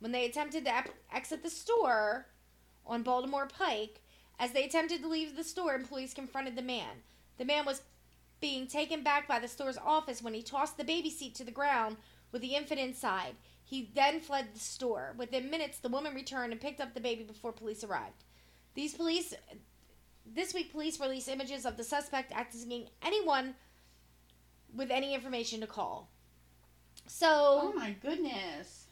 When 0.00 0.12
they 0.12 0.24
attempted 0.24 0.64
to 0.64 0.76
ep- 0.76 0.94
exit 1.12 1.42
the 1.42 1.50
store 1.50 2.26
on 2.86 3.02
Baltimore 3.02 3.46
Pike, 3.48 4.00
as 4.38 4.52
they 4.52 4.64
attempted 4.64 5.02
to 5.02 5.08
leave 5.08 5.36
the 5.36 5.42
store, 5.42 5.74
employees 5.74 6.14
confronted 6.14 6.56
the 6.56 6.62
man. 6.62 7.02
The 7.38 7.44
man 7.44 7.66
was 7.66 7.82
being 8.40 8.68
taken 8.68 9.02
back 9.02 9.26
by 9.26 9.40
the 9.40 9.48
store's 9.48 9.78
office 9.78 10.22
when 10.22 10.34
he 10.34 10.42
tossed 10.42 10.78
the 10.78 10.84
baby 10.84 11.10
seat 11.10 11.34
to 11.34 11.44
the 11.44 11.50
ground 11.50 11.96
with 12.30 12.42
the 12.42 12.54
infant 12.54 12.80
inside. 12.80 13.34
He 13.64 13.90
then 13.94 14.20
fled 14.20 14.54
the 14.54 14.60
store. 14.60 15.14
Within 15.18 15.50
minutes, 15.50 15.78
the 15.78 15.88
woman 15.88 16.14
returned 16.14 16.52
and 16.52 16.60
picked 16.60 16.80
up 16.80 16.94
the 16.94 17.00
baby 17.00 17.24
before 17.24 17.52
police 17.52 17.82
arrived. 17.82 18.24
These 18.74 18.94
police, 18.94 19.34
this 20.34 20.54
week, 20.54 20.72
police 20.72 21.00
released 21.00 21.28
images 21.28 21.64
of 21.64 21.76
the 21.76 21.84
suspect 21.84 22.32
asking 22.32 22.88
anyone 23.02 23.54
with 24.74 24.90
any 24.90 25.14
information 25.14 25.60
to 25.60 25.66
call. 25.66 26.08
So 27.06 27.26
Oh 27.28 27.72
my 27.74 27.92
goodness. 28.02 28.86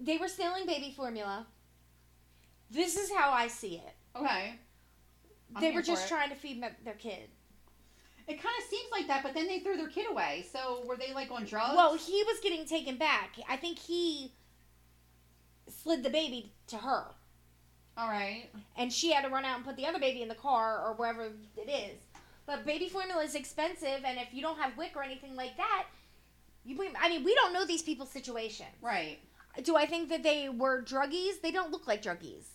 they 0.00 0.16
were 0.16 0.28
stealing 0.28 0.66
baby 0.66 0.92
formula. 0.96 1.46
This 2.70 2.96
is 2.96 3.10
how 3.12 3.30
I 3.30 3.48
see 3.48 3.76
it. 3.76 3.94
Okay. 4.16 4.54
I'm 5.54 5.60
they 5.60 5.72
were 5.72 5.82
just 5.82 6.08
trying 6.08 6.30
to 6.30 6.36
feed 6.36 6.62
their 6.84 6.94
kid. 6.94 7.28
It 8.28 8.40
kind 8.40 8.54
of 8.58 8.64
seems 8.68 8.90
like 8.92 9.08
that, 9.08 9.24
but 9.24 9.34
then 9.34 9.48
they 9.48 9.58
threw 9.58 9.76
their 9.76 9.88
kid 9.88 10.08
away. 10.08 10.46
So 10.52 10.84
were 10.86 10.96
they 10.96 11.12
like 11.12 11.30
on 11.32 11.44
drugs? 11.44 11.74
Well, 11.76 11.96
he 11.96 12.22
was 12.24 12.38
getting 12.40 12.64
taken 12.64 12.96
back. 12.96 13.36
I 13.48 13.56
think 13.56 13.78
he 13.78 14.32
slid 15.68 16.02
the 16.04 16.10
baby 16.10 16.52
to 16.68 16.76
her. 16.76 17.06
All 17.96 18.08
right. 18.08 18.48
and 18.76 18.92
she 18.92 19.12
had 19.12 19.24
to 19.24 19.30
run 19.30 19.44
out 19.44 19.56
and 19.56 19.64
put 19.64 19.76
the 19.76 19.86
other 19.86 19.98
baby 19.98 20.22
in 20.22 20.28
the 20.28 20.34
car 20.34 20.82
or 20.84 20.94
wherever 20.94 21.24
it 21.56 21.68
is. 21.68 21.98
But 22.46 22.64
baby 22.64 22.88
formula 22.88 23.22
is 23.22 23.34
expensive, 23.34 24.02
and 24.04 24.18
if 24.18 24.32
you 24.32 24.42
don't 24.42 24.58
have 24.58 24.76
WIC 24.76 24.92
or 24.96 25.02
anything 25.02 25.36
like 25.36 25.56
that, 25.56 25.86
you. 26.64 26.76
I 27.00 27.08
mean, 27.08 27.24
we 27.24 27.34
don't 27.34 27.52
know 27.52 27.64
these 27.64 27.82
people's 27.82 28.10
situation. 28.10 28.66
Right. 28.82 29.18
Do 29.62 29.76
I 29.76 29.86
think 29.86 30.08
that 30.08 30.22
they 30.22 30.48
were 30.48 30.82
druggies? 30.82 31.40
They 31.42 31.50
don't 31.50 31.70
look 31.70 31.86
like 31.86 32.02
druggies. 32.02 32.46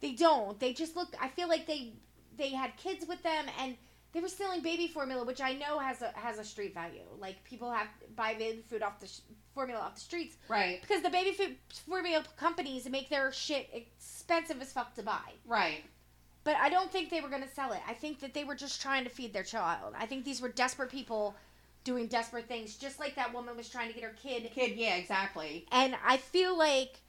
They 0.00 0.12
don't. 0.12 0.58
They 0.60 0.72
just 0.72 0.96
look. 0.96 1.14
I 1.20 1.28
feel 1.28 1.48
like 1.48 1.66
they 1.66 1.94
they 2.36 2.50
had 2.50 2.76
kids 2.76 3.06
with 3.08 3.22
them 3.22 3.46
and 3.60 3.76
they 4.12 4.20
were 4.20 4.28
selling 4.28 4.62
baby 4.62 4.88
formula, 4.88 5.24
which 5.24 5.40
I 5.40 5.54
know 5.54 5.78
has 5.78 6.02
a 6.02 6.12
has 6.14 6.38
a 6.38 6.44
street 6.44 6.74
value. 6.74 7.02
Like 7.18 7.42
people 7.44 7.70
have 7.70 7.88
buy 8.16 8.34
baby 8.34 8.62
food 8.68 8.82
off 8.82 9.00
the 9.00 9.06
sh- 9.08 9.20
formula 9.58 9.80
off 9.80 9.94
the 9.96 10.00
streets 10.00 10.36
Right. 10.46 10.80
because 10.80 11.02
the 11.02 11.10
baby 11.10 11.32
food 11.32 11.56
formula 11.84 12.22
companies 12.36 12.88
make 12.88 13.08
their 13.10 13.32
shit 13.32 13.68
expensive 13.72 14.62
as 14.62 14.72
fuck 14.72 14.94
to 14.94 15.02
buy. 15.02 15.32
Right. 15.44 15.84
But 16.44 16.54
I 16.56 16.68
don't 16.68 16.92
think 16.92 17.10
they 17.10 17.20
were 17.20 17.28
going 17.28 17.42
to 17.42 17.48
sell 17.48 17.72
it. 17.72 17.80
I 17.86 17.92
think 17.94 18.20
that 18.20 18.34
they 18.34 18.44
were 18.44 18.54
just 18.54 18.80
trying 18.80 19.02
to 19.02 19.10
feed 19.10 19.32
their 19.32 19.42
child. 19.42 19.94
I 19.98 20.06
think 20.06 20.24
these 20.24 20.40
were 20.40 20.48
desperate 20.48 20.90
people 20.90 21.34
doing 21.82 22.06
desperate 22.06 22.46
things, 22.46 22.76
just 22.76 23.00
like 23.00 23.16
that 23.16 23.34
woman 23.34 23.56
was 23.56 23.68
trying 23.68 23.88
to 23.88 23.94
get 23.94 24.04
her 24.04 24.14
kid 24.22 24.48
Kid. 24.54 24.76
Yeah. 24.76 24.94
Exactly. 24.94 25.66
and 25.72 25.96
I 26.06 26.18
feel 26.18 26.56
like 26.56 27.00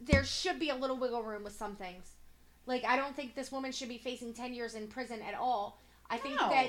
there 0.00 0.24
should 0.24 0.58
be 0.58 0.70
a 0.70 0.74
little 0.74 0.96
wiggle 0.96 1.22
room 1.22 1.44
with 1.44 1.54
some 1.54 1.76
things. 1.76 2.12
Like 2.64 2.82
I 2.84 2.96
don't 2.96 3.14
think 3.14 3.34
this 3.34 3.52
woman 3.52 3.72
should 3.72 3.90
be 3.90 3.98
facing 3.98 4.32
ten 4.32 4.54
years 4.54 4.74
in 4.74 4.88
prison 4.88 5.20
at 5.20 5.34
all. 5.34 5.78
I 6.08 6.16
think 6.16 6.40
No. 6.40 6.48
that 6.48 6.68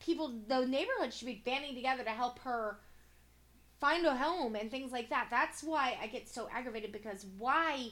people, 0.00 0.32
the 0.48 0.66
neighborhood, 0.66 1.12
should 1.14 1.26
be 1.26 1.42
banding 1.44 1.76
together 1.76 2.02
to 2.02 2.10
help 2.10 2.40
her 2.40 2.80
find 3.80 4.04
a 4.06 4.16
home 4.16 4.54
and 4.56 4.70
things 4.70 4.92
like 4.92 5.10
that. 5.10 5.28
That's 5.30 5.62
why 5.62 5.96
I 6.02 6.06
get 6.06 6.28
so 6.28 6.48
aggravated 6.52 6.92
because 6.92 7.26
why 7.38 7.90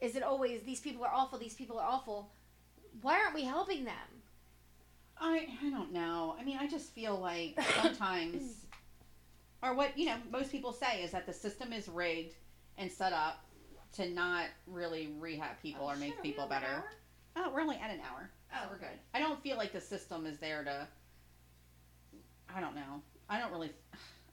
is 0.00 0.16
it 0.16 0.22
always 0.22 0.62
these 0.62 0.80
people 0.80 1.04
are 1.04 1.12
awful? 1.12 1.38
These 1.38 1.54
people 1.54 1.78
are 1.78 1.86
awful. 1.86 2.30
Why 3.02 3.20
aren't 3.20 3.34
we 3.34 3.44
helping 3.44 3.84
them? 3.84 3.94
I 5.18 5.48
I 5.62 5.70
don't 5.70 5.92
know. 5.92 6.36
I 6.38 6.44
mean, 6.44 6.58
I 6.58 6.66
just 6.66 6.94
feel 6.94 7.18
like 7.18 7.58
sometimes, 7.82 8.66
or 9.62 9.74
what 9.74 9.96
you 9.98 10.06
know, 10.06 10.16
most 10.30 10.50
people 10.50 10.72
say 10.72 11.02
is 11.02 11.10
that 11.12 11.26
the 11.26 11.32
system 11.32 11.72
is 11.72 11.88
rigged 11.88 12.34
and 12.78 12.90
set 12.90 13.12
up 13.12 13.44
to 13.92 14.08
not 14.08 14.46
really 14.66 15.12
rehab 15.18 15.60
people 15.62 15.84
or 15.90 15.96
make 15.96 16.22
people 16.22 16.46
better. 16.46 16.84
Oh, 17.36 17.50
we're 17.52 17.60
only 17.60 17.76
at 17.76 17.90
an 17.90 18.00
hour. 18.00 18.30
Oh, 18.54 18.68
we're 18.70 18.78
good. 18.78 18.98
I 19.14 19.18
don't 19.18 19.40
feel 19.42 19.56
like 19.56 19.72
the 19.72 19.80
system 19.80 20.26
is 20.26 20.38
there 20.38 20.64
to. 20.64 20.86
I 22.54 22.60
don't 22.60 22.74
know. 22.74 23.02
I 23.28 23.38
don't 23.38 23.52
really. 23.52 23.70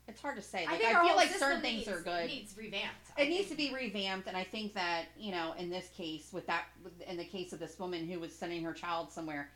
It's 0.08 0.22
hard 0.22 0.38
to 0.38 0.42
say. 0.42 0.66
Like 0.66 0.84
I, 0.84 0.94
our 0.94 1.04
feel 1.06 1.16
like 1.16 1.30
certain 1.30 1.62
things 1.62 1.86
needs- 1.86 1.90
are 1.90 2.02
good. 2.02 2.28
Needs 2.28 2.58
revamped. 2.58 3.12
I 3.18 3.24
It 3.24 3.30
needs 3.30 3.50
to 3.50 3.56
be 3.56 3.74
revamped, 3.74 4.28
and 4.28 4.38
I 4.38 4.44
think 4.44 4.74
that 4.74 5.06
you 5.18 5.32
know, 5.32 5.54
in 5.58 5.70
this 5.70 5.90
case, 5.90 6.30
with 6.32 6.48
that, 6.48 6.66
in 7.08 7.18
the 7.18 7.26
case 7.26 7.52
of 7.54 7.60
this 7.60 7.78
woman 7.78 8.08
who 8.08 8.20
was 8.20 8.34
sending 8.34 8.64
her 8.64 8.74
child 8.74 9.12
somewhere, 9.12 9.50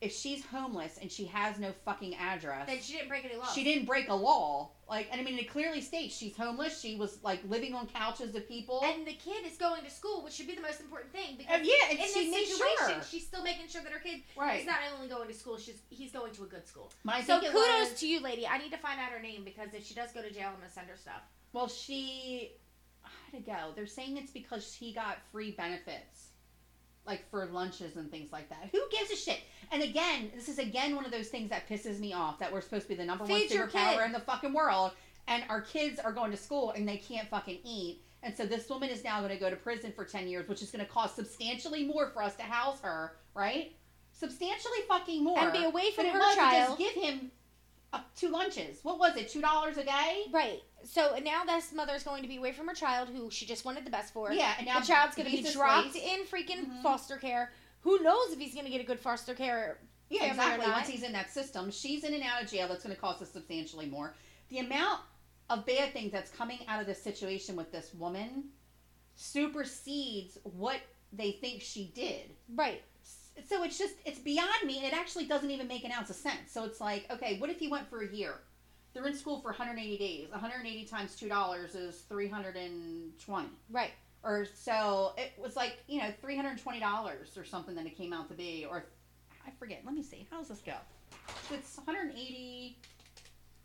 if 0.00 0.12
she's 0.14 0.44
homeless 0.46 0.96
and 1.02 1.10
she 1.10 1.24
has 1.26 1.58
no 1.58 1.72
fucking 1.84 2.14
address, 2.14 2.66
Then 2.68 2.78
she 2.80 2.92
didn't 2.92 3.08
break 3.08 3.24
any 3.24 3.34
law. 3.36 3.46
she 3.52 3.64
didn't 3.64 3.84
break 3.86 4.08
a 4.08 4.14
law. 4.14 4.70
Like, 4.88 5.08
and 5.10 5.20
I 5.20 5.24
mean, 5.24 5.38
it 5.38 5.50
clearly 5.50 5.80
states 5.80 6.16
she's 6.16 6.36
homeless. 6.36 6.80
She 6.80 6.94
was 6.96 7.18
like 7.22 7.40
living 7.48 7.74
on 7.74 7.88
couches 7.88 8.34
of 8.34 8.46
people. 8.48 8.80
And 8.84 9.06
the 9.06 9.12
kid 9.14 9.44
is 9.44 9.56
going 9.58 9.82
to 9.84 9.90
school, 9.90 10.22
which 10.22 10.32
should 10.34 10.46
be 10.46 10.54
the 10.54 10.62
most 10.62 10.80
important 10.80 11.12
thing. 11.12 11.34
Because 11.36 11.60
Uh, 11.60 11.64
yeah, 11.64 11.90
and 11.90 11.98
in 11.98 12.06
she 12.06 12.30
this 12.30 12.48
situation, 12.50 12.94
sure. 12.94 13.02
she's 13.10 13.26
still 13.26 13.42
making 13.42 13.68
sure 13.68 13.82
that 13.82 13.92
her 13.92 13.98
kid 13.98 14.22
right. 14.36 14.60
is 14.60 14.66
not 14.66 14.78
only 14.94 15.08
going 15.08 15.26
to 15.28 15.34
school, 15.34 15.58
she's 15.58 15.80
he's 15.90 16.12
going 16.12 16.32
to 16.34 16.44
a 16.44 16.46
good 16.46 16.66
school. 16.66 16.90
I 17.06 17.22
So 17.22 17.40
kudos 17.40 17.52
was- 17.90 18.00
to 18.00 18.06
you, 18.08 18.20
lady. 18.20 18.46
I 18.46 18.58
need 18.58 18.70
to 18.70 18.78
find 18.78 18.98
out 19.00 19.10
her 19.10 19.20
name 19.20 19.42
because 19.44 19.74
if 19.74 19.84
she 19.86 19.94
does 19.94 20.12
go 20.12 20.22
to 20.22 20.30
jail, 20.30 20.48
I'm 20.48 20.54
gonna 20.60 20.70
send 20.70 20.88
her 20.88 20.96
stuff. 20.96 21.22
Well, 21.52 21.68
she 21.68 22.52
how'd 23.02 23.40
it 23.40 23.46
go? 23.46 23.72
They're 23.74 23.86
saying 23.86 24.16
it's 24.16 24.30
because 24.32 24.72
he 24.72 24.92
got 24.92 25.18
free 25.32 25.50
benefits, 25.50 26.27
like 27.08 27.28
for 27.30 27.46
lunches 27.46 27.96
and 27.96 28.08
things 28.10 28.30
like 28.30 28.48
that. 28.50 28.68
Who 28.70 28.80
gives 28.92 29.10
a 29.10 29.16
shit? 29.16 29.40
And 29.72 29.82
again, 29.82 30.30
this 30.34 30.48
is 30.48 30.58
again 30.58 30.94
one 30.94 31.04
of 31.04 31.10
those 31.10 31.28
things 31.28 31.50
that 31.50 31.68
pisses 31.68 31.98
me 31.98 32.12
off 32.12 32.38
that 32.38 32.52
we're 32.52 32.60
supposed 32.60 32.84
to 32.84 32.90
be 32.90 32.94
the 32.94 33.04
number 33.04 33.26
Feed 33.26 33.50
one 33.50 33.68
superpower 33.68 34.06
in 34.06 34.12
the 34.12 34.20
fucking 34.20 34.52
world, 34.52 34.92
and 35.26 35.42
our 35.48 35.62
kids 35.62 35.98
are 35.98 36.12
going 36.12 36.30
to 36.30 36.36
school 36.36 36.70
and 36.70 36.86
they 36.86 36.98
can't 36.98 37.28
fucking 37.28 37.58
eat. 37.64 38.02
And 38.22 38.36
so 38.36 38.46
this 38.46 38.68
woman 38.68 38.90
is 38.90 39.02
now 39.02 39.20
going 39.20 39.32
to 39.32 39.38
go 39.38 39.50
to 39.50 39.56
prison 39.56 39.92
for 39.94 40.04
ten 40.04 40.28
years, 40.28 40.48
which 40.48 40.62
is 40.62 40.70
going 40.70 40.84
to 40.84 40.90
cost 40.90 41.16
substantially 41.16 41.84
more 41.86 42.10
for 42.10 42.22
us 42.22 42.36
to 42.36 42.42
house 42.42 42.80
her, 42.82 43.16
right? 43.34 43.74
Substantially 44.12 44.78
fucking 44.86 45.24
more. 45.24 45.38
And 45.38 45.52
be 45.52 45.64
away 45.64 45.90
from 45.92 46.06
her 46.06 46.34
child. 46.34 46.78
Just 46.78 46.94
give 46.94 47.02
him 47.02 47.30
uh, 47.92 48.00
two 48.16 48.28
lunches. 48.28 48.78
What 48.82 48.98
was 48.98 49.16
it? 49.16 49.28
Two 49.28 49.40
dollars 49.40 49.76
a 49.78 49.84
day? 49.84 50.24
Right. 50.32 50.60
So 50.84 51.16
now 51.24 51.44
this 51.44 51.72
mother's 51.72 52.02
going 52.02 52.22
to 52.22 52.28
be 52.28 52.36
away 52.36 52.52
from 52.52 52.68
her 52.68 52.74
child, 52.74 53.08
who 53.08 53.30
she 53.30 53.46
just 53.46 53.64
wanted 53.64 53.84
the 53.84 53.90
best 53.90 54.12
for. 54.12 54.32
Yeah, 54.32 54.52
and 54.58 54.66
now 54.66 54.80
the 54.80 54.86
child's 54.86 55.14
going 55.16 55.30
to 55.30 55.36
be 55.36 55.42
dropped 55.52 55.92
displaced. 55.94 56.06
in 56.20 56.24
freaking 56.26 56.66
Mhm. 56.70 56.82
foster 56.82 57.16
care. 57.16 57.52
Who 57.80 58.00
knows 58.02 58.32
if 58.32 58.38
he's 58.38 58.52
going 58.54 58.66
to 58.66 58.70
get 58.70 58.80
a 58.80 58.84
good 58.84 59.00
foster 59.00 59.34
care? 59.34 59.78
Yeah, 60.10 60.24
exactly. 60.24 60.70
Once 60.70 60.88
he's 60.88 61.02
in 61.02 61.12
that 61.12 61.30
system, 61.30 61.70
she's 61.70 62.04
in 62.04 62.14
and 62.14 62.22
out 62.22 62.42
of 62.42 62.50
jail. 62.50 62.68
That's 62.68 62.82
going 62.82 62.94
to 62.94 63.00
cost 63.00 63.20
us 63.22 63.30
substantially 63.30 63.86
more. 63.86 64.14
The 64.48 64.58
amount 64.58 65.00
of 65.50 65.64
bad 65.66 65.92
things 65.92 66.12
that's 66.12 66.30
coming 66.30 66.58
out 66.68 66.80
of 66.80 66.86
this 66.86 67.02
situation 67.02 67.56
with 67.56 67.70
this 67.72 67.92
woman 67.94 68.44
supersedes 69.16 70.38
what 70.44 70.80
they 71.12 71.32
think 71.32 71.62
she 71.62 71.90
did. 71.94 72.30
Right. 72.54 72.82
So 73.46 73.62
it's 73.62 73.78
just 73.78 73.94
it's 74.04 74.18
beyond 74.18 74.64
me, 74.66 74.78
and 74.78 74.86
it 74.86 74.92
actually 74.94 75.26
doesn't 75.26 75.50
even 75.50 75.68
make 75.68 75.84
an 75.84 75.92
ounce 75.92 76.10
of 76.10 76.16
sense. 76.16 76.50
So 76.52 76.64
it's 76.64 76.80
like, 76.80 77.06
okay, 77.10 77.38
what 77.38 77.50
if 77.50 77.58
he 77.58 77.68
went 77.68 77.88
for 77.88 78.00
a 78.02 78.08
year? 78.08 78.34
They're 78.94 79.06
in 79.06 79.14
school 79.14 79.40
for 79.40 79.48
180 79.50 79.98
days. 79.98 80.28
180 80.30 80.84
times 80.86 81.14
two 81.14 81.28
dollars 81.28 81.74
is 81.74 82.00
320 82.08 83.48
Right. 83.70 83.90
or 84.24 84.46
so 84.54 85.12
it 85.16 85.32
was 85.40 85.54
like 85.56 85.78
you 85.86 85.98
know 86.00 86.10
three 86.20 86.36
hundred 86.36 86.58
twenty 86.58 86.80
dollars 86.80 87.36
or 87.36 87.44
something 87.44 87.74
that 87.76 87.86
it 87.86 87.96
came 87.96 88.12
out 88.12 88.28
to 88.28 88.34
be, 88.34 88.66
or 88.68 88.84
I 89.46 89.50
forget. 89.58 89.82
Let 89.84 89.94
me 89.94 90.02
see. 90.02 90.26
How 90.30 90.38
does 90.38 90.48
this 90.48 90.60
go? 90.60 90.74
It's 91.52 91.76
one 91.76 91.86
hundred 91.86 92.12
eighty 92.14 92.78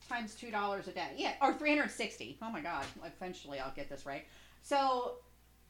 times 0.10 0.36
two 0.36 0.52
dollars 0.52 0.88
a 0.88 0.92
day. 0.92 1.14
Yeah, 1.18 1.34
or 1.42 1.54
three 1.54 1.70
hundred 1.76 1.90
sixty. 1.92 2.38
Oh 2.42 2.52
my 2.52 2.62
god! 2.62 2.86
Eventually, 3.04 3.60
I'll 3.60 3.74
get 3.76 3.90
this 3.90 4.06
right. 4.06 4.26
So 4.62 5.16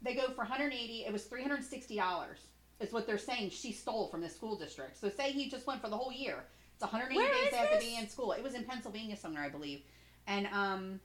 they 0.01 0.13
go 0.15 0.27
for 0.29 0.37
one 0.39 0.47
hundred 0.47 0.73
eighty. 0.73 1.05
It 1.05 1.13
was 1.13 1.23
three 1.25 1.41
hundred 1.41 1.63
sixty 1.63 1.95
dollars. 1.95 2.39
Is 2.83 2.91
what 2.93 3.07
they're 3.07 3.17
saying 3.17 3.49
she 3.51 3.71
stole 3.71 4.07
from 4.09 4.21
the 4.21 4.29
school 4.29 4.55
district. 4.57 4.97
So 4.99 5.09
say 5.09 5.31
he 5.31 5.49
just 5.49 5.65
went 5.65 5.81
for 5.81 5.89
the 5.89 5.97
whole 5.97 6.11
year. 6.11 6.43
It's 6.73 6.81
180 6.81 7.15
Where 7.17 7.31
days 7.33 7.51
they 7.51 7.57
have 7.57 7.71
to 7.71 7.79
be 7.79 7.95
in 7.97 8.09
school. 8.09 8.33
It 8.33 8.43
was 8.43 8.55
in 8.55 8.63
Pennsylvania 8.65 9.15
somewhere, 9.15 9.43
I 9.43 9.49
believe. 9.49 9.81
And 10.27 10.47
um, 10.47 10.99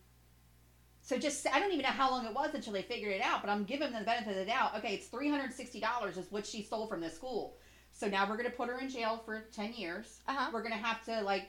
so 1.02 1.16
just 1.18 1.46
I 1.52 1.58
don't 1.60 1.70
even 1.72 1.82
know 1.84 1.88
how 1.88 2.10
long 2.10 2.26
it 2.26 2.34
was 2.34 2.54
until 2.54 2.72
they 2.72 2.82
figured 2.82 3.12
it 3.12 3.22
out, 3.22 3.40
but 3.42 3.50
I'm 3.50 3.64
giving 3.64 3.92
them 3.92 4.00
the 4.00 4.06
benefit 4.06 4.30
of 4.30 4.36
the 4.36 4.44
doubt. 4.44 4.76
Okay, 4.78 4.94
it's 4.94 5.06
three 5.06 5.28
hundred 5.30 5.52
sixty 5.52 5.80
dollars 5.80 6.16
is 6.16 6.30
what 6.30 6.46
she 6.46 6.62
stole 6.62 6.86
from 6.86 7.00
this 7.00 7.14
school. 7.14 7.56
So 7.92 8.08
now 8.08 8.28
we're 8.28 8.36
gonna 8.36 8.50
put 8.50 8.68
her 8.68 8.78
in 8.80 8.88
jail 8.88 9.22
for 9.24 9.44
ten 9.54 9.72
years. 9.72 10.20
Uh 10.26 10.34
huh. 10.34 10.50
We're 10.52 10.62
gonna 10.62 10.76
have 10.76 11.04
to 11.06 11.22
like 11.22 11.44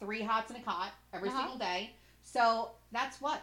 three 0.00 0.22
hots 0.22 0.50
and 0.50 0.60
a 0.60 0.64
cot 0.64 0.92
every 1.12 1.28
Uh-huh. 1.28 1.38
single 1.40 1.58
day. 1.58 1.94
So 2.22 2.70
that's 2.92 3.20
what 3.20 3.40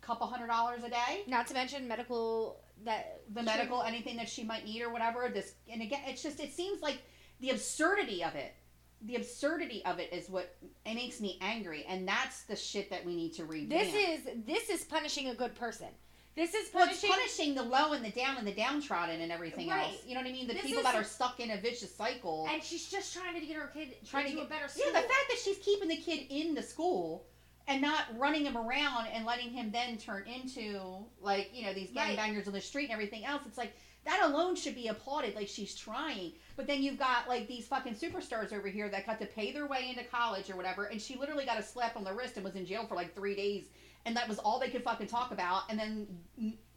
couple 0.00 0.26
hundred 0.26 0.48
dollars 0.48 0.82
a 0.84 0.90
day. 0.90 1.22
Not 1.26 1.46
to 1.48 1.54
mention 1.54 1.86
medical 1.88 2.60
that 2.84 3.20
The 3.32 3.42
medical, 3.42 3.82
anything 3.82 4.16
that 4.16 4.28
she 4.28 4.42
might 4.44 4.64
need 4.64 4.82
or 4.82 4.90
whatever. 4.90 5.28
This 5.32 5.54
and 5.70 5.82
again, 5.82 6.00
it's 6.06 6.22
just 6.22 6.40
it 6.40 6.52
seems 6.52 6.82
like 6.82 6.98
the 7.40 7.50
absurdity 7.50 8.22
of 8.24 8.34
it. 8.34 8.54
The 9.02 9.16
absurdity 9.16 9.82
of 9.86 9.98
it 9.98 10.12
is 10.12 10.28
what 10.28 10.54
it 10.84 10.94
makes 10.94 11.20
me 11.20 11.38
angry, 11.40 11.84
and 11.88 12.06
that's 12.06 12.42
the 12.42 12.56
shit 12.56 12.90
that 12.90 13.04
we 13.04 13.16
need 13.16 13.32
to 13.34 13.44
revamp. 13.46 13.70
This 13.70 13.94
is 13.94 14.28
this 14.46 14.68
is 14.70 14.84
punishing 14.84 15.28
a 15.28 15.34
good 15.34 15.54
person. 15.54 15.88
This 16.36 16.54
is 16.54 16.72
Well, 16.72 16.88
it's 16.88 17.00
punishing. 17.00 17.10
punishing 17.10 17.54
the 17.54 17.62
low 17.64 17.92
and 17.92 18.04
the 18.04 18.10
down 18.10 18.36
and 18.36 18.46
the 18.46 18.52
downtrodden 18.54 19.20
and 19.20 19.32
everything 19.32 19.68
Right. 19.68 19.88
else. 19.88 20.04
You 20.06 20.14
know 20.14 20.20
what 20.20 20.28
I 20.28 20.32
mean? 20.32 20.46
The 20.46 20.54
This 20.54 20.62
people 20.62 20.82
that 20.84 20.94
are 20.94 21.02
stuck 21.04 21.40
in 21.40 21.50
a 21.50 21.56
vicious 21.56 21.94
cycle. 21.94 22.46
and 22.48 22.62
she's 22.62 22.88
just 22.88 23.12
trying 23.12 23.34
to 23.38 23.44
get 23.44 23.56
her 23.56 23.66
kid 23.74 23.96
trying 24.06 24.26
to 24.26 24.32
get 24.34 24.42
a 24.46 24.48
better 24.48 24.68
school. 24.68 24.84
Yeah, 24.86 25.00
the 25.00 25.08
fact 25.08 25.24
that 25.28 25.38
she's 25.42 25.58
keeping 25.58 25.88
the 25.88 25.96
kid 25.96 26.26
in 26.30 26.54
the 26.54 26.62
school 26.62 27.26
and 27.68 27.80
not 27.82 28.04
running 28.16 28.44
him 28.44 28.56
around 28.56 29.06
and 29.12 29.24
letting 29.24 29.50
him 29.50 29.70
then 29.70 29.96
turn 29.98 30.24
into 30.26 31.04
like 31.20 31.50
you 31.52 31.64
know 31.64 31.72
these 31.72 31.90
Right. 31.94 32.16
gangbangers 32.18 32.46
on 32.46 32.52
the 32.52 32.60
street 32.60 32.84
and 32.84 32.92
everything 32.92 33.24
else. 33.24 33.42
It's 33.46 33.58
like 33.58 33.72
that 34.04 34.22
alone 34.24 34.56
should 34.56 34.74
be 34.74 34.88
applauded. 34.88 35.34
Like 35.36 35.46
she's 35.48 35.74
trying, 35.74 36.32
but 36.56 36.66
then 36.66 36.82
you've 36.82 36.98
got 36.98 37.28
like 37.28 37.46
these 37.48 37.66
fucking 37.66 37.94
superstars 37.94 38.52
over 38.52 38.68
here 38.68 38.88
that 38.88 39.06
got 39.06 39.18
to 39.20 39.26
pay 39.26 39.52
their 39.52 39.66
way 39.66 39.88
into 39.90 40.04
college 40.04 40.48
or 40.50 40.56
whatever, 40.56 40.84
and 40.84 41.00
she 41.00 41.16
literally 41.16 41.44
got 41.44 41.58
a 41.58 41.62
slap 41.62 41.96
on 41.96 42.04
the 42.04 42.12
wrist 42.12 42.36
and 42.36 42.44
was 42.44 42.54
in 42.54 42.64
jail 42.64 42.86
for 42.86 42.94
like 42.94 43.14
three 43.14 43.36
days, 43.36 43.64
and 44.06 44.16
that 44.16 44.26
was 44.28 44.38
all 44.38 44.58
they 44.58 44.70
could 44.70 44.82
fucking 44.82 45.06
talk 45.06 45.32
about. 45.32 45.62
And 45.68 45.78
then 45.78 46.06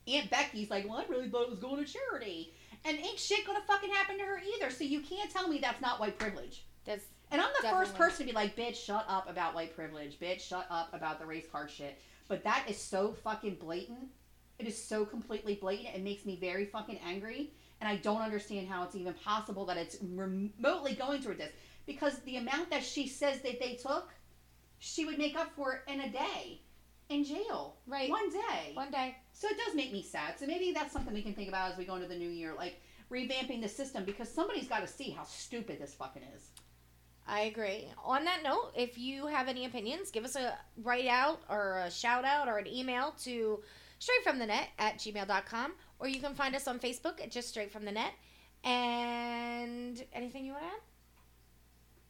Aunt 0.06 0.30
Becky's 0.30 0.70
like, 0.70 0.88
"Well, 0.88 0.98
I 0.98 1.06
really 1.10 1.30
thought 1.30 1.44
it 1.44 1.50
was 1.50 1.60
going 1.60 1.84
to 1.84 1.92
charity." 1.92 2.54
And 2.86 2.98
ain't 2.98 3.18
shit 3.18 3.46
gonna 3.48 3.62
fucking 3.66 3.90
happen 3.90 4.18
to 4.18 4.26
her 4.26 4.42
either. 4.58 4.70
So 4.70 4.84
you 4.84 5.00
can't 5.00 5.30
tell 5.32 5.48
me 5.48 5.60
that's 5.60 5.80
not 5.80 6.02
white 6.02 6.20
privilege. 6.20 6.66
That's 6.84 7.06
And 7.34 7.42
I'm 7.42 7.50
the 7.62 7.68
first 7.68 7.96
person 7.96 8.20
to 8.20 8.32
be 8.32 8.36
like, 8.36 8.56
bitch, 8.56 8.76
shut 8.76 9.06
up 9.10 9.30
about 9.30 9.56
white 9.56 9.76
privilege. 9.76 10.20
Bitch, 10.20 10.42
shut 10.42 10.68
up 10.70 10.94
about 10.94 11.20
the 11.20 11.26
race 11.26 11.48
card 11.52 11.70
shit. 11.72 12.00
But 12.28 12.44
that 12.44 12.66
is 12.70 12.78
so 12.78 13.12
fucking 13.12 13.56
blatant. 13.56 14.08
It 14.60 14.68
is 14.68 14.82
so 14.82 15.04
completely 15.04 15.56
blatant. 15.56 15.96
It 15.96 16.04
makes 16.04 16.26
me 16.26 16.38
very 16.40 16.66
fucking 16.66 17.00
angry. 17.06 17.52
And 17.82 17.90
I 17.90 17.96
don't 17.98 18.22
understand 18.22 18.68
how 18.68 18.84
it's 18.84 18.96
even 18.96 19.16
possible 19.16 19.66
that 19.66 19.78
it's 19.78 19.98
remotely 20.02 20.94
going 20.94 21.22
toward 21.24 21.40
this. 21.40 21.52
Because 21.86 22.20
the 22.20 22.38
amount 22.38 22.70
that 22.70 22.84
she 22.84 23.08
says 23.08 23.42
that 23.42 23.60
they 23.60 23.74
took, 23.82 24.14
she 24.80 25.04
would 25.04 25.18
make 25.18 25.36
up 25.36 25.52
for 25.56 25.74
it 25.74 25.92
in 25.92 26.02
a 26.02 26.10
day. 26.10 26.62
in 27.10 27.24
jail. 27.24 27.78
Right. 27.88 28.10
One 28.10 28.30
day. 28.30 28.72
One 28.74 28.92
day. 28.92 29.16
So 29.34 29.48
it 29.48 29.58
does 29.58 29.76
make 29.76 29.92
me 29.92 30.04
sad. 30.04 30.40
So 30.40 30.46
maybe 30.46 30.72
that's 30.72 30.94
something 30.94 31.14
we 31.14 31.22
can 31.22 31.34
think 31.34 31.50
about 31.50 31.72
as 31.72 31.78
we 31.78 31.86
go 31.86 31.96
into 31.96 32.08
the 32.08 32.16
new 32.16 32.30
year, 32.30 32.54
like 32.56 32.82
revamping 33.12 33.62
the 33.62 33.70
system 33.70 34.06
because 34.06 34.30
somebody's 34.30 34.68
got 34.68 34.82
to 34.82 34.88
see 34.88 35.10
how 35.12 35.24
stupid 35.24 35.80
this 35.80 35.94
fucking 35.94 36.24
is. 36.36 36.50
I 37.28 37.42
agree. 37.42 37.88
On 38.04 38.26
that 38.26 38.42
note, 38.44 38.72
if 38.76 38.98
you 38.98 39.28
have 39.28 39.48
any 39.48 39.66
opinions, 39.66 40.12
give 40.12 40.26
us 40.26 40.36
a 40.36 40.58
write 40.84 41.08
out 41.08 41.42
or 41.50 41.80
a 41.86 41.92
shout 41.92 42.26
out 42.26 42.48
or 42.48 42.58
an 42.58 42.68
email 42.68 43.16
to 43.24 43.62
straightfromthenet 44.00 44.66
at 44.78 44.98
gmail.com 44.98 45.74
or 46.00 46.08
you 46.10 46.20
can 46.20 46.36
find 46.36 46.54
us 46.56 46.68
on 46.68 46.80
Facebook 46.80 47.22
at 47.22 47.32
just 47.32 47.50
straight 47.50 47.72
from 47.72 47.86
the 47.86 47.92
net. 47.92 48.12
And 48.64 50.04
anything 50.14 50.46
you 50.46 50.52
want 50.54 50.64
to 50.64 50.70
add? 50.70 50.82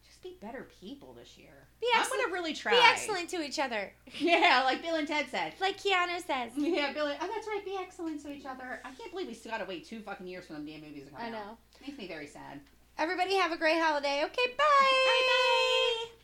Just 0.05 0.21
be 0.23 0.37
better 0.41 0.67
people 0.79 1.13
this 1.13 1.37
year. 1.37 1.67
Be 1.81 1.87
I'm 1.93 2.01
excellent. 2.01 2.23
gonna 2.23 2.33
really 2.33 2.53
try. 2.53 2.71
Be 2.73 2.79
excellent 2.83 3.29
to 3.29 3.41
each 3.43 3.59
other. 3.59 3.91
Yeah, 4.19 4.61
like 4.63 4.81
Bill 4.81 4.95
and 4.95 5.07
Ted 5.07 5.25
said. 5.31 5.53
Like 5.59 5.77
Keanu 5.81 6.17
says. 6.25 6.51
Yeah, 6.57 6.93
Bill. 6.93 7.07
Oh, 7.07 7.27
that's 7.33 7.47
right. 7.47 7.61
Be 7.65 7.75
excellent 7.79 8.21
to 8.23 8.31
each 8.31 8.45
other. 8.45 8.79
I 8.85 8.91
can't 8.91 9.11
believe 9.11 9.27
we 9.27 9.33
still 9.33 9.51
got 9.51 9.57
to 9.59 9.65
wait 9.65 9.85
two 9.87 10.01
fucking 10.01 10.27
years 10.27 10.45
for 10.45 10.53
them 10.53 10.65
damn 10.65 10.81
movies 10.81 11.05
to 11.05 11.09
come 11.11 11.19
out. 11.19 11.23
I 11.23 11.27
out. 11.27 11.31
know. 11.33 11.57
Makes 11.85 11.97
me 11.97 12.07
very 12.07 12.27
sad. 12.27 12.61
Everybody 12.97 13.35
have 13.35 13.51
a 13.51 13.57
great 13.57 13.79
holiday. 13.79 14.23
Okay, 14.25 14.47
bye. 14.57 14.63
Bye. 15.05 15.23
bye. 15.27 16.22